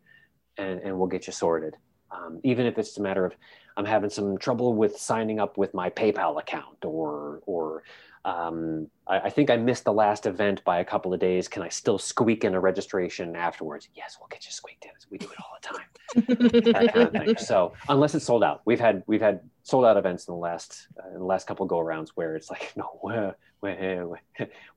and 0.57 0.79
and 0.81 0.97
we'll 0.97 1.07
get 1.07 1.27
you 1.27 1.33
sorted. 1.33 1.75
Um, 2.11 2.39
even 2.43 2.65
if 2.65 2.77
it's 2.77 2.97
a 2.97 3.01
matter 3.01 3.25
of 3.25 3.33
I'm 3.81 3.87
having 3.87 4.11
some 4.11 4.37
trouble 4.37 4.75
with 4.75 4.97
signing 4.97 5.39
up 5.39 5.57
with 5.57 5.73
my 5.73 5.89
PayPal 5.89 6.39
account, 6.39 6.85
or 6.85 7.41
or 7.47 7.83
um, 8.23 8.87
I, 9.07 9.21
I, 9.21 9.29
think 9.31 9.49
I 9.49 9.57
missed 9.57 9.85
the 9.85 9.93
last 9.93 10.27
event 10.27 10.63
by 10.63 10.79
a 10.79 10.85
couple 10.85 11.11
of 11.11 11.19
days. 11.19 11.47
Can 11.47 11.63
I 11.63 11.69
still 11.69 11.97
squeak 11.97 12.43
in 12.43 12.53
a 12.53 12.59
registration 12.59 13.35
afterwards? 13.35 13.89
Yes, 13.95 14.17
we'll 14.19 14.27
get 14.27 14.45
you 14.45 14.51
squeaked 14.51 14.85
in. 14.85 14.91
We 15.09 15.17
do 15.17 15.25
it 15.25 15.37
all 15.39 15.57
the 15.59 15.67
time. 15.67 17.11
kind 17.13 17.29
of. 17.29 17.39
So 17.39 17.73
unless 17.89 18.13
it's 18.13 18.25
sold 18.25 18.43
out, 18.43 18.61
we've 18.65 18.79
had 18.79 19.01
we've 19.07 19.21
had 19.21 19.41
sold 19.63 19.85
out 19.85 19.97
events 19.97 20.27
in 20.27 20.35
the 20.35 20.39
last 20.39 20.87
uh, 21.03 21.07
in 21.07 21.19
the 21.19 21.25
last 21.25 21.47
couple 21.47 21.65
go 21.65 21.77
arounds 21.77 22.09
where 22.13 22.35
it's 22.35 22.51
like 22.51 22.71
no, 22.77 23.25
we 23.61 23.71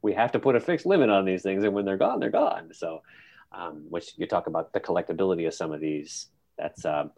we 0.00 0.14
have 0.14 0.32
to 0.32 0.38
put 0.38 0.56
a 0.56 0.60
fixed 0.60 0.86
limit 0.86 1.10
on 1.10 1.26
these 1.26 1.42
things, 1.42 1.62
and 1.62 1.74
when 1.74 1.84
they're 1.84 1.98
gone, 1.98 2.20
they're 2.20 2.30
gone. 2.30 2.70
So, 2.72 3.02
um, 3.52 3.84
which 3.90 4.12
you 4.16 4.26
talk 4.26 4.46
about 4.46 4.72
the 4.72 4.80
collectability 4.80 5.46
of 5.46 5.52
some 5.52 5.72
of 5.72 5.80
these. 5.80 6.28
That's 6.56 6.86
um, 6.86 7.10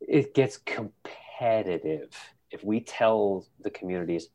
it 0.00 0.34
gets 0.34 0.58
competitive. 0.58 2.16
If 2.50 2.64
we 2.64 2.80
tell 2.80 3.46
the 3.60 3.70
communities 3.70 4.28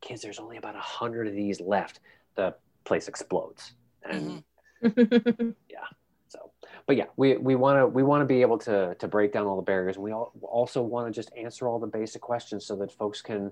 kids 0.00 0.22
there's 0.22 0.38
only 0.38 0.56
about 0.56 0.76
a 0.76 0.80
hundred 0.80 1.26
of 1.26 1.34
these 1.34 1.60
left 1.60 2.00
the 2.36 2.54
place 2.84 3.08
explodes. 3.08 3.72
And 4.08 4.44
mm-hmm. 4.82 5.50
yeah 5.68 5.78
so 6.28 6.52
but 6.86 6.96
yeah 6.96 7.06
we 7.16 7.36
we 7.36 7.56
want 7.56 7.78
to 7.78 7.86
we 7.86 8.02
want 8.02 8.20
to 8.22 8.26
be 8.26 8.42
able 8.42 8.58
to 8.58 8.94
to 8.94 9.08
break 9.08 9.32
down 9.32 9.46
all 9.46 9.56
the 9.56 9.62
barriers. 9.62 9.96
And 9.96 10.04
we 10.04 10.12
all, 10.12 10.32
also 10.42 10.82
want 10.82 11.06
to 11.06 11.12
just 11.12 11.32
answer 11.36 11.68
all 11.68 11.78
the 11.78 11.86
basic 11.86 12.22
questions 12.22 12.64
so 12.64 12.76
that 12.76 12.92
folks 12.92 13.20
can 13.20 13.50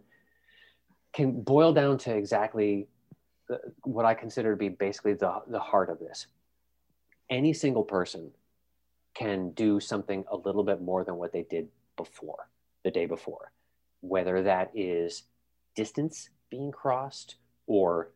can 1.13 1.43
boil 1.43 1.73
down 1.73 1.99
to 1.99 2.15
exactly 2.15 2.89
the, 3.49 3.59
what 3.83 4.05
i 4.05 4.13
consider 4.13 4.53
to 4.53 4.57
be 4.57 4.69
basically 4.69 5.15
the 5.15 5.43
the 5.49 5.61
heart 5.61 5.91
of 5.91 5.99
this. 5.99 6.27
Any 7.29 7.53
single 7.53 7.83
person 7.83 8.31
can 9.17 9.51
do 9.51 9.81
something 9.81 10.25
a 10.31 10.37
little 10.37 10.65
bit 10.65 10.81
more 10.81 11.05
than 11.05 11.17
what 11.17 11.33
they 11.33 11.45
did 11.45 11.69
before, 11.97 12.49
the 12.85 12.91
day 12.91 13.07
before, 13.07 13.53
whether 14.01 14.43
that 14.43 14.71
is 14.75 15.23
distance 15.75 16.31
being 16.51 16.71
crossed 16.71 17.37
or 17.67 18.11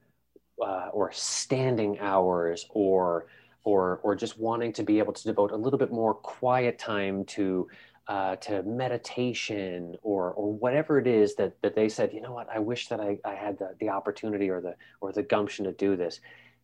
uh, 0.63 0.89
or 0.93 1.11
standing 1.13 1.99
hours 2.01 2.67
or 2.71 3.27
or 3.65 4.01
or 4.03 4.15
just 4.15 4.39
wanting 4.39 4.73
to 4.73 4.83
be 4.83 4.99
able 4.99 5.13
to 5.13 5.25
devote 5.25 5.53
a 5.53 5.57
little 5.57 5.79
bit 5.79 5.91
more 5.91 6.15
quiet 6.15 6.79
time 6.79 7.25
to 7.25 7.67
uh, 8.09 8.37
to 8.37 8.63
meditation 8.65 9.97
or 10.03 10.33
or 10.33 10.53
whatever 10.53 10.99
it 10.99 11.07
is 11.07 11.35
that 11.37 11.61
that 11.63 11.75
they 11.75 11.89
said 11.89 12.13
you 12.13 12.21
know 12.21 12.33
what? 12.33 12.49
I 12.53 12.59
wish 12.59 12.89
that 12.89 13.01
I, 13.01 13.19
I 13.25 13.35
had 13.35 13.59
the, 13.59 13.75
the 13.81 13.89
opportunity 13.89 14.51
or 14.51 14.61
the 14.61 14.75
or 15.01 15.13
the 15.13 15.23
gumption 15.23 15.65
to 15.65 15.73
do 15.73 15.97
this. 15.97 16.21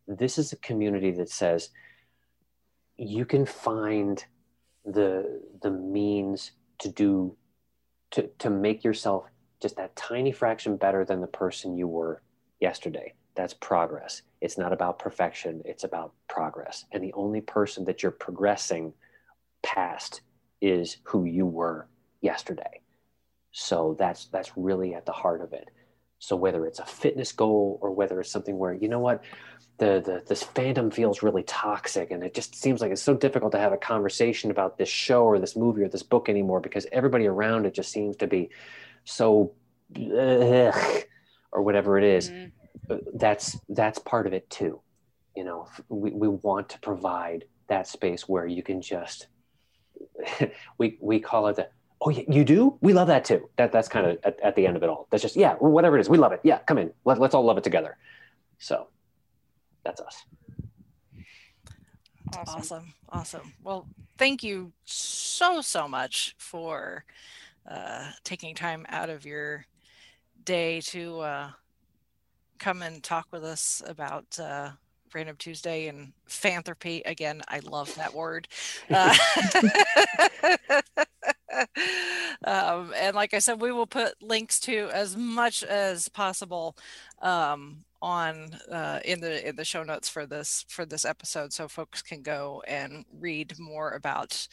This 0.07 0.39
is 0.39 0.53
a 0.53 0.57
community 0.57 1.11
that 1.13 1.31
says 1.31 1.71
you 2.99 3.25
can 3.25 3.47
find 3.47 4.25
the 4.85 5.43
the 5.63 5.71
means 5.71 6.53
to 6.79 6.89
do 6.89 7.37
to 8.13 8.29
to 8.39 8.51
make 8.51 8.85
yourself 8.85 9.25
just 9.61 9.77
that 9.77 9.97
tiny 9.97 10.33
fraction 10.33 10.77
better 10.77 11.05
than 11.05 11.21
the 11.21 11.27
person 11.27 11.77
you 11.77 11.89
were 11.89 12.23
yesterday. 12.61 13.15
That's 13.35 13.55
progress. 13.55 14.23
It's 14.41 14.59
not 14.59 14.73
about 14.73 14.99
perfection. 14.99 15.63
It's 15.65 15.85
about 15.85 16.13
progress. 16.29 16.85
And 16.93 17.03
the 17.03 17.13
only 17.15 17.41
person 17.41 17.85
that 17.85 18.03
you're 18.03 18.13
progressing 18.13 18.93
past 19.63 20.23
is 20.61 20.99
who 21.05 21.25
you 21.25 21.47
were 21.47 21.89
yesterday. 22.23 22.81
So 23.53 23.97
that's 23.99 24.27
that's 24.27 24.57
really 24.57 24.95
at 24.95 25.07
the 25.07 25.13
heart 25.13 25.41
of 25.41 25.53
it 25.53 25.71
so 26.19 26.37
whether 26.37 26.67
it's 26.67 26.79
a 26.79 26.87
fitness 26.87 27.33
goal 27.33 27.79
or 27.83 27.91
whether 27.91 28.21
it's 28.21 28.31
something 28.31 28.57
where 28.59 28.73
you 28.73 28.89
know 28.89 28.99
what 28.99 29.23
the, 29.79 30.03
the 30.05 30.23
this 30.27 30.43
fandom 30.43 30.93
feels 30.93 31.23
really 31.23 31.43
toxic 31.43 32.11
and 32.11 32.23
it 32.23 32.35
just 32.35 32.55
seems 32.55 32.81
like 32.81 32.91
it's 32.91 33.03
so 33.03 33.15
difficult 33.15 33.53
to 33.53 33.59
have 33.59 33.73
a 33.73 33.77
conversation 33.77 34.51
about 34.51 34.79
this 34.79 34.89
show 34.89 35.25
or 35.25 35.39
this 35.39 35.57
movie 35.57 35.83
or 35.83 35.89
this 35.89 36.03
book 36.03 36.29
anymore 36.29 36.61
because 36.61 36.87
everybody 36.93 37.27
around 37.27 37.67
it 37.67 37.75
just 37.75 37.93
seems 37.93 38.17
to 38.17 38.27
be 38.27 38.49
so 39.05 39.53
or 41.53 41.63
whatever 41.63 41.99
it 41.99 42.05
is. 42.05 42.31
Mm-hmm. 42.31 42.97
that's 43.15 43.59
that's 43.69 43.99
part 43.99 44.27
of 44.27 44.33
it 44.33 44.49
too 44.51 44.81
you 45.37 45.45
know 45.45 45.69
we, 45.89 46.11
we 46.11 46.29
want 46.29 46.69
to 46.71 46.79
provide 46.81 47.45
that 47.69 47.87
space 47.87 48.29
where 48.29 48.47
you 48.47 48.63
can 48.63 48.81
just 48.81 49.27
we 50.79 50.99
we 51.01 51.21
call 51.21 51.49
it 51.49 51.57
the 51.57 51.69
oh 52.01 52.11
yeah, 52.11 52.25
you 52.29 52.45
do? 52.45 52.79
We 52.81 52.93
love 52.93 53.09
that 53.09 53.25
too. 53.25 53.49
That 53.57 53.73
that's 53.73 53.89
kind 53.89 54.07
of 54.07 54.19
at, 54.25 54.41
at 54.41 54.57
the 54.57 54.67
end 54.67 54.77
of 54.77 54.83
it 54.83 54.89
all. 54.89 55.07
That's 55.11 55.23
just 55.23 55.37
yeah 55.37 55.55
whatever 55.55 55.97
it 55.97 56.01
is 56.01 56.09
we 56.09 56.19
love 56.19 56.33
it. 56.33 56.41
Yeah 56.43 56.59
come 56.59 56.79
in. 56.79 56.93
Let, 57.05 57.19
let's 57.19 57.35
all 57.35 57.45
love 57.45 57.59
it 57.59 57.65
together. 57.65 57.97
So 58.59 58.89
that's 59.85 60.01
us. 60.01 60.25
Awesome. 62.35 62.59
awesome. 62.59 62.95
Awesome. 63.09 63.53
Well, 63.63 63.87
thank 64.19 64.43
you 64.43 64.73
so, 64.85 65.61
so 65.61 65.87
much 65.87 66.35
for 66.39 67.05
uh, 67.71 68.11
taking 68.25 68.55
time 68.55 68.85
out 68.89 69.11
of 69.11 69.25
your 69.25 69.67
day 70.45 70.81
to 70.81 71.21
uh, 71.21 71.51
come 72.59 72.83
and 72.83 73.03
talk 73.03 73.27
with 73.31 73.45
us 73.45 73.83
about 73.87 74.39
uh, 74.41 74.71
Random 75.17 75.37
Tuesday 75.37 75.89
and 75.89 76.13
Fanthropy. 76.29 77.01
Again, 77.07 77.41
I 77.49 77.61
love 77.61 77.95
that 77.95 78.13
word. 78.13 78.49
Uh, 78.91 79.17
um, 82.45 82.93
and 82.95 83.17
like 83.17 83.33
I 83.33 83.39
said, 83.39 83.63
we 83.63 83.73
will 83.73 83.87
put 83.87 84.23
links 84.23 84.61
to 84.61 84.91
as 84.93 85.17
much 85.17 85.63
as 85.63 86.11
possible 86.11 86.77
um, 87.23 87.85
on 88.03 88.51
uh, 88.71 89.01
in 89.07 89.23
the 89.23 89.49
in 89.49 89.57
the 89.57 89.65
show 89.65 89.83
notes 89.83 90.07
for 90.11 90.27
this 90.27 90.67
for 90.69 90.85
this 90.85 91.07
episode, 91.07 91.51
so 91.55 91.67
folks 91.67 92.03
can 92.03 92.21
go 92.21 92.63
and 92.69 93.07
read 93.19 93.59
more 93.59 93.93
about 93.93 94.47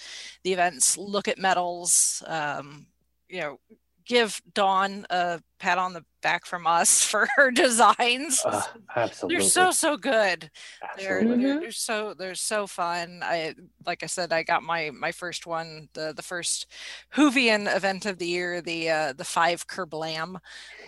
the 0.43 0.53
events, 0.53 0.97
look 0.97 1.27
at 1.27 1.37
medals, 1.37 2.23
um, 2.27 2.85
you 3.27 3.41
know, 3.41 3.59
give 4.05 4.41
Dawn 4.53 5.05
a 5.09 5.41
pat 5.59 5.77
on 5.77 5.91
the 5.91 6.05
back 6.23 6.45
from 6.47 6.65
us 6.65 7.03
for 7.11 7.27
her 7.35 7.51
designs. 7.51 8.41
uh, 8.45 8.63
absolutely 8.95 9.35
They're 9.37 9.43
so 9.43 9.71
so 9.71 9.97
good. 9.97 10.49
They're, 10.97 11.19
absolutely 11.19 11.45
they're, 11.45 11.59
they're 11.59 11.71
so 11.71 12.15
they're 12.15 12.35
so 12.35 12.67
fun. 12.67 13.21
I 13.23 13.55
like 13.85 14.03
I 14.03 14.07
said, 14.07 14.33
I 14.33 14.43
got 14.43 14.63
my 14.63 14.91
my 14.91 15.11
first 15.11 15.45
one, 15.45 15.89
the 15.93 16.13
the 16.15 16.23
first 16.23 16.67
Whovian 17.15 17.73
event 17.75 18.05
of 18.05 18.17
the 18.17 18.27
year, 18.27 18.61
the 18.61 18.89
uh, 18.89 19.13
the 19.13 19.25
five 19.25 19.67
Kerblam, 19.67 20.37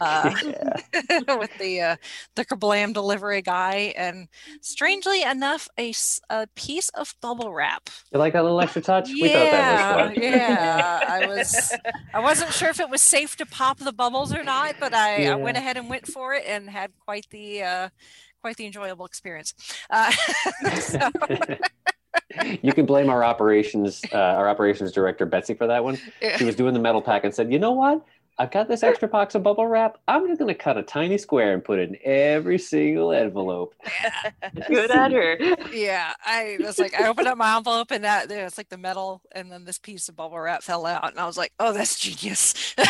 uh, 0.01 0.35
with 1.37 1.57
the 1.59 1.81
uh, 1.81 1.95
the 2.35 2.45
Kerblam 2.45 2.93
delivery 2.93 3.41
guy, 3.41 3.93
and 3.97 4.27
strangely 4.61 5.23
enough, 5.23 5.67
a, 5.77 5.93
a 6.29 6.47
piece 6.55 6.89
of 6.89 7.15
bubble 7.21 7.53
wrap. 7.53 7.89
you 8.11 8.19
like 8.19 8.33
that 8.33 8.43
little 8.43 8.61
extra 8.61 8.81
touch 8.81 9.17
we 9.19 9.29
thought 9.29 9.51
Yeah, 9.51 9.51
that 9.51 9.63
was 9.63 9.81
fun 9.81 10.13
yeah. 10.21 11.01
I 11.07 11.21
was 11.21 11.79
I 12.13 12.19
wasn't 12.19 12.53
sure 12.53 12.69
if 12.69 12.79
it 12.79 12.89
was 12.89 13.01
safe 13.01 13.35
to 13.37 13.45
pop 13.45 13.79
the 13.79 13.91
bubbles 13.93 14.33
or 14.33 14.43
not, 14.43 14.75
but 14.79 14.93
I, 14.93 15.24
I 15.27 15.35
went 15.35 15.57
ahead 15.57 15.77
and 15.77 15.89
went 15.89 16.07
for 16.07 16.33
it 16.33 16.43
and 16.47 16.69
had 16.69 16.91
quite 16.99 17.27
the 17.31 17.63
uh, 17.63 17.89
quite 18.41 18.57
the 18.57 18.65
enjoyable 18.65 19.05
experience. 19.05 19.53
Uh, 19.89 20.11
so, 20.79 21.09
you 22.61 22.73
can 22.73 22.85
blame 22.85 23.09
our 23.09 23.23
operations 23.23 24.01
uh, 24.11 24.17
our 24.17 24.49
operations 24.49 24.91
director 24.91 25.25
betsy 25.25 25.53
for 25.53 25.67
that 25.67 25.83
one. 25.83 25.97
She 26.37 26.45
was 26.45 26.55
doing 26.55 26.73
the 26.73 26.79
medal 26.79 27.01
pack 27.01 27.23
and 27.23 27.33
said 27.33 27.51
you 27.51 27.59
know 27.59 27.71
what 27.71 28.05
i've 28.37 28.51
got 28.51 28.67
this 28.67 28.83
extra 28.83 29.07
box 29.07 29.35
of 29.35 29.43
bubble 29.43 29.67
wrap 29.67 29.97
i'm 30.07 30.27
just 30.27 30.39
going 30.39 30.53
to 30.53 30.55
cut 30.59 30.77
a 30.77 30.83
tiny 30.83 31.17
square 31.17 31.53
and 31.53 31.63
put 31.63 31.79
it 31.79 31.89
in 31.89 31.97
every 32.03 32.57
single 32.57 33.11
envelope 33.11 33.75
Good 34.67 34.91
at 34.91 35.11
her. 35.11 35.37
yeah, 35.73 36.13
I 36.25 36.57
was 36.59 36.79
like, 36.79 36.99
I 36.99 37.07
opened 37.07 37.27
up 37.27 37.37
my 37.37 37.57
envelope 37.57 37.91
and 37.91 38.03
that 38.03 38.29
there 38.29 38.45
it's 38.45 38.57
like 38.57 38.69
the 38.69 38.77
medal, 38.77 39.21
and 39.31 39.51
then 39.51 39.65
this 39.65 39.77
piece 39.77 40.09
of 40.09 40.15
bubble 40.15 40.39
wrap 40.39 40.63
fell 40.63 40.85
out, 40.85 41.09
and 41.09 41.19
I 41.19 41.25
was 41.25 41.37
like, 41.37 41.53
oh, 41.59 41.73
that's 41.73 41.99
genius. 41.99 42.53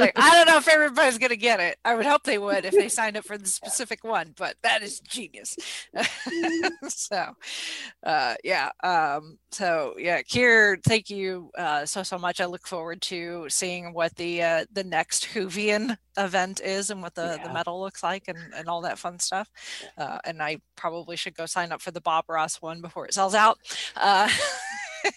Like 0.00 0.12
I 0.16 0.34
don't 0.34 0.46
know 0.48 0.56
if 0.58 0.68
everybody's 0.68 1.18
gonna 1.18 1.36
get 1.36 1.60
it. 1.60 1.78
I 1.84 1.94
would 1.94 2.06
hope 2.06 2.24
they 2.24 2.38
would 2.38 2.64
if 2.64 2.72
they 2.72 2.88
signed 2.88 3.16
up 3.16 3.24
for 3.24 3.36
the 3.38 3.46
specific 3.46 4.04
one, 4.04 4.34
but 4.36 4.56
that 4.62 4.82
is 4.82 5.00
genius. 5.00 5.56
so, 6.88 7.34
uh, 8.04 8.34
yeah. 8.44 8.70
Um, 8.82 9.38
so 9.50 9.94
yeah, 9.98 10.22
Kier, 10.22 10.82
thank 10.82 11.10
you 11.10 11.50
uh, 11.56 11.86
so 11.86 12.02
so 12.02 12.18
much. 12.18 12.40
I 12.40 12.46
look 12.46 12.66
forward 12.66 12.99
to 13.02 13.46
seeing 13.48 13.92
what 13.92 14.14
the 14.16 14.42
uh, 14.42 14.64
the 14.72 14.84
next 14.84 15.28
Whovian 15.34 15.96
event 16.16 16.60
is 16.60 16.90
and 16.90 17.02
what 17.02 17.14
the 17.14 17.40
the 17.42 17.52
medal 17.52 17.80
looks 17.80 18.02
like 18.02 18.28
and 18.28 18.38
and 18.54 18.68
all 18.68 18.82
that 18.82 18.98
fun 18.98 19.18
stuff. 19.18 19.50
Uh, 19.96 20.18
and 20.24 20.42
I 20.42 20.58
probably 20.76 21.16
should 21.16 21.34
go 21.34 21.46
sign 21.46 21.72
up 21.72 21.80
for 21.80 21.90
the 21.90 22.00
Bob 22.00 22.24
Ross 22.28 22.60
one 22.62 22.80
before 22.80 23.06
it 23.06 23.14
sells 23.14 23.34
out. 23.34 23.58
Uh, 23.96 24.28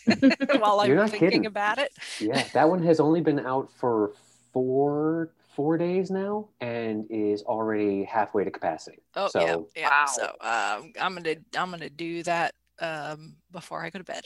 while 0.60 0.80
I'm 0.80 0.98
thinking 1.10 1.20
kidding. 1.20 1.46
about 1.46 1.78
it. 1.78 1.92
yeah 2.20 2.48
that 2.54 2.70
one 2.70 2.82
has 2.84 3.00
only 3.00 3.22
been 3.22 3.40
out 3.40 3.70
for 3.72 4.14
four 4.54 5.32
four 5.56 5.78
days 5.78 6.10
now 6.10 6.48
and 6.62 7.06
is 7.10 7.44
already 7.44 8.04
halfway 8.06 8.44
to 8.44 8.52
capacity 8.52 9.00
Oh 9.16 9.28
so 9.28 9.42
yeah, 9.76 9.82
yeah. 9.82 9.90
Wow. 9.90 10.06
So 10.08 10.24
um, 10.42 10.94
I'm 11.00 11.16
gonna 11.16 11.36
I'm 11.58 11.70
gonna 11.70 11.90
do 11.90 12.24
that 12.24 12.54
um, 12.84 13.36
before 13.52 13.84
I 13.84 13.90
go 13.90 14.00
to 14.00 14.06
bed. 14.06 14.24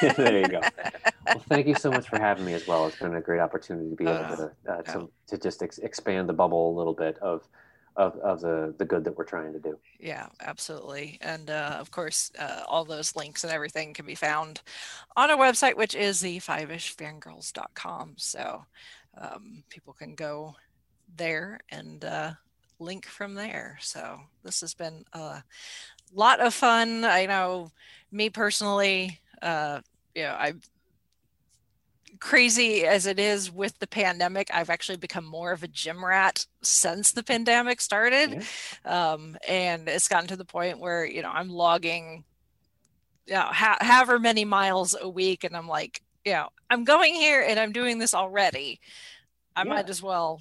there 0.16 0.38
you 0.38 0.48
go 0.48 0.60
well 1.26 1.42
thank 1.48 1.66
you 1.66 1.74
so 1.74 1.90
much 1.90 2.08
for 2.08 2.18
having 2.18 2.44
me 2.44 2.54
as 2.54 2.66
well 2.66 2.86
it's 2.86 2.98
been 2.98 3.14
a 3.14 3.20
great 3.20 3.40
opportunity 3.40 3.90
to 3.90 3.96
be 3.96 4.04
able 4.04 4.14
Uh, 4.14 4.36
to 4.36 4.46
uh, 4.68 4.82
to, 4.82 5.10
to 5.26 5.38
just 5.38 5.62
ex- 5.62 5.78
expand 5.78 6.28
the 6.28 6.32
bubble 6.32 6.62
a 6.72 6.74
little 6.76 6.94
bit 6.94 7.16
of 7.18 7.46
of, 7.96 8.16
of 8.18 8.40
the 8.40 8.74
the 8.78 8.84
good 8.84 9.04
that 9.04 9.16
we're 9.16 9.24
trying 9.24 9.52
to 9.52 9.60
do 9.60 9.78
Yeah, 10.00 10.26
absolutely. 10.40 11.18
And 11.20 11.48
uh, 11.50 11.76
of 11.78 11.90
course, 11.90 12.32
uh, 12.38 12.62
all 12.66 12.84
those 12.84 13.14
links 13.16 13.44
and 13.44 13.52
everything 13.52 13.94
can 13.94 14.06
be 14.06 14.16
found 14.16 14.60
on 15.16 15.30
our 15.30 15.38
website, 15.38 15.76
which 15.76 15.94
is 15.94 16.20
the 16.20 16.38
fiveishfangirls.com. 16.40 18.14
So 18.16 18.64
um, 19.16 19.62
people 19.68 19.92
can 19.92 20.14
go 20.14 20.56
there 21.16 21.60
and 21.70 22.04
uh, 22.04 22.32
link 22.78 23.06
from 23.06 23.34
there. 23.34 23.78
So 23.80 24.20
this 24.42 24.60
has 24.60 24.74
been 24.74 25.04
a 25.12 25.42
lot 26.14 26.40
of 26.40 26.54
fun. 26.54 27.04
I 27.04 27.26
know 27.26 27.70
me 28.10 28.30
personally, 28.30 29.20
uh, 29.42 29.80
you 30.14 30.22
know, 30.22 30.36
I'm 30.38 30.60
crazy 32.24 32.86
as 32.86 33.06
it 33.06 33.18
is 33.18 33.52
with 33.52 33.78
the 33.78 33.86
pandemic, 33.86 34.48
I've 34.52 34.70
actually 34.70 34.96
become 34.96 35.26
more 35.26 35.52
of 35.52 35.62
a 35.62 35.68
gym 35.68 36.02
rat 36.02 36.46
since 36.62 37.12
the 37.12 37.22
pandemic 37.22 37.80
started. 37.82 38.44
Um, 38.84 39.36
and 39.46 39.88
it's 39.88 40.08
gotten 40.08 40.28
to 40.28 40.36
the 40.36 40.44
point 40.44 40.78
where 40.78 41.04
you 41.04 41.22
know 41.22 41.30
i'm 41.30 41.48
logging 41.48 42.24
you 43.26 43.34
know 43.34 43.40
ha- 43.40 43.78
however 43.80 44.18
many 44.18 44.44
miles 44.44 44.96
a 45.00 45.08
week 45.08 45.44
and 45.44 45.56
i'm 45.56 45.68
like 45.68 46.02
you 46.24 46.32
know 46.32 46.48
i'm 46.70 46.84
going 46.84 47.14
here 47.14 47.44
and 47.46 47.58
i'm 47.58 47.72
doing 47.72 47.98
this 47.98 48.14
already. 48.14 48.80
I 49.56 49.64
might 49.64 49.88
as 49.88 50.02
well 50.02 50.40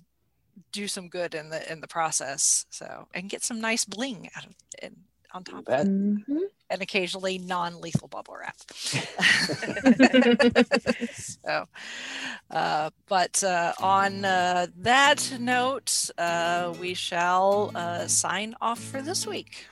do 0.72 0.88
some 0.88 1.08
good 1.08 1.36
in 1.36 1.50
the 1.50 1.72
in 1.72 1.82
the 1.82 1.88
process 1.88 2.66
so 2.70 3.08
and 3.14 3.30
get 3.30 3.44
some 3.44 3.62
nice 3.62 3.86
bling 3.86 4.30
out 4.36 4.46
of 4.46 4.56
it 4.82 4.94
on 5.34 5.44
top 5.44 5.60
of 5.60 5.66
bet. 5.66 5.82
it 5.82 5.88
Mhm. 5.88 6.40
and 6.70 6.82
occasionally 6.82 7.38
non-lethal 7.38 8.08
bubble 8.08 8.36
wrap 8.40 8.56
so 11.14 11.66
uh, 12.52 12.90
but 13.08 13.44
uh, 13.44 13.74
on 13.82 14.26
uh, 14.26 14.68
that 14.78 15.36
note 15.40 16.10
uh, 16.18 16.74
we 16.80 16.94
shall 16.94 17.72
uh, 17.76 18.08
sign 18.08 18.56
off 18.62 18.80
for 18.80 19.02
this 19.02 19.26
week 19.28 19.68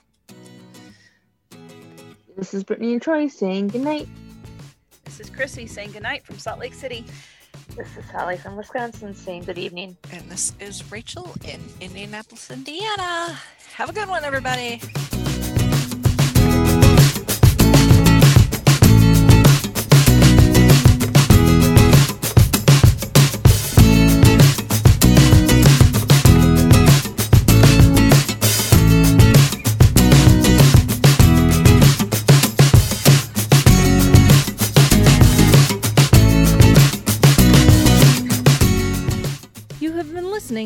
This 2.37 2.53
is 2.53 2.63
Brittany 2.63 2.93
and 2.93 3.01
Troy 3.01 3.27
saying 3.27 3.67
goodnight. 3.67 4.07
This 5.03 5.19
is 5.19 5.29
Chrissy 5.29 5.67
saying 5.67 5.91
goodnight 5.91 6.25
from 6.25 6.39
Salt 6.39 6.59
Lake 6.59 6.73
City. 6.73 7.05
This 7.75 7.95
is 7.97 8.05
Holly 8.09 8.37
from 8.37 8.55
Wisconsin 8.55 9.13
saying 9.13 9.43
good 9.43 9.57
evening. 9.59 9.95
and 10.11 10.23
this 10.31 10.53
is 10.59 10.89
rachel 10.91 11.29
in 11.45 11.59
indianapolis 11.81 12.49
indiana 12.49 13.37
have 13.75 13.89
a 13.89 13.93
good 13.93 14.07
one 14.09 14.23
everybody 14.23 14.81